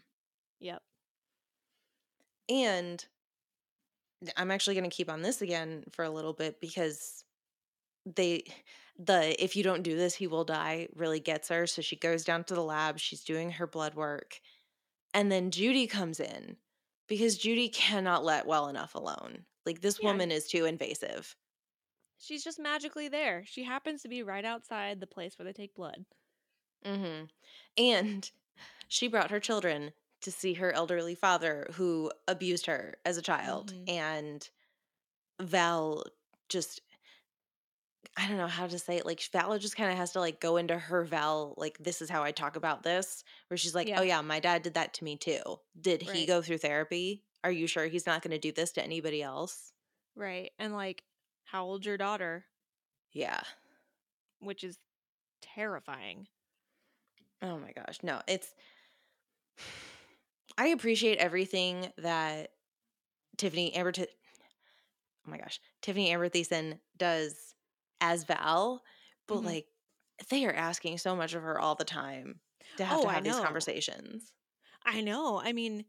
Yep. 0.60 0.82
And 2.48 3.04
I'm 4.36 4.50
actually 4.50 4.74
going 4.74 4.88
to 4.88 4.96
keep 4.96 5.10
on 5.10 5.20
this 5.22 5.42
again 5.42 5.84
for 5.92 6.04
a 6.04 6.10
little 6.10 6.32
bit 6.32 6.58
because 6.60 7.24
they 8.06 8.44
the 8.98 9.42
if 9.42 9.56
you 9.56 9.62
don't 9.62 9.82
do 9.82 9.96
this 9.96 10.14
he 10.14 10.26
will 10.26 10.44
die 10.44 10.88
really 10.94 11.20
gets 11.20 11.48
her 11.48 11.66
so 11.66 11.82
she 11.82 11.96
goes 11.96 12.22
down 12.24 12.44
to 12.44 12.54
the 12.54 12.62
lab 12.62 12.98
she's 12.98 13.24
doing 13.24 13.50
her 13.50 13.66
blood 13.66 13.94
work 13.94 14.40
and 15.14 15.32
then 15.32 15.50
Judy 15.50 15.86
comes 15.86 16.20
in 16.20 16.56
because 17.08 17.36
Judy 17.38 17.68
cannot 17.68 18.24
let 18.24 18.46
well 18.46 18.68
enough 18.68 18.94
alone 18.94 19.46
like 19.66 19.80
this 19.80 20.00
Yeah. 20.00 20.10
woman 20.10 20.30
is 20.30 20.46
too 20.46 20.64
invasive 20.66 21.34
She's 22.24 22.42
just 22.44 22.58
magically 22.58 23.08
there. 23.08 23.44
She 23.44 23.64
happens 23.64 24.02
to 24.02 24.08
be 24.08 24.22
right 24.22 24.44
outside 24.44 25.00
the 25.00 25.06
place 25.06 25.38
where 25.38 25.44
they 25.46 25.52
take 25.52 25.74
blood. 25.74 26.06
hmm 26.84 27.24
and 27.76 28.30
she 28.88 29.08
brought 29.08 29.30
her 29.30 29.40
children 29.40 29.92
to 30.22 30.30
see 30.30 30.54
her 30.54 30.72
elderly 30.72 31.14
father 31.14 31.66
who 31.74 32.10
abused 32.28 32.66
her 32.66 32.96
as 33.04 33.16
a 33.16 33.22
child 33.22 33.74
Mhm. 33.74 33.88
and 33.88 34.50
Val 35.40 36.04
just 36.48 36.80
I 38.16 38.28
don't 38.28 38.36
know 38.36 38.46
how 38.46 38.66
to 38.66 38.78
say 38.78 38.96
it. 38.96 39.06
Like 39.06 39.20
Val 39.32 39.58
just 39.58 39.76
kind 39.76 39.90
of 39.90 39.96
has 39.96 40.12
to 40.12 40.20
like 40.20 40.40
go 40.40 40.56
into 40.56 40.78
her 40.78 41.04
Val, 41.04 41.54
like 41.56 41.78
this 41.78 42.00
is 42.00 42.10
how 42.10 42.22
I 42.22 42.32
talk 42.32 42.56
about 42.56 42.82
this, 42.82 43.24
where 43.48 43.56
she's 43.58 43.74
like, 43.74 43.88
Yeah. 43.88 44.00
"Oh 44.00 44.02
yeah, 44.02 44.20
my 44.20 44.40
dad 44.40 44.62
did 44.62 44.74
that 44.74 44.94
to 44.94 45.04
me 45.04 45.16
too. 45.16 45.40
Did 45.80 46.02
he 46.02 46.26
go 46.26 46.40
through 46.42 46.58
therapy? 46.58 47.24
Are 47.42 47.50
you 47.50 47.66
sure 47.66 47.86
he's 47.86 48.06
not 48.06 48.22
going 48.22 48.30
to 48.32 48.38
do 48.38 48.52
this 48.52 48.72
to 48.72 48.82
anybody 48.84 49.22
else?" 49.22 49.72
Right. 50.16 50.52
And 50.58 50.72
like, 50.74 51.04
how 51.44 51.64
old's 51.64 51.86
your 51.86 51.96
daughter? 51.96 52.46
Yeah. 53.12 53.42
Which 54.38 54.62
is 54.62 54.78
terrifying. 55.40 56.28
Oh 57.42 57.58
my 57.58 57.72
gosh, 57.72 58.02
no, 58.02 58.22
it's. 58.26 58.54
I 60.58 60.68
appreciate 60.68 61.18
everything 61.18 61.92
that 61.98 62.50
Tiffani 63.38 63.76
Amber. 63.76 63.92
Oh 65.26 65.30
my 65.30 65.38
gosh, 65.38 65.60
Tiffani 65.82 66.08
Amber 66.08 66.28
Thiessen 66.28 66.80
does 66.96 67.54
as 68.00 68.24
Val, 68.24 68.82
but 69.26 69.42
Mhm. 69.42 69.44
like 69.44 69.66
they 70.30 70.44
are 70.46 70.52
asking 70.52 70.98
so 70.98 71.16
much 71.16 71.34
of 71.34 71.42
her 71.42 71.58
all 71.58 71.74
the 71.74 71.84
time 71.84 72.40
to 72.76 72.84
have 72.84 73.00
Oh, 73.00 73.00
to 73.00 73.08
have 73.08 73.24
these 73.24 73.40
conversations. 73.40 74.32
I 74.84 75.00
know. 75.00 75.40
I 75.40 75.52
mean, 75.52 75.84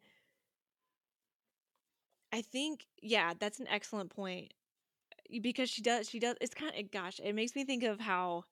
I 2.32 2.41
think 2.44 2.88
yeah, 3.02 3.34
that's 3.34 3.60
an 3.60 3.68
excellent 3.68 4.12
point 4.12 4.54
because 5.42 5.70
she 5.70 5.82
does. 5.82 6.10
She 6.10 6.20
does. 6.20 6.36
It's 6.42 6.54
kind 6.54 6.76
of 6.78 6.92
gosh. 6.92 7.20
It 7.24 7.34
makes 7.34 7.56
me 7.56 7.66
think 7.66 7.84
of 7.84 8.00
how 8.00 8.46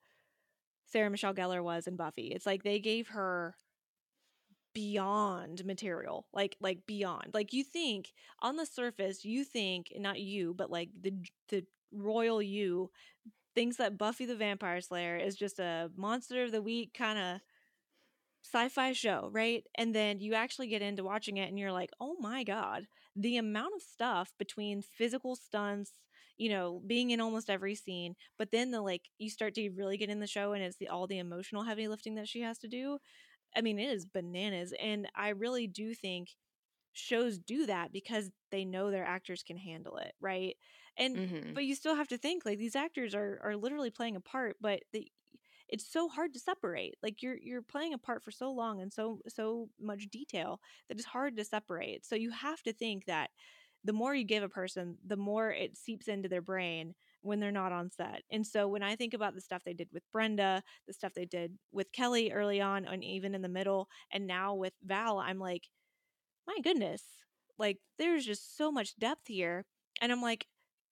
Sarah 0.86 1.10
Michelle 1.10 1.34
Gellar 1.34 1.62
was 1.62 1.86
in 1.86 1.96
Buffy. 1.96 2.28
It's 2.28 2.46
like 2.46 2.62
they 2.62 2.80
gave 2.80 3.08
her 3.08 3.56
beyond 4.74 5.64
material, 5.64 6.26
like 6.32 6.56
like 6.60 6.84
beyond. 6.86 7.30
Like 7.32 7.52
you 7.52 7.62
think 7.64 8.12
on 8.42 8.56
the 8.56 8.66
surface, 8.66 9.24
you 9.24 9.44
think 9.44 9.92
not 9.96 10.20
you, 10.20 10.54
but 10.54 10.70
like 10.70 10.90
the 11.00 11.12
the 11.48 11.64
royal 11.92 12.42
you 12.42 12.90
thinks 13.54 13.76
that 13.78 13.98
Buffy 13.98 14.26
the 14.26 14.36
Vampire 14.36 14.80
Slayer 14.80 15.16
is 15.16 15.36
just 15.36 15.60
a 15.60 15.90
monster 15.96 16.44
of 16.44 16.52
the 16.52 16.62
week 16.62 16.94
kind 16.94 17.18
of 17.18 17.40
sci-fi 18.42 18.92
show, 18.92 19.28
right? 19.32 19.64
And 19.74 19.94
then 19.94 20.20
you 20.20 20.34
actually 20.34 20.68
get 20.68 20.82
into 20.82 21.02
watching 21.04 21.38
it 21.38 21.48
and 21.48 21.58
you're 21.58 21.72
like, 21.72 21.90
"Oh 22.00 22.16
my 22.20 22.44
god, 22.44 22.86
the 23.16 23.36
amount 23.36 23.74
of 23.74 23.82
stuff 23.82 24.32
between 24.38 24.82
physical 24.82 25.34
stunts, 25.36 25.92
you 26.36 26.48
know, 26.50 26.82
being 26.86 27.10
in 27.10 27.20
almost 27.20 27.50
every 27.50 27.74
scene, 27.74 28.14
but 28.38 28.50
then 28.50 28.70
the 28.70 28.80
like 28.82 29.10
you 29.18 29.30
start 29.30 29.54
to 29.54 29.70
really 29.70 29.96
get 29.96 30.10
in 30.10 30.20
the 30.20 30.26
show 30.26 30.52
and 30.52 30.62
it's 30.64 30.76
the 30.76 30.88
all 30.88 31.06
the 31.06 31.18
emotional 31.18 31.64
heavy 31.64 31.88
lifting 31.88 32.14
that 32.16 32.28
she 32.28 32.40
has 32.42 32.58
to 32.58 32.68
do. 32.68 32.98
I 33.56 33.62
mean, 33.62 33.78
it 33.78 33.90
is 33.90 34.06
bananas 34.06 34.74
and 34.80 35.08
I 35.16 35.30
really 35.30 35.66
do 35.68 35.94
think 35.94 36.36
shows 36.92 37.38
do 37.38 37.66
that 37.66 37.92
because 37.92 38.30
they 38.50 38.64
know 38.64 38.90
their 38.90 39.04
actors 39.04 39.42
can 39.42 39.56
handle 39.56 39.96
it, 39.96 40.14
right? 40.20 40.56
And 40.96 41.20
hmm 41.24 41.54
but 41.54 41.64
you 41.64 41.74
still 41.74 41.96
have 41.96 42.08
to 42.08 42.18
think 42.18 42.44
like 42.44 42.58
these 42.58 42.76
actors 42.76 43.14
are 43.14 43.40
are 43.42 43.56
literally 43.56 43.90
playing 43.90 44.16
a 44.16 44.20
part, 44.20 44.56
but 44.60 44.82
they 44.92 45.10
it's 45.68 45.90
so 45.90 46.08
hard 46.08 46.32
to 46.34 46.40
separate. 46.40 46.96
Like 47.02 47.22
you're 47.22 47.38
you're 47.38 47.62
playing 47.62 47.94
a 47.94 47.98
part 47.98 48.22
for 48.22 48.30
so 48.30 48.50
long 48.52 48.80
and 48.80 48.92
so 48.92 49.20
so 49.28 49.70
much 49.80 50.08
detail 50.10 50.60
that 50.88 50.98
it's 50.98 51.06
hard 51.06 51.36
to 51.36 51.44
separate. 51.44 52.04
So 52.06 52.16
you 52.16 52.30
have 52.30 52.62
to 52.64 52.72
think 52.72 53.06
that 53.06 53.30
the 53.84 53.92
more 53.92 54.14
you 54.14 54.24
give 54.24 54.42
a 54.42 54.48
person, 54.48 54.96
the 55.06 55.16
more 55.16 55.50
it 55.50 55.76
seeps 55.76 56.08
into 56.08 56.28
their 56.28 56.42
brain 56.42 56.94
when 57.22 57.40
they're 57.40 57.52
not 57.52 57.72
on 57.72 57.90
set. 57.90 58.22
And 58.30 58.46
so 58.46 58.68
when 58.68 58.82
I 58.82 58.96
think 58.96 59.14
about 59.14 59.34
the 59.34 59.40
stuff 59.40 59.62
they 59.64 59.72
did 59.74 59.88
with 59.92 60.02
Brenda, 60.12 60.62
the 60.86 60.92
stuff 60.92 61.14
they 61.14 61.24
did 61.26 61.58
with 61.72 61.92
Kelly 61.92 62.32
early 62.32 62.60
on 62.60 62.84
and 62.84 63.02
even 63.04 63.34
in 63.34 63.42
the 63.42 63.48
middle, 63.48 63.88
and 64.12 64.26
now 64.26 64.54
with 64.54 64.74
Val, 64.82 65.18
I'm 65.18 65.38
like, 65.38 65.68
my 66.46 66.58
goodness, 66.62 67.02
like 67.58 67.78
there's 67.98 68.24
just 68.26 68.56
so 68.56 68.70
much 68.70 68.96
depth 68.96 69.26
here. 69.26 69.64
And 70.00 70.12
I'm 70.12 70.22
like, 70.22 70.46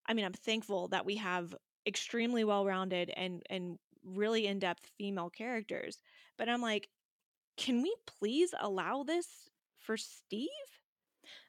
I 0.06 0.14
mean, 0.14 0.24
I'm 0.24 0.32
thankful 0.32 0.88
that 0.88 1.04
we 1.06 1.16
have 1.16 1.54
extremely 1.86 2.44
well-rounded 2.44 3.10
and 3.16 3.42
and 3.50 3.78
really 4.04 4.46
in-depth 4.46 4.90
female 4.98 5.30
characters. 5.30 5.98
But 6.38 6.48
I'm 6.48 6.62
like, 6.62 6.88
can 7.56 7.82
we 7.82 7.94
please 8.06 8.54
allow 8.58 9.04
this 9.04 9.50
for 9.80 9.96
Steve? 9.96 10.48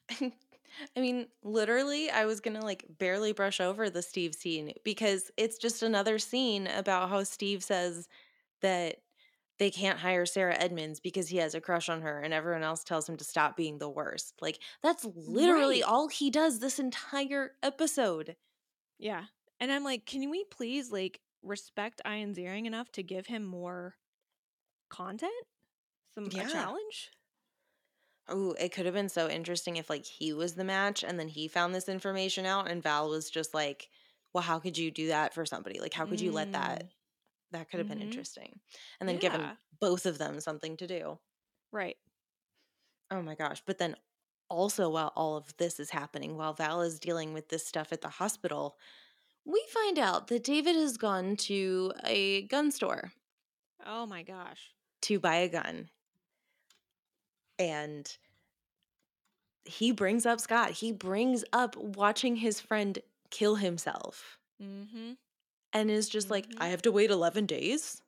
I 0.96 1.02
mean, 1.02 1.28
literally, 1.44 2.10
I 2.10 2.26
was 2.26 2.40
gonna 2.40 2.64
like 2.64 2.86
barely 2.98 3.32
brush 3.34 3.60
over 3.60 3.90
the 3.90 4.02
Steve 4.02 4.36
scene 4.36 4.74
because 4.84 5.32
it's 5.38 5.58
just 5.58 5.84
another 5.84 6.20
scene 6.20 6.68
about 6.68 7.10
how 7.10 7.24
Steve 7.24 7.64
says 7.64 8.08
that 8.62 8.98
they 9.60 9.72
can't 9.72 10.00
hire 10.00 10.26
Sarah 10.26 10.56
Edmonds 10.58 11.00
because 11.00 11.30
he 11.30 11.38
has 11.38 11.56
a 11.56 11.62
crush 11.62 11.90
on 11.90 12.02
her 12.02 12.20
and 12.22 12.34
everyone 12.34 12.64
else 12.64 12.84
tells 12.84 13.08
him 13.08 13.18
to 13.18 13.24
stop 13.24 13.56
being 13.58 13.78
the 13.80 13.90
worst. 13.90 14.36
Like, 14.42 14.60
that's 14.82 15.06
literally 15.06 15.82
Right. 15.82 15.84
all 15.84 16.08
he 16.10 16.30
does 16.32 16.60
this 16.60 16.80
entire 16.80 17.52
episode. 17.64 18.36
Yeah. 18.98 19.26
And 19.60 19.72
I'm 19.72 19.84
like, 19.84 20.06
can 20.06 20.30
we 20.30 20.44
please 20.46 20.92
like 20.92 21.22
respect 21.42 22.02
Ian 22.08 22.34
Ziering 22.34 22.66
enough 22.66 22.92
to 22.94 23.04
give 23.04 23.28
him 23.28 23.44
more 23.44 23.96
content? 24.90 25.34
Some 26.16 26.30
Yeah. 26.30 26.48
challenge? 26.48 27.12
Oh, 28.28 28.54
it 28.54 28.72
could 28.72 28.86
have 28.86 28.94
been 28.96 29.10
so 29.10 29.30
interesting 29.30 29.76
if 29.76 29.90
like 29.90 30.06
he 30.06 30.32
was 30.34 30.56
the 30.56 30.64
match 30.64 31.04
and 31.04 31.20
then 31.20 31.28
he 31.28 31.48
found 31.48 31.76
this 31.76 31.90
information 31.90 32.46
out 32.46 32.70
and 32.70 32.82
Val 32.82 33.10
was 33.10 33.30
just 33.30 33.54
like, 33.54 33.90
well, 34.34 34.44
how 34.44 34.60
could 34.60 34.78
you 34.78 34.92
do 34.92 35.08
that 35.08 35.34
for 35.34 35.46
somebody? 35.46 35.80
Like, 35.80 35.94
how 35.94 36.06
could 36.06 36.22
you 36.22 36.32
let 36.32 36.54
that? 36.54 36.84
Mm, 36.84 36.90
That 37.52 37.70
could 37.70 37.80
have 37.80 37.88
been 37.88 38.00
mhm. 38.00 38.02
interesting. 38.02 38.62
And 39.00 39.10
then 39.10 39.18
given 39.18 39.52
both 39.82 40.06
of 40.08 40.18
them 40.20 40.40
something 40.42 40.78
to 40.78 40.88
do. 40.88 41.20
Right. 41.72 41.98
Oh 43.12 43.22
my 43.22 43.36
gosh. 43.36 43.62
But 43.66 43.78
then 43.78 43.96
also, 44.50 44.90
while 44.90 45.14
all 45.16 45.38
of 45.38 45.56
this 45.58 45.80
is 45.80 45.90
happening, 45.90 46.36
while 46.38 46.54
Val 46.54 46.82
is 46.82 47.00
dealing 47.00 47.34
with 47.34 47.50
this 47.50 47.66
stuff 47.66 47.92
at 47.92 48.02
the 48.02 48.10
hospital, 48.10 48.78
we 49.46 49.66
find 49.72 50.00
out 50.00 50.28
that 50.28 50.44
David 50.44 50.76
has 50.76 50.98
gone 50.98 51.38
to 51.38 51.94
a 52.04 52.44
gun 52.48 52.72
store 52.72 53.14
Oh 53.86 54.08
my 54.08 54.24
gosh. 54.24 54.74
to 55.02 55.20
buy 55.20 55.36
a 55.38 55.50
gun. 55.50 55.90
And 57.60 58.18
he 59.66 59.91
brings 59.91 60.26
up 60.26 60.39
Scott. 60.39 60.72
He 60.72 60.91
brings 60.91 61.43
up 61.54 61.76
watching 61.78 62.38
his 62.38 62.60
friend 62.60 62.99
kill 63.30 63.56
himself 63.56 64.38
Mm-hmm. 64.62 65.14
and 65.74 65.91
is 65.91 66.10
just 66.10 66.30
like, 66.30 66.47
Mhm. 66.49 66.58
I 66.60 66.68
have 66.68 66.82
to 66.84 66.91
wait 66.91 67.12
11 67.12 67.45
days. 67.45 68.01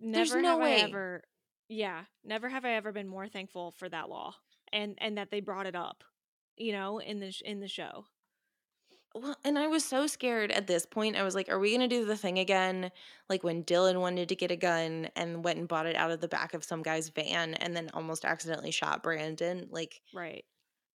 There's 0.00 0.34
no 0.34 0.50
have 0.50 0.58
way. 0.58 0.76
I 0.76 0.80
ever 0.80 1.22
yeah, 1.68 2.06
never 2.24 2.48
have 2.48 2.64
I 2.64 2.72
ever 2.72 2.92
been 2.92 3.08
more 3.08 3.28
thankful 3.28 3.72
for 3.72 3.88
that 3.88 4.08
law 4.08 4.34
and 4.72 4.96
and 4.98 5.18
that 5.18 5.30
they 5.30 5.40
brought 5.40 5.66
it 5.66 5.76
up, 5.76 6.04
you 6.56 6.72
know, 6.72 6.98
in 6.98 7.20
the 7.20 7.32
sh- 7.32 7.42
in 7.42 7.60
the 7.60 7.68
show. 7.68 8.06
Well, 9.14 9.36
and 9.44 9.58
I 9.58 9.66
was 9.66 9.84
so 9.84 10.06
scared 10.06 10.52
at 10.52 10.66
this 10.68 10.86
point. 10.86 11.16
I 11.16 11.24
was 11.24 11.34
like, 11.34 11.48
are 11.48 11.58
we 11.58 11.70
going 11.76 11.80
to 11.88 11.88
do 11.88 12.04
the 12.04 12.16
thing 12.16 12.38
again? 12.38 12.92
Like 13.28 13.42
when 13.42 13.64
Dylan 13.64 14.00
wanted 14.00 14.28
to 14.28 14.36
get 14.36 14.52
a 14.52 14.56
gun 14.56 15.08
and 15.16 15.42
went 15.44 15.58
and 15.58 15.66
bought 15.68 15.86
it 15.86 15.96
out 15.96 16.12
of 16.12 16.20
the 16.20 16.28
back 16.28 16.54
of 16.54 16.62
some 16.64 16.82
guy's 16.82 17.08
van 17.08 17.54
and 17.54 17.74
then 17.76 17.90
almost 17.92 18.24
accidentally 18.24 18.70
shot 18.70 19.02
Brandon. 19.02 19.66
Like, 19.70 20.00
Right. 20.12 20.44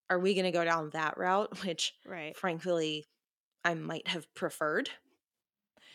are 0.09 0.19
we 0.19 0.33
going 0.33 0.45
to 0.45 0.51
go 0.51 0.63
down 0.63 0.89
that 0.91 1.17
route? 1.17 1.63
Which, 1.65 1.93
Right. 2.05 2.37
frankly, 2.37 3.07
I 3.63 3.73
might 3.75 4.07
have 4.07 4.33
preferred 4.35 4.89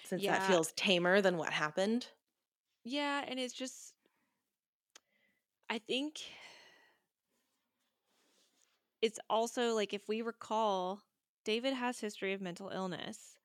since 0.05 0.27
that 0.27 0.43
feels 0.43 0.73
tamer 0.73 1.21
than 1.23 1.39
what 1.39 1.53
happened. 1.55 2.09
Yeah, 2.85 3.25
and 3.27 3.39
it's 3.39 3.55
just 3.55 3.95
I 5.71 5.79
think 5.79 6.21
it's 9.03 9.19
also 9.29 9.75
like 9.75 9.93
if 9.93 10.09
we 10.09 10.23
recall, 10.23 11.03
David 11.45 11.75
has 11.75 12.01
history 12.01 12.33
of 12.33 12.41
mental 12.41 12.69
illness. 12.71 13.37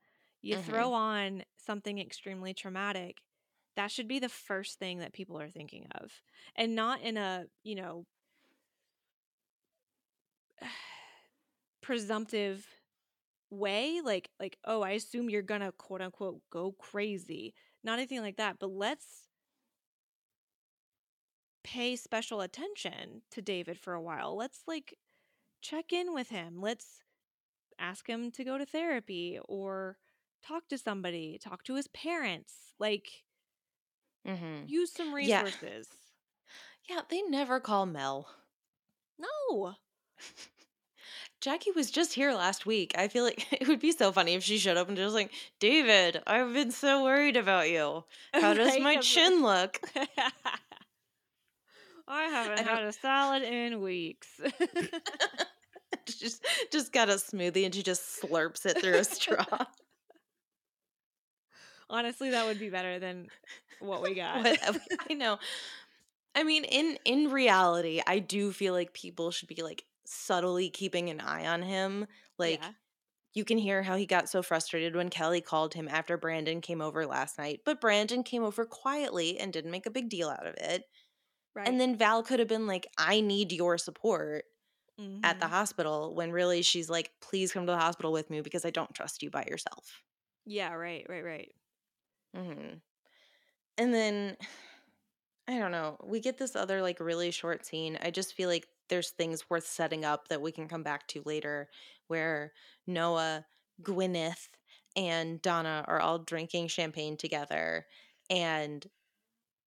You 0.41 0.57
Mhm. 0.57 0.65
throw 0.65 0.93
on 0.93 1.43
something 1.57 1.99
extremely 1.99 2.53
traumatic, 2.53 3.21
that 3.75 3.91
should 3.91 4.07
be 4.07 4.19
the 4.19 4.29
first 4.29 4.79
thing 4.79 4.99
that 4.99 5.13
people 5.13 5.39
are 5.39 5.49
thinking 5.49 5.87
of. 5.91 6.21
And 6.55 6.75
not 6.75 7.01
in 7.01 7.17
a, 7.17 7.47
you 7.63 7.75
know, 7.75 8.05
presumptive 11.81 12.65
way 13.51 14.01
like 14.03 14.29
like 14.39 14.57
oh 14.65 14.81
i 14.81 14.91
assume 14.91 15.29
you're 15.29 15.41
gonna 15.41 15.71
quote 15.73 16.01
unquote 16.01 16.41
go 16.51 16.73
crazy 16.79 17.53
not 17.83 17.99
anything 17.99 18.21
like 18.21 18.37
that 18.37 18.57
but 18.59 18.71
let's 18.71 19.27
pay 21.63 21.95
special 21.95 22.41
attention 22.41 23.21
to 23.31 23.41
david 23.41 23.77
for 23.79 23.93
a 23.93 24.01
while 24.01 24.35
let's 24.35 24.61
like 24.67 24.97
check 25.61 25.93
in 25.93 26.13
with 26.13 26.29
him 26.29 26.61
let's 26.61 27.01
ask 27.79 28.07
him 28.07 28.31
to 28.31 28.43
go 28.43 28.57
to 28.57 28.65
therapy 28.65 29.39
or 29.47 29.97
talk 30.45 30.67
to 30.69 30.77
somebody 30.77 31.39
talk 31.41 31.63
to 31.63 31.75
his 31.75 31.87
parents 31.87 32.53
like 32.79 33.07
Mm-hmm. 34.27 34.65
use 34.67 34.91
some 34.91 35.13
resources 35.13 35.87
Yeah, 36.89 37.01
they 37.09 37.21
never 37.23 37.59
call 37.59 37.85
Mel. 37.85 38.27
no 39.19 39.75
Jackie 41.41 41.71
was 41.71 41.91
just 41.91 42.13
here 42.13 42.33
last 42.33 42.65
week. 42.65 42.93
I 42.97 43.07
feel 43.07 43.23
like 43.23 43.45
it 43.61 43.67
would 43.67 43.79
be 43.79 43.91
so 43.91 44.11
funny 44.11 44.33
if 44.33 44.43
she 44.43 44.57
showed 44.57 44.77
up 44.77 44.87
and 44.87 44.97
just 44.97 45.13
like, 45.13 45.31
David, 45.59 46.21
I've 46.25 46.53
been 46.53 46.71
so 46.71 47.03
worried 47.03 47.37
about 47.37 47.69
you. 47.69 48.03
How 48.33 48.53
does 48.53 48.79
my 48.79 48.97
chin 48.97 49.43
look? 49.43 49.79
I 52.07 52.23
haven't 52.23 52.59
I 52.59 52.71
had 52.71 52.83
a 52.83 52.91
salad 52.91 53.43
in 53.43 53.81
weeks. 53.81 54.39
just 56.19 56.45
just 56.71 56.91
got 56.91 57.09
a 57.09 57.13
smoothie 57.13 57.65
and 57.65 57.73
she 57.75 57.83
just 57.83 58.21
slurps 58.21 58.65
it 58.65 58.79
through 58.79 58.97
a 58.97 59.03
straw. 59.03 59.45
Honestly, 61.89 62.31
that 62.31 62.45
would 62.45 62.59
be 62.59 62.69
better 62.69 62.99
than 62.99 63.29
what 63.79 64.01
we 64.01 64.15
got. 64.15 64.43
What- 64.43 64.81
I 65.09 65.13
know. 65.13 65.37
I 66.35 66.43
mean, 66.43 66.63
in 66.65 66.97
in 67.05 67.31
reality, 67.31 68.01
I 68.05 68.19
do 68.19 68.51
feel 68.51 68.73
like 68.73 68.93
people 68.93 69.31
should 69.31 69.49
be 69.49 69.63
like 69.63 69.85
subtly 70.05 70.69
keeping 70.69 71.09
an 71.09 71.21
eye 71.21 71.47
on 71.47 71.61
him. 71.61 72.07
Like 72.37 72.61
Yeah. 72.61 72.73
you 73.33 73.45
can 73.45 73.57
hear 73.57 73.83
how 73.83 73.95
he 73.97 74.05
got 74.05 74.29
so 74.29 74.43
frustrated 74.43 74.95
when 74.95 75.09
Kelly 75.09 75.41
called 75.41 75.73
him 75.75 75.87
after 75.89 76.17
Brandon 76.17 76.61
came 76.61 76.81
over 76.81 77.05
last 77.07 77.37
night, 77.39 77.61
but 77.65 77.81
Brandon 77.81 78.23
came 78.23 78.43
over 78.43 78.65
quietly 78.65 79.39
and 79.39 79.53
didn't 79.53 79.71
make 79.71 79.85
a 79.85 79.91
big 79.91 80.09
deal 80.09 80.29
out 80.29 80.47
of 80.47 80.55
it. 80.57 80.85
right. 81.55 81.67
And 81.67 81.79
then 81.81 81.97
Val 81.97 82.23
could 82.23 82.39
have 82.39 82.49
been 82.49 82.67
like, 82.67 82.87
"I 82.97 83.21
need 83.21 83.51
your 83.53 83.77
support." 83.77 84.45
At 85.23 85.39
the 85.39 85.47
Mhm. 85.47 85.49
hospital 85.49 86.15
when 86.15 86.31
really 86.31 86.61
she's 86.61 86.89
like, 86.89 87.13
please 87.21 87.51
come 87.53 87.65
to 87.65 87.71
the 87.71 87.79
hospital 87.79 88.11
with 88.11 88.29
me 88.29 88.41
because 88.41 88.65
I 88.65 88.71
don't 88.71 88.93
trust 88.93 89.23
you 89.23 89.29
by 89.31 89.45
yourself. 89.49 90.03
yeah, 90.45 90.73
right, 90.73 91.05
right, 91.09 91.23
right. 91.23 91.55
hmm 92.33 92.81
And 93.77 93.93
then, 93.93 94.37
I 95.47 95.59
don't 95.59 95.71
know, 95.71 95.97
we 96.03 96.19
get 96.19 96.37
this 96.37 96.55
other 96.55 96.81
like 96.81 96.99
really 96.99 97.31
short 97.31 97.65
scene. 97.65 97.97
I 98.01 98.09
just 98.11 98.33
feel 98.33 98.49
like 98.49 98.67
there's 98.89 99.11
things 99.11 99.49
worth 99.49 99.65
setting 99.67 100.03
up 100.05 100.27
that 100.27 100.41
we 100.41 100.51
can 100.51 100.67
come 100.67 100.83
back 100.83 101.07
to 101.09 101.21
later 101.25 101.69
where 102.07 102.53
Noah, 102.87 103.45
Gwyneth, 103.81 104.49
and 104.95 105.41
Donna 105.41 105.83
are 105.87 105.99
all 105.99 106.19
drinking 106.19 106.67
champagne 106.69 107.17
together. 107.17 107.87
And 108.29 108.85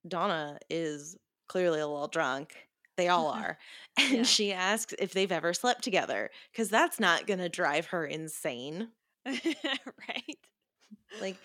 Donna 0.09 0.59
is 0.71 1.19
clearly 1.49 1.81
a 1.81 1.89
little 1.89 2.09
drunk. 2.09 2.68
They 2.99 3.09
all 3.09 3.29
are. 3.33 3.57
And 3.99 4.13
Yeah. 4.19 4.23
she 4.25 4.53
asks 4.53 4.95
if 4.99 5.15
they've 5.15 5.33
ever 5.33 5.55
slept 5.55 5.83
together 5.83 6.31
because 6.53 6.69
that's 6.69 7.01
not 7.01 7.27
going 7.27 7.39
to 7.41 7.49
drive 7.49 7.87
her 7.87 8.05
insane. 8.05 8.89
right. 9.27 10.39
Like, 11.21 11.39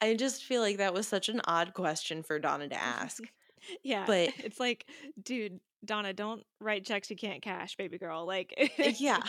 I 0.00 0.14
just 0.14 0.44
feel 0.44 0.60
like 0.62 0.76
that 0.76 0.94
was 0.94 1.08
such 1.08 1.28
an 1.28 1.40
odd 1.46 1.74
question 1.74 2.22
for 2.22 2.38
Donna 2.38 2.68
to 2.68 2.80
ask. 2.80 3.24
Yeah. 3.82 4.04
But- 4.06 4.30
it's 4.38 4.60
like, 4.60 4.86
dude, 5.20 5.58
Donna, 5.84 6.12
don't 6.12 6.44
write 6.60 6.84
checks 6.86 7.10
you 7.10 7.16
can't 7.16 7.42
cash, 7.42 7.74
baby 7.76 7.98
girl. 7.98 8.24
Like 8.24 8.54
eh, 8.56 8.92
yeah. 8.98 9.20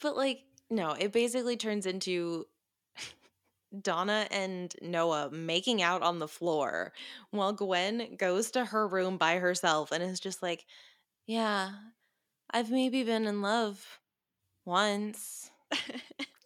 But, 0.00 0.16
like, 0.16 0.44
no, 0.70 0.92
it 0.92 1.12
basically 1.12 1.56
turns 1.56 1.86
into 1.86 2.46
Donna 3.82 4.26
and 4.30 4.74
Noah 4.80 5.30
making 5.30 5.82
out 5.82 6.02
on 6.02 6.18
the 6.18 6.28
floor 6.28 6.92
while 7.30 7.52
Gwen 7.52 8.16
goes 8.16 8.50
to 8.52 8.64
her 8.64 8.86
room 8.86 9.18
by 9.18 9.38
herself 9.38 9.92
and 9.92 10.02
is 10.02 10.20
just 10.20 10.42
like, 10.42 10.64
yeah, 11.26 11.70
I've 12.50 12.70
maybe 12.70 13.04
been 13.04 13.26
in 13.26 13.42
love 13.42 13.84
once. 14.64 15.50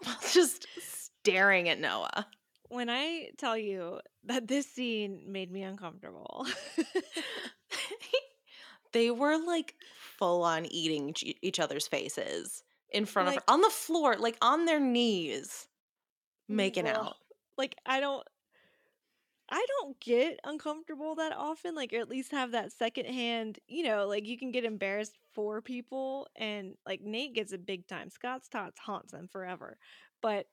just 0.32 0.66
staring 0.78 1.68
at 1.68 1.80
Noah. 1.80 2.26
when 2.68 2.88
I 2.88 3.30
tell 3.36 3.56
you 3.56 4.00
that 4.24 4.48
this 4.48 4.66
scene 4.66 5.22
made 5.26 5.50
me 5.50 5.62
uncomfortable. 5.62 6.46
they 8.92 9.10
were 9.10 9.38
like 9.44 9.74
full 10.18 10.42
on 10.42 10.66
eating 10.66 11.14
each- 11.42 11.60
other's 11.60 11.86
faces 11.86 12.62
in 12.92 13.06
front 13.06 13.28
of 13.28 13.34
her 13.36 13.42
on 13.48 13.60
the 13.60 13.70
floor, 13.70 14.16
like 14.18 14.36
on 14.40 14.64
their 14.64 14.80
knees, 14.80 15.68
making 16.48 16.88
Ugh. 16.88 16.96
out. 16.96 17.16
Like 17.60 17.76
I 17.86 18.00
don't 18.00 18.26
I 19.52 19.66
don't 19.80 19.98
get 20.00 20.38
uncomfortable 20.44 21.16
that 21.16 21.32
often, 21.36 21.74
like 21.74 21.92
or 21.92 21.98
at 21.98 22.08
least 22.08 22.30
have 22.30 22.52
that 22.52 22.72
second 22.72 23.06
hand, 23.06 23.58
you 23.66 23.82
know, 23.82 24.06
like 24.06 24.26
you 24.26 24.38
can 24.38 24.52
get 24.52 24.64
embarrassed 24.64 25.18
for 25.32 25.60
people 25.60 26.28
and 26.36 26.74
like 26.86 27.00
Nate 27.02 27.34
gets 27.34 27.52
a 27.52 27.58
big 27.58 27.86
time. 27.88 28.10
Scott's 28.10 28.48
tots 28.48 28.78
haunts 28.78 29.12
them 29.12 29.28
forever. 29.28 29.76
But 30.22 30.46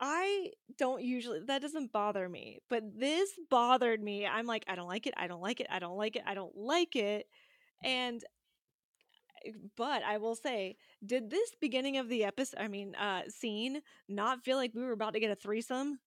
I 0.00 0.52
don't 0.76 1.02
usually 1.02 1.40
that 1.46 1.62
doesn't 1.62 1.92
bother 1.92 2.28
me. 2.28 2.60
But 2.68 2.98
this 2.98 3.30
bothered 3.50 4.02
me. 4.02 4.26
I'm 4.26 4.46
like, 4.46 4.64
I 4.68 4.74
don't 4.76 4.88
like 4.88 5.06
it, 5.06 5.14
I 5.16 5.26
don't 5.26 5.40
like 5.42 5.60
it, 5.60 5.66
I 5.70 5.78
don't 5.78 5.96
like 5.96 6.16
it, 6.16 6.22
I 6.26 6.34
don't 6.34 6.56
like 6.56 6.96
it. 6.96 7.26
And 7.82 8.22
but 9.76 10.02
I 10.02 10.18
will 10.18 10.34
say, 10.34 10.76
did 11.04 11.30
this 11.30 11.54
beginning 11.60 11.96
of 11.98 12.08
the 12.08 12.24
episode, 12.24 12.60
I 12.60 12.68
mean, 12.68 12.94
uh, 12.94 13.24
scene, 13.28 13.82
not 14.08 14.44
feel 14.44 14.56
like 14.56 14.74
we 14.74 14.82
were 14.82 14.92
about 14.92 15.14
to 15.14 15.20
get 15.20 15.30
a 15.30 15.36
threesome? 15.36 16.00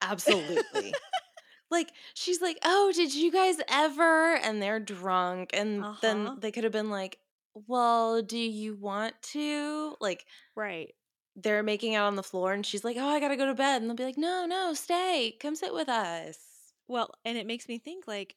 Absolutely. 0.00 1.00
like 1.70 1.92
she's 2.14 2.42
like, 2.42 2.58
"Oh, 2.64 2.92
did 2.94 3.14
you 3.14 3.32
guys 3.32 3.58
ever?" 3.68 4.36
and 4.36 4.62
they're 4.62 4.80
drunk 4.80 5.50
and 5.54 5.88
Uh-huh. 5.88 6.36
then 6.40 6.40
they 6.40 6.52
could 6.52 6.64
have 6.64 6.72
been 6.72 6.90
like, 6.90 7.20
"Well, 7.54 8.22
do 8.22 8.38
you 8.38 8.76
want 8.76 9.20
to?" 9.34 9.96
Like 10.00 10.26
Right. 10.56 10.94
they're 11.36 11.62
making 11.62 11.94
out 11.94 12.06
on 12.06 12.16
the 12.16 12.22
floor 12.22 12.52
and 12.52 12.64
she's 12.66 12.84
like, 12.84 12.96
"Oh, 12.96 13.08
I 13.08 13.20
got 13.20 13.28
to 13.28 13.36
go 13.36 13.46
to 13.46 13.54
bed." 13.54 13.80
And 13.82 13.90
they'll 13.90 13.96
be 13.96 14.04
like, 14.04 14.18
"No, 14.18 14.46
no, 14.46 14.74
stay. 14.74 15.36
Come 15.40 15.54
sit 15.56 15.72
with 15.74 15.88
us." 15.88 16.72
Well, 16.88 17.10
and 17.24 17.36
it 17.38 17.46
makes 17.46 17.68
me 17.68 17.78
think 17.78 18.06
like 18.06 18.36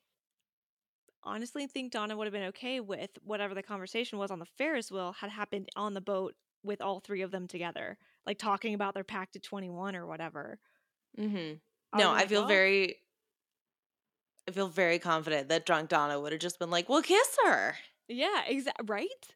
honestly 1.24 1.68
think 1.68 1.92
Donna 1.92 2.16
would 2.16 2.26
have 2.26 2.34
been 2.34 2.50
okay 2.50 2.80
with 2.80 3.12
whatever 3.24 3.54
the 3.54 3.64
conversation 3.64 4.18
was 4.18 4.32
on 4.32 4.40
the 4.40 4.46
Ferris 4.46 4.92
wheel 4.92 5.14
had 5.14 5.30
happened 5.30 5.70
on 5.76 5.94
the 5.94 6.02
boat 6.02 6.36
with 6.64 6.82
all 6.82 7.00
three 7.00 7.22
of 7.22 7.32
them 7.32 7.48
together, 7.48 7.98
like 8.26 8.38
talking 8.38 8.74
about 8.74 8.94
their 8.94 9.04
pact 9.04 9.36
at 9.36 9.44
21 9.44 9.96
or 9.96 10.06
whatever. 10.06 10.60
Mm-hmm. 11.18 11.56
I 11.94 11.98
No, 11.98 12.12
I 12.12 12.26
feel 12.28 12.42
like, 12.42 12.46
"Oh, 12.46 12.48
very 12.48 12.98
I 14.48 14.52
feel 14.52 14.68
very 14.70 15.00
confident 15.00 15.50
that 15.50 15.66
drunk 15.66 15.90
Donna 15.90 16.20
would 16.20 16.32
have 16.32 16.42
just 16.42 16.60
been 16.60 16.70
like, 16.70 16.88
"Well, 16.88 17.02
kiss 17.02 17.38
her." 17.46 17.76
Yeah, 18.08 18.44
exactly. 18.46 18.86
Right? 18.88 19.36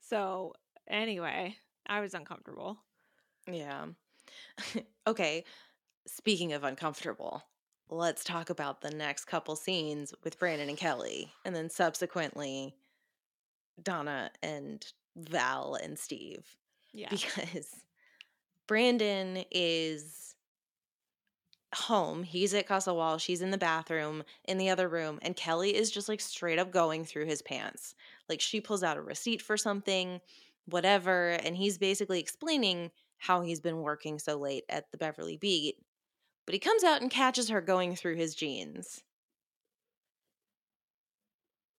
So, 0.00 0.54
anyway, 0.86 1.56
I 1.86 2.00
was 2.00 2.14
uncomfortable. 2.14 2.78
Yeah. 3.50 3.86
okay. 5.06 5.44
Speaking 6.06 6.52
of 6.52 6.62
uncomfortable, 6.64 7.42
let's 7.88 8.24
talk 8.24 8.50
about 8.50 8.80
the 8.80 8.90
next 8.90 9.26
couple 9.26 9.56
scenes 9.56 10.14
with 10.24 10.38
Brandon 10.38 10.68
and 10.68 10.78
Kelly, 10.78 11.32
and 11.44 11.54
then 11.54 11.70
subsequently 11.70 12.74
Donna 13.82 14.30
and 14.42 14.84
Val 15.16 15.74
and 15.74 15.98
Steve. 15.98 16.56
Yeah. 16.92 17.08
Because 17.10 17.68
Brandon 18.66 19.44
is 19.50 20.34
home. 21.74 22.22
He's 22.22 22.54
at 22.54 22.66
Casa 22.66 22.92
Walsh. 22.94 23.22
She's 23.22 23.42
in 23.42 23.50
the 23.50 23.58
bathroom 23.58 24.24
in 24.44 24.58
the 24.58 24.70
other 24.70 24.88
room. 24.88 25.18
And 25.22 25.36
Kelly 25.36 25.76
is 25.76 25.90
just 25.90 26.08
like 26.08 26.20
straight 26.20 26.58
up 26.58 26.70
going 26.70 27.04
through 27.04 27.26
his 27.26 27.42
pants. 27.42 27.94
Like 28.28 28.40
she 28.40 28.60
pulls 28.60 28.82
out 28.82 28.96
a 28.96 29.02
receipt 29.02 29.42
for 29.42 29.56
something, 29.56 30.20
whatever. 30.66 31.30
And 31.30 31.56
he's 31.56 31.78
basically 31.78 32.20
explaining 32.20 32.90
how 33.18 33.40
he's 33.40 33.60
been 33.60 33.78
working 33.78 34.18
so 34.18 34.36
late 34.36 34.64
at 34.68 34.90
the 34.90 34.98
Beverly 34.98 35.36
Beat. 35.36 35.76
But 36.46 36.54
he 36.54 36.58
comes 36.60 36.84
out 36.84 37.02
and 37.02 37.10
catches 37.10 37.48
her 37.50 37.60
going 37.60 37.96
through 37.96 38.16
his 38.16 38.34
jeans. 38.34 39.04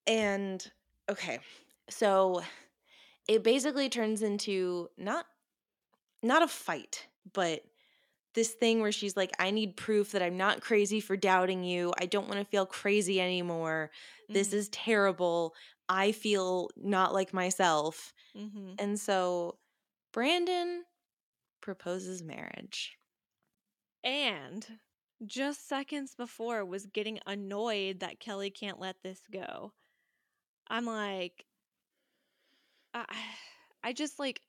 And 0.06 0.70
okay, 1.08 1.40
so 1.90 2.42
it 3.28 3.44
basically 3.44 3.88
turns 3.88 4.22
into 4.22 4.88
not 4.98 5.26
not 6.22 6.42
a 6.42 6.48
fight, 6.48 7.08
but 7.32 7.62
this 8.34 8.52
thing 8.54 8.80
where 8.80 8.92
she's 8.92 9.16
like, 9.16 9.32
I 9.40 9.50
need 9.50 9.76
proof 9.76 10.12
that 10.12 10.22
I'm 10.22 10.36
not 10.36 10.60
crazy 10.62 11.00
for 11.00 11.16
doubting 11.16 11.64
you. 11.64 11.92
I 11.98 12.06
don't 12.06 12.28
want 12.28 12.40
to 12.40 12.46
feel 12.46 12.66
crazy 12.66 13.20
anymore. 13.20 13.90
This 14.32 14.52
Mhm. 14.52 14.54
is 14.54 14.68
terrible. 14.70 15.54
I 15.88 16.12
feel 16.12 16.70
not 16.76 17.14
like 17.14 17.32
myself. 17.34 18.14
Mhm. 18.34 18.78
And 18.78 19.00
so 19.00 19.58
Brandon 20.12 20.84
proposes 21.62 22.22
marriage. 22.22 22.98
And 24.04 24.80
just 25.26 25.68
seconds 25.68 26.14
before 26.14 26.64
was 26.64 26.86
getting 26.86 27.18
annoyed 27.26 28.00
that 28.00 28.20
Kelly 28.20 28.50
can't 28.50 28.78
let 28.80 29.02
this 29.02 29.22
go. 29.30 29.72
I'm 30.68 30.86
like 30.86 31.46
I 32.94 33.04
I 33.82 33.92
just 33.92 34.18
like 34.18 34.42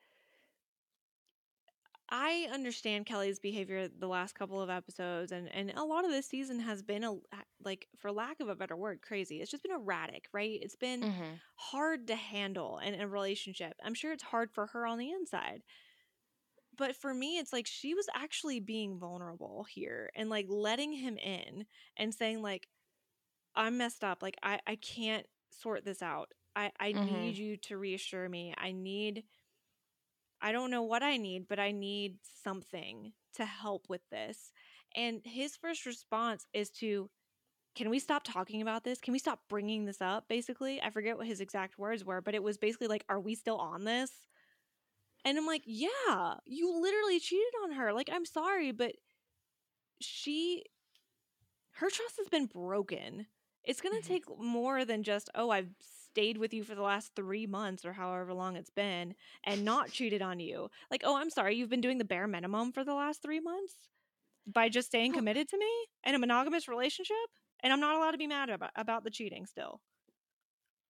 I 2.12 2.48
understand 2.52 3.06
Kelly's 3.06 3.40
behavior 3.40 3.88
the 3.88 4.08
last 4.08 4.34
couple 4.34 4.62
of 4.62 4.70
episodes 4.70 5.32
and 5.32 5.48
and 5.54 5.72
a 5.76 5.84
lot 5.84 6.06
of 6.06 6.12
this 6.12 6.26
season 6.28 6.60
has 6.60 6.82
been 6.82 7.04
a 7.04 7.16
like 7.64 7.88
for 7.98 8.12
lack 8.12 8.40
of 8.40 8.50
a 8.50 8.56
better 8.56 8.76
word 8.76 9.02
crazy. 9.02 9.42
It's 9.42 9.52
just 9.52 9.64
been 9.64 9.72
erratic, 9.72 10.28
right? 10.34 10.60
It's 10.62 10.76
been 10.76 11.06
Mm-hmm. 11.06 11.36
hard 11.56 12.08
to 12.08 12.16
handle 12.16 12.80
in 12.80 13.00
a 13.00 13.08
relationship. 13.08 13.74
I'm 13.84 13.94
sure 13.94 14.12
it's 14.12 14.24
hard 14.24 14.52
for 14.52 14.68
her 14.68 14.86
on 14.88 14.98
the 14.98 15.12
inside. 15.12 15.62
But 16.80 16.98
for 16.98 17.14
me, 17.14 17.40
it's 17.40 17.54
like 17.54 17.68
she 17.68 17.94
was 17.96 18.10
actually 18.16 18.62
being 18.62 19.00
vulnerable 19.00 19.66
here 19.66 20.12
and 20.16 20.32
like 20.32 20.48
letting 20.50 20.94
him 20.94 21.20
in 21.20 21.68
and 21.98 22.16
saying, 22.16 22.42
like, 22.42 22.70
I'm 23.56 23.78
messed 23.78 24.04
up. 24.04 24.24
Like, 24.24 24.38
I, 24.44 24.60
I 24.68 24.76
can't 24.78 25.28
sort 25.52 25.86
this 25.86 26.02
out. 26.02 26.34
I, 26.56 26.72
I 26.80 26.94
Mhm. 26.94 26.94
need 26.94 27.38
you 27.38 27.58
to 27.58 27.78
reassure 27.78 28.30
me. 28.30 28.54
I 28.58 28.72
need, 28.74 29.26
I 30.42 30.52
don't 30.52 30.72
know 30.72 30.84
what 30.84 31.04
I 31.04 31.18
need, 31.18 31.48
but 31.48 31.60
I 31.60 31.72
need 31.72 32.20
something 32.24 33.14
to 33.34 33.46
help 33.46 33.90
with 33.90 34.02
this. 34.10 34.52
And 34.96 35.22
his 35.26 35.58
first 35.58 35.86
response 35.86 36.48
is 36.54 36.70
to, 36.72 37.10
can 37.76 37.90
we 37.90 38.00
stop 38.00 38.24
talking 38.24 38.62
about 38.62 38.84
this? 38.84 39.02
Can 39.02 39.14
we 39.14 39.20
stop 39.20 39.44
bringing 39.50 39.86
this 39.86 40.02
up? 40.02 40.28
Basically, 40.30 40.82
I 40.82 40.92
forget 40.92 41.18
what 41.18 41.28
his 41.28 41.42
exact 41.42 41.78
words 41.80 42.06
were, 42.06 42.22
but 42.22 42.36
it 42.36 42.44
was 42.44 42.58
basically 42.58 42.88
like, 42.88 43.06
are 43.10 43.20
we 43.22 43.36
still 43.36 43.58
on 43.58 43.86
this? 43.86 44.28
And 45.26 45.38
I'm 45.38 45.46
like, 45.46 45.64
yeah, 45.66 46.36
you 46.46 46.80
literally 46.82 47.20
cheated 47.20 47.54
on 47.64 47.72
her. 47.74 47.94
Like, 47.94 48.10
I'm 48.12 48.26
sorry, 48.26 48.72
but 48.72 48.96
she, 50.02 50.64
her 51.74 51.90
trust 51.90 52.18
has 52.18 52.30
been 52.30 52.46
broken. 52.46 53.28
It's 53.64 53.82
going 53.82 54.00
to 54.02 54.08
Mhm. 54.08 54.08
take 54.08 54.24
more 54.40 54.86
than 54.86 55.04
just, 55.04 55.30
oh, 55.36 55.50
I've 55.50 55.70
stayed 55.80 56.38
with 56.38 56.54
you 56.54 56.64
for 56.64 56.76
the 56.76 56.82
last 56.82 57.14
three 57.16 57.46
months 57.46 57.86
or 57.86 57.94
however 57.94 58.34
long 58.34 58.56
it's 58.56 58.70
been 58.70 59.16
and 59.44 59.64
not 59.66 59.92
cheated 59.92 60.22
on 60.22 60.40
you. 60.40 60.70
Like, 60.90 61.02
oh, 61.06 61.18
I'm 61.18 61.30
sorry, 61.30 61.56
you've 61.56 61.70
been 61.70 61.82
doing 61.82 61.98
the 61.98 62.06
bare 62.06 62.28
minimum 62.28 62.72
for 62.72 62.84
the 62.84 62.94
last 62.94 63.22
three 63.22 63.40
months 63.40 63.76
by 64.48 64.70
just 64.70 64.88
staying 64.90 65.14
committed 65.14 65.50
to 65.50 65.58
me 65.60 65.88
in 66.06 66.16
a 66.16 66.20
monogamous 66.20 66.68
relationship. 66.68 67.18
And 67.62 67.74
I'm 67.74 67.82
not 67.82 67.96
allowed 67.98 68.12
to 68.12 68.20
be 68.20 68.28
mad 68.28 68.50
about, 68.50 68.72
about 68.76 69.04
the 69.04 69.12
cheating 69.12 69.46
still. 69.48 69.82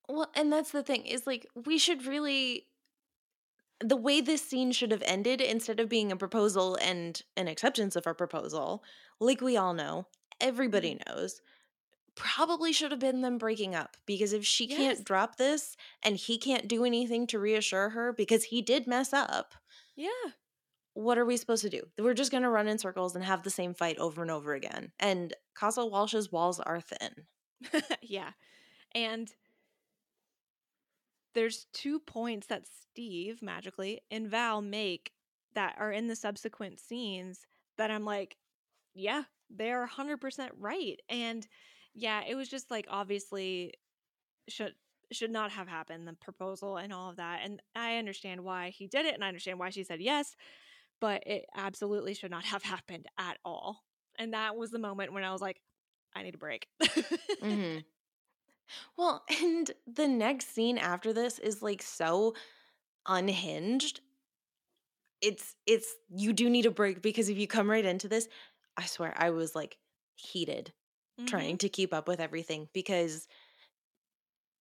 Well, 0.07 0.31
and 0.35 0.51
that's 0.51 0.71
the 0.71 0.83
thing 0.83 1.05
is 1.05 1.27
like 1.27 1.47
we 1.55 1.77
should 1.77 2.05
really 2.05 2.68
the 3.81 3.95
way 3.95 4.21
this 4.21 4.41
scene 4.41 4.71
should 4.71 4.91
have 4.91 5.03
ended 5.05 5.41
instead 5.41 5.79
of 5.79 5.89
being 5.89 6.11
a 6.11 6.17
proposal 6.17 6.77
and 6.81 7.21
an 7.37 7.47
acceptance 7.47 7.95
of 7.95 8.05
our 8.05 8.13
proposal, 8.13 8.83
like 9.19 9.41
we 9.41 9.55
all 9.57 9.73
know, 9.73 10.07
everybody 10.41 10.95
mm-hmm. 10.95 11.17
knows, 11.17 11.41
probably 12.15 12.73
should 12.73 12.91
have 12.91 12.99
been 12.99 13.21
them 13.21 13.37
breaking 13.37 13.73
up 13.75 13.95
because 14.05 14.33
if 14.33 14.45
she 14.45 14.65
Yes. 14.65 14.77
can't 14.77 15.03
drop 15.05 15.37
this 15.37 15.77
and 16.03 16.17
he 16.17 16.37
can't 16.37 16.67
do 16.67 16.83
anything 16.83 17.25
to 17.27 17.39
reassure 17.39 17.89
her 17.91 18.11
because 18.11 18.45
he 18.45 18.61
did 18.61 18.87
mess 18.87 19.13
up, 19.13 19.55
Yeah. 19.95 20.09
what 20.93 21.17
are 21.17 21.25
we 21.25 21.37
supposed 21.37 21.61
to 21.63 21.69
do? 21.69 21.83
We're 21.97 22.13
just 22.13 22.31
going 22.31 22.43
to 22.43 22.49
run 22.49 22.67
in 22.67 22.77
circles 22.77 23.15
and 23.15 23.23
have 23.23 23.43
the 23.43 23.49
same 23.49 23.73
fight 23.73 23.97
over 23.97 24.21
and 24.21 24.31
over 24.31 24.53
again. 24.53 24.91
And 24.99 25.33
Casa 25.53 25.85
Walsh's 25.85 26.31
walls 26.31 26.59
are 26.59 26.81
thin. 26.81 27.27
yeah. 28.01 28.31
And 28.93 29.33
there's 31.39 31.67
two 31.71 32.01
points 32.01 32.47
that 32.47 32.65
Steve 32.67 33.41
magically 33.41 34.01
and 34.11 34.27
Val 34.27 34.61
make 34.61 35.13
that 35.55 35.73
are 35.79 35.89
in 35.89 36.07
the 36.07 36.15
subsequent 36.15 36.81
scenes 36.81 37.47
that 37.77 37.89
I'm 37.89 38.03
like, 38.03 38.35
yeah, 38.93 39.23
they're 39.49 39.87
100% 39.87 40.49
right. 40.59 40.99
And 41.07 41.47
yeah, 41.95 42.23
it 42.27 42.35
was 42.35 42.49
just 42.49 42.69
like 42.69 42.87
obviously 42.89 43.73
should 44.49 44.73
should 45.13 45.31
not 45.31 45.49
have 45.51 45.69
happened 45.69 46.05
the 46.05 46.13
proposal 46.13 46.75
and 46.75 46.93
all 46.93 47.09
of 47.09 47.15
that 47.15 47.39
and 47.43 47.63
i 47.75 47.97
understand 47.97 48.43
why 48.43 48.69
he 48.69 48.85
did 48.85 49.07
it 49.07 49.15
and 49.15 49.23
i 49.23 49.27
understand 49.27 49.57
why 49.57 49.71
she 49.71 49.83
said 49.83 49.99
yes 49.99 50.35
but 51.01 51.25
it 51.25 51.45
absolutely 51.55 52.13
should 52.13 52.29
not 52.29 52.45
have 52.45 52.61
happened 52.75 53.07
at 53.17 53.37
all. 53.43 53.83
And 54.19 54.33
that 54.33 54.55
was 54.55 54.69
the 54.69 54.77
moment 54.77 55.13
when 55.13 55.23
i 55.23 55.31
was 55.31 55.41
like 55.41 55.59
i 56.15 56.21
need 56.21 56.35
a 56.35 56.39
break. 56.39 56.67
Hmm 57.41 57.77
Well, 58.97 59.23
and 59.41 59.71
the 59.87 60.07
next 60.07 60.53
scene 60.53 60.77
after 60.77 61.13
this 61.13 61.39
is 61.39 61.61
like 61.61 61.81
so 61.81 62.35
unhinged. 63.07 64.01
It's 65.21 65.55
it's 65.65 65.87
you 66.09 66.31
do 66.33 66.49
need 66.49 66.65
a 66.65 66.71
break 66.71 67.01
because 67.01 67.29
if 67.29 67.37
you 67.37 67.47
come 67.47 67.69
right 67.69 67.85
into 67.85 68.07
this, 68.07 68.27
I 68.77 68.85
swear 68.85 69.13
I 69.17 69.31
was 69.31 69.55
like 69.55 69.77
heated 70.15 70.73
trying 71.27 71.51
mm-hmm. 71.51 71.57
to 71.57 71.69
keep 71.69 71.93
up 71.93 72.07
with 72.07 72.19
everything 72.19 72.69
because 72.73 73.27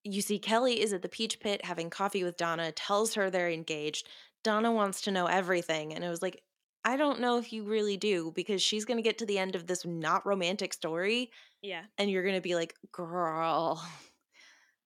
you 0.05 0.23
see 0.23 0.39
Kelly 0.39 0.81
is 0.81 0.93
at 0.93 1.03
the 1.03 1.09
Peach 1.09 1.39
Pit 1.41 1.65
having 1.65 1.91
coffee 1.91 2.25
with 2.25 2.37
Donna, 2.37 2.73
tells 2.73 3.15
her 3.15 3.31
they're 3.31 3.51
engaged. 3.51 4.09
Donna 4.43 4.73
wants 4.73 5.03
to 5.03 5.11
know 5.11 5.27
everything 5.27 5.95
and 5.95 6.03
it 6.03 6.09
was 6.09 6.23
like 6.23 6.43
I 6.85 6.97
don't 6.97 7.21
know 7.21 7.39
if 7.39 7.53
you 7.53 7.65
really 7.65 7.97
do 7.97 8.33
because 8.35 8.63
she's 8.63 8.85
going 8.85 8.97
to 8.97 9.03
get 9.03 9.19
to 9.19 9.27
the 9.27 9.39
end 9.39 9.55
of 9.55 9.67
this 9.67 9.85
not 9.85 10.25
romantic 10.25 10.73
story 10.73 11.31
yeah 11.63 11.83
and 11.99 12.11
you're 12.11 12.23
going 12.23 12.35
to 12.35 12.41
be 12.41 12.55
like, 12.55 12.75
"Girl, 12.93 13.83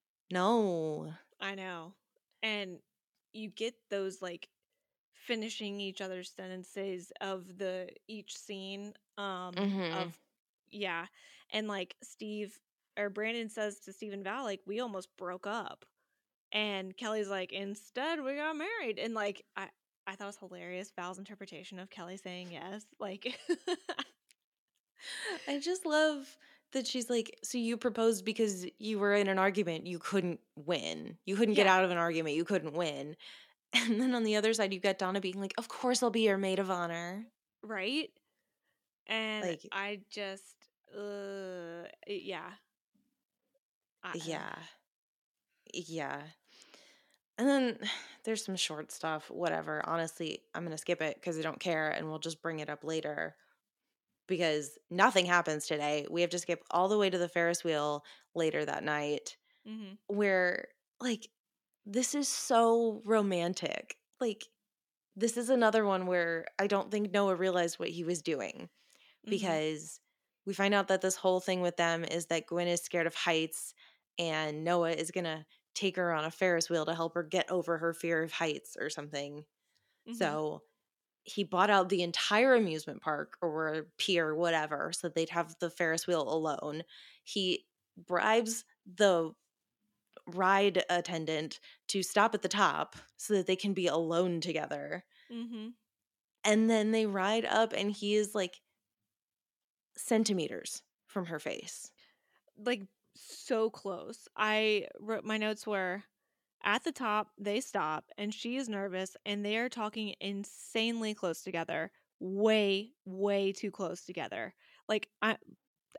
no." 0.31 1.13
i 1.41 1.55
know 1.55 1.93
and 2.43 2.79
you 3.33 3.51
get 3.51 3.75
those 3.91 4.23
like 4.23 4.49
finishing 5.15 5.81
each 5.81 6.01
other's 6.01 6.31
sentences 6.31 7.13
of 7.21 7.59
the 7.59 7.89
each 8.09 8.37
scene 8.37 8.93
um 9.19 9.53
Mhm. 9.55 9.93
of 9.93 10.19
yeah 10.71 11.07
and 11.53 11.69
like 11.69 11.95
steve 12.03 12.59
or 12.99 13.11
brandon 13.11 13.49
says 13.49 13.81
to 13.81 13.93
stephen 13.93 14.23
val 14.23 14.45
like 14.45 14.61
we 14.67 14.81
almost 14.81 15.09
broke 15.17 15.47
up 15.47 15.85
and 16.53 16.97
kelly's 16.97 17.29
like 17.29 17.53
instead 17.53 18.23
we 18.23 18.37
got 18.37 18.57
married 18.57 18.99
and 18.99 19.15
like 19.15 19.45
i 19.57 19.69
i 20.07 20.15
thought 20.15 20.25
it 20.25 20.27
was 20.27 20.37
hilarious 20.39 20.93
val's 20.97 21.19
interpretation 21.19 21.79
of 21.79 21.91
kelly 21.91 22.17
saying 22.17 22.51
yes 22.53 22.85
like 23.01 23.39
I 25.49 25.59
just 25.59 25.87
love 25.87 26.37
that 26.73 26.87
she's 26.87 27.09
like, 27.11 27.39
so 27.43 27.59
you 27.59 27.77
proposed 27.77 28.25
because 28.25 28.67
you 28.79 28.99
were 28.99 29.15
in 29.15 29.29
an 29.29 29.39
argument 29.39 29.87
you 29.87 29.99
couldn't 29.99 30.41
win. 30.57 31.17
You 31.27 31.37
couldn't 31.37 31.55
get 31.55 31.67
out 31.67 31.85
of 31.85 31.91
an 31.91 31.99
argument 31.99 32.37
you 32.37 32.45
couldn't 32.45 32.75
win. 32.75 33.17
And 33.75 33.99
then 33.99 34.15
on 34.15 34.23
the 34.23 34.37
other 34.37 34.53
side, 34.53 34.75
you've 34.75 34.83
got 34.83 34.99
Donna 34.99 35.19
being 35.19 35.41
like, 35.41 35.55
of 35.57 35.67
course 35.67 36.03
I'll 36.03 36.11
be 36.11 36.23
your 36.23 36.37
maid 36.37 36.59
of 36.59 36.71
honor. 36.71 37.25
right 37.63 38.11
and 39.07 39.47
Like- 39.49 39.67
i 39.73 40.01
just 40.11 40.55
uh 40.97 41.89
yeah 42.07 42.51
I- 44.05 44.21
Yeah. 44.25 44.55
Yeah. 45.73 46.21
And 47.39 47.49
then 47.49 47.79
there's 48.25 48.45
some 48.45 48.57
short 48.57 48.93
stuff, 48.93 49.31
whatever. 49.31 49.81
Honestly, 49.87 50.43
I'm 50.55 50.63
going 50.65 50.73
to 50.73 50.79
skip 50.79 51.01
it 51.01 51.15
because 51.17 51.39
I 51.39 51.43
don't 51.43 51.59
care 51.61 51.89
and 51.91 52.09
we'll 52.09 52.19
just 52.19 52.43
bring 52.43 52.59
it 52.61 52.69
up 52.69 52.85
later. 52.85 53.37
Because 54.29 54.79
nothing 54.91 55.27
happens 55.27 55.67
today. 55.67 56.07
We 56.11 56.21
have 56.23 56.31
to 56.31 56.39
skip 56.39 56.65
all 56.71 56.89
the 56.89 56.99
way 56.99 57.11
to 57.11 57.19
the 57.19 57.29
Ferris 57.29 57.65
wheel 57.65 58.05
later 58.35 58.65
that 58.65 58.85
night 58.85 59.37
Mm-hmm. 59.67 59.95
where 60.09 60.69
like 61.01 61.29
this 61.87 62.15
is 62.15 62.29
so 62.29 63.03
romantic. 63.05 63.97
Like 64.21 64.47
this 65.17 65.37
is 65.37 65.51
another 65.51 65.85
one 65.85 66.07
where 66.07 66.47
I 66.59 66.67
don't 66.67 66.91
think 66.91 67.13
Noah 67.13 67.37
realized 67.37 67.79
what 67.79 67.91
he 67.91 68.05
was 68.05 68.23
doing 68.23 68.71
Mm-hmm. 69.27 69.57
because 69.59 70.01
we 70.47 70.55
find 70.55 70.75
out 70.75 70.89
that 70.89 71.03
this 71.03 71.17
whole 71.17 71.41
thing 71.41 71.63
with 71.63 71.77
them 71.77 72.05
is 72.05 72.27
that 72.27 72.47
Gwen 72.47 72.69
is 72.69 72.83
scared 72.83 73.07
of 73.07 73.15
heights 73.15 73.75
and 74.19 74.65
Noah 74.65 74.93
is 74.93 75.11
going 75.13 75.25
to 75.25 75.47
take 75.75 75.97
her 75.97 76.13
on 76.13 76.25
a 76.25 76.31
Ferris 76.31 76.71
wheel 76.71 76.87
to 76.87 76.95
help 76.95 77.15
her 77.15 77.23
get 77.25 77.51
over 77.51 77.79
her 77.79 77.95
fear 77.95 78.23
of 78.23 78.33
heights 78.33 78.77
or 78.81 78.91
something. 78.91 79.45
Mhm. 80.07 80.37
So 80.37 80.63
he 81.25 81.45
bought 81.45 81.71
out 81.71 81.89
the 81.89 82.03
entire 82.03 82.55
amusement 82.55 83.01
park 83.01 83.37
or 83.41 83.87
pier, 83.99 84.35
whatever, 84.35 84.93
so 84.93 85.09
they'd 85.09 85.31
have 85.31 85.55
the 85.61 85.71
Ferris 85.71 86.07
wheel 86.07 86.23
alone. 86.23 86.83
He 87.23 87.65
bribes 88.07 88.65
the 88.97 89.33
ride 90.27 90.85
attendant 90.89 91.61
to 91.89 92.03
stop 92.03 92.35
at 92.35 92.43
the 92.43 92.49
top 92.49 92.97
so 93.17 93.35
that 93.35 93.47
they 93.47 93.57
can 93.57 93.73
be 93.73 93.87
alone 93.87 94.41
together. 94.41 95.05
Mm-hmm. 95.33 95.69
And 96.45 96.71
then 96.71 96.91
they 96.91 97.07
ride 97.07 97.45
up, 97.45 97.73
and 97.73 97.91
he 97.91 98.15
is 98.15 98.35
like 98.35 98.61
centimeters 99.97 100.83
from 101.07 101.27
her 101.27 101.39
face. 101.39 101.93
like 102.59 102.83
so 103.15 103.71
close. 103.71 104.29
I 104.37 104.89
wrote 105.01 105.25
my 105.25 105.37
notes 105.37 105.67
were 105.67 106.03
at 106.65 106.85
the 106.85 106.93
top, 106.93 107.29
they 107.39 107.61
stop, 107.61 108.05
and 108.19 108.33
she 108.33 108.57
is 108.57 108.69
nervous, 108.69 109.17
and 109.27 109.45
they 109.45 109.57
are 109.57 109.69
talking 109.69 110.15
insanely 110.21 111.15
close 111.15 111.43
together. 111.43 111.91
Way, 112.21 112.93
way 113.05 113.53
too 113.53 113.71
close 113.71 114.03
together. 114.03 114.55
Like 114.89 115.09
I 115.23 115.37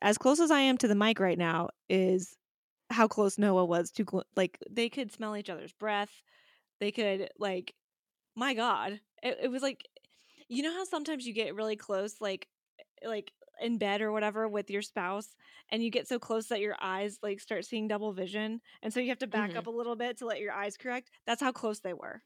as 0.02 0.18
close 0.18 0.40
as 0.40 0.52
I 0.52 0.60
am 0.62 0.78
to 0.80 0.88
the 0.88 0.96
mic 0.96 1.20
right 1.20 1.38
now 1.38 1.70
is 1.90 2.36
how 2.90 3.08
close 3.08 3.38
Noah 3.38 3.66
was 3.66 3.92
to 3.92 4.06
like 4.36 4.58
they 4.70 4.90
could 4.90 5.12
smell 5.12 5.36
each 5.36 5.50
other's 5.50 5.74
breath. 5.74 6.22
They 6.80 6.92
could 6.92 7.30
like 7.40 7.74
my 8.36 8.54
god. 8.54 9.00
It, 9.22 9.40
it 9.44 9.48
was 9.52 9.62
like 9.62 9.88
you 10.48 10.64
know 10.64 10.74
how 10.74 10.86
sometimes 10.86 11.26
you 11.26 11.34
get 11.34 11.56
really 11.56 11.76
close 11.76 12.16
like 12.22 12.48
eh, 12.80 13.08
like 13.08 13.32
in 13.62 13.78
bed 13.78 14.02
or 14.02 14.12
whatever 14.12 14.48
with 14.48 14.70
your 14.70 14.82
spouse 14.82 15.36
and 15.70 15.84
you 15.84 15.90
get 15.92 16.08
so 16.08 16.20
close 16.20 16.48
that 16.48 16.60
your 16.60 16.76
eyes 16.82 17.20
like 17.22 17.40
start 17.40 17.66
seeing 17.66 17.88
double 17.88 18.14
vision 18.14 18.62
and 18.82 18.94
so 18.94 19.00
you 19.00 19.10
have 19.10 19.18
to 19.20 19.28
back 19.28 19.56
Mhm. 19.56 19.56
up 19.56 19.68
a 19.68 19.72
little 19.72 19.96
bit 19.96 20.18
to 20.18 20.26
let 20.26 20.40
your 20.40 20.54
eyes 20.54 20.78
correct 20.78 21.12
that's 21.26 21.42
how 21.42 21.52
close 21.52 21.80
they 21.82 21.94
were 21.94 22.24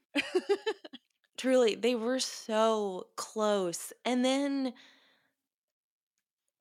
Truly, 1.36 1.74
they 1.76 1.94
were 1.94 2.18
so 2.18 3.10
close. 3.16 3.92
And 4.04 4.24
then 4.24 4.74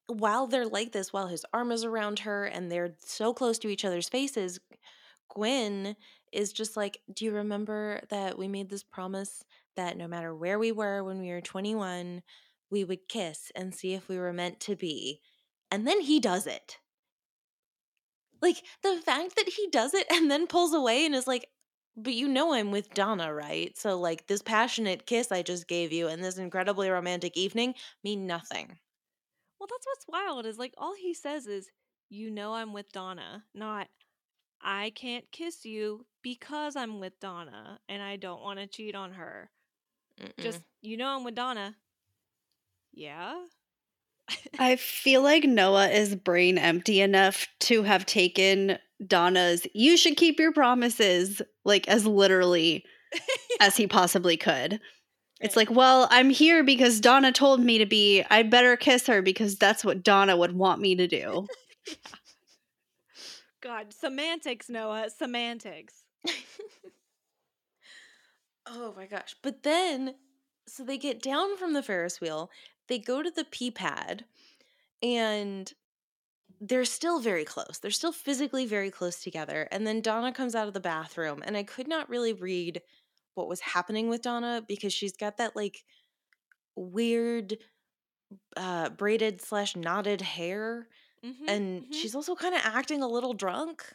while 0.07 0.47
they're 0.47 0.65
like 0.67 0.91
this, 0.93 1.11
while 1.11 1.27
his 1.27 1.45
arm 1.53 1.71
is 1.71 1.83
around 1.83 2.19
her 2.19 2.45
and 2.45 2.71
they're 2.71 2.95
so 2.99 3.33
close 3.33 3.59
to 3.59 3.67
each 3.67 3.83
other's 3.83 4.07
faces, 4.07 4.59
Gwen 5.33 5.95
is 6.31 6.53
just 6.53 6.77
like, 6.77 7.01
Do 7.13 7.25
you 7.25 7.33
remember 7.33 8.01
that 8.09 8.37
we 8.37 8.47
made 8.47 8.69
this 8.69 8.83
promise 8.83 9.43
that 9.75 9.97
no 9.97 10.07
matter 10.07 10.33
where 10.35 10.59
we 10.59 10.71
were 10.71 11.03
when 11.03 11.19
we 11.19 11.29
were 11.29 11.41
21, 11.41 12.23
we 12.69 12.83
would 12.83 13.07
kiss 13.09 13.51
and 13.55 13.73
see 13.75 13.93
if 13.93 14.07
we 14.07 14.17
were 14.17 14.33
meant 14.33 14.59
to 14.61 14.75
be? 14.75 15.21
And 15.71 15.87
then 15.87 16.01
he 16.01 16.19
does 16.19 16.47
it. 16.47 16.77
Like 18.41 18.63
the 18.83 18.99
fact 19.03 19.35
that 19.35 19.47
he 19.49 19.67
does 19.69 19.93
it 19.93 20.07
and 20.11 20.29
then 20.31 20.47
pulls 20.47 20.73
away 20.73 21.05
and 21.05 21.15
is 21.15 21.27
like, 21.27 21.49
but 21.95 22.13
you 22.13 22.27
know 22.27 22.53
I'm 22.53 22.71
with 22.71 22.93
Donna, 22.93 23.33
right? 23.33 23.75
So 23.77 23.99
like 23.99 24.27
this 24.27 24.41
passionate 24.41 25.05
kiss 25.05 25.31
I 25.31 25.41
just 25.43 25.67
gave 25.67 25.91
you 25.91 26.07
and 26.07 26.23
this 26.23 26.37
incredibly 26.37 26.89
romantic 26.89 27.35
evening 27.37 27.75
mean 28.03 28.27
nothing. 28.27 28.77
well 29.59 29.67
that's 29.69 29.85
what's 29.87 30.05
wild 30.07 30.45
is 30.45 30.57
like 30.57 30.73
all 30.77 30.95
he 30.95 31.13
says 31.13 31.47
is 31.47 31.69
you 32.09 32.29
know 32.31 32.53
i'm 32.53 32.73
with 32.73 32.91
donna 32.91 33.43
not 33.53 33.87
i 34.61 34.91
can't 34.95 35.31
kiss 35.31 35.65
you 35.65 36.05
because 36.21 36.75
i'm 36.75 36.99
with 36.99 37.19
donna 37.19 37.79
and 37.89 38.01
i 38.01 38.15
don't 38.15 38.41
want 38.41 38.59
to 38.59 38.67
cheat 38.67 38.95
on 38.95 39.13
her 39.13 39.49
Mm-mm. 40.21 40.31
just 40.41 40.61
you 40.81 40.97
know 40.97 41.07
i'm 41.07 41.23
with 41.23 41.35
donna 41.35 41.75
yeah 42.97 43.35
I 44.59 44.75
feel 44.75 45.21
like 45.21 45.45
Noah 45.45 45.87
is 45.87 46.13
brain 46.13 46.57
empty 46.57 46.99
enough 46.99 47.47
to 47.61 47.83
have 47.83 48.05
taken 48.05 48.77
Donna's 49.05 49.65
you 49.73 49.95
should 49.95 50.17
keep 50.17 50.39
your 50.39 50.51
promises 50.51 51.41
like 51.63 51.87
as 51.87 52.05
literally 52.05 52.83
as 53.61 53.77
he 53.77 53.87
possibly 53.87 54.35
could. 54.35 54.81
It's 55.39 55.55
like, 55.55 55.69
well, 55.69 56.07
I'm 56.09 56.29
here 56.29 56.63
because 56.63 56.99
Donna 56.99 57.31
told 57.31 57.61
me 57.61 57.77
to 57.77 57.85
be. 57.85 58.23
I'd 58.29 58.49
better 58.49 58.75
kiss 58.75 59.07
her 59.07 59.21
because 59.21 59.55
that's 59.55 59.85
what 59.85 60.03
Donna 60.03 60.35
would 60.35 60.51
want 60.51 60.81
me 60.81 60.95
to 60.95 61.07
do. 61.07 61.47
god 63.61 63.91
semantics 63.91 64.69
noah 64.69 65.09
semantics 65.09 66.03
oh 68.67 68.93
my 68.95 69.05
gosh. 69.05 69.35
But 69.41 69.63
then 69.63 70.15
so 70.67 70.83
they 70.83 70.97
get 70.97 71.21
down 71.21 71.57
from 71.57 71.73
the 71.73 71.83
Ferris 71.83 72.19
wheel, 72.19 72.49
they 72.87 72.99
go 72.99 73.23
to 73.23 73.31
the 73.31 73.45
pee 73.45 73.71
pad, 73.71 74.25
and 75.03 75.73
they're 76.61 76.85
still 76.85 77.19
very 77.19 77.45
close. 77.45 77.79
They're 77.79 77.91
still 77.91 78.13
physically 78.13 78.65
very 78.65 78.91
close 78.91 79.21
together. 79.21 79.67
And 79.71 79.87
then 79.87 80.01
Donna 80.01 80.33
comes 80.33 80.55
out 80.55 80.67
of 80.67 80.73
the 80.75 80.79
bathroom, 80.81 81.43
and 81.45 81.57
I 81.57 81.63
could 81.63 81.87
not 81.87 82.09
really 82.09 82.33
read 82.33 82.81
what 83.35 83.49
was 83.49 83.61
happening 83.61 84.09
with 84.09 84.23
Donna 84.23 84.63
because 84.67 84.93
she's 84.93 85.17
got 85.17 85.37
that 85.37 85.55
like 85.55 85.85
weird 86.75 87.57
uh 88.55 88.89
braided 88.89 89.41
slash 89.41 89.75
knotted 89.75 90.21
hair 90.21 90.87
Mhm, 91.23 91.45
and 91.47 91.87
mhm. 91.89 91.91
she's 91.91 92.15
also 92.15 92.35
kind 92.35 92.55
of 92.55 92.61
acting 92.63 93.03
a 93.03 93.07
little 93.07 93.33
drunk 93.33 93.93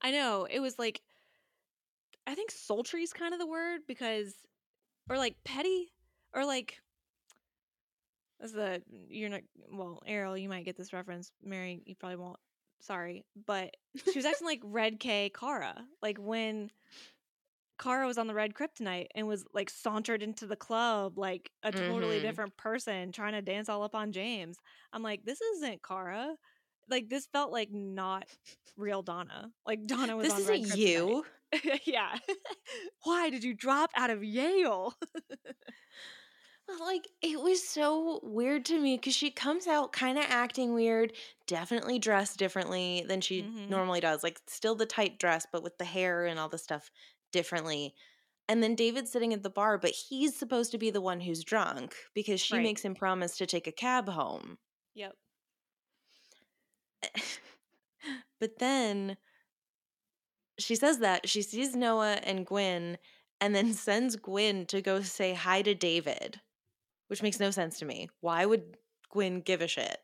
I 0.00 0.10
know. 0.10 0.44
It 0.44 0.60
was 0.60 0.78
like 0.78 1.02
I 2.26 2.34
think 2.34 2.50
sultry 2.50 3.02
is 3.02 3.12
kind 3.12 3.34
of 3.34 3.40
the 3.40 3.46
word 3.46 3.86
because 3.86 4.46
or 5.10 5.18
like 5.18 5.44
petty 5.44 5.94
or 6.34 6.46
like 6.46 6.82
as 8.42 8.52
the 8.52 8.82
you're 9.08 9.28
not 9.30 9.42
well, 9.72 10.02
Ariel, 10.06 10.36
you 10.36 10.48
might 10.48 10.64
get 10.64 10.76
this 10.76 10.92
reference. 10.92 11.32
Mary, 11.42 11.82
you 11.84 11.94
probably 11.96 12.16
won't. 12.16 12.38
Sorry. 12.80 13.24
But 13.46 13.76
she 14.10 14.18
was 14.18 14.24
acting 14.24 14.46
like 14.46 14.60
Red 14.64 14.98
K 15.00 15.30
Kara. 15.38 15.74
Like 16.02 16.18
when 16.18 16.70
Kara 17.78 18.06
was 18.06 18.18
on 18.18 18.26
the 18.26 18.34
Red 18.34 18.54
Kryptonite 18.54 19.06
and 19.14 19.26
was 19.26 19.44
like 19.54 19.70
sauntered 19.70 20.22
into 20.22 20.46
the 20.46 20.56
club 20.56 21.16
like 21.18 21.50
a 21.62 21.72
totally 21.72 22.18
Mhm. 22.18 22.22
different 22.22 22.56
person 22.56 23.10
trying 23.12 23.32
to 23.32 23.42
dance 23.42 23.68
all 23.68 23.82
up 23.82 23.94
on 23.94 24.12
James. 24.12 24.56
I'm 24.92 25.02
like, 25.02 25.24
this 25.24 25.40
isn't 25.40 25.82
Kara. 25.82 26.34
Like 26.88 27.08
this 27.08 27.26
felt 27.26 27.52
like 27.52 27.70
not 27.70 28.24
real 28.76 29.02
Donna. 29.02 29.50
Like 29.66 29.86
Donna 29.86 30.16
was 30.16 30.28
this 30.28 30.48
on 30.48 30.54
isn't 30.54 30.70
Kryptonite. 30.72 30.76
you 30.78 31.24
yeah. 31.84 32.16
Why 33.04 33.28
did 33.30 33.44
you 33.44 33.54
drop 33.54 33.90
out 33.96 34.10
of 34.10 34.22
Yale? 34.24 34.94
like 36.78 37.08
it 37.22 37.40
was 37.40 37.66
so 37.66 38.20
weird 38.22 38.64
to 38.66 38.78
me 38.78 38.96
because 38.96 39.14
she 39.14 39.30
comes 39.30 39.66
out 39.66 39.92
kind 39.92 40.18
of 40.18 40.24
acting 40.28 40.74
weird 40.74 41.12
definitely 41.46 41.98
dressed 41.98 42.38
differently 42.38 43.04
than 43.08 43.20
she 43.20 43.42
Mhm. 43.42 43.68
normally 43.68 44.00
does 44.00 44.22
like 44.22 44.40
still 44.46 44.74
the 44.74 44.86
tight 44.86 45.18
dress 45.18 45.46
but 45.50 45.62
with 45.62 45.78
the 45.78 45.84
hair 45.84 46.24
and 46.26 46.38
all 46.38 46.48
the 46.48 46.58
stuff 46.58 46.90
differently 47.32 47.94
and 48.48 48.62
then 48.62 48.74
david's 48.74 49.10
sitting 49.12 49.32
at 49.34 49.42
the 49.42 49.50
bar 49.50 49.78
but 49.78 49.90
he's 49.92 50.36
supposed 50.36 50.70
to 50.72 50.78
be 50.78 50.90
the 50.90 51.00
one 51.00 51.20
who's 51.20 51.44
drunk 51.44 51.94
because 52.14 52.40
she 52.40 52.56
Right. 52.56 52.62
makes 52.62 52.82
him 52.84 52.94
promise 52.94 53.36
to 53.38 53.46
take 53.46 53.66
a 53.66 53.72
cab 53.72 54.08
home 54.08 54.58
Yep. 54.94 55.16
but 58.40 58.58
then 58.58 59.16
she 60.58 60.74
says 60.76 60.98
that 60.98 61.28
she 61.28 61.42
sees 61.42 61.74
Noah 61.74 62.20
and 62.22 62.46
Gwen 62.46 62.98
and 63.40 63.54
then 63.54 63.72
sends 63.74 64.16
Gwen 64.16 64.66
to 64.66 64.80
go 64.82 65.02
say 65.02 65.34
hi 65.34 65.62
to 65.62 65.74
David, 65.74 66.40
which 67.10 67.22
makes 67.22 67.40
no 67.40 67.50
sense 67.50 67.80
to 67.80 67.84
me. 67.84 68.08
Why 68.20 68.46
would 68.46 68.76
Gwen 69.10 69.40
give 69.40 69.60
a 69.60 69.66
shit? 69.66 69.98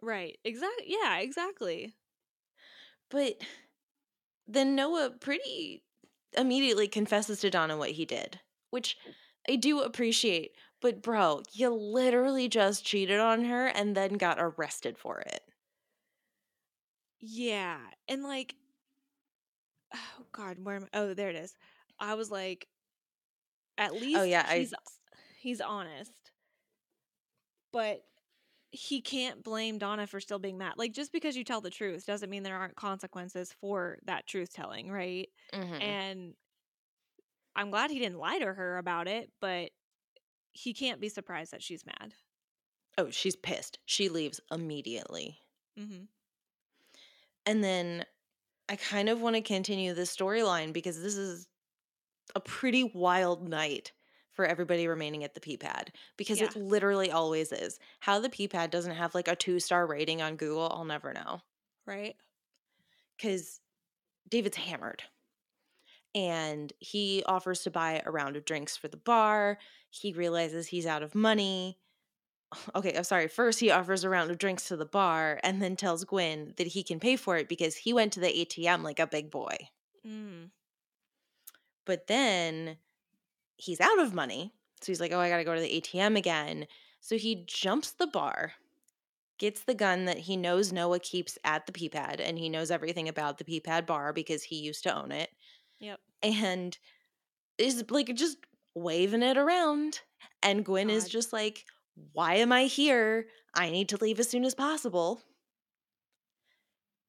Right. 0.00 0.38
Exactly. 0.42 0.86
Yeah, 0.86 1.18
exactly. 1.18 1.94
But 3.10 3.34
then 4.48 4.74
Noah 4.74 5.10
pretty 5.20 5.82
immediately 6.34 6.88
confesses 6.88 7.40
to 7.40 7.50
Donna 7.50 7.76
what 7.76 7.90
he 7.90 8.06
did, 8.06 8.40
which 8.70 8.96
I 9.46 9.56
do 9.56 9.80
appreciate. 9.80 10.52
But 10.80 11.02
bro, 11.02 11.42
you 11.52 11.68
literally 11.68 12.48
just 12.48 12.86
cheated 12.86 13.20
on 13.20 13.44
her 13.44 13.66
and 13.66 13.94
then 13.94 14.14
got 14.14 14.38
arrested 14.40 14.96
for 14.96 15.20
it. 15.20 15.42
Yeah. 17.20 17.76
And 18.08 18.22
like 18.22 18.54
oh 19.94 20.24
god, 20.32 20.56
where 20.62 20.76
am 20.76 20.84
I? 20.84 20.98
Oh, 20.98 21.12
there 21.12 21.28
it 21.28 21.36
is. 21.36 21.54
I 21.98 22.14
was 22.14 22.30
like 22.30 22.66
at 23.76 23.90
oh, 23.90 23.96
least 23.96 24.18
oh 24.20 24.22
yeah, 24.22 24.46
I 24.48 24.60
he's 24.60 24.72
he's 25.38 25.60
honest. 25.60 26.12
But 27.72 28.02
he 28.72 29.02
can't 29.02 29.42
blame 29.42 29.78
Donna 29.78 30.06
for 30.06 30.20
still 30.20 30.38
being 30.38 30.58
mad. 30.58 30.74
Like 30.78 30.92
just 30.92 31.12
because 31.12 31.36
you 31.36 31.44
tell 31.44 31.60
the 31.60 31.70
truth 31.70 32.06
doesn't 32.06 32.30
mean 32.30 32.42
there 32.44 32.56
aren't 32.58 32.76
consequences 32.76 33.52
for 33.52 33.98
that 34.04 34.26
truth 34.26 34.52
telling, 34.52 34.90
right? 34.92 35.28
Mhm. 35.52 35.80
And 35.80 36.36
I'm 37.54 37.70
glad 37.70 37.90
he 37.90 37.98
didn't 37.98 38.18
lie 38.18 38.38
to 38.38 38.52
her 38.54 38.78
about 38.78 39.08
it, 39.08 39.32
but 39.40 39.72
he 40.52 40.74
can't 40.74 41.00
be 41.00 41.08
surprised 41.08 41.52
that 41.52 41.62
she's 41.62 41.86
mad. 41.86 42.14
Oh, 42.96 43.10
she's 43.10 43.34
pissed. 43.34 43.80
She 43.84 44.08
leaves 44.08 44.40
immediately. 44.48 45.40
Mm-hmm. 45.76 46.04
And 47.46 47.62
then 47.64 48.04
I 48.68 48.76
kind 48.76 49.08
of 49.08 49.20
want 49.20 49.36
to 49.36 49.42
continue 49.42 49.94
this 49.94 50.14
storyline 50.14 50.72
because 50.72 51.02
this 51.02 51.16
is 51.16 51.48
a 52.34 52.40
pretty 52.40 52.84
wild 52.84 53.48
night 53.48 53.92
for 54.32 54.44
everybody 54.44 54.86
remaining 54.86 55.24
at 55.24 55.34
the 55.34 55.40
P 55.40 55.56
pad 55.56 55.92
because 56.16 56.40
it 56.40 56.56
literally 56.56 57.10
always 57.10 57.52
is. 57.52 57.78
How 58.00 58.20
the 58.20 58.30
P 58.30 58.48
pad 58.48 58.70
doesn't 58.70 58.94
have 58.94 59.14
like 59.14 59.28
a 59.28 59.36
two 59.36 59.60
star 59.60 59.86
rating 59.86 60.22
on 60.22 60.36
Google, 60.36 60.70
I'll 60.72 60.84
never 60.84 61.12
know. 61.12 61.40
Right. 61.86 62.16
Because 63.16 63.60
David's 64.28 64.56
hammered 64.56 65.02
and 66.14 66.72
he 66.78 67.22
offers 67.26 67.62
to 67.62 67.70
buy 67.70 68.02
a 68.04 68.10
round 68.10 68.36
of 68.36 68.44
drinks 68.44 68.76
for 68.76 68.88
the 68.88 68.96
bar. 68.96 69.58
He 69.90 70.12
realizes 70.12 70.68
he's 70.68 70.86
out 70.86 71.02
of 71.02 71.14
money. 71.14 71.78
Okay, 72.74 72.92
I'm 72.96 73.04
sorry. 73.04 73.28
First, 73.28 73.60
he 73.60 73.70
offers 73.70 74.02
a 74.02 74.08
round 74.08 74.28
of 74.28 74.38
drinks 74.38 74.66
to 74.68 74.76
the 74.76 74.84
bar 74.84 75.38
and 75.44 75.62
then 75.62 75.76
tells 75.76 76.02
Gwen 76.04 76.54
that 76.56 76.66
he 76.66 76.82
can 76.82 76.98
pay 76.98 77.14
for 77.14 77.36
it 77.36 77.48
because 77.48 77.76
he 77.76 77.92
went 77.92 78.12
to 78.14 78.20
the 78.20 78.26
ATM 78.26 78.82
like 78.82 78.98
a 78.98 79.06
big 79.06 79.30
boy. 79.30 79.56
Mm. 80.04 80.50
But 81.86 82.08
then 82.08 82.78
he's 83.60 83.80
out 83.80 83.98
of 83.98 84.14
money. 84.14 84.52
So 84.80 84.86
he's 84.90 85.00
like, 85.00 85.12
oh, 85.12 85.20
I 85.20 85.28
got 85.28 85.36
to 85.36 85.44
go 85.44 85.54
to 85.54 85.60
the 85.60 85.80
ATM 85.80 86.16
again. 86.16 86.66
So 87.00 87.16
he 87.18 87.44
jumps 87.46 87.92
the 87.92 88.06
bar, 88.06 88.52
gets 89.38 89.62
the 89.64 89.74
gun 89.74 90.06
that 90.06 90.18
he 90.18 90.36
knows 90.36 90.72
Noah 90.72 90.98
keeps 90.98 91.38
at 91.44 91.66
the 91.66 91.72
P 91.72 91.88
pad, 91.88 92.20
and 92.20 92.38
he 92.38 92.48
knows 92.48 92.70
everything 92.70 93.08
about 93.08 93.38
the 93.38 93.44
P 93.44 93.60
pad 93.60 93.86
bar 93.86 94.12
because 94.12 94.42
he 94.42 94.56
used 94.56 94.82
to 94.84 94.94
own 94.98 95.12
it, 95.12 95.30
Yep. 95.80 96.00
and 96.22 96.78
is 97.58 97.84
like 97.90 98.14
just 98.14 98.38
waving 98.74 99.22
it 99.22 99.36
around. 99.36 100.00
And 100.42 100.64
Gwen 100.64 100.88
is 100.90 101.08
just 101.08 101.32
like, 101.32 101.64
why 102.12 102.36
am 102.36 102.52
I 102.52 102.64
here? 102.64 103.26
I 103.54 103.70
need 103.70 103.90
to 103.90 103.98
leave 103.98 104.20
as 104.20 104.28
soon 104.28 104.44
as 104.44 104.54
possible. 104.54 105.20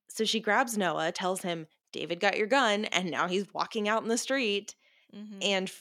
So 0.10 0.26
she 0.26 0.40
grabs 0.42 0.78
Noah, 0.78 1.12
tells 1.14 1.42
him, 1.42 1.68
David 1.94 2.20
got 2.20 2.38
your 2.38 2.48
gun, 2.48 2.86
and 2.86 3.10
now 3.12 3.28
he's 3.28 3.54
walking 3.54 3.88
out 3.88 4.04
in 4.04 4.10
the 4.10 4.18
street 4.18 4.76
Mm-hmm. 5.16 5.40
and 5.42 5.72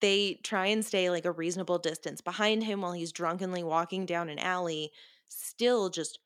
they 0.00 0.36
try 0.44 0.66
and 0.66 0.84
stay 0.84 1.10
like 1.10 1.24
a 1.24 1.32
reasonable 1.32 1.78
distance 1.78 2.20
behind 2.20 2.64
him 2.64 2.80
while 2.82 2.92
he's 2.92 3.12
drunkenly 3.12 3.62
walking 3.62 4.06
down 4.06 4.28
an 4.28 4.38
alley, 4.38 4.92
still 5.28 5.90
just 5.90 6.18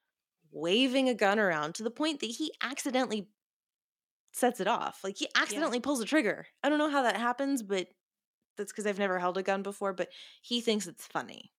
waving 0.53 1.09
a 1.09 1.15
gun 1.15 1.39
around 1.39 1.75
to 1.77 1.83
the 1.85 1.91
point 1.91 2.21
that 2.21 2.27
he 2.31 2.53
accidentally 2.63 3.31
sets 4.33 4.61
it 4.61 4.67
off. 4.67 5.03
Like 5.05 5.17
he 5.17 5.29
accidentally 5.35 5.81
pulls 5.81 6.01
a 6.01 6.05
trigger. 6.05 6.47
I 6.63 6.69
don't 6.69 6.79
know 6.79 6.91
how 6.91 7.03
that 7.03 7.17
happens, 7.17 7.63
but 7.63 7.89
that's 8.57 8.73
because 8.73 8.87
I've 8.87 8.99
never 9.01 9.19
held 9.19 9.39
a 9.39 9.45
gun 9.45 9.63
before, 9.63 9.93
but 9.93 10.11
he 10.43 10.61
thinks 10.61 10.87
it's 10.87 11.07
funny. 11.07 11.53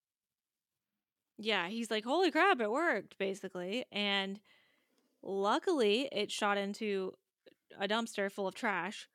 Yeah, 1.38 1.68
he's 1.68 1.92
like, 1.92 2.06
"Holy 2.06 2.32
crap, 2.32 2.60
it 2.62 2.72
worked!" 2.72 3.18
Basically, 3.18 3.86
and 3.92 4.40
luckily, 5.24 6.10
it 6.12 6.32
shot 6.32 6.58
into 6.58 7.16
a 7.78 7.88
dumpster 7.88 8.32
full 8.32 8.48
of 8.48 8.56
trash, 8.56 9.10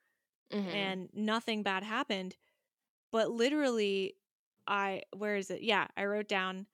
Mhm. 0.50 0.94
and 0.94 1.10
nothing 1.14 1.62
bad 1.64 1.84
happened. 1.84 2.36
But 3.12 3.30
literally, 3.30 4.14
I 4.66 5.02
where 5.16 5.36
is 5.36 5.50
it? 5.50 5.62
Yeah, 5.62 5.86
I 5.96 6.04
wrote 6.04 6.28
down. 6.28 6.66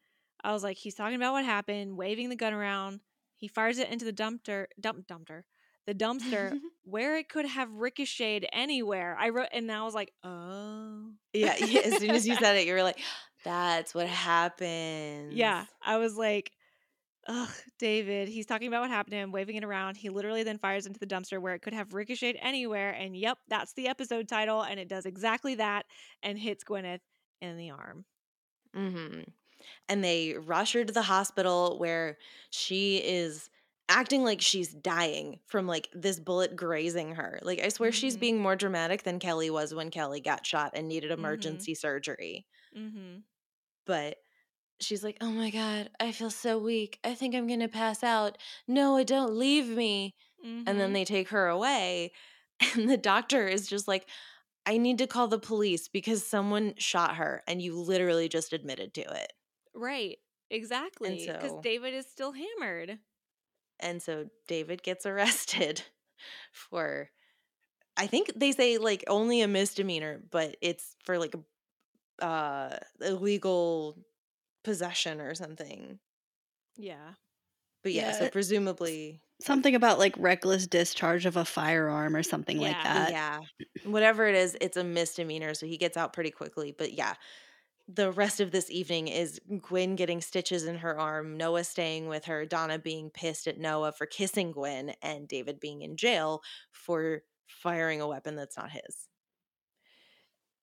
I 0.45 0.53
was 0.53 0.63
like, 0.63 0.77
he's 0.77 0.95
talking 0.95 1.17
about 1.17 1.33
what 1.33 1.45
happened, 1.45 1.97
waving 1.97 2.29
the 2.29 2.37
gun 2.37 2.53
around. 2.53 3.01
He 3.37 3.49
fires 3.49 3.79
it 3.79 3.91
into 3.91 4.05
the 4.05 4.13
dumpster, 4.13 4.67
dump 4.81 5.07
dumpster, 5.07 5.43
the 5.87 5.95
dumpster 5.95 6.59
where 6.85 7.17
it 7.17 7.29
could 7.29 7.47
have 7.47 7.73
ricocheted 7.73 8.49
anywhere. 8.53 9.17
I 9.19 9.31
wrote, 9.31 9.49
and 9.53 9.71
I 9.71 9.83
was 9.83 9.95
like, 9.95 10.13
oh, 10.23 11.11
yeah, 11.33 11.57
yeah, 11.59 11.81
as 11.81 11.99
soon 11.99 12.11
as 12.11 12.27
you 12.27 12.37
said 12.37 12.57
it, 12.57 12.67
you 12.67 12.75
were 12.75 12.83
like, 12.83 12.99
that's 13.45 13.95
what 13.95 14.07
happens. 14.07 15.35
Yeah, 15.35 15.67
I 15.83 15.99
was 15.99 16.17
like, 16.17 16.53
ugh, 17.29 17.51
David. 17.79 18.29
He's 18.29 18.47
talking 18.47 18.69
about 18.69 18.83
what 18.83 18.91
happened 18.91 19.13
to 19.13 19.19
him, 19.19 19.33
waving 19.33 19.57
it 19.57 19.65
around. 19.65 19.97
He 19.97 20.09
literally 20.11 20.43
then 20.43 20.59
fires 20.59 20.87
into 20.87 21.01
the 21.01 21.07
dumpster 21.07 21.41
where 21.41 21.55
it 21.55 21.61
could 21.63 21.75
have 21.75 21.95
ricocheted 21.95 22.39
anywhere. 22.43 22.93
And 22.93 23.17
yep, 23.17 23.39
that's 23.49 23.73
the 23.75 23.89
episode 23.89 24.29
title. 24.29 24.63
And 24.63 24.79
it 24.81 24.89
does 24.89 25.07
exactly 25.07 25.55
that 25.57 25.87
and 26.23 26.39
hits 26.39 26.65
Gwyneth 26.65 27.01
in 27.41 27.57
the 27.57 27.71
arm. 27.71 28.05
Mm-hmm. 28.75 29.23
And 29.89 30.05
they 30.05 30.35
rush 30.35 30.73
her 30.75 30.85
to 30.85 30.93
the 30.93 31.03
hospital 31.03 31.79
where 31.79 32.19
she 32.51 32.99
is 32.99 33.51
acting 33.89 34.25
like 34.25 34.41
she's 34.41 34.75
dying 34.75 35.41
from 35.47 35.67
like 35.67 35.89
this 35.93 36.19
bullet 36.21 36.57
grazing 36.57 37.15
her. 37.15 37.39
Like 37.43 37.61
I 37.61 37.69
swear 37.69 37.93
she's 37.93 38.17
Mhm. 38.17 38.21
being 38.21 38.39
more 38.39 38.57
dramatic 38.57 39.05
than 39.05 39.19
Kelly 39.21 39.51
was 39.51 39.75
when 39.75 39.91
Kelly 39.91 40.21
got 40.21 40.45
shot 40.47 40.73
and 40.75 40.89
needed 40.89 41.11
Mhm. 41.19 41.19
emergency 41.19 41.75
surgery. 41.75 42.47
Mm-hmm. 42.77 43.21
But 43.87 44.19
she's 44.81 45.05
like, 45.05 45.17
"Oh 45.21 45.31
my 45.31 45.51
god, 45.51 45.91
I 46.01 46.13
feel 46.13 46.31
so 46.31 46.59
weak. 46.59 46.99
I 47.05 47.15
think 47.15 47.35
I'm 47.35 47.47
going 47.47 47.61
to 47.61 47.69
pass 47.69 48.03
out. 48.03 48.39
No, 48.67 49.03
don't 49.05 49.35
leave 49.35 49.69
me." 49.69 50.15
Mm-hmm. 50.45 50.65
And 50.67 50.81
then 50.81 50.93
they 50.93 51.05
take 51.05 51.31
her 51.31 51.49
away 51.49 52.13
and 52.75 52.89
the 52.89 52.97
doctor 52.97 53.47
is 53.47 53.69
just 53.69 53.89
like, 53.89 54.07
"I 54.65 54.79
need 54.79 54.99
to 54.99 55.07
call 55.07 55.29
the 55.29 55.39
police 55.39 55.89
because 55.89 56.27
someone 56.27 56.75
shot 56.79 57.17
her 57.17 57.43
and 57.47 57.61
you 57.61 57.79
literally 57.79 58.29
just 58.29 58.53
admitted 58.53 58.95
to 58.95 59.03
it." 59.03 59.33
right, 59.75 60.19
exactly. 60.51 61.27
Because 61.27 61.51
so- 61.51 61.61
David 61.63 61.95
is 61.95 62.07
still 62.07 62.33
hammered. 62.33 62.99
And 63.79 64.03
so 64.03 64.27
David 64.49 64.83
gets 64.83 65.07
arrested 65.07 65.83
for 66.53 67.11
I 67.97 68.07
think 68.07 68.33
they 68.37 68.53
say 68.53 68.79
like 68.79 69.05
only 69.09 69.41
a 69.41 69.49
misdemeanor, 69.49 70.23
but 70.31 70.57
it's 70.61 70.97
for 71.05 71.19
like 71.19 71.35
a 71.35 72.25
uh 72.25 72.79
illegal 73.03 73.99
possession 74.67 75.23
or 75.23 75.35
something. 75.35 76.01
Yeah. 76.77 77.15
But 77.83 77.93
yeah, 77.95 78.11
Yeah, 78.11 78.13
so 78.13 78.29
presumably 78.29 79.23
Something 79.41 79.75
about 79.75 79.99
like 79.99 80.15
reckless 80.19 80.67
discharge 80.67 81.27
of 81.27 81.37
a 81.37 81.45
firearm 81.45 82.17
or 82.17 82.23
something 82.23 82.59
like 82.59 82.81
that. 82.83 83.11
yeah. 83.11 83.41
Whatever 83.85 84.27
it 84.27 84.35
is, 84.35 84.57
it's 84.61 84.77
a 84.77 84.85
misdemeanor, 84.85 85.55
so 85.55 85.67
he 85.67 85.77
gets 85.77 85.97
out 85.97 86.13
pretty 86.13 86.31
quickly. 86.31 86.73
But 86.77 86.93
yeah, 86.95 87.15
the 87.89 88.13
rest 88.13 88.41
of 88.41 88.53
this 88.53 88.71
evening 88.71 89.09
is 89.09 89.41
Gwen 89.63 89.97
getting 89.97 90.21
stitches 90.23 90.65
in 90.67 90.79
her 90.79 90.99
arm, 90.99 91.37
Noah 91.37 91.65
staying 91.65 92.09
with 92.09 92.27
her, 92.27 92.47
Donna 92.47 92.79
being 92.79 93.11
pissed 93.11 93.47
at 93.49 93.59
Noah 93.59 93.93
for 93.93 94.07
kissing 94.07 94.53
Gwen, 94.53 94.91
and 95.03 95.29
David 95.29 95.61
being 95.61 95.83
in 95.83 95.97
jail 95.97 96.43
for 96.73 97.23
firing 97.49 98.01
a 98.01 98.09
weapon 98.09 98.37
that's 98.37 98.57
not 98.57 98.73
his. 98.73 99.09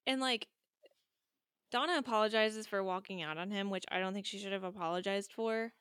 And 0.05 0.21
like, 0.21 0.47
Donna 1.73 1.97
apologizes 1.97 2.67
for 2.67 2.83
walking 2.83 3.23
out 3.23 3.39
on 3.39 3.49
him, 3.49 3.71
which 3.71 3.83
I 3.89 3.99
don't 3.99 4.13
think 4.13 4.27
she 4.27 4.37
should 4.37 4.51
have 4.51 4.63
apologized 4.63 5.33
for. 5.33 5.73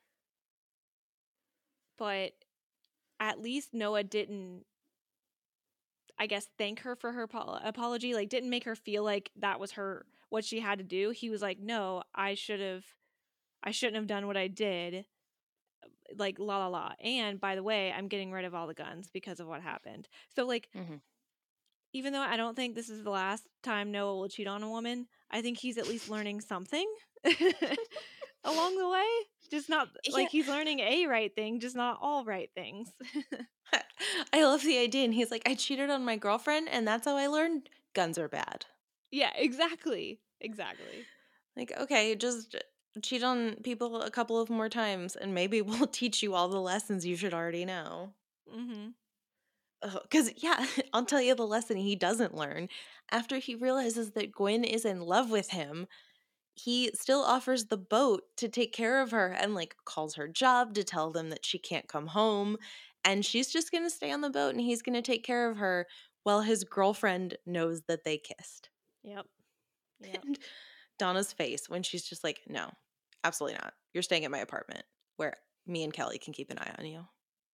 But 1.99 2.31
at 3.19 3.39
least 3.39 3.75
Noah 3.75 4.03
didn't, 4.03 4.65
I 6.17 6.25
guess, 6.25 6.47
thank 6.57 6.79
her 6.79 6.95
for 6.95 7.11
her 7.11 7.25
apo- 7.25 7.59
apology. 7.63 8.15
Like, 8.15 8.29
didn't 8.29 8.49
make 8.49 8.63
her 8.63 8.75
feel 8.75 9.03
like 9.03 9.29
that 9.35 9.59
was 9.59 9.73
her, 9.73 10.07
what 10.29 10.43
she 10.43 10.59
had 10.61 10.79
to 10.79 10.83
do. 10.83 11.11
He 11.11 11.29
was 11.29 11.43
like, 11.43 11.59
no, 11.59 12.01
I 12.15 12.33
should 12.33 12.59
have, 12.59 12.85
I 13.63 13.69
shouldn't 13.69 13.97
have 13.97 14.07
done 14.07 14.25
what 14.25 14.35
I 14.35 14.47
did. 14.47 15.05
Like, 16.17 16.39
la 16.39 16.57
la 16.57 16.67
la. 16.69 16.93
And 17.03 17.39
by 17.39 17.53
the 17.53 17.61
way, 17.61 17.91
I'm 17.91 18.07
getting 18.07 18.31
rid 18.31 18.45
of 18.45 18.55
all 18.55 18.65
the 18.65 18.73
guns 18.73 19.11
because 19.13 19.39
of 19.39 19.45
what 19.45 19.61
happened. 19.61 20.07
So, 20.35 20.47
like, 20.47 20.69
Mhm. 20.75 21.01
Even 21.93 22.13
though 22.13 22.21
I 22.21 22.37
don't 22.37 22.55
think 22.55 22.75
this 22.75 22.89
is 22.89 23.03
the 23.03 23.09
last 23.11 23.43
time 23.61 23.91
Noah 23.91 24.15
will 24.15 24.27
cheat 24.29 24.47
on 24.47 24.63
a 24.63 24.69
woman, 24.69 25.07
I 25.31 25.41
think 25.41 25.57
he's 25.59 25.77
at 25.77 25.87
least 25.87 26.09
learning 26.09 26.41
something 26.41 26.87
along 28.43 28.77
the 28.77 28.89
way. 28.89 29.05
Just 29.51 29.69
not 29.69 29.89
like 30.11 30.23
Yeah. 30.23 30.29
he's 30.31 30.47
learning 30.47 30.79
a 30.79 31.05
right 31.07 31.33
thing, 31.33 31.59
just 31.59 31.75
not 31.75 31.99
all 32.01 32.25
right 32.25 32.49
things. 32.55 32.89
I 34.33 34.43
love 34.43 34.63
the 34.63 34.77
idea. 34.79 35.05
And 35.05 35.13
he's 35.13 35.31
like, 35.31 35.43
I 35.45 35.55
cheated 35.55 35.89
on 35.89 36.05
my 36.05 36.15
girlfriend, 36.17 36.69
and 36.69 36.87
that's 36.87 37.05
how 37.05 37.15
I 37.17 37.27
learned 37.27 37.69
guns 37.93 38.17
are 38.17 38.27
bad. 38.27 38.65
yeah, 39.11 39.31
exactly. 39.35 40.19
Exactly. 40.41 41.05
Like, 41.55 41.71
okay, 41.79 42.15
just 42.15 42.55
cheat 43.01 43.23
on 43.23 43.55
people 43.63 44.01
a 44.01 44.09
couple 44.11 44.41
of 44.41 44.49
more 44.49 44.69
times, 44.69 45.15
and 45.15 45.33
maybe 45.33 45.61
we'll 45.61 45.87
teach 45.87 46.23
you 46.23 46.33
all 46.33 46.49
the 46.49 46.59
lessons 46.59 47.05
you 47.05 47.15
should 47.15 47.33
already 47.33 47.63
know. 47.65 48.13
Mm-hmm. 48.53 48.89
Uh, 49.83 49.99
because, 50.03 50.31
yeah, 50.43 50.65
I'll 50.93 51.05
tell 51.05 51.21
you 51.21 51.35
the 51.35 51.47
lesson 51.47 51.77
he 51.77 51.95
doesn't 51.95 52.35
learn. 52.35 52.69
After 53.11 53.37
he 53.37 53.55
realizes 53.55 54.11
that 54.13 54.31
Gwen 54.31 54.63
is 54.63 54.85
in 54.85 55.01
love 55.01 55.29
with 55.29 55.51
him, 55.51 55.87
he 56.55 56.91
still 56.95 57.21
offers 57.21 57.65
the 57.65 57.77
boat 57.77 58.23
to 58.37 58.49
take 58.49 58.73
care 58.73 59.01
of 59.01 59.11
her 59.11 59.27
and, 59.29 59.55
like, 59.55 59.75
calls 59.85 60.15
her 60.15 60.27
job 60.27 60.75
to 60.75 60.83
tell 60.83 61.11
them 61.11 61.29
that 61.31 61.45
she 61.45 61.59
can't 61.59 61.87
come 61.87 62.07
home. 62.07 62.57
And 63.05 63.25
she's 63.25 63.51
just 63.51 63.71
going 63.71 63.83
to 63.85 63.89
stay 63.91 64.11
on 64.11 64.21
the 64.21 64.29
boat 64.29 64.51
and 64.53 64.61
he's 64.61 64.81
going 64.83 64.95
to 64.95 65.01
take 65.01 65.23
care 65.25 65.49
of 65.49 65.57
her 65.57 65.87
while 66.23 66.41
his 66.41 66.63
girlfriend 66.63 67.37
knows 67.45 67.83
that 67.87 68.05
they 68.05 68.17
kissed. 68.19 68.69
Yep. 69.03 69.25
Yep. 70.01 70.25
And 70.25 70.39
Donna's 70.99 71.33
face 71.33 71.69
when 71.69 71.83
she's 71.83 72.03
just 72.03 72.23
like, 72.23 72.41
no, 72.47 72.71
absolutely 73.23 73.57
not. 73.61 73.73
You're 73.93 74.03
staying 74.03 74.25
at 74.25 74.31
my 74.31 74.39
apartment 74.39 74.83
where 75.17 75.35
me 75.67 75.83
and 75.83 75.93
Kelly 75.93 76.19
can 76.19 76.33
keep 76.33 76.51
an 76.51 76.59
eye 76.59 76.75
on 76.79 76.85
you. 76.85 77.07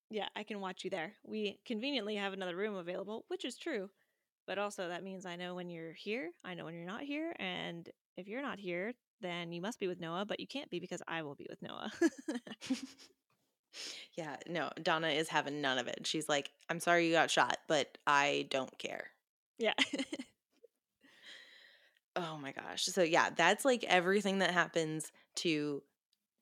Yeah, 0.10 0.28
I 0.36 0.44
can 0.44 0.60
watch 0.60 0.84
you 0.84 0.90
there. 0.90 1.14
We 1.24 1.60
conveniently 1.66 2.16
have 2.16 2.34
another 2.34 2.56
room 2.56 2.76
available, 2.76 3.26
which 3.28 3.46
is 3.46 3.58
true. 3.58 3.90
But 4.48 4.58
also 4.58 4.88
that 4.88 5.04
means 5.04 5.26
I 5.26 5.36
know 5.36 5.54
when 5.54 5.70
you're 5.70 5.94
here, 5.94 6.32
I 6.44 6.56
know 6.56 6.66
when 6.66 6.74
you're 6.74 6.86
not 6.86 7.04
here, 7.04 7.36
and 7.38 7.88
if 8.18 8.28
you're 8.28 8.42
not 8.42 8.60
here, 8.60 8.94
then 9.22 9.52
you 9.52 9.62
must 9.62 9.80
be 9.80 9.88
with 9.88 10.00
Noah, 10.00 10.26
but 10.26 10.40
you 10.40 10.48
can't 10.48 10.70
be 10.72 10.80
because 10.80 11.04
I 11.08 11.22
will 11.22 11.36
be 11.36 11.46
with 11.48 11.62
Noah. 11.62 11.92
yeah, 14.18 14.38
no, 14.48 14.72
Donna 14.82 15.10
is 15.10 15.30
having 15.30 15.62
none 15.62 15.78
of 15.78 15.88
it. 15.88 16.08
She's 16.08 16.28
like, 16.28 16.50
I'm 16.70 16.80
sorry 16.80 17.06
you 17.06 17.14
got 17.14 17.30
shot, 17.30 17.58
but 17.68 18.00
I 18.08 18.48
don't 18.50 18.76
care. 18.80 19.08
yeah. 19.60 19.74
Oh 22.16 22.38
my 22.38 22.52
gosh. 22.52 22.86
So 22.86 23.04
yeah, 23.04 23.30
that's 23.30 23.64
like 23.64 23.84
everything 23.86 24.40
that 24.40 24.52
happens 24.52 25.12
to 25.38 25.82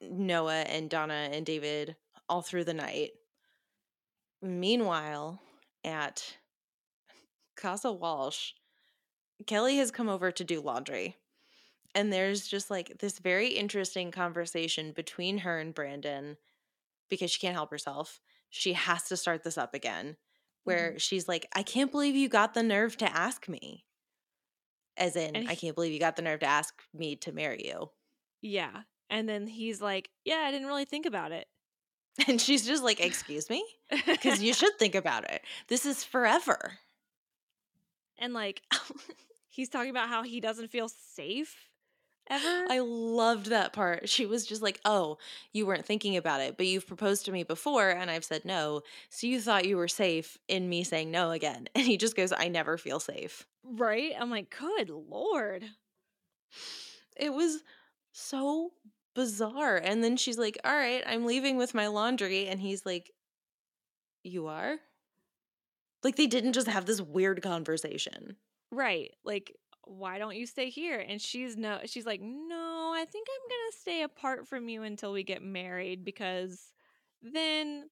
Noah 0.02 0.62
and 0.62 0.90
Donna 0.90 1.30
and 1.32 1.46
David 1.46 1.96
all 2.30 2.42
through 2.42 2.64
the 2.64 2.74
night. 2.74 3.12
Meanwhile, 4.42 5.40
at 5.84 6.40
Casa 7.56 7.92
Walsh, 7.92 8.54
Kelly 9.48 9.78
has 9.78 9.92
come 9.92 10.10
over 10.10 10.32
to 10.32 10.44
do 10.44 10.62
laundry. 10.62 11.18
And 11.96 12.14
there's 12.14 12.48
just 12.48 12.72
like 12.72 13.00
this 13.00 13.20
very 13.20 13.50
interesting 13.50 14.12
conversation 14.12 14.94
between 14.94 15.40
her 15.40 15.60
and 15.60 15.74
Brandon 15.76 16.38
because 17.10 17.32
she 17.32 17.40
can't 17.40 17.56
help 17.56 17.72
herself. 17.72 18.22
She 18.50 18.74
has 18.74 19.06
to 19.10 19.18
start 19.18 19.44
this 19.44 19.58
up 19.58 19.74
again, 19.76 20.18
where 20.66 20.98
Mhm. 20.98 21.00
she's 21.00 21.28
like, 21.28 21.48
I 21.54 21.64
can't 21.64 21.92
believe 21.92 22.16
you 22.16 22.30
got 22.30 22.54
the 22.56 22.64
nerve 22.64 22.98
to 22.98 23.12
ask 23.12 23.50
me. 23.50 23.86
As 24.98 25.16
in, 25.16 25.44
And 25.44 25.48
I 25.48 25.56
can't 25.56 25.76
believe 25.76 25.94
you 25.94 26.00
got 26.00 26.16
the 26.18 26.22
nerve 26.22 26.40
to 26.42 26.46
ask 26.46 26.84
me 26.94 27.16
to 27.18 27.32
marry 27.32 27.66
you. 27.68 27.92
yeah. 28.42 28.84
And 29.10 29.28
then 29.28 29.48
he's 29.48 29.82
like, 29.82 30.10
Yeah, 30.26 30.38
I 30.40 30.52
didn't 30.52 30.68
really 30.68 30.86
think 30.86 31.06
about 31.06 31.32
it. 31.32 31.48
And 32.28 32.42
she's 32.42 32.66
just 32.66 32.84
like, 32.84 33.00
Excuse 33.00 33.50
me? 33.50 33.64
Because 34.06 34.42
you 34.42 34.54
should 34.54 34.78
think 34.80 34.96
about 34.96 35.30
it. 35.30 35.42
This 35.68 35.86
is 35.86 36.04
forever. 36.04 36.80
and 38.18 38.34
like, 38.34 38.62
he's 39.50 39.70
talking 39.70 39.92
about 39.92 40.10
how 40.10 40.24
he 40.24 40.40
doesn't 40.42 40.70
feel 40.70 40.90
safe 40.90 41.56
ever. 42.30 42.66
I 42.70 42.80
loved 42.80 43.48
that 43.48 43.72
part. 43.72 44.10
She 44.10 44.26
was 44.26 44.46
just 44.48 44.62
like, 44.64 44.80
Oh, 44.84 45.18
you 45.54 45.66
weren't 45.68 45.86
thinking 45.86 46.18
about 46.18 46.42
it, 46.42 46.58
but 46.58 46.66
you've 46.66 46.88
proposed 46.88 47.26
to 47.26 47.32
me 47.32 47.44
before 47.44 47.90
and 47.90 48.10
I've 48.10 48.26
said 48.26 48.44
no. 48.46 48.82
So 49.10 49.28
you 49.28 49.40
thought 49.40 49.66
you 49.66 49.78
were 49.78 49.88
safe 49.88 50.38
in 50.48 50.68
me 50.68 50.84
saying 50.84 51.12
no 51.12 51.32
again. 51.32 51.70
And 51.76 51.86
he 51.86 51.98
just 51.98 52.16
goes, 52.16 52.34
I 52.36 52.48
never 52.48 52.78
feel 52.78 53.00
safe. 53.00 53.46
right? 53.64 54.14
I'm 54.20 54.32
like, 54.32 54.56
Good 54.60 54.90
Lord. 54.90 55.66
It 57.16 57.32
was 57.34 57.64
so 58.12 58.72
bizarre. 59.18 59.78
And 59.78 60.04
then 60.04 60.16
she's 60.16 60.38
like, 60.38 60.60
All 60.64 60.76
right, 60.76 61.04
I'm 61.06 61.26
leaving 61.26 61.58
with 61.58 61.74
my 61.74 61.88
laundry. 61.88 62.48
And 62.48 62.62
he's 62.62 62.86
like, 62.86 63.12
You 64.24 64.46
are? 64.46 64.78
Like 66.04 66.16
they 66.16 66.28
didn't 66.28 66.54
just 66.54 66.68
have 66.68 66.86
this 66.86 67.02
weird 67.02 67.42
conversation. 67.42 68.38
Right. 68.72 69.12
Like, 69.26 69.54
why 69.86 70.20
don't 70.20 70.36
you 70.36 70.46
stay 70.46 70.70
here? 70.70 71.00
And 71.00 71.20
she's 71.20 71.58
no 71.58 71.80
she's 71.86 72.06
like, 72.06 72.22
No, 72.22 72.94
I 72.96 73.06
think 73.12 73.28
I'm 73.28 73.50
gonna 73.50 73.82
stay 73.82 74.04
apart 74.04 74.48
from 74.48 74.70
you 74.70 74.84
until 74.84 75.12
we 75.12 75.24
get 75.24 75.42
married 75.42 76.06
because 76.06 76.72
then 77.24 77.90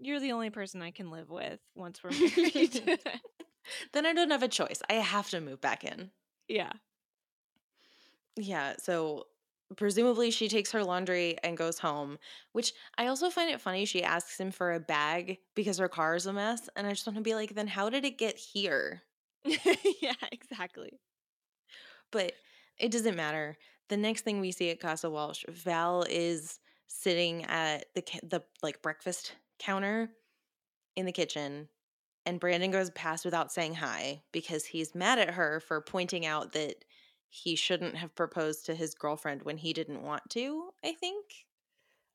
you're 0.00 0.18
the 0.18 0.32
only 0.32 0.50
person 0.50 0.82
I 0.82 0.90
can 0.90 1.12
live 1.12 1.30
with 1.30 1.60
once 1.76 2.02
we're 2.02 2.10
married. 2.10 3.00
Then 3.92 4.04
I 4.04 4.14
don't 4.14 4.30
have 4.30 4.42
a 4.42 4.48
choice. 4.48 4.82
I 4.90 4.94
have 4.94 5.30
to 5.30 5.40
move 5.40 5.60
back 5.60 5.84
in. 5.84 6.10
yeah. 6.48 6.72
Yeah. 8.36 8.74
So 8.82 9.26
presumably 9.76 10.30
she 10.30 10.48
takes 10.48 10.72
her 10.72 10.84
laundry 10.84 11.36
and 11.42 11.56
goes 11.56 11.78
home, 11.78 12.18
which 12.52 12.72
I 12.98 13.06
also 13.06 13.30
find 13.30 13.50
it 13.50 13.60
funny. 13.60 13.84
She 13.84 14.02
asks 14.02 14.38
him 14.38 14.50
for 14.50 14.72
a 14.72 14.80
bag 14.80 15.38
because 15.54 15.78
her 15.78 15.88
car 15.88 16.16
is 16.16 16.26
a 16.26 16.32
mess. 16.32 16.68
And 16.76 16.86
I 16.86 16.90
just 16.90 17.06
want 17.06 17.16
to 17.16 17.22
be 17.22 17.34
like, 17.34 17.54
then 17.54 17.66
how 17.66 17.90
did 17.90 18.04
it 18.04 18.18
get 18.18 18.36
here? 18.36 19.02
yeah, 19.44 20.12
exactly. 20.32 21.00
But 22.10 22.32
it 22.78 22.90
doesn't 22.90 23.16
matter. 23.16 23.56
The 23.88 23.96
next 23.96 24.22
thing 24.22 24.40
we 24.40 24.52
see 24.52 24.70
at 24.70 24.80
Casa 24.80 25.10
Walsh, 25.10 25.44
Val 25.48 26.04
is 26.08 26.58
sitting 26.86 27.44
at 27.44 27.86
the 27.94 28.02
the 28.24 28.42
like 28.62 28.82
breakfast 28.82 29.34
counter 29.58 30.10
in 30.96 31.06
the 31.06 31.12
kitchen 31.12 31.68
and 32.26 32.40
Brandon 32.40 32.70
goes 32.70 32.90
past 32.90 33.24
without 33.24 33.52
saying 33.52 33.74
hi 33.74 34.22
because 34.32 34.64
he's 34.64 34.94
mad 34.94 35.18
at 35.18 35.34
her 35.34 35.60
for 35.60 35.80
pointing 35.80 36.26
out 36.26 36.52
that 36.52 36.84
he 37.30 37.54
shouldn't 37.56 37.96
have 37.96 38.14
proposed 38.14 38.66
to 38.66 38.74
his 38.74 38.94
girlfriend 38.94 39.42
when 39.44 39.56
he 39.56 39.72
didn't 39.72 40.02
want 40.02 40.28
to, 40.30 40.70
I 40.84 40.92
think. 40.92 41.24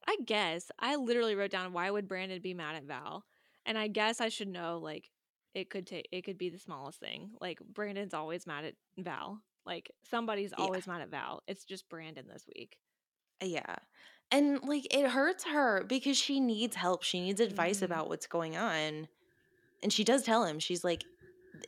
I 0.07 0.17
guess 0.25 0.69
I 0.77 0.97
literally 0.97 1.33
wrote 1.35 1.49
down 1.51 1.73
why 1.73 1.89
would 1.89 2.07
Brandon 2.07 2.39
be 2.41 2.53
mad 2.53 2.75
at 2.75 2.83
Val, 2.83 3.25
and 3.65 3.77
I 3.77 3.87
guess 3.87 4.21
I 4.21 4.29
should 4.29 4.49
know 4.49 4.77
like 4.77 5.09
it 5.55 5.69
could 5.69 5.87
take 5.87 6.07
it 6.11 6.21
could 6.23 6.37
be 6.37 6.49
the 6.49 6.59
smallest 6.59 6.99
thing. 6.99 7.31
Like 7.41 7.59
Brandon's 7.59 8.13
always 8.13 8.45
mad 8.45 8.65
at 8.65 8.75
Val. 8.99 9.41
Like 9.65 9.89
somebody's 10.03 10.51
Yeah. 10.55 10.63
always 10.63 10.85
mad 10.85 11.01
at 11.01 11.09
Val. 11.09 11.41
It's 11.47 11.63
just 11.65 11.89
Brandon 11.89 12.27
this 12.27 12.45
week. 12.55 12.77
Yeah. 13.41 13.77
And 14.31 14.61
like 14.63 14.93
it 14.93 15.09
hurts 15.09 15.45
her 15.45 15.83
because 15.85 16.17
she 16.17 16.39
needs 16.39 16.75
help. 16.75 17.03
She 17.03 17.21
needs 17.21 17.39
advice 17.39 17.79
Mhm. 17.79 17.83
about 17.83 18.09
what's 18.09 18.27
going 18.27 18.57
on. 18.57 19.07
And 19.81 19.91
she 19.93 20.03
does 20.03 20.23
tell 20.23 20.45
him, 20.45 20.59
she's 20.59 20.83
like, 20.83 21.03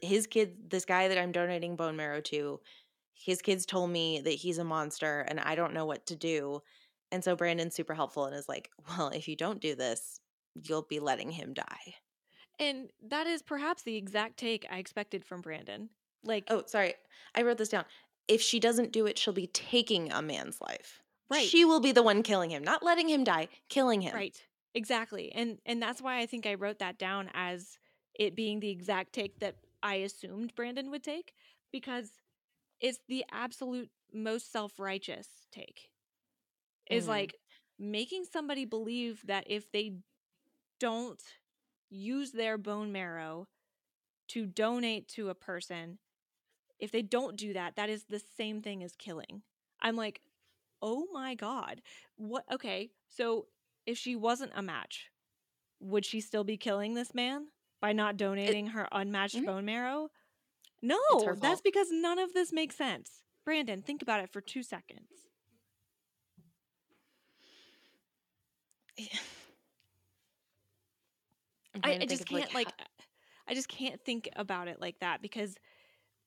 his 0.01 0.27
kid, 0.27 0.69
this 0.69 0.85
guy 0.85 1.07
that 1.07 1.17
I'm 1.17 1.31
donating 1.31 1.75
bone 1.75 1.95
marrow 1.95 2.21
to, 2.21 2.59
his 3.17 3.41
kids 3.41 3.65
told 3.65 3.89
me 3.89 4.21
that 4.21 4.31
he's 4.31 4.57
a 4.57 4.63
monster 4.63 5.21
and 5.27 5.39
I 5.39 5.55
don't 5.55 5.73
know 5.73 5.85
what 5.85 6.05
to 6.07 6.15
do. 6.15 6.61
And 7.11 7.23
so 7.23 7.35
Brandon's 7.35 7.75
super 7.75 7.93
helpful 7.93 8.25
and 8.25 8.35
is 8.35 8.49
like, 8.49 8.69
well, 8.89 9.09
if 9.09 9.27
you 9.27 9.35
don't 9.35 9.61
do 9.61 9.75
this, 9.75 10.19
you'll 10.55 10.83
be 10.83 10.99
letting 10.99 11.31
him 11.31 11.53
die. 11.53 11.95
And 12.59 12.89
that 13.07 13.27
is 13.27 13.41
perhaps 13.41 13.83
the 13.83 13.95
exact 13.95 14.37
take 14.37 14.65
I 14.71 14.77
expected 14.77 15.23
from 15.23 15.41
Brandon. 15.41 15.89
Like 16.23 16.45
Oh, 16.49 16.63
sorry. 16.65 16.95
I 17.35 17.43
wrote 17.43 17.57
this 17.57 17.69
down. 17.69 17.85
If 18.27 18.41
she 18.41 18.59
doesn't 18.59 18.91
do 18.91 19.05
it, 19.05 19.17
she'll 19.17 19.33
be 19.33 19.47
taking 19.47 20.11
a 20.11 20.21
man's 20.21 20.59
life. 20.59 21.01
Right. 21.29 21.47
She 21.47 21.65
will 21.65 21.79
be 21.79 21.91
the 21.91 22.03
one 22.03 22.23
killing 22.23 22.49
him, 22.51 22.63
not 22.63 22.83
letting 22.83 23.09
him 23.09 23.23
die, 23.23 23.49
killing 23.69 24.01
him. 24.01 24.15
Right. 24.15 24.41
Exactly. 24.73 25.31
And 25.33 25.59
and 25.65 25.81
that's 25.81 26.01
why 26.01 26.19
I 26.19 26.25
think 26.25 26.45
I 26.45 26.55
wrote 26.55 26.79
that 26.79 26.97
down 26.97 27.29
as 27.33 27.77
it 28.13 28.35
being 28.35 28.59
the 28.59 28.69
exact 28.69 29.13
take 29.13 29.39
that 29.39 29.55
I 29.83 29.95
assumed 29.95 30.55
Brandon 30.55 30.89
would 30.91 31.03
take 31.03 31.33
because 31.71 32.11
it's 32.79 32.99
the 33.07 33.25
absolute 33.31 33.89
most 34.13 34.51
self-righteous 34.51 35.27
take. 35.51 35.89
Is 36.89 37.05
Mhm. 37.05 37.09
like 37.09 37.35
making 37.77 38.25
somebody 38.25 38.65
believe 38.65 39.25
that 39.25 39.43
if 39.47 39.71
they 39.71 39.97
don't 40.79 41.21
use 41.89 42.31
their 42.31 42.57
bone 42.57 42.91
marrow 42.91 43.47
to 44.29 44.45
donate 44.45 45.07
to 45.09 45.29
a 45.29 45.35
person, 45.35 45.99
if 46.79 46.91
they 46.91 47.01
don't 47.01 47.35
do 47.35 47.53
that, 47.53 47.75
that 47.75 47.89
is 47.89 48.05
the 48.05 48.19
same 48.19 48.61
thing 48.61 48.83
as 48.83 48.95
killing. 48.95 49.43
I'm 49.79 49.95
like, 49.95 50.21
oh 50.81 51.07
my 51.11 51.35
God. 51.35 51.81
What? 52.15 52.45
Okay. 52.51 52.91
So 53.07 53.47
if 53.85 53.97
she 53.97 54.15
wasn't 54.15 54.51
a 54.55 54.61
match, 54.61 55.11
would 55.79 56.05
she 56.05 56.21
still 56.21 56.43
be 56.43 56.57
killing 56.57 56.93
this 56.93 57.13
man 57.13 57.47
by 57.81 57.93
not 57.93 58.17
donating 58.17 58.67
her 58.67 58.87
unmatched 58.91 59.35
Mhm. 59.35 59.45
bone 59.45 59.65
marrow? 59.65 60.11
No, 60.81 60.97
that's 61.19 61.39
fault. 61.39 61.63
because 61.63 61.87
none 61.91 62.19
of 62.19 62.33
this 62.33 62.53
makes 62.53 62.75
sense. 62.75 63.23
Brandon, 63.45 63.81
think 63.81 64.01
about 64.01 64.21
it 64.21 64.31
for 64.31 64.41
two 64.41 64.63
seconds. 64.63 65.09
I, 71.83 71.99
I 72.01 72.05
just 72.05 72.25
can't 72.25 72.53
like, 72.55 72.71
I 73.47 73.53
just 73.53 73.67
can't 73.69 74.01
think 74.03 74.29
about 74.35 74.67
it 74.67 74.81
like 74.81 74.99
that 74.99 75.21
because 75.21 75.55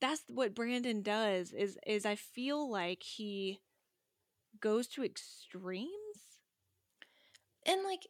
that's 0.00 0.22
what 0.28 0.54
Brandon 0.54 1.02
does 1.02 1.52
is 1.52 1.76
is 1.86 2.06
I 2.06 2.14
feel 2.14 2.70
like 2.70 3.02
he 3.02 3.60
goes 4.60 4.86
to 4.88 5.04
extremes. 5.04 5.90
And 7.66 7.84
like, 7.84 8.06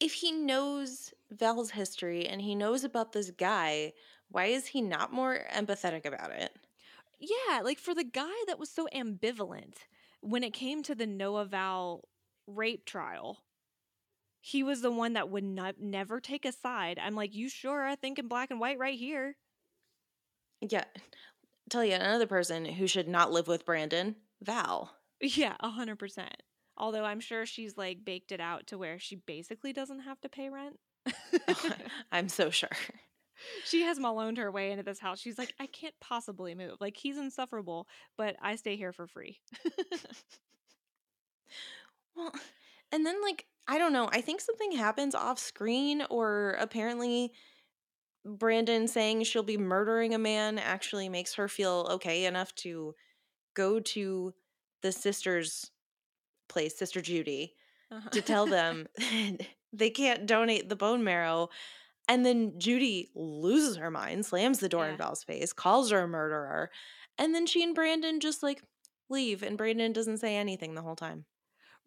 if 0.00 0.12
he 0.14 0.32
knows 0.32 1.14
Val's 1.30 1.70
history 1.70 2.26
and 2.26 2.40
he 2.40 2.54
knows 2.54 2.84
about 2.84 3.12
this 3.12 3.30
guy, 3.30 3.92
why 4.32 4.46
is 4.46 4.68
he 4.68 4.80
not 4.80 5.12
more 5.12 5.38
empathetic 5.54 6.04
about 6.04 6.32
it? 6.32 6.50
Yeah, 7.20 7.60
like 7.62 7.78
for 7.78 7.94
the 7.94 8.04
guy 8.04 8.32
that 8.46 8.58
was 8.58 8.70
so 8.70 8.88
ambivalent 8.94 9.76
when 10.20 10.42
it 10.42 10.52
came 10.52 10.82
to 10.82 10.94
the 10.94 11.06
Noah 11.06 11.44
Val 11.44 12.08
rape 12.46 12.84
trial, 12.84 13.44
he 14.40 14.62
was 14.62 14.80
the 14.80 14.90
one 14.90 15.12
that 15.12 15.28
would 15.28 15.44
not 15.44 15.80
never 15.80 16.20
take 16.20 16.44
a 16.44 16.52
side. 16.52 16.98
I'm 16.98 17.14
like, 17.14 17.34
you 17.34 17.48
sure 17.48 17.84
I 17.84 17.94
think 17.94 18.18
in 18.18 18.26
black 18.26 18.50
and 18.50 18.58
white 18.58 18.78
right 18.78 18.98
here. 18.98 19.36
Yeah. 20.60 20.84
Tell 21.70 21.84
you 21.84 21.94
another 21.94 22.26
person 22.26 22.64
who 22.64 22.86
should 22.86 23.08
not 23.08 23.32
live 23.32 23.46
with 23.46 23.64
Brandon, 23.64 24.16
Val. 24.40 24.92
Yeah, 25.20 25.54
a 25.60 25.70
hundred 25.70 25.98
percent. 25.98 26.42
Although 26.76 27.04
I'm 27.04 27.20
sure 27.20 27.46
she's 27.46 27.76
like 27.76 28.04
baked 28.04 28.32
it 28.32 28.40
out 28.40 28.66
to 28.68 28.78
where 28.78 28.98
she 28.98 29.16
basically 29.16 29.72
doesn't 29.72 30.00
have 30.00 30.20
to 30.22 30.28
pay 30.28 30.50
rent. 30.50 30.78
I'm 32.12 32.28
so 32.28 32.50
sure. 32.50 32.68
She 33.64 33.82
has 33.82 33.98
maloned 33.98 34.38
her 34.38 34.50
way 34.50 34.70
into 34.70 34.82
this 34.82 34.98
house. 34.98 35.18
She's 35.20 35.38
like, 35.38 35.54
I 35.60 35.66
can't 35.66 35.94
possibly 36.00 36.54
move. 36.54 36.76
Like 36.80 36.96
he's 36.96 37.18
insufferable, 37.18 37.86
but 38.16 38.36
I 38.40 38.56
stay 38.56 38.76
here 38.76 38.92
for 38.92 39.06
free. 39.06 39.40
Well, 42.14 42.32
and 42.90 43.06
then 43.06 43.20
like 43.22 43.46
I 43.68 43.78
don't 43.78 43.92
know, 43.92 44.08
I 44.12 44.20
think 44.20 44.40
something 44.40 44.72
happens 44.72 45.14
off 45.14 45.38
screen 45.38 46.02
or 46.10 46.56
apparently 46.58 47.32
Brandon 48.24 48.88
saying 48.88 49.22
she'll 49.24 49.42
be 49.42 49.56
murdering 49.56 50.14
a 50.14 50.18
man 50.18 50.58
actually 50.58 51.08
makes 51.08 51.34
her 51.34 51.48
feel 51.48 51.86
okay 51.92 52.24
enough 52.24 52.54
to 52.56 52.94
go 53.54 53.80
to 53.80 54.34
the 54.82 54.92
sister's 54.92 55.70
place, 56.48 56.76
Sister 56.76 57.00
Judy, 57.00 57.54
Uh-huh. 57.90 58.10
to 58.10 58.20
tell 58.20 58.46
them 58.46 58.88
they 59.72 59.90
can't 59.90 60.26
donate 60.26 60.68
the 60.68 60.76
bone 60.76 61.04
marrow. 61.04 61.48
And 62.08 62.26
then 62.26 62.58
Judy 62.58 63.10
loses 63.14 63.76
her 63.76 63.90
mind, 63.90 64.26
slams 64.26 64.58
the 64.58 64.68
door 64.68 64.88
in 64.88 64.96
Val's 64.96 65.22
face, 65.22 65.52
calls 65.52 65.90
her 65.90 66.00
a 66.00 66.08
murderer. 66.08 66.70
And 67.18 67.34
then 67.34 67.46
she 67.46 67.62
and 67.62 67.74
Brandon 67.74 68.20
just 68.20 68.42
like 68.42 68.62
leave. 69.08 69.42
And 69.42 69.56
Brandon 69.56 69.92
doesn't 69.92 70.18
say 70.18 70.36
anything 70.36 70.74
the 70.74 70.82
whole 70.82 70.96
time. 70.96 71.24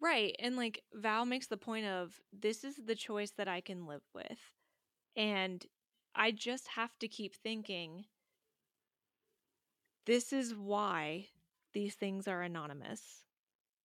Right. 0.00 0.34
And 0.38 0.56
like 0.56 0.82
Val 0.94 1.26
makes 1.26 1.46
the 1.46 1.56
point 1.56 1.86
of 1.86 2.18
this 2.32 2.64
is 2.64 2.76
the 2.76 2.94
choice 2.94 3.32
that 3.36 3.48
I 3.48 3.60
can 3.60 3.86
live 3.86 4.02
with. 4.14 4.38
And 5.16 5.64
I 6.14 6.30
just 6.30 6.68
have 6.68 6.98
to 7.00 7.08
keep 7.08 7.34
thinking 7.34 8.04
this 10.06 10.32
is 10.32 10.54
why 10.54 11.26
these 11.74 11.94
things 11.94 12.26
are 12.28 12.42
anonymous. 12.42 13.02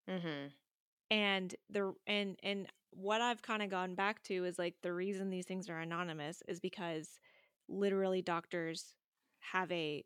Mm-hmm. 0.10 0.48
And 1.12 1.56
the 1.70 1.96
and 2.08 2.38
and 2.44 2.68
what 2.92 3.22
I've 3.22 3.44
kind 3.44 3.64
of 3.64 3.70
gone 3.72 3.96
back 3.96 4.24
to 4.26 4.46
is 4.46 4.60
like 4.60 4.78
the 4.84 4.94
reason 4.94 5.30
these 5.32 5.48
things 5.48 5.70
are 5.70 5.80
anonymous 5.80 6.44
is 6.50 6.60
because 6.62 7.20
literally 7.70 8.24
doctors 8.24 8.96
have 9.40 9.72
a 9.72 10.06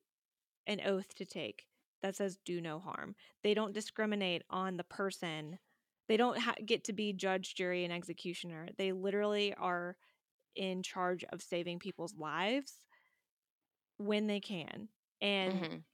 an 0.68 0.82
oath 0.86 1.14
to 1.16 1.26
take 1.26 1.68
that 2.04 2.16
says 2.16 2.38
do 2.46 2.62
no 2.62 2.80
harm. 2.80 3.16
They 3.44 3.54
don't 3.56 3.74
discriminate 3.74 4.44
on 4.50 4.78
the 4.78 4.86
person. 4.86 5.60
They 6.10 6.18
don't 6.18 6.40
ha- 6.40 6.56
get 6.66 6.86
to 6.86 6.94
be 6.94 7.14
judge, 7.14 7.56
jury, 7.56 7.86
and 7.86 7.94
executioner. 7.94 8.70
They 8.78 8.94
literally 8.94 9.54
are 9.56 9.98
in 10.56 10.84
charge 10.84 11.24
of 11.26 11.42
saving 11.42 11.80
people's 11.80 12.16
lives 12.16 12.86
when 13.98 14.28
they 14.28 14.40
can. 14.42 14.90
And 15.22 15.68
Mhm. 15.68 15.86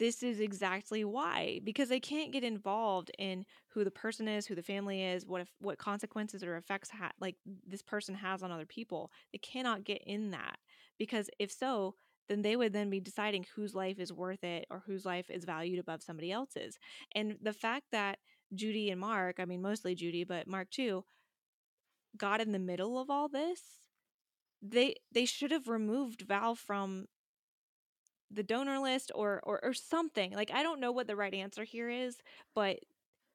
This 0.00 0.22
is 0.22 0.40
exactly 0.40 1.04
why 1.04 1.60
because 1.62 1.90
they 1.90 2.00
can't 2.00 2.32
get 2.32 2.42
involved 2.42 3.10
in 3.18 3.44
who 3.68 3.84
the 3.84 3.90
person 3.90 4.26
is 4.26 4.46
who 4.46 4.54
the 4.54 4.62
family 4.62 5.04
is 5.04 5.26
what 5.26 5.42
if 5.42 5.50
what 5.60 5.78
consequences 5.78 6.42
or 6.42 6.56
effects 6.56 6.90
ha- 6.90 7.12
like 7.20 7.36
this 7.66 7.82
person 7.82 8.14
has 8.14 8.42
on 8.42 8.50
other 8.50 8.66
people. 8.66 9.10
They 9.30 9.38
cannot 9.38 9.84
get 9.84 10.02
in 10.06 10.30
that 10.32 10.56
because 10.98 11.28
if 11.38 11.52
so 11.52 11.94
then 12.28 12.42
they 12.42 12.56
would 12.56 12.72
then 12.72 12.90
be 12.90 13.00
deciding 13.00 13.44
whose 13.54 13.74
life 13.74 13.98
is 13.98 14.12
worth 14.12 14.42
it 14.42 14.64
or 14.70 14.82
whose 14.86 15.04
life 15.04 15.28
is 15.30 15.44
valued 15.44 15.80
above 15.80 16.02
somebody 16.02 16.32
else's. 16.32 16.78
And 17.14 17.36
the 17.42 17.52
fact 17.52 17.86
that 17.92 18.18
judy 18.54 18.90
and 18.90 19.00
mark 19.00 19.36
i 19.38 19.44
mean 19.44 19.62
mostly 19.62 19.94
judy 19.94 20.24
but 20.24 20.48
mark 20.48 20.68
too 20.70 21.04
got 22.16 22.40
in 22.40 22.52
the 22.52 22.58
middle 22.58 22.98
of 22.98 23.10
all 23.10 23.28
this 23.28 23.60
they 24.62 24.94
they 25.12 25.24
should 25.24 25.50
have 25.50 25.68
removed 25.68 26.22
val 26.22 26.54
from 26.54 27.06
the 28.30 28.42
donor 28.42 28.78
list 28.78 29.10
or, 29.14 29.40
or 29.44 29.60
or 29.64 29.74
something. 29.74 30.32
Like 30.32 30.50
I 30.52 30.62
don't 30.62 30.80
know 30.80 30.92
what 30.92 31.06
the 31.06 31.16
right 31.16 31.34
answer 31.34 31.64
here 31.64 31.90
is, 31.90 32.18
but 32.54 32.78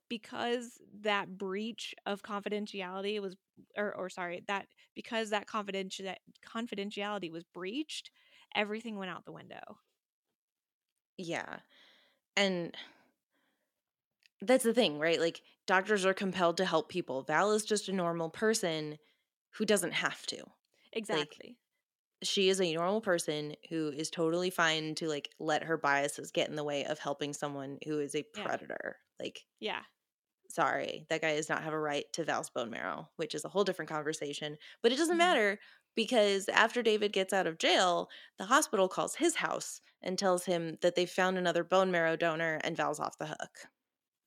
because 0.09 0.79
that 1.01 1.37
breach 1.37 1.95
of 2.05 2.23
confidentiality 2.23 3.21
was 3.21 3.35
or 3.77 3.93
or 3.95 4.09
sorry, 4.09 4.43
that 4.47 4.67
because 4.95 5.29
that 5.31 5.47
confidential 5.47 6.13
confidentiality 6.45 7.31
was 7.31 7.43
breached, 7.43 8.11
everything 8.55 8.97
went 8.97 9.11
out 9.11 9.25
the 9.25 9.31
window. 9.31 9.79
Yeah. 11.17 11.59
And 12.37 12.75
that's 14.41 14.63
the 14.63 14.73
thing, 14.73 14.99
right? 14.99 15.19
Like 15.19 15.41
doctors 15.65 16.05
are 16.05 16.13
compelled 16.13 16.57
to 16.57 16.65
help 16.65 16.89
people. 16.89 17.23
Val 17.23 17.51
is 17.51 17.65
just 17.65 17.89
a 17.89 17.93
normal 17.93 18.29
person 18.29 18.97
who 19.51 19.65
doesn't 19.65 19.93
have 19.93 20.25
to. 20.27 20.43
Exactly. 20.93 21.57
She 22.26 22.49
is 22.49 22.59
a 22.59 22.73
normal 22.73 23.01
person 23.01 23.55
who 23.69 23.89
is 23.89 24.09
totally 24.09 24.49
fine 24.49 24.95
to 24.95 25.07
like 25.07 25.30
let 25.39 25.63
her 25.63 25.78
biases 25.78 26.32
get 26.32 26.49
in 26.49 26.55
the 26.55 26.63
way 26.63 26.86
of 26.86 26.99
helping 26.99 27.34
someone 27.34 27.78
who 27.86 27.99
is 27.99 28.15
a 28.15 28.26
Yeah. 28.34 28.43
predator. 28.43 28.97
Like 29.19 29.45
yeah. 29.59 29.84
sorry, 30.49 31.05
that 31.09 31.21
guy 31.21 31.36
does 31.36 31.49
not 31.49 31.63
have 31.63 31.73
a 31.73 31.80
right 31.80 32.05
to 32.13 32.23
Val's 32.23 32.49
bone 32.49 32.69
marrow, 32.71 33.09
which 33.17 33.36
is 33.36 33.45
a 33.45 33.49
whole 33.49 33.63
different 33.63 33.89
conversation. 33.89 34.57
But 34.82 34.91
it 34.91 34.97
doesn't 34.97 35.17
Mhm. 35.17 35.17
matter 35.17 35.59
because 35.95 36.49
after 36.49 36.82
David 36.84 37.13
gets 37.13 37.34
out 37.34 37.47
of 37.47 37.57
jail, 37.57 38.09
the 38.38 38.45
hospital 38.45 38.88
calls 38.89 39.15
his 39.15 39.36
house 39.36 39.82
and 40.01 40.17
tells 40.19 40.45
him 40.45 40.78
that 40.82 40.95
they 40.95 41.05
found 41.05 41.38
another 41.38 41.63
bone 41.63 41.91
marrow 41.91 42.15
donor 42.15 42.59
and 42.63 42.78
Val's 42.78 42.99
off 42.99 43.17
the 43.17 43.28
hook. 43.28 43.67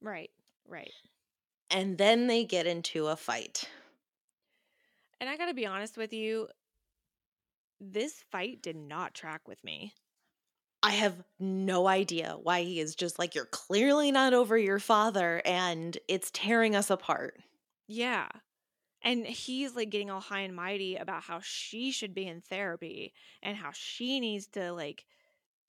Right. 0.00 0.30
Right. 0.66 0.94
And 1.70 1.96
then 1.96 2.26
they 2.26 2.44
get 2.44 2.66
into 2.66 3.06
a 3.06 3.16
fight. 3.16 3.70
And 5.20 5.28
I 5.28 5.36
got 5.36 5.46
to 5.46 5.54
be 5.54 5.66
honest 5.66 5.96
with 5.96 6.12
you, 6.12 6.48
this 7.80 8.24
fight 8.30 8.62
did 8.62 8.76
not 8.76 9.14
track 9.14 9.46
with 9.46 9.62
me. 9.62 9.94
I 10.82 10.92
have 10.92 11.22
no 11.40 11.88
idea 11.88 12.36
why 12.40 12.62
he 12.62 12.80
is 12.80 12.94
just 12.94 13.18
like, 13.18 13.34
You're 13.34 13.46
clearly 13.46 14.12
not 14.12 14.32
over 14.32 14.56
your 14.56 14.78
father, 14.78 15.42
and 15.44 15.96
it's 16.08 16.30
tearing 16.30 16.76
us 16.76 16.90
apart. 16.90 17.38
Yeah. 17.88 18.28
And 19.02 19.26
he's 19.26 19.76
like 19.76 19.90
getting 19.90 20.10
all 20.10 20.20
high 20.20 20.40
and 20.40 20.54
mighty 20.54 20.96
about 20.96 21.22
how 21.22 21.40
she 21.42 21.92
should 21.92 22.14
be 22.14 22.26
in 22.26 22.40
therapy 22.40 23.12
and 23.42 23.56
how 23.56 23.70
she 23.72 24.18
needs 24.18 24.48
to 24.48 24.72
like 24.72 25.04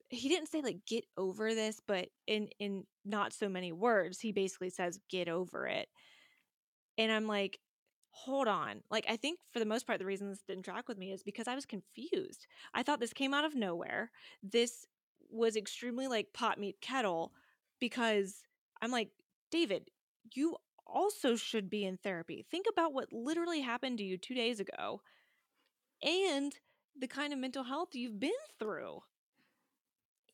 he 0.10 0.28
didn't 0.28 0.49
say 0.49 0.62
like 0.62 0.86
get 0.88 1.05
over 1.18 1.53
this, 1.53 1.80
but 1.86 2.10
in 2.26 2.49
in 2.60 2.86
not 3.05 3.34
so 3.34 3.47
many 3.47 3.72
words, 3.72 4.20
he 4.20 4.32
basically 4.32 4.70
says 4.70 4.99
get 5.10 5.30
over 5.30 5.68
it. 5.68 5.88
And 6.97 7.12
I'm 7.12 7.28
like, 7.28 7.60
hold 8.26 8.48
on. 8.48 8.82
Like 8.92 9.06
I 9.10 9.16
think 9.16 9.40
for 9.52 9.60
the 9.60 9.66
most 9.66 9.86
part 9.88 10.00
the 10.00 10.06
reason 10.06 10.30
this 10.30 10.44
didn't 10.48 10.64
track 10.64 10.88
with 10.88 10.98
me 10.98 11.12
is 11.12 11.24
because 11.24 11.48
I 11.48 11.56
was 11.56 11.66
confused. 11.66 12.48
I 12.74 12.84
thought 12.84 13.00
this 13.00 13.14
came 13.14 13.34
out 13.34 13.46
of 13.46 13.56
nowhere. 13.56 14.12
This 14.44 14.86
was 15.30 15.56
extremely 15.56 16.08
like 16.08 16.34
pot 16.34 16.60
meet 16.60 16.82
kettle 16.82 17.34
because 17.80 18.42
I'm 18.82 18.92
like, 18.92 19.10
David, 19.52 19.90
you 20.34 20.58
also 20.86 21.36
should 21.36 21.70
be 21.70 21.86
in 21.86 21.98
therapy. 21.98 22.46
Think 22.50 22.66
about 22.72 22.94
what 22.94 23.14
literally 23.14 23.62
happened 23.62 23.98
to 24.00 24.04
you 24.04 24.18
2 24.18 24.34
days 24.34 24.60
ago 24.60 25.02
and 26.02 26.54
the 26.98 27.08
kind 27.08 27.34
of 27.34 27.40
mental 27.40 27.64
health 27.64 27.90
you've 27.94 28.20
been 28.20 28.32
through. 28.58 29.00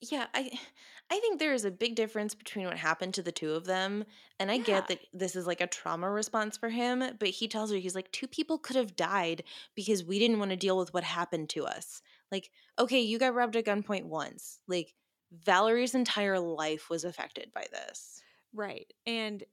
Yeah, 0.01 0.27
I 0.33 0.51
I 1.11 1.19
think 1.19 1.39
there 1.39 1.53
is 1.53 1.65
a 1.65 1.71
big 1.71 1.95
difference 1.95 2.33
between 2.33 2.65
what 2.65 2.77
happened 2.77 3.13
to 3.15 3.21
the 3.23 3.31
two 3.31 3.53
of 3.53 3.65
them. 3.65 4.05
And 4.39 4.49
I 4.51 4.57
Yeah. 4.57 4.57
get 4.57 4.87
that 4.87 5.01
this 5.13 5.35
is 5.35 5.45
like 5.45 5.61
a 5.61 5.67
trauma 5.67 6.09
response 6.09 6.57
for 6.57 6.69
him, 6.69 7.03
but 7.19 7.29
he 7.29 7.47
tells 7.47 7.71
her 7.71 7.77
he's 7.77 7.93
like 7.95 8.11
two 8.11 8.27
people 8.27 8.57
could 8.57 8.75
have 8.75 8.95
died 8.95 9.43
because 9.75 10.03
we 10.03 10.17
didn't 10.19 10.39
want 10.39 10.49
to 10.51 10.57
deal 10.57 10.77
with 10.77 10.93
what 10.93 11.03
happened 11.03 11.49
to 11.51 11.65
us. 11.65 12.01
Like, 12.31 12.51
okay, 12.79 12.99
you 13.01 13.19
got 13.19 13.35
robbed 13.35 13.55
at 13.55 13.65
gunpoint 13.65 14.05
once. 14.05 14.61
Like 14.67 14.95
Valerie's 15.31 15.93
entire 15.95 16.39
life 16.39 16.89
was 16.89 17.03
affected 17.03 17.51
by 17.53 17.67
this. 17.71 18.25
Right. 18.53 18.91
And 19.05 19.43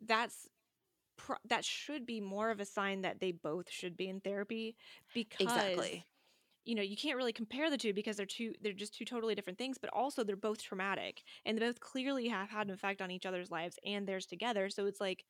that's 0.00 0.48
that 1.44 1.64
should 1.64 2.06
be 2.06 2.20
more 2.20 2.50
of 2.50 2.60
a 2.60 2.64
sign 2.64 3.02
that 3.02 3.20
they 3.20 3.32
both 3.32 3.70
should 3.70 3.96
be 3.96 4.08
in 4.08 4.20
therapy 4.20 4.76
because 5.12 5.24
Exactly. 5.40 6.06
You 6.70 6.76
know 6.76 6.82
you 6.82 6.96
can't 6.96 7.16
really 7.16 7.32
compare 7.32 7.68
the 7.68 7.76
two 7.76 7.92
because 7.92 8.16
they're 8.16 8.24
two 8.24 8.54
they're 8.62 8.72
just 8.72 8.94
two 8.94 9.04
totally 9.04 9.34
different 9.34 9.58
things 9.58 9.76
but 9.76 9.90
also 9.92 10.22
they're 10.22 10.36
both 10.36 10.62
traumatic 10.62 11.24
and 11.44 11.58
they 11.58 11.66
both 11.66 11.80
clearly 11.80 12.28
have 12.28 12.48
had 12.48 12.68
an 12.68 12.72
effect 12.72 13.02
on 13.02 13.10
each 13.10 13.26
other's 13.26 13.50
lives 13.50 13.76
and 13.84 14.06
theirs 14.06 14.24
together 14.24 14.70
so 14.70 14.86
it's 14.86 15.00
like 15.00 15.24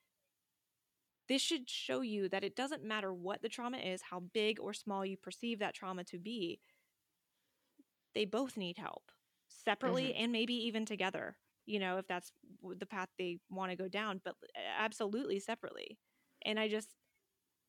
this 1.30 1.40
should 1.40 1.70
show 1.70 2.02
you 2.02 2.28
that 2.28 2.44
it 2.44 2.54
doesn't 2.54 2.84
matter 2.84 3.10
what 3.14 3.40
the 3.40 3.48
trauma 3.48 3.78
is 3.78 4.02
how 4.10 4.20
big 4.34 4.60
or 4.60 4.74
small 4.74 5.06
you 5.06 5.16
perceive 5.16 5.60
that 5.60 5.74
trauma 5.74 6.04
to 6.04 6.18
be 6.18 6.60
they 8.14 8.26
both 8.26 8.58
need 8.58 8.76
help 8.76 9.04
separately 9.48 10.08
mm-hmm. 10.08 10.24
and 10.24 10.32
maybe 10.32 10.52
even 10.52 10.84
together 10.84 11.38
you 11.64 11.78
know 11.78 11.96
if 11.96 12.06
that's 12.06 12.32
the 12.76 12.84
path 12.84 13.08
they 13.18 13.38
want 13.48 13.70
to 13.70 13.76
go 13.76 13.88
down 13.88 14.20
but 14.26 14.34
uh, 14.54 14.60
absolutely 14.78 15.40
separately 15.40 15.96
and 16.44 16.60
i 16.60 16.68
just 16.68 16.90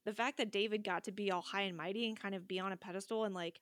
the 0.05 0.13
fact 0.13 0.37
that 0.37 0.51
david 0.51 0.83
got 0.83 1.03
to 1.03 1.11
be 1.11 1.31
all 1.31 1.41
high 1.41 1.61
and 1.61 1.77
mighty 1.77 2.07
and 2.07 2.19
kind 2.19 2.35
of 2.35 2.47
be 2.47 2.59
on 2.59 2.71
a 2.71 2.77
pedestal 2.77 3.23
and 3.23 3.35
like 3.35 3.59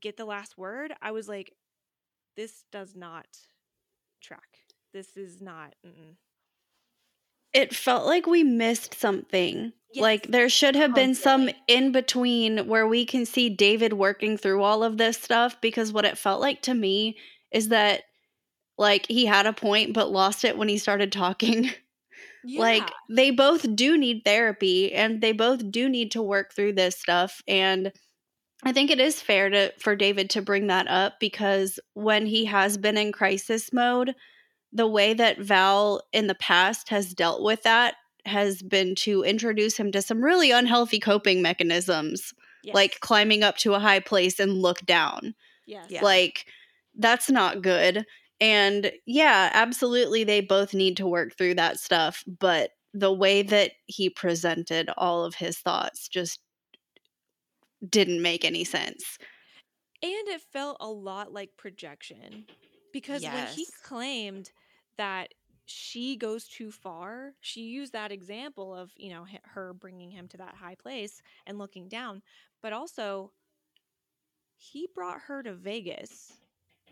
get 0.00 0.16
the 0.16 0.24
last 0.24 0.58
word 0.58 0.92
i 1.02 1.10
was 1.10 1.28
like 1.28 1.52
this 2.36 2.64
does 2.70 2.94
not 2.94 3.26
track 4.20 4.58
this 4.92 5.16
is 5.16 5.40
not 5.40 5.74
mm-mm. 5.86 6.14
It 7.52 7.74
felt 7.74 8.06
like 8.06 8.26
we 8.26 8.44
missed 8.44 8.94
something. 8.94 9.72
Yes, 9.92 10.02
Like 10.02 10.26
there 10.26 10.48
should 10.48 10.76
have 10.76 10.94
been 10.94 11.14
some 11.14 11.48
in 11.66 11.92
between 11.92 12.68
where 12.68 12.86
we 12.86 13.06
can 13.06 13.24
see 13.24 13.48
David 13.48 13.94
working 13.94 14.36
through 14.36 14.62
all 14.62 14.84
of 14.84 14.98
this 14.98 15.16
stuff 15.16 15.58
because 15.60 15.92
what 15.92 16.04
it 16.04 16.18
felt 16.18 16.42
like 16.42 16.62
to 16.62 16.74
me 16.74 17.16
is 17.50 17.68
that 17.68 18.02
like 18.76 19.06
he 19.08 19.24
had 19.24 19.46
a 19.46 19.52
point 19.54 19.94
but 19.94 20.10
lost 20.12 20.44
it 20.44 20.58
when 20.58 20.68
he 20.68 20.76
started 20.76 21.10
talking. 21.10 21.70
yeah 22.44 22.60
Like 22.60 22.90
they 23.08 23.30
both 23.30 23.74
do 23.74 23.96
need 23.98 24.22
therapy 24.24 24.92
and 24.92 25.20
they 25.20 25.32
both 25.32 25.70
do 25.70 25.88
need 25.88 26.12
to 26.12 26.22
work 26.22 26.54
through 26.54 26.74
this 26.74 26.96
stuff 26.96 27.42
and 27.46 27.92
I 28.64 28.72
think 28.72 28.90
it 28.90 29.00
is 29.00 29.20
fair 29.20 29.50
to 29.50 29.72
for 29.78 29.94
David 29.94 30.30
to 30.30 30.42
bring 30.42 30.66
that 30.66 30.88
up 30.88 31.20
because 31.20 31.78
when 31.94 32.26
he 32.26 32.44
has 32.46 32.76
been 32.76 32.96
in 32.96 33.12
crisis 33.12 33.72
mode, 33.72 34.14
the 34.72 34.86
way 34.86 35.14
that 35.14 35.38
Val 35.38 36.02
in 36.12 36.26
the 36.26 36.34
past 36.34 36.88
has 36.88 37.14
dealt 37.14 37.42
with 37.42 37.62
that 37.62 37.94
has 38.26 38.62
been 38.62 38.94
to 38.96 39.22
introduce 39.22 39.76
him 39.76 39.92
to 39.92 40.02
some 40.02 40.22
really 40.22 40.50
unhealthy 40.50 40.98
coping 40.98 41.40
mechanisms, 41.40 42.34
yes. 42.64 42.74
like 42.74 43.00
climbing 43.00 43.42
up 43.42 43.56
to 43.58 43.74
a 43.74 43.78
high 43.78 44.00
place 44.00 44.40
and 44.40 44.60
look 44.60 44.84
down. 44.84 45.34
yes 45.66 45.86
Yeah. 45.88 46.02
Like 46.02 46.46
that's 46.96 47.30
not 47.30 47.62
good. 47.62 48.04
And 48.40 48.92
yeah, 49.06 49.50
absolutely, 49.52 50.24
they 50.24 50.40
both 50.40 50.74
need 50.74 50.96
to 50.98 51.06
work 51.06 51.36
through 51.36 51.54
that 51.54 51.78
stuff. 51.80 52.22
But 52.26 52.70
the 52.94 53.12
way 53.12 53.42
that 53.42 53.72
he 53.86 54.08
presented 54.10 54.90
all 54.96 55.24
of 55.24 55.34
his 55.34 55.58
thoughts 55.58 56.08
just 56.08 56.40
didn't 57.88 58.22
make 58.22 58.44
any 58.44 58.64
sense. 58.64 59.18
And 60.02 60.28
it 60.28 60.40
felt 60.40 60.76
a 60.80 60.88
lot 60.88 61.32
like 61.32 61.56
projection 61.56 62.46
because 62.92 63.28
when 63.28 63.46
he 63.46 63.66
claimed 63.82 64.52
that 64.96 65.34
she 65.66 66.16
goes 66.16 66.46
too 66.48 66.70
far, 66.70 67.34
she 67.40 67.62
used 67.62 67.92
that 67.92 68.12
example 68.12 68.74
of, 68.74 68.92
you 68.96 69.10
know, 69.10 69.26
her 69.44 69.72
bringing 69.74 70.10
him 70.10 70.28
to 70.28 70.36
that 70.38 70.54
high 70.54 70.76
place 70.76 71.20
and 71.46 71.58
looking 71.58 71.88
down, 71.88 72.22
but 72.62 72.72
also 72.72 73.32
he 74.56 74.86
brought 74.94 75.22
her 75.22 75.42
to 75.42 75.54
Vegas 75.54 76.32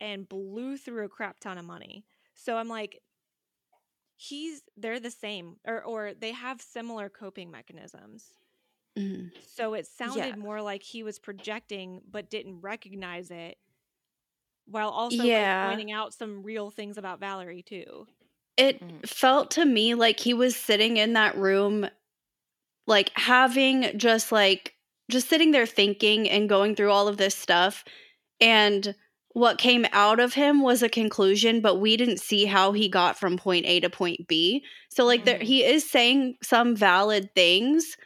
and 0.01 0.29
blew 0.29 0.77
through 0.77 1.05
a 1.05 1.09
crap 1.09 1.41
ton 1.41 1.59
of 1.59 1.65
money. 1.65 2.07
So 2.35 2.57
I'm 2.57 2.69
like 2.69 3.03
he's 4.19 4.63
they're 4.77 4.99
the 5.01 5.11
same 5.11 5.57
or 5.67 5.83
or 5.85 6.15
they 6.15 6.33
have 6.33 6.61
similar 6.63 7.09
coping 7.11 7.51
mechanisms. 7.51 8.33
Mhm. 8.97 9.33
So 9.41 9.75
it 9.75 9.87
sounded 9.87 10.37
Yeah. 10.37 10.37
more 10.37 10.61
like 10.61 10.83
he 10.83 11.03
was 11.03 11.19
projecting 11.19 12.03
but 12.09 12.29
didn't 12.31 12.61
recognize 12.61 13.31
it 13.31 13.59
while 14.67 14.89
also 14.91 15.29
Yeah. 15.29 15.31
like 15.31 15.57
pointing 15.57 15.93
out 15.93 16.13
some 16.13 16.43
real 16.43 16.71
things 16.71 16.99
about 16.99 17.21
Valerie 17.21 17.63
too. 17.63 18.09
It 18.57 18.83
Mhm. 18.83 19.07
felt 19.07 19.51
to 19.53 19.65
me 19.65 19.95
like 19.95 20.21
he 20.21 20.33
was 20.35 20.57
sitting 20.57 20.97
in 20.97 21.13
that 21.13 21.37
room, 21.37 21.89
like 22.87 23.13
having 23.17 23.99
just 23.99 24.33
like, 24.33 24.75
just 25.11 25.29
sitting 25.29 25.53
there 25.53 25.67
thinking 25.67 26.29
and 26.29 26.49
going 26.49 26.75
through 26.77 26.91
all 26.93 27.09
of 27.09 27.17
this 27.17 27.37
stuff. 27.37 27.85
And 28.41 28.95
what 29.37 29.59
came 29.59 29.85
out 29.93 30.19
of 30.19 30.33
him 30.35 30.63
was 30.63 30.83
a 30.83 30.89
conclusion, 30.89 31.61
but 31.61 31.77
we 31.77 31.97
didn't 31.99 32.21
see 32.21 32.47
how 32.47 32.73
he 32.73 32.89
got 32.89 33.19
from 33.19 33.37
point 33.37 33.67
A 33.67 33.81
to 33.81 33.91
point 33.91 34.27
B. 34.29 34.65
So, 34.91 35.05
like, 35.05 35.27
there, 35.27 35.39
Mhm. 35.39 35.43
he 35.43 35.63
is 35.65 35.89
saying 35.89 36.37
some 36.43 36.75
valid 36.75 37.29
things, 37.35 37.97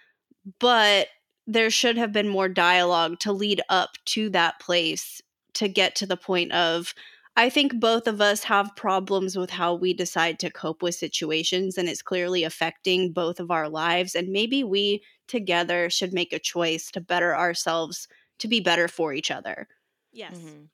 but 0.61 1.09
there 1.47 1.70
should 1.70 1.97
have 1.99 2.12
been 2.12 2.28
more 2.28 2.49
dialogue 2.49 3.18
to 3.20 3.33
lead 3.33 3.61
up 3.68 3.91
to 4.07 4.31
that 4.31 4.61
place 4.61 5.20
to 5.55 5.68
get 5.68 5.95
to 5.97 6.07
the 6.07 6.16
point 6.16 6.53
of 6.53 6.95
I 7.37 7.49
think 7.51 7.81
both 7.81 8.09
of 8.09 8.20
us 8.20 8.43
have 8.45 8.74
problems 8.76 9.37
with 9.37 9.51
how 9.51 9.74
we 9.74 9.95
decide 9.95 10.39
to 10.41 10.51
cope 10.51 10.83
with 10.83 10.95
situations 10.97 11.78
and 11.78 11.89
it's 11.89 12.03
clearly 12.03 12.45
affecting 12.45 13.12
both 13.12 13.41
of 13.41 13.51
our 13.51 13.68
lives 13.68 14.14
and 14.14 14.28
maybe 14.31 14.64
we 14.64 15.03
together 15.28 15.89
should 15.91 16.12
make 16.12 16.33
a 16.33 16.39
choice 16.41 16.91
to 16.93 17.01
better 17.01 17.35
ourselves 17.37 18.09
to 18.41 18.49
be 18.49 18.61
better 18.61 18.89
for 18.89 19.14
each 19.14 19.31
other. 19.31 19.68
Yes. 20.12 20.37
Mhm. 20.37 20.70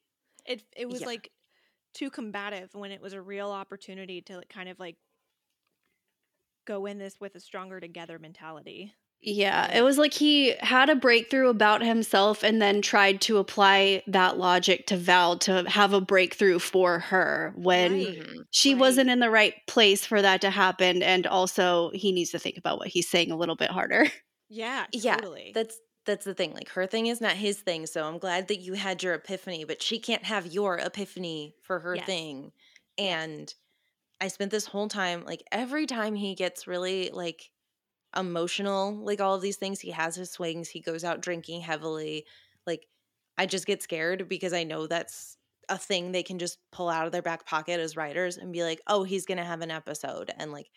It 0.46 0.64
it 0.76 0.88
was 0.88 1.00
Yeah. 1.00 1.06
like 1.06 1.32
too 1.94 2.10
combative 2.10 2.74
when 2.74 2.92
it 2.92 3.00
was 3.00 3.12
a 3.14 3.22
real 3.22 3.50
opportunity 3.50 4.22
to 4.22 4.38
like, 4.38 4.48
kind 4.48 4.68
of 4.68 4.78
like 4.80 4.96
go 6.66 6.84
in 6.86 6.98
this 6.98 7.18
with 7.18 7.34
a 7.34 7.40
stronger 7.40 7.80
together 7.80 8.18
mentality. 8.18 8.94
Yeah, 9.20 9.74
it 9.76 9.82
was 9.82 9.98
like 9.98 10.12
he 10.12 10.54
had 10.60 10.88
a 10.90 10.94
breakthrough 10.94 11.48
about 11.48 11.82
himself 11.82 12.44
and 12.44 12.60
then 12.62 12.82
tried 12.82 13.20
to 13.22 13.38
apply 13.38 14.02
that 14.06 14.38
logic 14.38 14.86
to 14.88 14.96
Val 14.96 15.38
to 15.38 15.68
have 15.68 15.92
a 15.94 16.00
breakthrough 16.00 16.58
for 16.58 16.98
her 17.00 17.52
when 17.56 18.04
Right. 18.04 18.46
She 18.52 18.74
right. 18.74 18.74
wasn't 18.74 19.10
in 19.10 19.20
the 19.20 19.30
right 19.30 19.54
place 19.66 20.06
for 20.06 20.22
that 20.22 20.40
to 20.42 20.50
happen. 20.50 21.02
And 21.02 21.26
also, 21.26 21.90
he 21.92 22.12
needs 22.12 22.30
to 22.30 22.38
think 22.38 22.56
about 22.58 22.78
what 22.78 22.88
he's 22.88 23.08
saying 23.08 23.30
a 23.32 23.36
little 23.36 23.56
bit 23.56 23.70
harder. 23.70 24.06
Yeah, 24.48 24.86
Yeah. 24.92 25.20
That's 25.52 25.80
that's 26.06 26.24
the 26.24 26.34
thing. 26.34 26.52
Like 26.54 26.68
her 26.70 26.86
thing 26.86 27.06
is 27.06 27.20
not 27.20 27.36
his 27.36 27.60
thing. 27.60 27.86
So 27.86 28.04
I'm 28.04 28.18
glad 28.18 28.48
that 28.48 28.58
you 28.60 28.74
had 28.74 29.02
your 29.02 29.14
epiphany, 29.14 29.64
but 29.64 29.82
she 29.82 29.98
can't 29.98 30.24
have 30.24 30.46
your 30.46 30.78
epiphany 30.78 31.56
for 31.62 31.80
her 31.80 31.96
Yes. 31.96 32.06
thing. 32.06 32.52
Yes. 33.00 33.26
And 33.26 33.52
I 34.20 34.28
spent 34.28 34.50
this 34.52 34.66
whole 34.66 34.88
time 34.88 35.24
like 35.24 35.44
every 35.52 35.86
time 35.86 36.14
he 36.16 36.34
gets 36.34 36.66
really 36.66 37.10
like 37.10 37.52
emotional, 38.16 38.94
like 39.04 39.20
all 39.20 39.34
of 39.36 39.42
these 39.42 39.56
things, 39.58 39.80
he 39.80 39.90
has 39.92 40.16
his 40.16 40.30
swings, 40.32 40.68
he 40.68 40.80
goes 40.80 41.04
out 41.04 41.22
drinking 41.22 41.62
heavily. 41.62 42.26
Like 42.66 42.86
I 43.38 43.46
just 43.46 43.66
get 43.66 43.82
scared 43.82 44.28
because 44.28 44.52
I 44.52 44.64
know 44.64 44.86
that's 44.86 45.38
a 45.68 45.78
thing 45.78 46.12
they 46.12 46.22
can 46.22 46.38
just 46.38 46.58
pull 46.72 46.88
out 46.88 47.06
of 47.06 47.12
their 47.12 47.22
back 47.22 47.46
pocket 47.46 47.80
as 47.80 47.96
writers 47.96 48.36
and 48.38 48.52
be 48.52 48.62
like, 48.64 48.80
"Oh, 48.86 49.04
he's 49.04 49.26
going 49.26 49.38
to 49.38 49.44
have 49.44 49.62
an 49.62 49.70
episode." 49.72 50.32
And 50.38 50.52
like 50.52 50.70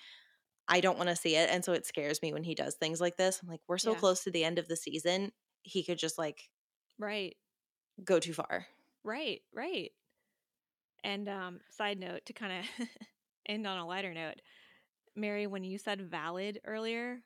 I 0.69 0.79
don't 0.81 0.97
want 0.97 1.09
to 1.09 1.15
see 1.15 1.35
it. 1.35 1.49
And 1.49 1.65
so 1.65 1.73
it 1.73 1.85
scares 1.85 2.21
me 2.21 2.31
when 2.31 2.43
he 2.43 2.53
does 2.55 2.75
things 2.75 3.01
like 3.01 3.17
this. 3.17 3.39
I'm 3.41 3.49
like, 3.49 3.61
we're 3.67 3.79
so 3.79 3.91
Yeah. 3.93 3.99
close 3.99 4.23
to 4.23 4.31
the 4.31 4.43
end 4.43 4.59
of 4.59 4.67
the 4.67 4.75
season. 4.75 5.31
He 5.63 5.83
could 5.83 5.97
just 5.97 6.17
like 6.17 6.49
right. 6.99 7.35
go 8.03 8.19
too 8.19 8.33
far. 8.33 8.67
Right, 9.03 9.41
right. 9.53 9.91
And 11.03 11.27
um 11.27 11.59
side 11.69 11.99
note 11.99 12.25
to 12.27 12.33
kind 12.33 12.53
of 12.59 12.87
end 13.47 13.65
on 13.65 13.79
a 13.79 13.87
lighter 13.87 14.13
note. 14.13 14.41
Mary, 15.15 15.47
when 15.47 15.63
you 15.63 15.77
said 15.77 16.01
valid 16.01 16.61
earlier, 16.65 17.19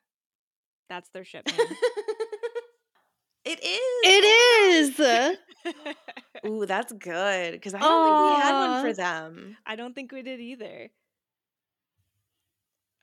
that's 0.88 1.10
their 1.10 1.24
ship 1.24 1.46
name. 1.46 1.58
it 3.44 3.60
is. 3.62 4.98
It 4.98 5.38
is. 5.70 6.46
Ooh, 6.46 6.66
that's 6.66 6.92
good. 6.92 7.52
Because 7.52 7.74
I 7.74 7.80
don't 7.80 8.04
think 8.04 8.20
we 8.20 8.42
had 8.42 8.52
one 8.58 8.82
for 8.82 8.92
them. 8.92 9.56
I 9.66 9.76
don't 9.76 9.94
think 9.94 10.12
we 10.12 10.22
did 10.22 10.40
either. 10.40 10.90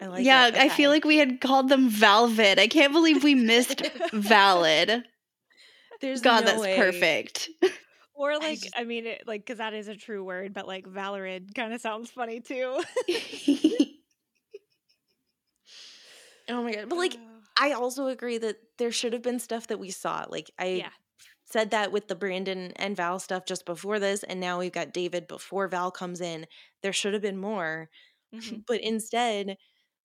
I 0.02 0.08
like 0.08 0.26
yeah, 0.26 0.48
it. 0.48 0.56
I 0.56 0.70
feel 0.70 0.90
like 0.90 1.06
we 1.06 1.18
had 1.18 1.40
called 1.42 1.70
them 1.70 1.90
Valvid. 1.90 2.58
I 2.58 2.68
can't 2.68 2.92
believe 2.92 3.24
we 3.24 3.36
missed 3.36 3.84
Valid. 4.14 5.04
There's 6.02 6.22
God, 6.22 6.42
no 6.42 6.46
that's 6.48 6.62
way. 6.62 6.76
perfect. 6.76 7.50
Or 8.16 8.34
like, 8.34 8.44
I, 8.44 8.56
just- 8.56 8.88
mean, 8.88 9.06
it, 9.06 9.24
like, 9.28 9.42
because 9.46 9.60
that 9.60 9.74
is 9.74 9.88
a 9.88 9.96
true 9.96 10.24
word, 10.24 10.54
but 10.54 10.68
like 10.68 10.86
Valorid 10.88 11.54
kind 11.54 11.74
of 11.74 11.82
sounds 11.82 12.10
funny 12.10 12.40
too. 12.40 12.82
Oh 16.50 16.64
my 16.64 16.74
god. 16.74 16.90
But 16.90 16.98
like 16.98 17.16
I 17.60 17.74
also 17.74 18.08
agree 18.08 18.38
that 18.40 18.58
there 18.78 18.92
should 18.92 19.14
have 19.14 19.22
been 19.22 19.40
stuff 19.40 19.68
that 19.68 19.80
we 19.80 19.90
saw. 19.92 20.26
Like 20.30 20.52
I 20.58 20.66
yeah, 20.68 20.90
said 21.46 21.72
that 21.72 21.92
with 21.92 22.08
the 22.08 22.16
Brandon 22.16 22.72
and 22.76 22.96
Val 22.96 23.20
stuff 23.20 23.46
just 23.46 23.66
before 23.66 24.00
this, 24.00 24.24
and 24.24 24.40
now 24.40 24.60
we've 24.60 24.72
got 24.72 24.94
David 24.94 25.28
before 25.28 25.68
Val 25.68 25.92
comes 25.92 26.22
in. 26.22 26.48
There 26.82 26.94
should 26.94 27.14
have 27.14 27.22
been 27.22 27.38
more. 27.38 27.90
Mhm. 28.34 28.64
But 28.66 28.82
instead, 28.82 29.58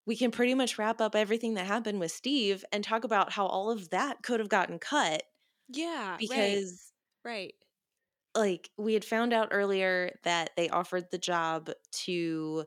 we 0.06 0.16
can 0.16 0.30
pretty 0.30 0.54
much 0.54 0.78
wrap 0.78 1.00
up 1.00 1.14
everything 1.16 1.54
that 1.54 1.66
happened 1.66 2.00
with 2.00 2.12
Steve 2.12 2.64
and 2.72 2.84
talk 2.84 3.04
about 3.04 3.32
how 3.32 3.46
all 3.46 3.70
of 3.70 3.90
that 3.90 4.22
could 4.22 4.40
have 4.40 4.48
gotten 4.48 4.78
cut 4.78 5.24
yeah, 5.68 6.20
because 6.20 6.92
right, 7.24 7.54
like 8.34 8.70
we 8.76 8.94
had 8.94 9.04
found 9.04 9.32
out 9.32 9.48
earlier 9.50 10.18
that 10.24 10.50
they 10.56 10.68
offered 10.68 11.10
the 11.10 11.18
job 11.18 11.70
to 11.92 12.66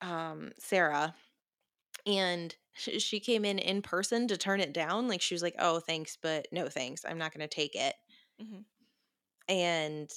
um 0.00 0.52
Sarah 0.58 1.14
and 2.06 2.56
she 2.76 3.20
came 3.20 3.44
in 3.44 3.58
in 3.58 3.82
person 3.82 4.28
to 4.28 4.36
turn 4.38 4.60
it 4.60 4.72
down 4.74 5.08
like 5.08 5.22
she 5.22 5.34
was 5.34 5.42
like 5.42 5.56
oh 5.58 5.80
thanks 5.80 6.16
but 6.16 6.48
no 6.52 6.68
thanks 6.68 7.04
i'm 7.04 7.18
not 7.18 7.32
going 7.34 7.46
to 7.46 7.48
take 7.54 7.74
it 7.76 7.96
Mhm. 8.38 8.64
and 9.48 10.10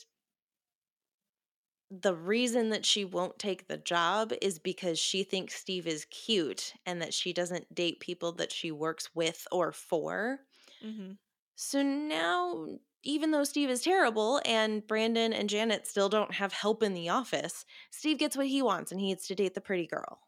the 2.02 2.16
reason 2.16 2.70
that 2.70 2.86
she 2.86 3.06
won't 3.06 3.38
take 3.40 3.68
the 3.68 3.78
job 3.78 4.34
is 4.42 4.60
because 4.60 4.98
she 5.00 5.24
thinks 5.24 5.56
Steve 5.56 5.88
is 5.88 6.06
cute 6.06 6.74
and 6.86 7.02
that 7.02 7.14
she 7.14 7.34
doesn't 7.34 7.74
date 7.76 8.00
people 8.00 8.32
that 8.34 8.52
she 8.52 8.72
works 8.72 9.14
with 9.16 9.48
or 9.52 9.72
for. 9.72 10.42
hmm 10.82 11.14
So 11.56 11.82
now, 11.82 12.78
even 13.04 13.32
though 13.32 13.44
Steve 13.44 13.70
is 13.70 13.82
terrible 13.82 14.40
and 14.46 14.86
Brandon 14.86 15.34
and 15.34 15.50
Janet 15.50 15.88
still 15.88 16.10
don't 16.10 16.36
have 16.36 16.54
help 16.54 16.84
in 16.84 16.94
the 16.94 17.10
office, 17.10 17.66
Steve 17.90 18.18
gets 18.20 18.38
what 18.38 18.48
he 18.48 18.62
wants 18.62 18.92
and 18.92 19.02
he 19.02 19.10
gets 19.10 19.28
to 19.28 19.36
date 19.36 19.54
the 19.56 19.62
pretty 19.62 19.88
girl 19.88 20.20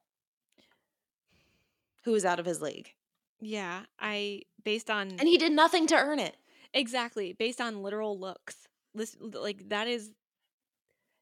who 2.03 2.15
is 2.15 2.23
out 2.23 2.39
of 2.39 2.45
his 2.45 2.61
league. 2.61 2.95
yeah. 3.41 3.85
I 3.99 4.43
based 4.63 4.89
on 4.89 5.09
And 5.19 5.27
he 5.27 5.37
did 5.37 5.51
nothing 5.51 5.87
to 5.87 5.95
earn 5.95 6.19
it. 6.19 6.37
exactly 6.73 7.33
based 7.33 7.61
on 7.61 7.81
literal 7.81 8.19
looks. 8.19 8.67
Listen, 8.93 9.31
like 9.31 9.69
that 9.69 9.87
is. 9.87 10.11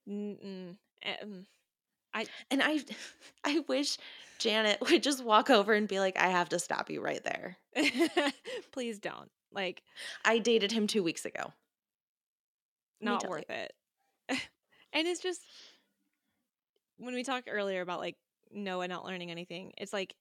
Mm-mm, 0.09 0.75
um, 1.21 1.45
And 2.51 2.61
I 2.63 2.80
I 3.43 3.59
wish 3.67 3.97
Janet 4.39 4.80
would 4.89 5.03
just 5.03 5.23
walk 5.23 5.49
over 5.49 5.73
and 5.73 5.88
be 5.88 5.99
like, 5.99 6.17
I 6.17 6.27
have 6.27 6.49
to 6.49 6.59
stop 6.59 6.89
you 6.89 7.01
right 7.01 7.23
there. 7.23 7.57
please 8.71 8.99
don't. 8.99 9.30
Like, 9.51 9.84
I 10.25 10.39
dated 10.39 10.71
him 10.71 10.88
two 10.88 11.03
weeks 11.03 11.25
ago. 11.25 11.53
Not 12.99 13.27
worth 13.27 13.49
it. 13.49 13.73
and 14.30 15.07
it's 15.07 15.21
just 15.21 15.41
when 16.97 17.13
we 17.13 17.23
talked 17.23 17.49
earlier 17.51 17.81
about 17.81 17.99
like 17.99 18.15
Noah 18.51 18.88
not 18.88 19.05
learning 19.05 19.30
anything, 19.31 19.73
it's 19.77 19.93
like 19.93 20.15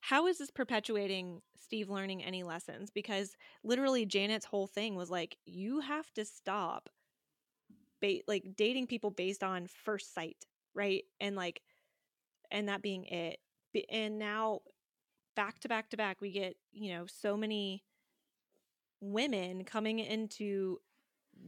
how 0.00 0.26
is 0.26 0.38
this 0.38 0.50
perpetuating 0.50 1.40
Steve 1.60 1.90
learning 1.90 2.22
any 2.22 2.42
lessons? 2.42 2.90
Because 2.90 3.36
literally 3.64 4.06
Janet's 4.06 4.46
whole 4.46 4.66
thing 4.66 4.94
was 4.94 5.10
like 5.10 5.36
you 5.44 5.80
have 5.80 6.12
to 6.14 6.24
stop 6.24 6.88
ba- 8.00 8.22
like 8.26 8.56
dating 8.56 8.86
people 8.86 9.10
based 9.10 9.42
on 9.42 9.66
first 9.66 10.14
sight, 10.14 10.44
right? 10.74 11.04
And 11.20 11.36
like 11.36 11.62
and 12.50 12.68
that 12.68 12.82
being 12.82 13.04
it. 13.04 13.38
And 13.90 14.18
now 14.18 14.60
back 15.36 15.60
to 15.60 15.68
back 15.68 15.90
to 15.90 15.96
back 15.96 16.20
we 16.20 16.32
get, 16.32 16.56
you 16.72 16.94
know, 16.94 17.06
so 17.06 17.36
many 17.36 17.84
women 19.00 19.64
coming 19.64 19.98
into 20.00 20.78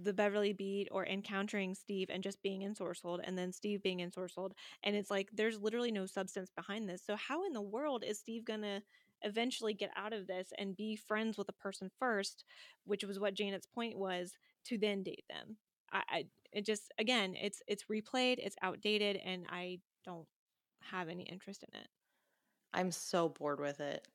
the 0.02 0.12
Beverly 0.12 0.52
Beat 0.52 0.88
or 0.92 1.04
encountering 1.04 1.74
Steve 1.74 2.08
and 2.10 2.22
just 2.22 2.42
being 2.42 2.62
in 2.62 2.74
ensorcelled 2.74 3.20
and 3.24 3.36
then 3.36 3.52
Steve 3.52 3.82
being 3.82 4.00
in 4.00 4.10
ensorcelled. 4.10 4.52
And 4.84 4.94
it's 4.94 5.10
like 5.10 5.28
there's 5.32 5.60
literally 5.60 5.90
no 5.90 6.06
substance 6.06 6.50
behind 6.54 6.88
this. 6.88 7.02
So 7.04 7.16
how 7.16 7.44
in 7.44 7.52
the 7.52 7.60
world 7.60 8.04
is 8.06 8.18
Steve 8.18 8.44
gonna 8.44 8.82
eventually 9.22 9.74
get 9.74 9.90
out 9.96 10.12
of 10.12 10.26
this 10.26 10.52
and 10.58 10.76
be 10.76 10.96
friends 10.96 11.36
with 11.36 11.48
a 11.48 11.54
person 11.54 11.90
first, 11.98 12.44
which 12.84 13.04
was 13.04 13.18
what 13.18 13.34
Janet's 13.34 13.66
point 13.66 13.98
was, 13.98 14.32
to 14.66 14.78
then 14.78 15.02
date 15.02 15.24
them? 15.28 15.56
I, 15.92 16.02
I 16.08 16.24
it 16.52 16.64
just 16.66 16.92
again, 16.98 17.34
it's 17.40 17.62
it's 17.66 17.84
replayed, 17.84 18.36
it's 18.38 18.56
outdated, 18.62 19.16
and 19.16 19.46
I 19.50 19.78
don't 20.04 20.26
have 20.82 21.08
any 21.08 21.22
interest 21.24 21.64
in 21.72 21.78
it. 21.80 21.86
I'm 22.72 22.90
so 22.92 23.28
bored 23.28 23.60
with 23.60 23.80
it. 23.80 24.06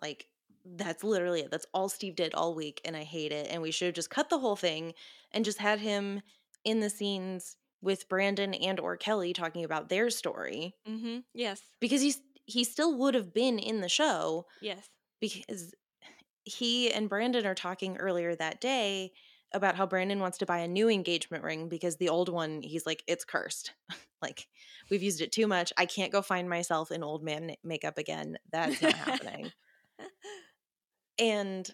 Like 0.00 0.26
that's 0.64 1.02
literally 1.04 1.40
it. 1.40 1.50
That's 1.50 1.66
all 1.74 1.88
Steve 1.88 2.14
did 2.16 2.34
all 2.34 2.54
week, 2.54 2.80
and 2.84 2.96
I 2.96 3.02
hate 3.04 3.32
it. 3.32 3.48
And 3.50 3.62
we 3.62 3.70
should 3.70 3.86
have 3.86 3.94
just 3.94 4.10
cut 4.10 4.30
the 4.30 4.38
whole 4.38 4.56
thing 4.56 4.94
and 5.32 5.44
just 5.44 5.58
had 5.58 5.80
him 5.80 6.22
in 6.64 6.80
the 6.80 6.90
scenes 6.90 7.56
with 7.80 8.08
Brandon 8.08 8.54
and 8.54 8.78
or 8.78 8.96
Kelly 8.96 9.32
talking 9.32 9.64
about 9.64 9.88
their 9.88 10.08
story 10.10 10.76
Mm-hmm. 10.88 11.18
Yes. 11.34 11.60
because 11.80 12.00
he's 12.00 12.20
he 12.46 12.62
still 12.64 12.96
would 12.98 13.14
have 13.14 13.32
been 13.34 13.58
in 13.58 13.80
the 13.80 13.88
show 13.88 14.46
Yes. 14.60 14.88
because 15.20 15.74
he 16.44 16.92
and 16.92 17.08
Brandon 17.08 17.46
are 17.46 17.54
talking 17.54 17.96
earlier 17.96 18.34
that 18.36 18.60
day 18.60 19.12
about 19.54 19.76
how 19.76 19.86
Brandon 19.86 20.20
wants 20.20 20.38
to 20.38 20.46
buy 20.46 20.58
a 20.58 20.68
new 20.68 20.88
engagement 20.88 21.44
ring 21.44 21.68
because 21.68 21.96
the 21.96 22.08
old 22.08 22.28
one 22.28 22.62
he's 22.62 22.86
like 22.86 23.02
it's 23.06 23.24
cursed. 23.24 23.72
like 24.22 24.48
we've 24.90 25.02
used 25.02 25.20
it 25.20 25.32
too 25.32 25.46
much. 25.46 25.72
I 25.76 25.86
can't 25.86 26.12
go 26.12 26.22
find 26.22 26.48
myself 26.48 26.90
in 26.90 27.02
old 27.04 27.22
man 27.24 27.54
makeup 27.64 27.98
again. 27.98 28.38
That's 28.50 28.80
not 28.82 28.96
happening. 28.96 29.52
And 31.18 31.68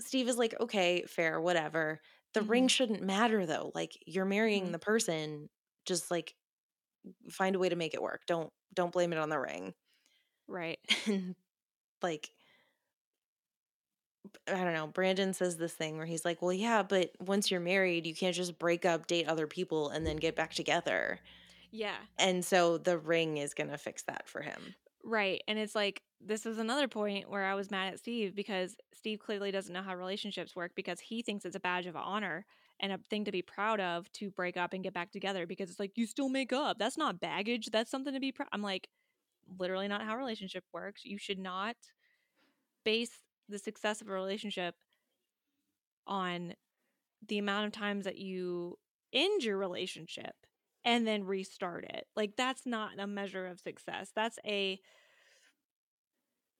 Steve 0.00 0.28
is 0.28 0.38
like, 0.38 0.54
okay, 0.60 1.04
fair, 1.06 1.40
whatever. 1.40 2.00
The 2.32 2.42
ring 2.42 2.68
Mhm. 2.68 2.68
shouldn't 2.68 3.02
matter 3.02 3.46
though. 3.46 3.72
Like 3.74 3.96
you're 4.06 4.24
marrying 4.24 4.70
Mhm. 4.70 4.72
the 4.72 4.78
person, 4.78 5.48
just 5.84 6.10
like 6.10 6.34
find 7.30 7.56
a 7.56 7.58
way 7.58 7.68
to 7.68 7.76
make 7.76 7.94
it 7.94 8.02
work. 8.02 8.22
Don't 8.26 8.52
don't 8.74 8.92
blame 8.92 9.12
it 9.12 9.18
on 9.18 9.28
the 9.28 9.38
ring. 9.38 9.74
Right. 10.48 10.78
And 11.06 11.36
like 12.02 12.30
I 14.48 14.64
don't 14.64 14.74
know, 14.74 14.86
Brandon 14.86 15.34
says 15.34 15.56
this 15.56 15.74
thing 15.74 15.96
where 15.96 16.06
he's 16.06 16.24
like, 16.24 16.40
"Well, 16.42 16.52
yeah, 16.52 16.82
but 16.82 17.12
once 17.20 17.50
you're 17.50 17.60
married, 17.60 18.06
you 18.06 18.14
can't 18.14 18.34
just 18.34 18.58
break 18.58 18.84
up, 18.84 19.06
date 19.06 19.28
other 19.28 19.46
people 19.46 19.90
and 19.90 20.06
then 20.06 20.16
get 20.16 20.36
back 20.36 20.54
together." 20.54 21.20
Yeah. 21.70 21.96
And 22.18 22.44
so 22.44 22.78
the 22.78 22.98
ring 22.98 23.38
is 23.38 23.52
going 23.52 23.70
to 23.70 23.76
fix 23.76 24.02
that 24.02 24.28
for 24.28 24.42
him. 24.42 24.76
Right. 25.02 25.42
And 25.48 25.58
it's 25.58 25.74
like, 25.74 26.02
this 26.20 26.46
is 26.46 26.58
another 26.58 26.86
point 26.86 27.28
where 27.28 27.44
I 27.44 27.54
was 27.54 27.68
mad 27.70 27.92
at 27.92 27.98
Steve 27.98 28.34
because 28.34 28.76
Steve 28.94 29.18
clearly 29.18 29.50
doesn't 29.50 29.72
know 29.72 29.82
how 29.82 29.96
relationships 29.96 30.54
work 30.54 30.70
because 30.76 31.00
he 31.00 31.20
thinks 31.20 31.44
it's 31.44 31.56
a 31.56 31.60
badge 31.60 31.86
of 31.86 31.96
honor 31.96 32.46
and 32.78 32.92
a 32.92 32.98
thing 33.10 33.24
to 33.24 33.32
be 33.32 33.42
proud 33.42 33.80
of 33.80 34.10
to 34.12 34.30
break 34.30 34.56
up 34.56 34.72
and 34.72 34.84
get 34.84 34.94
back 34.94 35.10
together 35.10 35.46
because 35.46 35.68
it's 35.68 35.80
like, 35.80 35.98
you 35.98 36.06
still 36.06 36.28
make 36.28 36.52
up. 36.52 36.78
That's 36.78 36.96
not 36.96 37.20
baggage. 37.20 37.70
That's 37.72 37.90
something 37.90 38.14
to 38.14 38.20
be 38.20 38.30
proud. 38.30 38.48
I'm 38.52 38.62
like, 38.62 38.88
literally 39.58 39.88
not 39.88 40.02
how 40.02 40.16
relationship 40.16 40.64
works. 40.72 41.04
You 41.04 41.18
should 41.18 41.40
not 41.40 41.76
base 42.84 43.23
the 43.48 43.58
success 43.58 44.00
of 44.00 44.08
a 44.08 44.12
relationship 44.12 44.74
on 46.06 46.54
the 47.26 47.38
amount 47.38 47.66
of 47.66 47.72
times 47.72 48.04
that 48.04 48.18
you 48.18 48.78
end 49.12 49.42
your 49.42 49.56
relationship 49.56 50.34
and 50.84 51.06
then 51.06 51.24
restart 51.24 51.84
it. 51.84 52.06
Like 52.14 52.36
that's 52.36 52.66
not 52.66 52.98
a 52.98 53.06
measure 53.06 53.46
of 53.46 53.60
success. 53.60 54.10
That's 54.14 54.38
a 54.44 54.80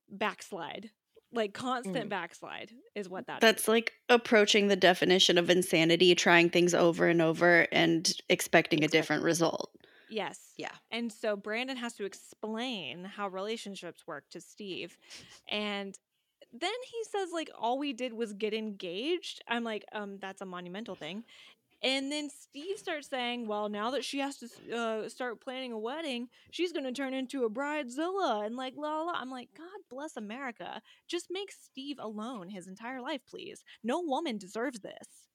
backslide. 0.09 0.91
Like 1.33 1.53
constant 1.53 2.07
Mm. 2.07 2.11
backslide 2.11 2.73
is 2.95 3.09
what 3.09 3.27
that 3.27 3.39
is. 3.39 3.41
That's 3.41 3.69
like 3.69 3.93
approaching 4.09 4.69
the 4.69 4.77
definition 4.77 5.37
of 5.37 5.51
insanity, 5.51 6.15
trying 6.15 6.49
things 6.49 6.75
over 6.75 7.09
and 7.09 7.21
over 7.21 7.67
and 7.73 8.11
expecting 8.29 8.85
a 8.85 8.89
different 8.89 9.25
result. 9.25 9.73
Yes. 10.09 10.53
Yeah. 10.57 10.71
And 10.93 11.13
so 11.13 11.35
Brandon 11.35 11.77
has 11.77 11.95
to 11.95 12.05
explain 12.05 13.05
how 13.05 13.29
relationships 13.29 14.07
work 14.07 14.31
to 14.31 14.41
Steve. 14.41 14.97
And 15.49 15.99
then 16.59 16.71
he 16.91 17.05
says 17.11 17.31
like 17.33 17.51
all 17.59 17.79
we 17.79 17.93
did 17.93 18.13
was 18.13 18.33
get 18.33 18.55
engaged. 18.55 19.43
I'm 19.49 19.65
like, 19.65 19.85
um 19.93 20.19
that's 20.21 20.41
a 20.41 20.47
monumental 20.47 20.95
thing. 21.05 21.25
And 21.83 22.11
then 22.11 22.31
Steve 22.31 22.79
starts 22.79 23.09
saying, 23.09 23.47
well, 23.47 23.69
now 23.69 23.91
that 23.91 24.07
she 24.07 24.19
has 24.21 24.39
to 24.39 24.49
uh, 24.75 25.09
start 25.11 25.43
planning 25.43 25.71
a 25.71 25.79
wedding, 25.79 26.29
she's 26.51 26.73
going 26.73 26.87
to 26.87 26.93
turn 26.93 27.13
into 27.13 27.45
a 27.45 27.51
bridezilla 27.51 28.47
and 28.47 28.57
like 28.57 28.73
la 28.75 29.03
la. 29.03 29.13
I'm 29.13 29.31
like, 29.31 29.51
God 29.55 29.67
bless 29.91 30.17
America. 30.17 30.81
Just 31.07 31.27
make 31.31 31.53
Steve 31.53 31.99
alone 32.01 32.49
his 32.49 32.67
entire 32.67 33.03
life, 33.03 33.21
please. 33.29 33.65
No 33.83 34.01
woman 34.01 34.39
deserves 34.39 34.81
this. 34.81 35.29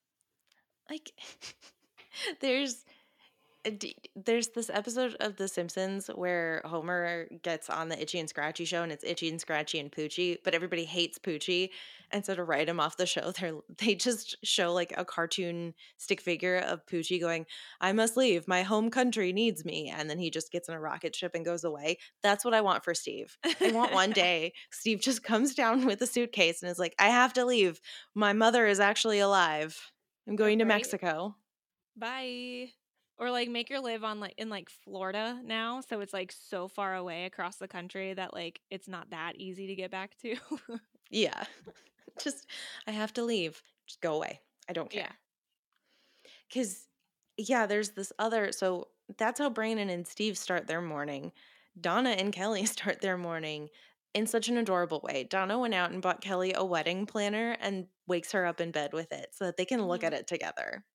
Like 0.89 1.11
there's 2.41 2.83
Uh, 3.65 3.71
there's 4.15 4.49
this 4.49 4.69
episode 4.69 5.15
of 5.19 5.35
The 5.35 5.47
Simpsons 5.47 6.07
where 6.07 6.61
Homer 6.63 7.27
gets 7.43 7.69
on 7.69 7.89
the 7.89 8.01
Itchy 8.01 8.19
and 8.19 8.29
Scratchy 8.29 8.63
show, 8.63 8.83
and 8.83 8.91
it's 8.91 9.03
Itchy 9.03 9.27
and 9.27 9.39
Scratchy 9.39 9.79
and 9.79 9.91
Poochie, 9.91 10.37
but 10.43 10.53
everybody 10.53 10.85
hates 10.85 11.19
Poochie, 11.19 11.69
and 12.11 12.25
so 12.25 12.35
to 12.35 12.43
write 12.43 12.69
him 12.69 12.79
off 12.79 12.95
the 12.95 13.05
show, 13.05 13.31
they 13.39 13.51
they 13.77 13.95
just 13.95 14.37
show 14.43 14.71
like 14.71 14.93
a 14.95 15.03
cartoon 15.03 15.73
stick 15.97 16.21
figure 16.21 16.57
of 16.57 16.85
Poochie 16.85 17.19
going, 17.19 17.45
"I 17.81 17.91
must 17.91 18.15
leave, 18.15 18.47
my 18.47 18.63
home 18.63 18.89
country 18.89 19.33
needs 19.33 19.65
me," 19.65 19.93
and 19.93 20.09
then 20.09 20.19
he 20.19 20.29
just 20.29 20.51
gets 20.51 20.69
in 20.69 20.75
a 20.75 20.79
rocket 20.79 21.15
ship 21.15 21.31
and 21.35 21.43
goes 21.43 21.65
away. 21.65 21.97
That's 22.23 22.45
what 22.45 22.53
I 22.53 22.61
want 22.61 22.85
for 22.85 22.93
Steve. 22.93 23.37
I 23.61 23.71
want 23.71 23.93
one 23.93 24.11
day 24.13 24.53
Steve 24.71 25.01
just 25.01 25.23
comes 25.23 25.53
down 25.53 25.85
with 25.85 26.01
a 26.01 26.07
suitcase 26.07 26.61
and 26.61 26.71
is 26.71 26.79
like, 26.79 26.95
"I 26.97 27.09
have 27.09 27.33
to 27.33 27.45
leave. 27.45 27.81
My 28.15 28.31
mother 28.31 28.65
is 28.67 28.79
actually 28.79 29.19
alive. 29.19 29.91
I'm 30.27 30.37
going 30.37 30.59
to 30.59 30.65
Mexico." 30.65 31.35
Bye. 31.97 32.69
Or 33.19 33.31
like 33.31 33.49
make 33.49 33.67
her 33.69 33.79
live 33.81 34.03
on 34.05 34.19
like 34.21 34.35
in 34.37 34.49
like 34.49 34.69
Florida 34.69 35.41
now, 35.43 35.81
so 35.81 35.99
it's 35.99 36.13
like 36.13 36.31
so 36.31 36.69
far 36.69 36.95
away 36.95 37.25
across 37.25 37.57
the 37.57 37.67
country 37.67 38.13
that 38.13 38.33
like 38.33 38.61
it's 38.69 38.87
not 38.87 39.09
that 39.09 39.35
easy 39.35 39.67
to 39.67 39.75
get 39.75 39.91
back 39.91 40.15
to. 40.19 40.37
Yeah. 41.09 41.45
Just 42.19 42.49
I 42.87 42.91
have 42.91 43.13
to 43.13 43.23
leave. 43.23 43.61
Just 43.87 44.01
go 44.01 44.15
away. 44.15 44.41
I 44.67 44.73
don't 44.73 44.91
care. 44.91 45.07
Yeah. 45.07 45.13
Cuz 46.53 46.87
yeah, 47.37 47.65
there's 47.65 47.91
this 47.91 48.11
other 48.19 48.51
so 48.51 48.91
that's 49.17 49.39
how 49.39 49.49
Brandon 49.49 49.89
and 49.89 50.07
Steve 50.07 50.37
start 50.37 50.67
their 50.67 50.81
morning. 50.81 51.31
Donna 51.79 52.11
and 52.11 52.33
Kelly 52.33 52.65
start 52.67 53.01
their 53.01 53.17
morning 53.17 53.69
in 54.13 54.27
such 54.27 54.49
an 54.49 54.57
adorable 54.57 54.99
way. 55.03 55.23
Donna 55.23 55.57
went 55.59 55.73
out 55.73 55.91
and 55.91 56.01
bought 56.01 56.21
Kelly 56.21 56.53
a 56.53 56.65
wedding 56.65 57.05
planner 57.05 57.51
and 57.59 57.87
wakes 58.07 58.31
her 58.33 58.45
up 58.45 58.59
in 58.59 58.71
bed 58.71 58.93
with 58.93 59.11
it 59.11 59.33
so 59.33 59.45
that 59.45 59.57
they 59.57 59.65
can 59.65 59.83
look 59.87 60.03
Mhm. 60.03 60.03
at 60.03 60.13
it 60.13 60.27
together. 60.27 60.85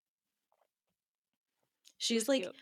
She's 2.04 2.28
like 2.28 2.42
cute. 2.42 2.54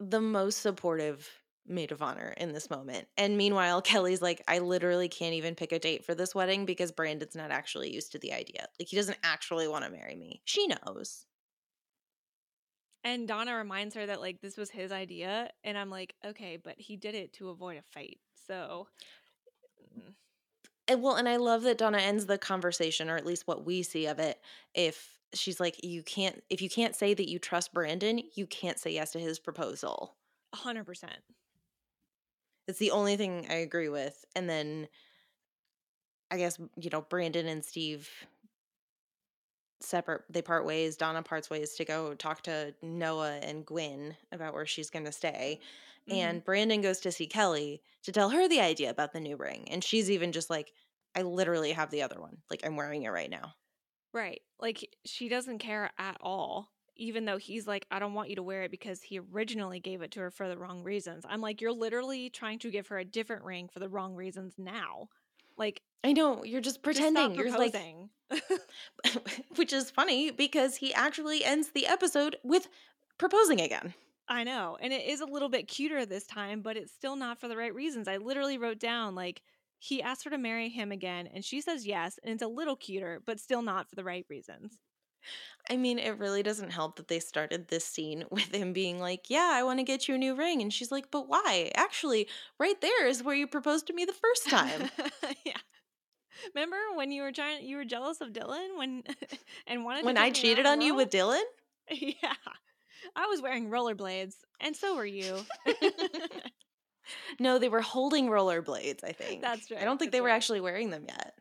the 0.00 0.20
most 0.20 0.60
supportive 0.60 1.28
maid 1.66 1.92
of 1.92 2.02
honor 2.02 2.34
in 2.36 2.52
this 2.52 2.70
moment. 2.70 3.06
And 3.16 3.36
meanwhile, 3.36 3.80
Kelly's 3.90 4.22
like, 4.22 4.42
I 4.48 4.58
literally 4.58 5.08
can't 5.08 5.34
even 5.34 5.54
pick 5.54 5.72
a 5.72 5.78
date 5.78 6.04
for 6.04 6.14
this 6.14 6.34
wedding 6.34 6.64
because 6.66 6.92
Brandon's 6.92 7.36
not 7.36 7.50
actually 7.50 7.94
used 7.94 8.12
to 8.12 8.18
the 8.18 8.32
idea. 8.32 8.66
Like, 8.78 8.88
he 8.88 8.96
doesn't 8.96 9.18
actually 9.22 9.68
want 9.68 9.84
to 9.84 9.90
marry 9.90 10.16
me. 10.16 10.42
She 10.44 10.66
knows. 10.66 11.26
And 13.04 13.28
Donna 13.28 13.56
reminds 13.56 13.94
her 13.94 14.06
that 14.06 14.20
like 14.20 14.40
this 14.40 14.56
was 14.56 14.70
his 14.70 14.90
idea, 14.90 15.50
and 15.62 15.78
I'm 15.78 15.90
like, 15.90 16.14
okay, 16.24 16.56
but 16.56 16.74
he 16.78 16.96
did 16.96 17.14
it 17.14 17.32
to 17.34 17.50
avoid 17.50 17.78
a 17.78 17.82
fight. 17.82 18.18
So 18.48 18.88
mm, 19.96 20.14
And 20.88 21.02
well, 21.02 21.16
and 21.16 21.28
I 21.28 21.36
love 21.36 21.62
that 21.62 21.78
Donna 21.78 21.98
ends 21.98 22.26
the 22.26 22.38
conversation, 22.38 23.10
or 23.10 23.16
at 23.16 23.26
least 23.26 23.46
what 23.46 23.64
we 23.64 23.82
see 23.82 24.06
of 24.06 24.18
it. 24.18 24.40
If 24.74 25.15
she's 25.38 25.60
like, 25.60 25.82
you 25.84 26.02
can't, 26.02 26.42
if 26.50 26.60
you 26.62 26.68
can't 26.68 26.94
say 26.94 27.14
that 27.14 27.28
you 27.28 27.38
trust 27.38 27.72
Brandon, 27.74 28.20
you 28.34 28.46
can't 28.46 28.78
say 28.78 28.90
yes 28.92 29.12
to 29.12 29.18
his 29.18 29.38
proposal. 29.38 30.16
a 30.52 30.56
hundred 30.56 30.84
percent. 30.84 31.18
It's 32.68 32.78
the 32.78 32.90
only 32.90 33.16
thing 33.16 33.46
I 33.48 33.54
agree 33.54 33.88
with. 33.88 34.24
And 34.34 34.48
then 34.48 34.88
I 36.30 36.38
guess, 36.38 36.58
you 36.76 36.90
know, 36.90 37.02
Brandon 37.02 37.46
and 37.46 37.64
Steve 37.64 38.10
separate, 39.80 40.22
they 40.28 40.42
part 40.42 40.64
ways. 40.64 40.96
Donna 40.96 41.22
parts 41.22 41.50
ways 41.50 41.74
to 41.74 41.84
go 41.84 42.14
talk 42.14 42.42
to 42.42 42.74
Noah 42.82 43.38
and 43.42 43.64
Gwen 43.64 44.16
about 44.32 44.54
where 44.54 44.66
she's 44.66 44.90
going 44.90 45.04
to 45.04 45.12
stay. 45.12 45.60
Mhm. 46.10 46.14
And 46.14 46.44
Brandon 46.44 46.80
goes 46.80 47.00
to 47.00 47.12
see 47.12 47.26
Kelly 47.26 47.82
to 48.02 48.10
tell 48.12 48.30
her 48.30 48.48
the 48.48 48.60
idea 48.60 48.90
about 48.90 49.12
the 49.12 49.20
new 49.20 49.36
ring. 49.36 49.68
And 49.70 49.84
she's 49.84 50.10
even 50.10 50.32
just 50.32 50.50
like, 50.50 50.72
I 51.14 51.22
literally 51.22 51.72
have 51.72 51.90
the 51.90 52.02
other 52.02 52.20
one. 52.20 52.38
Like, 52.50 52.66
I'm 52.66 52.76
wearing 52.76 53.02
it 53.04 53.08
right 53.10 53.30
now. 53.30 53.54
Right. 54.16 54.40
Like 54.58 54.96
she 55.04 55.28
doesn't 55.28 55.58
care 55.58 55.90
at 55.98 56.16
all, 56.22 56.70
even 56.96 57.26
though 57.26 57.36
he's 57.36 57.66
like, 57.66 57.86
I 57.90 57.98
don't 57.98 58.14
want 58.14 58.30
you 58.30 58.36
to 58.36 58.42
wear 58.42 58.62
it 58.62 58.70
because 58.70 59.02
he 59.02 59.20
originally 59.20 59.78
gave 59.78 60.00
it 60.00 60.12
to 60.12 60.20
her 60.20 60.30
for 60.30 60.48
the 60.48 60.56
wrong 60.56 60.82
reasons. 60.82 61.26
I'm 61.28 61.42
like, 61.42 61.60
you're 61.60 61.70
literally 61.70 62.30
trying 62.30 62.58
to 62.60 62.70
give 62.70 62.86
her 62.86 62.96
a 62.96 63.04
different 63.04 63.44
ring 63.44 63.68
for 63.68 63.78
the 63.78 63.90
wrong 63.90 64.14
reasons 64.14 64.54
now. 64.56 65.08
Like, 65.58 65.82
I 66.02 66.14
know, 66.14 66.44
you're 66.44 66.62
just 66.62 66.76
just 66.76 66.82
pretending. 66.82 67.34
stop 67.34 67.36
You're 67.36 67.58
like, 67.58 67.76
which 69.56 69.74
is 69.74 69.90
funny 69.90 70.30
because 70.30 70.76
he 70.76 70.94
actually 70.94 71.44
ends 71.44 71.72
the 71.72 71.86
episode 71.86 72.36
with 72.42 72.68
proposing 73.18 73.60
again. 73.60 73.92
I 74.28 74.44
know. 74.44 74.78
And 74.80 74.94
it 74.94 75.04
is 75.04 75.20
a 75.20 75.26
little 75.26 75.50
bit 75.50 75.68
cuter 75.68 76.06
this 76.06 76.26
time, 76.26 76.62
but 76.62 76.78
it's 76.78 76.92
still 76.92 77.16
not 77.16 77.38
for 77.38 77.48
the 77.48 77.56
right 77.56 77.74
reasons. 77.74 78.08
I 78.08 78.16
literally 78.16 78.56
wrote 78.56 78.78
down, 78.78 79.14
like, 79.14 79.42
he 79.78 80.02
asks 80.02 80.24
her 80.24 80.30
to 80.30 80.38
marry 80.38 80.68
him 80.68 80.92
again, 80.92 81.28
and 81.32 81.44
she 81.44 81.60
says 81.60 81.86
yes, 81.86 82.18
and 82.22 82.32
it's 82.32 82.42
a 82.42 82.48
little 82.48 82.76
cuter, 82.76 83.22
but 83.24 83.40
still 83.40 83.62
not 83.62 83.88
for 83.88 83.96
the 83.96 84.04
right 84.04 84.26
reasons. 84.28 84.78
I 85.68 85.76
mean, 85.76 85.98
it 85.98 86.18
really 86.18 86.42
doesn't 86.42 86.70
help 86.70 86.96
that 86.96 87.08
they 87.08 87.18
started 87.18 87.68
this 87.68 87.84
scene 87.84 88.24
with 88.30 88.54
him 88.54 88.72
being 88.72 89.00
like, 89.00 89.28
Yeah, 89.28 89.50
I 89.52 89.62
want 89.62 89.78
to 89.78 89.84
get 89.84 90.08
you 90.08 90.14
a 90.14 90.18
new 90.18 90.34
ring. 90.34 90.62
And 90.62 90.72
she's 90.72 90.92
like, 90.92 91.10
But 91.10 91.28
why? 91.28 91.70
Actually, 91.74 92.28
right 92.58 92.80
there 92.80 93.06
is 93.06 93.22
where 93.22 93.34
you 93.34 93.46
proposed 93.46 93.86
to 93.88 93.92
me 93.92 94.04
the 94.04 94.12
first 94.12 94.48
time. 94.48 94.90
yeah. 95.44 95.56
Remember 96.54 96.76
when 96.94 97.12
you 97.12 97.22
were 97.22 97.32
trying 97.32 97.64
you 97.64 97.76
were 97.76 97.84
jealous 97.84 98.20
of 98.20 98.28
Dylan 98.28 98.76
when 98.76 99.02
and 99.66 99.84
wanted 99.84 100.00
to 100.00 100.06
when 100.06 100.18
I 100.18 100.30
cheated 100.30 100.66
on 100.66 100.80
you 100.80 100.94
with 100.94 101.10
Dylan? 101.10 101.42
Yeah. 101.90 102.34
I 103.14 103.26
was 103.26 103.40
wearing 103.40 103.70
rollerblades 103.70 104.34
and 104.60 104.74
so 104.74 104.96
were 104.96 105.06
you. 105.06 105.38
No, 107.38 107.58
they 107.58 107.68
were 107.68 107.80
holding 107.80 108.28
rollerblades, 108.28 109.04
I 109.04 109.12
think. 109.12 109.42
That's 109.42 109.70
right. 109.70 109.80
I 109.80 109.84
don't 109.84 109.98
think 109.98 110.12
they 110.12 110.18
that's 110.18 110.24
were 110.24 110.30
actually 110.30 110.60
wearing 110.60 110.90
them 110.90 111.04
yet. 111.08 111.34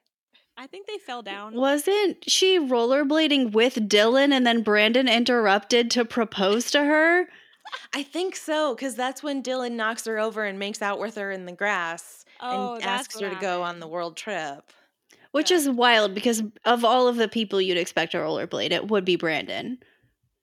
I 0.58 0.68
think 0.68 0.88
they 0.88 0.98
fell 0.98 1.22
down. 1.22 1.54
Wasn't 1.54 2.30
she 2.30 2.60
rollerblading 2.60 3.52
with 3.52 3.76
Dylan 3.90 4.32
and 4.32 4.48
then 4.48 4.64
Brandon 4.64 5.08
interrupted 5.10 5.92
to 5.92 6.06
propose 6.06 6.72
to 6.72 6.84
her? 6.84 7.28
I 7.94 8.04
think 8.04 8.36
so, 8.36 8.74
because 8.76 8.96
that's 8.96 9.22
when 9.24 9.44
Dylan 9.44 9.74
knocks 9.74 10.06
her 10.06 10.18
over 10.20 10.46
and 10.46 10.58
makes 10.58 10.82
out 10.82 11.00
with 11.00 11.16
her 11.16 11.32
in 11.32 11.46
the 11.46 11.52
grass 11.52 12.24
Oh, 12.40 12.76
and 12.76 12.84
asks 12.84 13.20
her 13.20 13.30
to 13.30 13.36
go 13.36 13.64
on 13.64 13.80
the 13.80 13.88
world 13.88 14.16
trip. 14.16 14.72
Which 15.32 15.52
Yeah. 15.52 15.58
is 15.58 15.70
wild 15.70 16.14
because 16.14 16.44
of 16.64 16.86
all 16.86 17.08
of 17.10 17.18
the 17.18 17.28
people 17.28 17.60
you'd 17.60 17.78
expect 17.78 18.14
to 18.14 18.20
rollerblade, 18.20 18.72
it 18.72 18.88
would 18.88 19.04
be 19.04 19.16
Brandon. 19.18 19.80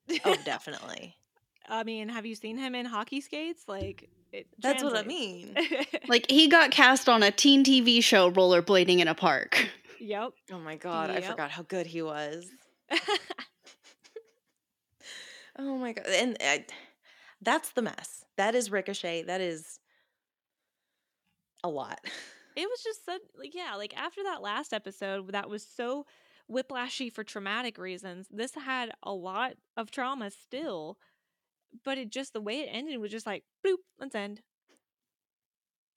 Oh, 0.27 0.37
definitely. 0.45 1.17
I 1.69 1.85
mean, 1.85 2.09
have 2.11 2.27
you 2.27 2.35
seen 2.35 2.59
him 2.59 2.75
in 2.75 2.85
hockey 2.85 3.21
skates? 3.23 3.65
Like 3.67 4.11
it 4.33 4.47
That's 4.59 4.83
what 4.83 4.97
I 4.97 5.03
mean. 5.03 5.57
Like 6.09 6.31
he 6.31 6.49
got 6.49 6.71
cast 6.71 7.09
on 7.09 7.23
a 7.23 7.31
teen 7.31 7.65
TV 7.65 8.03
show 8.03 8.31
rollerblading 8.31 8.99
in 8.99 9.09
a 9.09 9.15
park. 9.15 9.69
yep. 10.01 10.33
Oh 10.53 10.59
my 10.59 10.77
god, 10.77 11.11
I 11.11 11.21
forgot 11.21 11.51
how 11.51 11.63
good 11.63 11.87
he 11.87 12.03
was. 12.03 12.47
Oh 15.59 15.77
my 15.77 15.93
god, 15.93 16.07
and 16.09 16.37
uh, 16.43 16.59
that's 17.43 17.73
the 17.73 17.83
mess. 17.83 18.25
That 18.39 18.55
is 18.55 18.71
Ricochet. 18.71 19.25
That 19.25 19.41
is 19.43 19.79
a 21.63 21.69
lot. 21.69 22.01
it 22.57 22.67
was 22.69 22.83
just 22.83 23.05
so 23.05 23.19
like 23.39 23.55
yeah 23.55 23.75
like 23.77 23.97
after 23.97 24.23
that 24.25 24.43
last 24.43 24.73
episode 24.73 25.31
that 25.33 25.49
was 25.49 25.63
so 25.65 26.05
whiplashy 26.51 27.11
for 27.13 27.23
traumatic 27.23 27.79
reasons 27.79 28.27
this 28.31 28.55
had 28.55 28.91
a 29.03 29.13
lot 29.13 29.53
of 29.77 29.91
trauma 29.91 30.31
still 30.31 30.99
but 31.85 31.99
it 31.99 32.11
just 32.11 32.33
the 32.33 32.41
way 32.41 32.61
it 32.61 32.69
ended 32.71 32.99
was 32.99 33.11
just 33.11 33.27
like 33.27 33.45
bloop 33.67 33.77
let's 33.99 34.15
end 34.15 34.41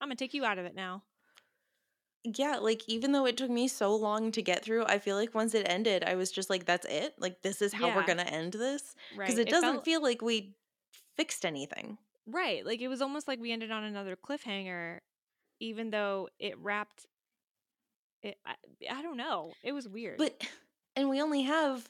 i'm 0.01 0.07
gonna 0.07 0.15
take 0.15 0.33
you 0.33 0.45
out 0.45 0.57
of 0.59 0.65
it 0.65 0.75
now 0.75 1.03
Yeah, 2.23 2.57
like 2.57 2.81
even 2.87 3.11
though 3.11 3.27
it 3.27 3.37
took 3.37 3.51
me 3.51 3.67
so 3.67 3.95
long 3.95 4.31
to 4.31 4.41
get 4.41 4.63
through, 4.65 4.85
I 4.85 4.97
feel 4.97 5.15
like 5.15 5.35
once 5.35 5.53
it 5.53 5.67
ended, 5.69 6.03
I 6.03 6.15
was 6.15 6.31
just 6.31 6.49
like, 6.49 6.65
"That's 6.65 6.87
it. 6.89 7.13
Like 7.19 7.43
this 7.43 7.61
is 7.61 7.71
how 7.71 7.95
we're 7.95 8.05
gonna 8.07 8.23
end 8.23 8.53
this." 8.53 8.95
right 9.15 9.27
Because 9.27 9.37
it 9.37 9.47
doesn't 9.47 9.73
felt- 9.73 9.85
feel 9.85 10.01
like 10.01 10.23
we 10.23 10.55
fixed 11.17 11.45
anything. 11.45 11.97
right 12.25 12.65
like 12.65 12.81
it 12.81 12.87
was 12.87 13.01
almost 13.01 13.27
like 13.27 13.39
we 13.39 13.51
ended 13.51 13.69
on 13.71 13.83
another 13.83 14.15
cliffhanger 14.15 14.97
even 15.59 15.91
though 15.91 16.27
it 16.39 16.57
wrapped 16.57 17.05
it 18.23 18.37
i, 18.45 18.55
I 18.89 19.01
don't 19.03 19.15
know 19.17 19.53
it 19.63 19.71
was 19.73 19.87
weird 19.87 20.17
But 20.17 20.33
and 20.95 21.07
we 21.07 21.21
only 21.21 21.43
have 21.43 21.87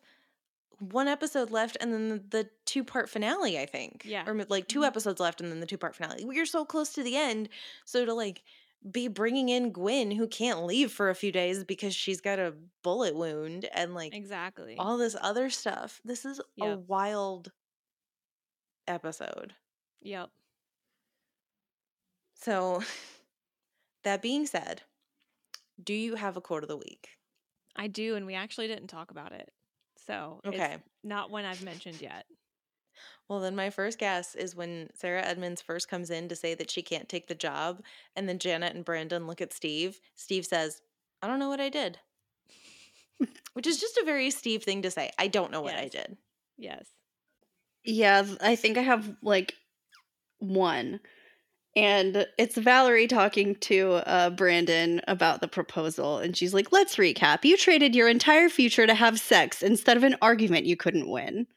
one 0.80 1.08
episode 1.08 1.52
left, 1.52 1.78
and 1.80 1.94
then 1.94 2.10
the, 2.10 2.18
the 2.30 2.50
two 2.66 2.84
part 2.84 3.10
finale. 3.10 3.58
I 3.60 3.66
think. 3.66 4.04
Yeah. 4.06 4.24
Or 4.28 4.34
like 4.50 4.68
2 4.68 4.80
Mhm. 4.82 4.88
episodes 4.88 5.20
left, 5.20 5.42
and 5.42 5.52
then 5.52 5.60
the 5.60 5.66
two 5.66 5.78
part 5.78 5.96
finale. 5.96 6.26
We're 6.26 6.46
so 6.46 6.66
close 6.66 6.94
to 6.94 7.04
the 7.04 7.16
end, 7.18 7.50
so 7.86 8.06
to 8.06 8.14
like 8.14 8.44
be 8.92 9.08
bringing 9.08 9.50
in 9.50 9.72
Gwen, 9.72 10.12
who 10.12 10.28
can't 10.28 10.64
leave 10.66 10.92
for 10.92 11.10
a 11.10 11.16
few 11.16 11.32
days 11.32 11.64
because 11.64 11.96
she's 11.96 12.22
got 12.22 12.38
a 12.40 12.54
bullet 12.84 13.16
wound, 13.16 13.66
and 13.74 13.94
like 13.96 14.14
exactly 14.14 14.76
all 14.78 14.98
this 14.98 15.16
other 15.22 15.50
stuff. 15.50 16.02
This 16.06 16.24
is 16.26 16.40
a 16.62 16.78
wild 16.78 17.52
episode. 18.88 19.54
yep 20.02 20.30
So, 22.36 22.84
that 24.04 24.22
being 24.22 24.46
said, 24.46 24.84
do 25.84 25.94
you 25.94 26.16
have 26.16 26.38
a 26.38 26.42
quote 26.42 26.64
of 26.64 26.70
the 26.70 26.78
week? 26.78 27.10
i 27.78 27.88
do 27.88 28.16
and 28.16 28.26
we 28.26 28.34
actually 28.36 28.68
didn't 28.68 28.88
talk 28.88 29.12
about 29.12 29.34
it 29.34 29.52
so 30.06 30.40
Okay. 30.46 30.74
it's 30.76 30.84
not 31.04 31.30
one 31.32 31.46
i've 31.46 31.64
mentioned 31.64 32.02
yet 32.02 32.26
Well, 33.28 33.40
then 33.40 33.56
my 33.56 33.72
first 33.72 33.98
guess 33.98 34.36
is 34.36 34.56
when 34.56 34.90
Sarah 34.94 35.24
Edmonds 35.24 35.62
first 35.62 35.90
comes 35.90 36.12
in 36.12 36.30
to 36.30 36.36
say 36.36 36.54
that 36.56 36.70
she 36.70 36.82
can't 36.84 37.10
take 37.10 37.28
the 37.28 37.34
job, 37.36 37.82
and 38.16 38.30
then 38.30 38.38
Janet 38.40 38.76
and 38.76 38.86
Brandon 38.86 39.26
look 39.28 39.42
at 39.42 39.52
Steve. 39.52 40.00
Steve 40.16 40.46
says, 40.46 40.82
I 41.22 41.28
don't 41.28 41.40
know 41.40 41.50
what 41.50 41.60
I 41.60 41.70
did. 41.70 41.98
Which 43.54 43.66
is 43.68 43.80
just 43.80 43.98
a 43.98 44.06
very 44.06 44.30
Steve 44.30 44.64
thing 44.64 44.82
to 44.84 44.92
say. 44.92 45.12
I 45.18 45.28
don't 45.28 45.52
know 45.52 45.62
what 45.62 45.76
I 45.76 45.88
did. 45.88 46.18
yes 46.58 46.86
Yeah, 47.84 48.26
I 48.42 48.56
think 48.56 48.78
I 48.78 48.82
have 48.82 49.16
like 49.22 49.56
one. 50.40 51.00
And 51.76 52.26
it's 52.38 52.58
Valerie 52.58 53.08
talking 53.08 53.56
to 53.56 53.94
uh, 54.08 54.30
Brandon 54.30 55.02
about 55.08 55.42
the 55.42 55.48
proposal. 55.48 56.20
And 56.20 56.36
she's 56.36 56.54
like, 56.54 56.72
let's 56.72 56.96
recap. 56.96 57.44
You 57.44 57.58
traded 57.58 57.96
your 57.96 58.08
entire 58.08 58.48
future 58.50 58.88
to 58.88 58.94
have 58.96 59.20
sex 59.20 59.62
instead 59.62 59.98
of 59.98 60.04
an 60.04 60.16
argument 60.22 60.66
you 60.66 60.78
couldn't 60.78 61.10
win. 61.10 61.48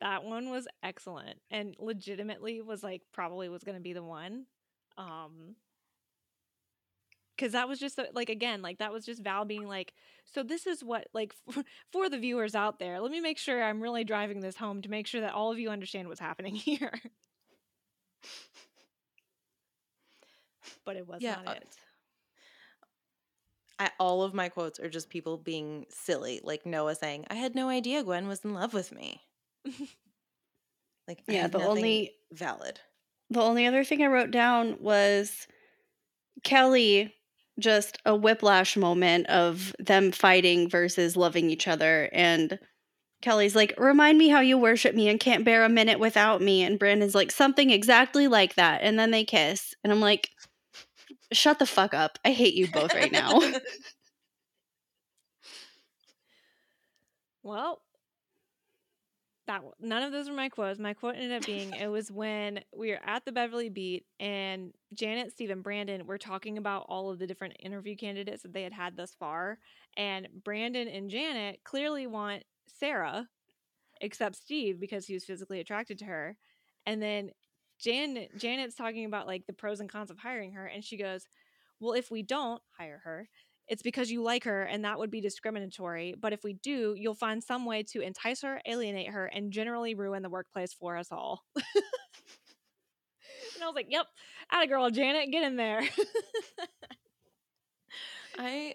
that 0.00 0.24
one 0.24 0.50
was 0.50 0.66
excellent 0.82 1.38
and 1.50 1.76
legitimately 1.78 2.60
was 2.62 2.82
like 2.82 3.02
probably 3.12 3.48
was 3.48 3.64
going 3.64 3.76
to 3.76 3.82
be 3.82 3.92
the 3.92 4.02
one 4.02 4.46
um 4.96 5.56
because 7.36 7.52
that 7.52 7.68
was 7.68 7.78
just 7.78 7.98
uh, 7.98 8.04
like 8.14 8.28
again 8.30 8.62
like 8.62 8.78
that 8.78 8.92
was 8.92 9.04
just 9.04 9.22
val 9.22 9.44
being 9.44 9.66
like 9.66 9.92
so 10.24 10.42
this 10.42 10.66
is 10.66 10.82
what 10.84 11.06
like 11.12 11.34
for, 11.50 11.62
for 11.92 12.08
the 12.08 12.18
viewers 12.18 12.54
out 12.54 12.78
there 12.78 13.00
let 13.00 13.10
me 13.10 13.20
make 13.20 13.38
sure 13.38 13.62
i'm 13.62 13.82
really 13.82 14.04
driving 14.04 14.40
this 14.40 14.56
home 14.56 14.82
to 14.82 14.88
make 14.90 15.06
sure 15.06 15.20
that 15.20 15.34
all 15.34 15.52
of 15.52 15.58
you 15.58 15.70
understand 15.70 16.08
what's 16.08 16.20
happening 16.20 16.54
here 16.54 16.92
but 20.84 20.96
it 20.96 21.06
was 21.06 21.22
Yeah, 21.22 21.36
not 21.44 21.48
uh, 21.48 21.52
it 21.52 21.76
I, 23.78 23.90
all 23.98 24.22
of 24.22 24.34
my 24.34 24.48
quotes 24.48 24.78
are 24.78 24.88
just 24.88 25.10
people 25.10 25.36
being 25.36 25.86
silly, 25.90 26.40
like 26.44 26.64
Noah 26.64 26.94
saying, 26.94 27.26
I 27.28 27.34
had 27.34 27.54
no 27.54 27.68
idea 27.68 28.04
Gwen 28.04 28.28
was 28.28 28.44
in 28.44 28.54
love 28.54 28.72
with 28.72 28.92
me. 28.92 29.20
Like, 31.06 31.22
Yeah, 31.28 31.42
had 31.42 31.52
the 31.52 31.58
only 31.62 32.12
valid. 32.32 32.80
the 33.28 33.42
only 33.42 33.66
other 33.66 33.84
thing 33.84 34.02
I 34.02 34.06
wrote 34.06 34.30
down 34.30 34.78
was 34.80 35.46
Kelly 36.42 37.14
just 37.58 37.98
a 38.06 38.16
whiplash 38.16 38.76
moment 38.76 39.26
of 39.26 39.74
them 39.78 40.12
fighting 40.12 40.68
versus 40.68 41.14
loving 41.14 41.50
each 41.50 41.68
other 41.68 42.08
and 42.12 42.58
Kelly's 43.22 43.54
like, 43.54 43.72
remind 43.78 44.18
me 44.18 44.28
how 44.28 44.40
you 44.40 44.58
worship 44.58 44.94
me 44.94 45.08
and 45.08 45.18
can't 45.18 45.46
bear 45.46 45.64
a 45.64 45.68
minute 45.70 45.98
without 45.98 46.42
me. 46.42 46.62
And 46.62 46.78
Brandon's 46.78 47.14
like, 47.14 47.30
something 47.30 47.70
exactly 47.70 48.28
like 48.28 48.54
that. 48.56 48.82
And 48.82 48.98
then 48.98 49.12
they 49.12 49.24
kiss. 49.24 49.74
And 49.82 49.90
I'm 49.90 50.00
like, 50.00 50.28
shut 51.32 51.58
the 51.58 51.66
fuck 51.66 51.94
up. 51.94 52.18
I 52.24 52.32
hate 52.32 52.54
you 52.54 52.68
both 52.68 52.94
right 52.94 53.12
now. 53.12 53.40
Well, 57.44 57.82
that 59.46 59.62
none 59.78 60.02
of 60.02 60.12
those 60.12 60.28
were 60.28 60.34
my 60.34 60.48
quotes. 60.48 60.78
My 60.78 60.94
quote 60.94 61.16
ended 61.16 61.32
up 61.32 61.46
being 61.46 61.74
it 61.74 61.88
was 61.88 62.10
when 62.10 62.60
we 62.74 62.90
were 62.90 63.00
at 63.04 63.24
the 63.24 63.32
Beverly 63.32 63.68
Beat 63.68 64.06
and 64.18 64.72
Janet, 64.94 65.32
Steve, 65.32 65.50
and 65.50 65.62
Brandon 65.62 66.06
were 66.06 66.18
talking 66.18 66.56
about 66.56 66.86
all 66.88 67.10
of 67.10 67.18
the 67.18 67.26
different 67.26 67.56
interview 67.60 67.96
candidates 67.96 68.42
that 68.42 68.54
they 68.54 68.62
had 68.62 68.72
had 68.72 68.96
thus 68.96 69.14
far, 69.14 69.58
and 69.96 70.28
Brandon 70.42 70.88
and 70.88 71.10
Janet 71.10 71.60
clearly 71.64 72.06
want 72.06 72.44
Sarah, 72.66 73.28
except 74.00 74.36
Steve 74.36 74.80
because 74.80 75.06
he 75.06 75.14
was 75.14 75.24
physically 75.24 75.60
attracted 75.60 75.98
to 75.98 76.06
her, 76.06 76.36
and 76.86 77.02
then 77.02 77.30
Janet 77.80 78.36
Janet's 78.38 78.74
talking 78.74 79.04
about 79.04 79.26
like 79.26 79.46
the 79.46 79.52
pros 79.52 79.80
and 79.80 79.88
cons 79.90 80.10
of 80.10 80.18
hiring 80.18 80.52
her, 80.52 80.66
and 80.66 80.84
she 80.84 80.96
goes, 80.96 81.26
"Well, 81.80 81.92
if 81.94 82.10
we 82.10 82.22
don't 82.22 82.62
hire 82.78 83.00
her." 83.04 83.28
it's 83.68 83.82
because 83.82 84.10
you 84.10 84.22
like 84.22 84.44
her 84.44 84.62
and 84.64 84.84
that 84.84 84.98
would 84.98 85.10
be 85.10 85.20
discriminatory. 85.20 86.14
But 86.20 86.32
if 86.32 86.44
we 86.44 86.54
do, 86.54 86.94
you'll 86.96 87.14
find 87.14 87.42
some 87.42 87.64
way 87.64 87.82
to 87.84 88.00
entice 88.00 88.42
her, 88.42 88.60
alienate 88.66 89.08
her, 89.08 89.26
and 89.26 89.52
generally 89.52 89.94
ruin 89.94 90.22
the 90.22 90.28
workplace 90.28 90.74
for 90.74 90.96
us 90.96 91.10
all. 91.10 91.42
and 91.56 91.64
I 93.62 93.66
was 93.66 93.74
like, 93.74 93.86
yep, 93.88 94.06
a 94.52 94.66
girl, 94.66 94.90
Janet, 94.90 95.30
get 95.30 95.44
in 95.44 95.56
there. 95.56 95.82
I 98.38 98.74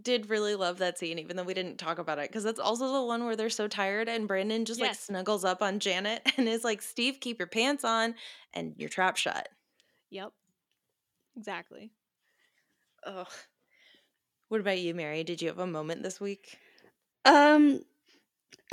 did 0.00 0.28
really 0.28 0.54
love 0.54 0.78
that 0.78 0.98
scene, 0.98 1.18
even 1.18 1.36
though 1.36 1.44
we 1.44 1.54
didn't 1.54 1.78
talk 1.78 1.98
about 1.98 2.18
it, 2.18 2.28
because 2.28 2.44
that's 2.44 2.58
also 2.58 2.92
the 2.92 3.02
one 3.02 3.24
where 3.24 3.36
they're 3.36 3.50
so 3.50 3.68
tired 3.68 4.08
and 4.08 4.26
Brandon 4.26 4.64
just 4.64 4.80
like 4.80 4.94
snuggles 4.94 5.44
up 5.44 5.62
on 5.62 5.78
Janet 5.78 6.22
and 6.36 6.48
is 6.48 6.64
like, 6.64 6.82
Steve, 6.82 7.18
keep 7.20 7.38
your 7.38 7.46
pants 7.48 7.84
on 7.84 8.14
and 8.52 8.74
your 8.76 8.88
trap 8.88 9.16
shut. 9.16 9.48
yep, 10.10 10.32
exactly. 11.36 11.92
Ugh. 13.06 13.28
What 14.48 14.60
about 14.60 14.78
you, 14.78 14.94
Mary? 14.94 15.24
Did 15.24 15.42
you 15.42 15.48
have 15.48 15.58
a 15.58 15.66
moment 15.66 16.02
this 16.02 16.20
week? 16.20 16.58
Um, 17.24 17.80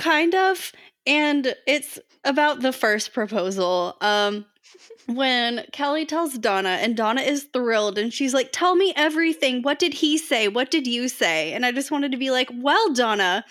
kind 0.00 0.34
of. 0.34 0.72
And 1.06 1.54
it's 1.66 1.98
about 2.24 2.60
the 2.60 2.72
first 2.72 3.12
proposal. 3.12 3.96
Um, 4.00 4.46
when 5.06 5.64
Kelly 5.72 6.06
tells 6.06 6.38
Donna, 6.38 6.78
and 6.80 6.96
Donna 6.96 7.22
is 7.22 7.44
thrilled, 7.52 7.98
and 7.98 8.12
she's 8.12 8.34
like, 8.34 8.50
Tell 8.52 8.74
me 8.74 8.92
everything. 8.96 9.62
What 9.62 9.78
did 9.78 9.94
he 9.94 10.16
say? 10.18 10.48
What 10.48 10.70
did 10.70 10.86
you 10.86 11.08
say? 11.08 11.52
And 11.52 11.66
I 11.66 11.72
just 11.72 11.90
wanted 11.90 12.12
to 12.12 12.18
be 12.18 12.30
like, 12.30 12.50
Well, 12.54 12.92
Donna, 12.92 13.44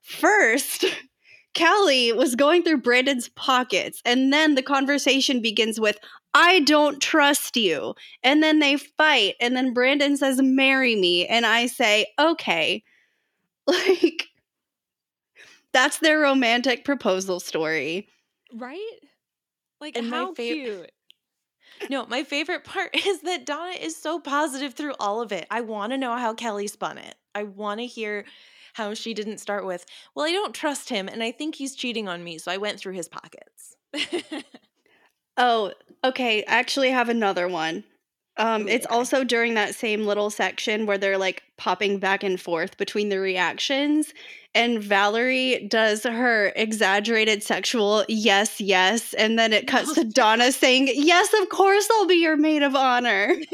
first, 0.00 0.84
Kelly 1.54 2.12
was 2.12 2.34
going 2.34 2.62
through 2.62 2.78
Brandon's 2.78 3.28
pockets, 3.28 4.00
and 4.04 4.32
then 4.32 4.54
the 4.54 4.62
conversation 4.62 5.40
begins 5.40 5.78
with, 5.78 5.98
I 6.32 6.60
don't 6.60 7.00
trust 7.00 7.56
you. 7.56 7.94
And 8.24 8.42
then 8.42 8.58
they 8.58 8.76
fight, 8.76 9.34
and 9.40 9.54
then 9.56 9.72
Brandon 9.72 10.16
says, 10.16 10.40
Marry 10.42 10.96
me. 10.96 11.26
And 11.26 11.46
I 11.46 11.66
say, 11.66 12.06
Okay. 12.18 12.82
Like, 13.66 14.26
that's 15.74 15.98
their 15.98 16.20
romantic 16.20 16.84
proposal 16.84 17.40
story. 17.40 18.08
Right? 18.54 18.96
Like 19.80 19.98
And 19.98 20.08
my 20.08 20.16
how 20.16 20.32
fav- 20.32 20.36
cute. 20.36 20.90
No, 21.90 22.06
my 22.06 22.22
favorite 22.24 22.64
part 22.64 22.94
is 23.06 23.20
that 23.22 23.44
Donna 23.44 23.72
is 23.72 23.94
so 23.96 24.18
positive 24.18 24.72
through 24.72 24.94
all 24.98 25.20
of 25.20 25.32
it. 25.32 25.46
I 25.50 25.60
want 25.60 25.92
to 25.92 25.98
know 25.98 26.16
how 26.16 26.32
Kelly 26.32 26.68
spun 26.68 26.96
it. 26.96 27.16
I 27.34 27.42
want 27.42 27.80
to 27.80 27.86
hear 27.86 28.24
how 28.72 28.94
she 28.94 29.12
didn't 29.12 29.38
start 29.38 29.66
with, 29.66 29.84
well, 30.14 30.24
I 30.24 30.32
don't 30.32 30.54
trust 30.54 30.88
him 30.88 31.08
and 31.08 31.22
I 31.22 31.30
think 31.32 31.56
he's 31.56 31.74
cheating 31.74 32.08
on 32.08 32.24
me. 32.24 32.38
So 32.38 32.50
I 32.50 32.56
went 32.56 32.80
through 32.80 32.94
his 32.94 33.08
pockets. 33.08 33.76
Oh, 35.36 35.72
okay. 36.04 36.44
I 36.44 36.58
actually 36.58 36.90
have 36.90 37.08
another 37.08 37.48
one. 37.48 37.84
Um, 38.36 38.68
it's 38.68 38.86
also 38.86 39.22
during 39.22 39.54
that 39.54 39.74
same 39.74 40.06
little 40.06 40.30
section 40.30 40.86
where 40.86 40.98
they're 40.98 41.18
like 41.18 41.42
popping 41.56 41.98
back 41.98 42.22
and 42.24 42.40
forth 42.40 42.76
between 42.76 43.08
the 43.08 43.20
reactions. 43.20 44.12
And 44.54 44.82
Valerie 44.82 45.66
does 45.68 46.04
her 46.04 46.52
exaggerated 46.54 47.42
sexual 47.42 48.04
yes, 48.08 48.60
yes. 48.60 49.12
And 49.14 49.38
then 49.38 49.52
it 49.52 49.66
cuts 49.66 49.94
to 49.94 50.04
Donna 50.12 50.52
saying, 50.52 50.90
Yes, 50.94 51.32
of 51.42 51.48
course 51.48 51.88
I'll 51.90 52.06
be 52.06 52.16
your 52.16 52.36
maid 52.36 52.62
of 52.62 52.74
honor. 52.74 53.34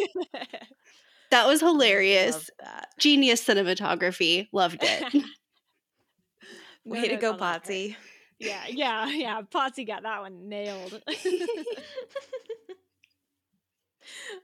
That 1.31 1.47
was 1.47 1.61
hilarious. 1.61 2.35
Love 2.35 2.51
that. 2.59 2.89
Genius 2.99 3.45
cinematography. 3.45 4.49
Loved 4.53 4.81
it. 4.83 5.25
Way 6.85 7.09
to 7.09 7.17
go, 7.17 7.33
on. 7.33 7.39
Potsy. 7.39 7.95
Yeah, 8.39 8.63
yeah, 8.69 9.09
yeah. 9.09 9.41
Potsy 9.43 9.87
got 9.87 10.03
that 10.03 10.23
one 10.23 10.49
nailed. 10.49 11.01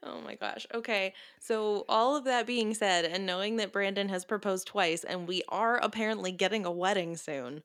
Oh 0.03 0.21
my 0.21 0.35
gosh. 0.35 0.67
Okay. 0.75 1.15
So, 1.41 1.85
all 1.89 2.17
of 2.17 2.25
that 2.25 2.47
being 2.47 2.75
said, 2.75 3.05
and 3.05 3.27
knowing 3.27 3.57
that 3.57 3.73
Brandon 3.73 4.09
has 4.09 4.25
proposed 4.25 4.67
twice 4.67 5.05
and 5.05 5.27
we 5.29 5.43
are 5.49 5.77
apparently 5.77 6.33
getting 6.33 6.65
a 6.67 6.71
wedding 6.71 7.17
soon, 7.17 7.63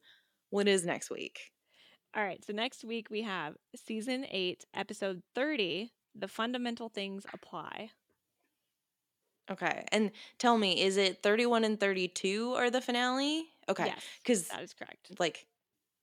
what 0.50 0.68
is 0.68 0.86
next 0.86 1.10
week? 1.10 1.52
All 2.16 2.24
right, 2.24 2.44
so 2.44 2.52
next 2.52 2.84
week 2.84 3.08
we 3.10 3.22
have 3.22 3.56
season 3.76 4.26
eight, 4.30 4.66
episode 4.74 5.22
30 5.34 5.92
The 6.14 6.28
Fundamental 6.28 6.90
Things 6.90 7.26
Apply. 7.34 7.92
Okay. 9.50 9.86
And 9.92 10.12
tell 10.38 10.58
me, 10.58 10.82
is 10.82 10.98
it 10.98 11.24
31 11.24 11.64
and 11.64 11.80
32 11.80 12.54
are 12.54 12.70
the 12.70 12.82
finale? 12.82 13.46
Okay. 13.70 13.86
Yes, 13.88 14.04
Because, 14.24 14.48
that 14.50 14.62
is 14.62 14.74
correct. 14.74 15.12
like, 15.20 15.46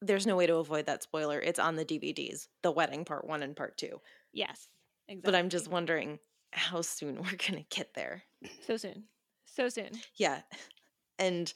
there's 0.00 0.26
no 0.26 0.36
way 0.36 0.46
to 0.46 0.56
avoid 0.56 0.86
that 0.86 1.02
spoiler. 1.02 1.40
It's 1.40 1.58
on 1.58 1.76
the 1.76 1.84
DVDs, 1.84 2.48
the 2.62 2.70
wedding 2.70 3.04
part 3.04 3.26
one 3.26 3.42
and 3.42 3.56
part 3.56 3.76
two. 3.76 4.00
Yes, 4.32 4.68
exactly. 5.08 5.20
But 5.24 5.34
I'm 5.34 5.48
just 5.48 5.68
wondering 5.68 6.18
how 6.52 6.82
soon 6.82 7.16
we're 7.22 7.36
going 7.48 7.64
to 7.64 7.66
get 7.76 7.94
there. 7.94 8.22
so 8.66 8.76
soon. 8.76 9.04
So 9.46 9.68
soon. 9.68 9.90
Yeah. 10.16 10.40
And, 11.18 11.52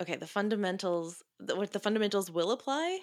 okay, 0.00 0.16
the 0.16 0.26
fundamentals, 0.26 1.22
the, 1.38 1.54
what 1.56 1.72
the 1.72 1.78
fundamentals 1.80 2.30
will 2.30 2.52
apply? 2.52 3.00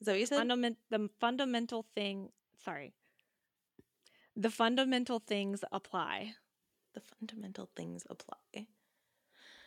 Is 0.00 0.06
that 0.06 0.12
what 0.12 0.20
you 0.20 0.26
said? 0.26 0.38
Fundament 0.38 0.76
the 0.90 1.08
fundamental 1.20 1.86
thing 1.94 2.28
sorry. 2.62 2.92
The 4.36 4.50
fundamental 4.50 5.20
things 5.20 5.64
apply. 5.72 6.34
the 6.92 7.00
fundamental 7.00 7.70
things 7.74 8.04
apply. 8.10 8.66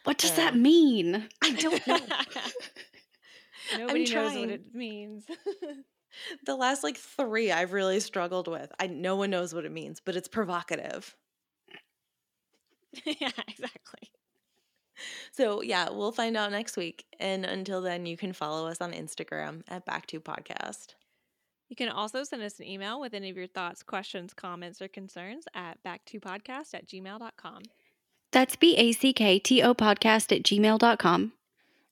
what 0.04 0.20
does 0.20 0.32
Uh, 0.32 0.36
that 0.36 0.56
mean? 0.56 1.28
I 1.44 1.52
don't 1.54 1.88
know. 1.88 1.98
Nobody 3.78 4.00
knows 4.02 4.12
trying. 4.12 4.40
what 4.42 4.50
it 4.52 4.76
means. 4.76 5.26
The 6.46 6.56
last 6.56 6.84
like 6.84 6.98
three 6.98 7.52
I've 7.52 7.74
really 7.74 8.00
struggled 8.00 8.48
with. 8.48 8.72
I 8.80 8.88
no 8.88 9.16
one 9.16 9.30
knows 9.30 9.54
what 9.54 9.66
it 9.66 9.72
means, 9.72 10.02
but 10.04 10.16
it's 10.16 10.28
provocative. 10.28 11.16
yeah, 13.06 13.32
exactly. 13.48 14.12
So 15.32 15.62
yeah, 15.62 15.90
we'll 15.90 16.12
find 16.12 16.36
out 16.36 16.52
next 16.52 16.78
week. 16.78 17.06
And 17.20 17.46
until 17.46 17.82
then, 17.82 18.06
you 18.06 18.18
can 18.18 18.34
follow 18.34 18.68
us 18.68 18.82
on 18.82 18.92
Instagram 18.92 19.64
at 19.70 19.86
Back 19.86 20.08
to 20.08 20.20
Podcast. 20.20 20.96
You 21.70 21.76
can 21.76 21.90
also 21.90 22.24
send 22.24 22.42
us 22.42 22.60
an 22.60 22.66
email 22.66 23.00
with 23.00 23.14
any 23.14 23.30
of 23.30 23.38
your 23.38 23.48
thoughts, 23.48 23.84
questions, 23.84 24.34
comments, 24.34 24.82
or 24.82 24.88
concerns 24.88 25.46
at 25.54 25.78
backtopodcast 25.84 26.74
at 26.74 26.88
gmail.com. 26.88 27.62
That's 28.32 28.56
B 28.56 28.76
A 28.76 28.92
C 28.92 29.14
K 29.14 29.40
T 29.40 29.62
O 29.62 29.74
podcast 29.74 30.36
at 30.36 30.44
gmail.com. 30.44 31.34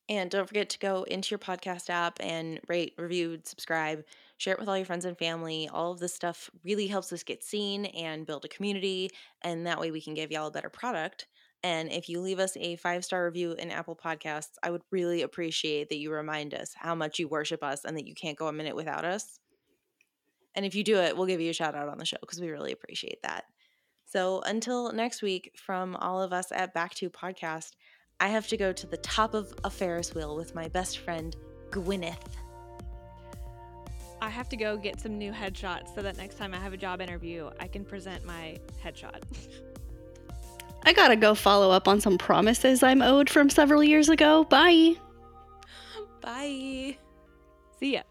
And 0.09 0.31
don't 0.31 0.47
forget 0.47 0.69
to 0.69 0.79
go 0.79 1.03
into 1.03 1.31
your 1.31 1.39
podcast 1.39 1.89
app 1.89 2.17
and 2.21 2.61
rate, 2.67 2.93
review, 2.97 3.39
subscribe, 3.43 4.05
share 4.37 4.53
it 4.53 4.59
with 4.59 4.69
all 4.69 4.77
your 4.77 4.85
friends 4.85 5.03
and 5.03 5.17
family. 5.17 5.69
All 5.71 5.91
of 5.91 5.99
this 5.99 6.13
stuff 6.13 6.49
really 6.63 6.87
helps 6.87 7.11
us 7.11 7.23
get 7.23 7.43
seen 7.43 7.85
and 7.87 8.25
build 8.25 8.45
a 8.45 8.47
community. 8.47 9.11
And 9.41 9.67
that 9.67 9.79
way 9.79 9.91
we 9.91 10.01
can 10.01 10.13
give 10.13 10.31
y'all 10.31 10.47
a 10.47 10.51
better 10.51 10.69
product. 10.69 11.27
And 11.63 11.91
if 11.91 12.07
you 12.07 12.21
leave 12.21 12.39
us 12.39 12.55
a 12.55 12.77
five 12.77 13.03
star 13.03 13.25
review 13.25 13.53
in 13.53 13.71
Apple 13.71 13.95
Podcasts, 13.95 14.57
I 14.63 14.69
would 14.69 14.83
really 14.91 15.23
appreciate 15.23 15.89
that 15.89 15.97
you 15.97 16.11
remind 16.11 16.53
us 16.53 16.73
how 16.73 16.95
much 16.95 17.19
you 17.19 17.27
worship 17.27 17.61
us 17.63 17.83
and 17.83 17.97
that 17.97 18.07
you 18.07 18.13
can't 18.13 18.37
go 18.37 18.47
a 18.47 18.53
minute 18.53 18.75
without 18.75 19.03
us. 19.03 19.39
And 20.55 20.65
if 20.65 20.75
you 20.75 20.83
do 20.83 20.97
it, 20.97 21.17
we'll 21.17 21.25
give 21.27 21.41
you 21.41 21.49
a 21.49 21.53
shout 21.53 21.75
out 21.75 21.89
on 21.89 21.97
the 21.97 22.05
show 22.05 22.17
because 22.21 22.39
we 22.39 22.49
really 22.49 22.71
appreciate 22.71 23.21
that. 23.23 23.45
So 24.05 24.41
until 24.41 24.93
next 24.93 25.21
week, 25.21 25.51
from 25.57 25.95
all 25.97 26.21
of 26.21 26.31
us 26.31 26.51
at 26.51 26.73
Back 26.73 26.95
to 26.95 27.09
Podcast, 27.09 27.71
I 28.19 28.29
have 28.29 28.47
to 28.47 28.57
go 28.57 28.73
to 28.73 28.87
the 28.87 28.97
top 28.97 29.33
of 29.33 29.53
a 29.63 29.69
Ferris 29.69 30.15
wheel 30.15 30.35
with 30.35 30.55
my 30.55 30.67
best 30.69 30.99
friend, 30.99 31.35
Gwyneth. 31.69 32.17
I 34.21 34.29
have 34.29 34.49
to 34.49 34.57
go 34.57 34.77
get 34.77 34.99
some 34.99 35.17
new 35.17 35.31
headshots 35.31 35.93
so 35.93 36.01
that 36.01 36.17
next 36.17 36.37
time 36.37 36.53
I 36.53 36.57
have 36.57 36.73
a 36.73 36.77
job 36.77 37.01
interview, 37.01 37.51
I 37.59 37.67
can 37.67 37.85
present 37.85 38.25
my 38.25 38.57
headshot. 38.83 39.21
I 40.83 40.93
gotta 40.93 41.15
go 41.15 41.35
follow 41.35 41.69
up 41.69 41.87
on 41.87 42.01
some 42.01 42.17
promises 42.17 42.81
I'm 42.81 43.01
owed 43.01 43.29
from 43.29 43.49
several 43.49 43.83
years 43.83 44.09
ago. 44.09 44.45
Bye. 44.45 44.95
Bye. 46.21 46.97
See 47.79 47.93
ya. 47.93 48.01